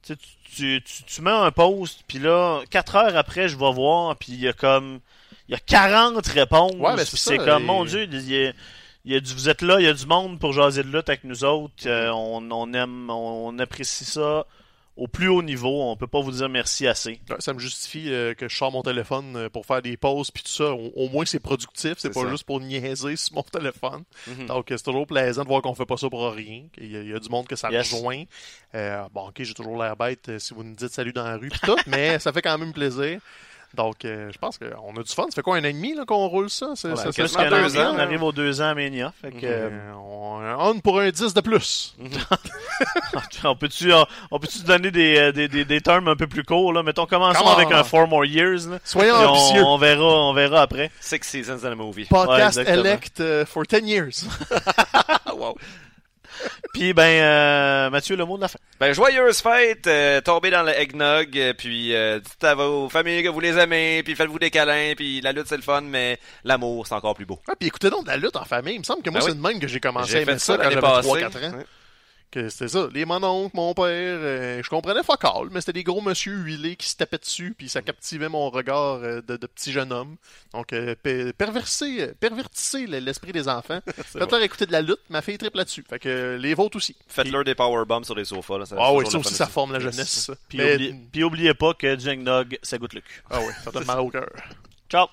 tu, 0.02 0.16
tu, 0.54 0.82
tu, 0.84 1.02
tu 1.04 1.22
mets 1.22 1.30
un 1.30 1.50
post, 1.52 2.02
puis 2.08 2.18
là, 2.18 2.62
quatre 2.70 2.96
heures 2.96 3.16
après, 3.16 3.48
je 3.48 3.56
vais 3.56 3.72
voir, 3.72 4.16
puis 4.16 4.32
il 4.32 4.40
y 4.40 4.48
a 4.48 4.52
comme, 4.52 5.00
il 5.48 5.52
y 5.52 5.54
a 5.54 5.60
40 5.60 6.26
réponses, 6.26 6.72
Ouais, 6.74 6.96
mais 6.96 7.04
c'est 7.04 7.38
comme, 7.38 7.62
et- 7.62 7.66
mon 7.66 7.84
Dieu, 7.84 8.02
il 8.10 8.28
y 8.30 8.46
a, 8.46 8.52
il 9.04 9.12
y 9.12 9.16
a 9.16 9.20
du, 9.20 9.32
vous 9.32 9.48
êtes 9.48 9.62
là, 9.62 9.78
il 9.80 9.84
y 9.84 9.88
a 9.88 9.92
du 9.94 10.06
monde 10.06 10.38
pour 10.40 10.52
jaser 10.52 10.82
de 10.82 10.88
lutte 10.88 11.08
avec 11.08 11.24
nous 11.24 11.44
autres, 11.44 11.86
euh, 11.86 12.10
on, 12.10 12.50
on 12.50 12.72
aime, 12.72 13.08
on, 13.10 13.48
on 13.54 13.58
apprécie 13.58 14.04
ça 14.04 14.44
au 14.96 15.08
plus 15.08 15.28
haut 15.28 15.42
niveau, 15.42 15.82
on 15.90 15.96
peut 15.96 16.06
pas 16.06 16.20
vous 16.20 16.32
dire 16.32 16.48
merci 16.50 16.86
assez. 16.86 17.20
Ça 17.38 17.54
me 17.54 17.58
justifie 17.58 18.12
euh, 18.12 18.34
que 18.34 18.48
je 18.48 18.54
sors 18.56 18.70
mon 18.70 18.82
téléphone 18.82 19.36
euh, 19.36 19.48
pour 19.48 19.64
faire 19.64 19.80
des 19.80 19.96
pauses 19.96 20.30
puis 20.30 20.42
tout 20.42 20.50
ça. 20.50 20.72
Au, 20.72 20.92
au 20.94 21.08
moins, 21.08 21.24
c'est 21.24 21.40
productif. 21.40 21.94
C'est 21.96 22.12
pas 22.12 22.22
ça. 22.24 22.30
juste 22.30 22.44
pour 22.44 22.60
niaiser 22.60 23.16
sur 23.16 23.34
mon 23.34 23.42
téléphone. 23.42 24.04
Mhm. 24.26 24.46
Donc, 24.46 24.70
euh, 24.70 24.76
c'est 24.76 24.84
toujours 24.84 25.06
plaisant 25.06 25.42
de 25.44 25.48
voir 25.48 25.62
qu'on 25.62 25.74
fait 25.74 25.86
pas 25.86 25.96
ça 25.96 26.10
pour 26.10 26.30
rien. 26.32 26.64
qu'il 26.74 26.92
y 26.92 26.96
a, 26.96 27.00
il 27.00 27.08
y 27.08 27.14
a 27.14 27.18
du 27.18 27.28
monde 27.30 27.46
que 27.48 27.56
ça 27.56 27.70
Yes. 27.70 27.90
rejoint. 27.92 28.24
Euh, 28.74 29.02
bon, 29.12 29.28
ok, 29.28 29.42
j'ai 29.42 29.54
toujours 29.54 29.82
l'air 29.82 29.96
bête 29.96 30.30
si 30.38 30.52
vous 30.52 30.62
nous 30.62 30.74
dites 30.74 30.92
salut 30.92 31.12
dans 31.14 31.24
la 31.24 31.36
rue 31.38 31.48
pis 31.48 31.60
tout, 31.60 31.76
mais 31.86 32.18
ça 32.18 32.32
fait 32.32 32.42
quand 32.42 32.58
même 32.58 32.72
plaisir. 32.74 33.18
Donc, 33.74 34.04
euh, 34.04 34.30
je 34.32 34.38
pense 34.38 34.58
qu'on 34.58 34.66
a 34.96 35.02
du 35.02 35.12
fun. 35.12 35.24
Ça 35.30 35.36
fait 35.36 35.42
quoi, 35.42 35.56
un 35.56 35.60
an 35.60 35.64
et 35.64 35.72
demi 35.72 35.94
là, 35.94 36.04
qu'on 36.04 36.26
roule 36.26 36.50
ça? 36.50 36.72
C'est, 36.74 36.94
ça, 36.94 37.10
plus 37.10 37.34
qu'un 37.34 37.48
deux 37.48 37.78
an, 37.78 37.90
ans, 37.90 37.94
on 37.94 37.98
arrive 37.98 38.22
aux 38.22 38.32
deux 38.32 38.60
ans 38.60 38.66
à 38.68 38.74
Mania, 38.74 39.12
fait 39.20 39.30
que, 39.30 39.46
euh, 39.46 39.68
Euh, 39.70 39.92
on, 39.94 40.42
on 40.70 40.80
pour 40.80 41.00
un 41.00 41.10
10 41.10 41.32
de 41.34 41.40
plus. 41.40 41.94
on 43.44 43.56
peut-tu 43.56 43.92
on, 43.92 44.06
on 44.30 44.38
peut-tu 44.38 44.62
donner 44.64 44.90
des, 44.90 45.16
euh, 45.18 45.32
des, 45.32 45.48
des, 45.48 45.64
des 45.64 45.80
termes 45.80 46.08
un 46.08 46.16
peu 46.16 46.26
plus 46.26 46.44
courts 46.44 46.72
là? 46.72 46.82
Mettons 46.82 47.06
commençons 47.06 47.40
Come 47.40 47.48
on. 47.48 47.56
avec 47.56 47.72
un 47.72 47.84
four 47.84 48.06
more 48.08 48.24
years 48.24 48.66
là. 48.68 48.78
Soyons 48.84 49.14
ambitieux. 49.14 49.62
on, 49.64 49.74
on 49.74 49.78
verra 49.78 50.04
on 50.04 50.34
verra 50.34 50.62
après 50.62 50.90
Six 51.00 51.20
seasons 51.22 51.64
in 51.64 51.72
a 51.72 51.74
movie. 51.74 52.04
Podcast 52.06 52.58
Ouais, 52.58 52.68
elect 52.70 53.20
euh, 53.20 53.46
for 53.46 53.64
10 53.66 53.86
years. 53.88 54.24
Wow. 55.34 55.56
puis 56.74 56.92
ben 56.92 57.02
euh, 57.22 57.90
Mathieu 57.90 58.16
le 58.16 58.24
mot 58.24 58.36
de 58.36 58.42
la 58.42 58.48
fin 58.48 58.58
Ben, 58.80 58.92
joyeuse 58.92 59.40
fête, 59.40 59.86
euh, 59.86 60.20
tombez 60.20 60.50
dans 60.50 60.62
le 60.62 60.72
eggnog, 60.78 61.36
euh, 61.36 61.52
puis 61.52 61.94
euh, 61.94 62.18
dites 62.20 62.44
à 62.44 62.54
vos 62.54 62.88
familles 62.88 63.22
que 63.22 63.28
vous 63.28 63.40
les 63.40 63.58
aimez, 63.58 64.02
puis 64.04 64.14
faites-vous 64.14 64.38
des 64.38 64.50
câlins, 64.50 64.94
puis 64.96 65.20
la 65.20 65.32
lutte 65.32 65.46
c'est 65.48 65.56
le 65.56 65.62
fun, 65.62 65.82
mais 65.82 66.18
l'amour 66.44 66.86
c'est 66.86 66.94
encore 66.94 67.14
plus 67.14 67.26
beau. 67.26 67.40
Ah, 67.48 67.52
puis 67.58 67.68
écoutez 67.68 67.90
donc 67.90 68.04
de 68.04 68.10
la 68.10 68.16
lutte 68.16 68.36
en 68.36 68.44
famille. 68.44 68.74
Il 68.74 68.80
me 68.80 68.84
semble 68.84 69.02
que 69.02 69.10
moi, 69.10 69.20
Ben 69.20 69.26
c'est 69.26 69.32
oui. 69.32 69.38
de 69.38 69.42
même 69.42 69.60
que 69.60 69.68
j'ai 69.68 69.80
commencé 69.80 70.10
à 70.10 70.16
J'ai 70.16 70.22
aimer 70.22 70.32
fait 70.32 70.38
ça 70.38 70.56
ça 70.56 70.58
quand 70.58 70.70
j'avais 70.70 70.80
passée. 70.80 71.08
3-4 71.08 71.46
ans. 71.54 71.58
Que 72.32 72.48
c'était 72.48 72.68
ça. 72.68 72.88
Les 72.94 73.04
mononcles, 73.04 73.54
mon 73.54 73.74
père, 73.74 73.84
euh, 73.86 74.62
je 74.64 74.68
comprenais 74.70 75.02
fuck 75.02 75.22
all, 75.22 75.48
mais 75.50 75.60
c'était 75.60 75.74
des 75.74 75.84
gros 75.84 76.00
monsieur 76.00 76.32
huilés 76.32 76.76
qui 76.76 76.88
se 76.88 76.96
tapaient 76.96 77.18
dessus, 77.18 77.54
puis 77.56 77.68
ça 77.68 77.82
captivait 77.82 78.30
mon 78.30 78.48
regard 78.48 79.00
euh, 79.02 79.20
de, 79.20 79.36
de 79.36 79.46
petit 79.46 79.70
jeune 79.70 79.92
homme. 79.92 80.16
Donc, 80.54 80.72
euh, 80.72 80.94
perversez, 81.36 82.10
pervertissez 82.18 82.86
le- 82.86 83.00
l'esprit 83.00 83.32
des 83.32 83.48
enfants. 83.48 83.80
Faites-leur 84.06 84.40
écouter 84.42 84.64
de 84.64 84.72
la 84.72 84.80
lutte, 84.80 85.00
ma 85.10 85.20
fille 85.20 85.36
triple 85.36 85.58
là-dessus. 85.58 85.84
Fait 85.86 85.98
que 85.98 86.08
euh, 86.08 86.38
les 86.38 86.54
vôtres 86.54 86.78
aussi. 86.78 86.96
Faites-leur 87.06 87.44
des 87.44 87.54
powerbombs 87.54 88.04
sur 88.04 88.14
les 88.14 88.24
sofas. 88.24 88.56
Là, 88.58 88.64
ça, 88.64 88.76
Ah 88.78 88.86
c'est 88.88 88.96
oui, 88.96 89.10
ça 89.10 89.18
aussi, 89.18 89.34
ça 89.34 89.46
forme 89.46 89.74
la 89.74 89.80
jeunesse, 89.80 90.30
puis, 90.48 90.56
Mais- 90.56 90.74
oublie- 90.76 90.94
puis 91.12 91.24
oubliez 91.24 91.52
pas 91.54 91.74
que 91.74 91.94
du 91.96 92.16
Nog 92.16 92.58
ça 92.62 92.78
goûte 92.78 92.94
le 92.94 93.02
cul 93.02 93.22
Ah 93.28 93.40
oui, 93.40 93.52
ça 93.62 93.70
donne 93.70 93.84
mal 93.84 94.00
au 94.00 94.08
cœur. 94.08 94.30
ciao 94.88 95.06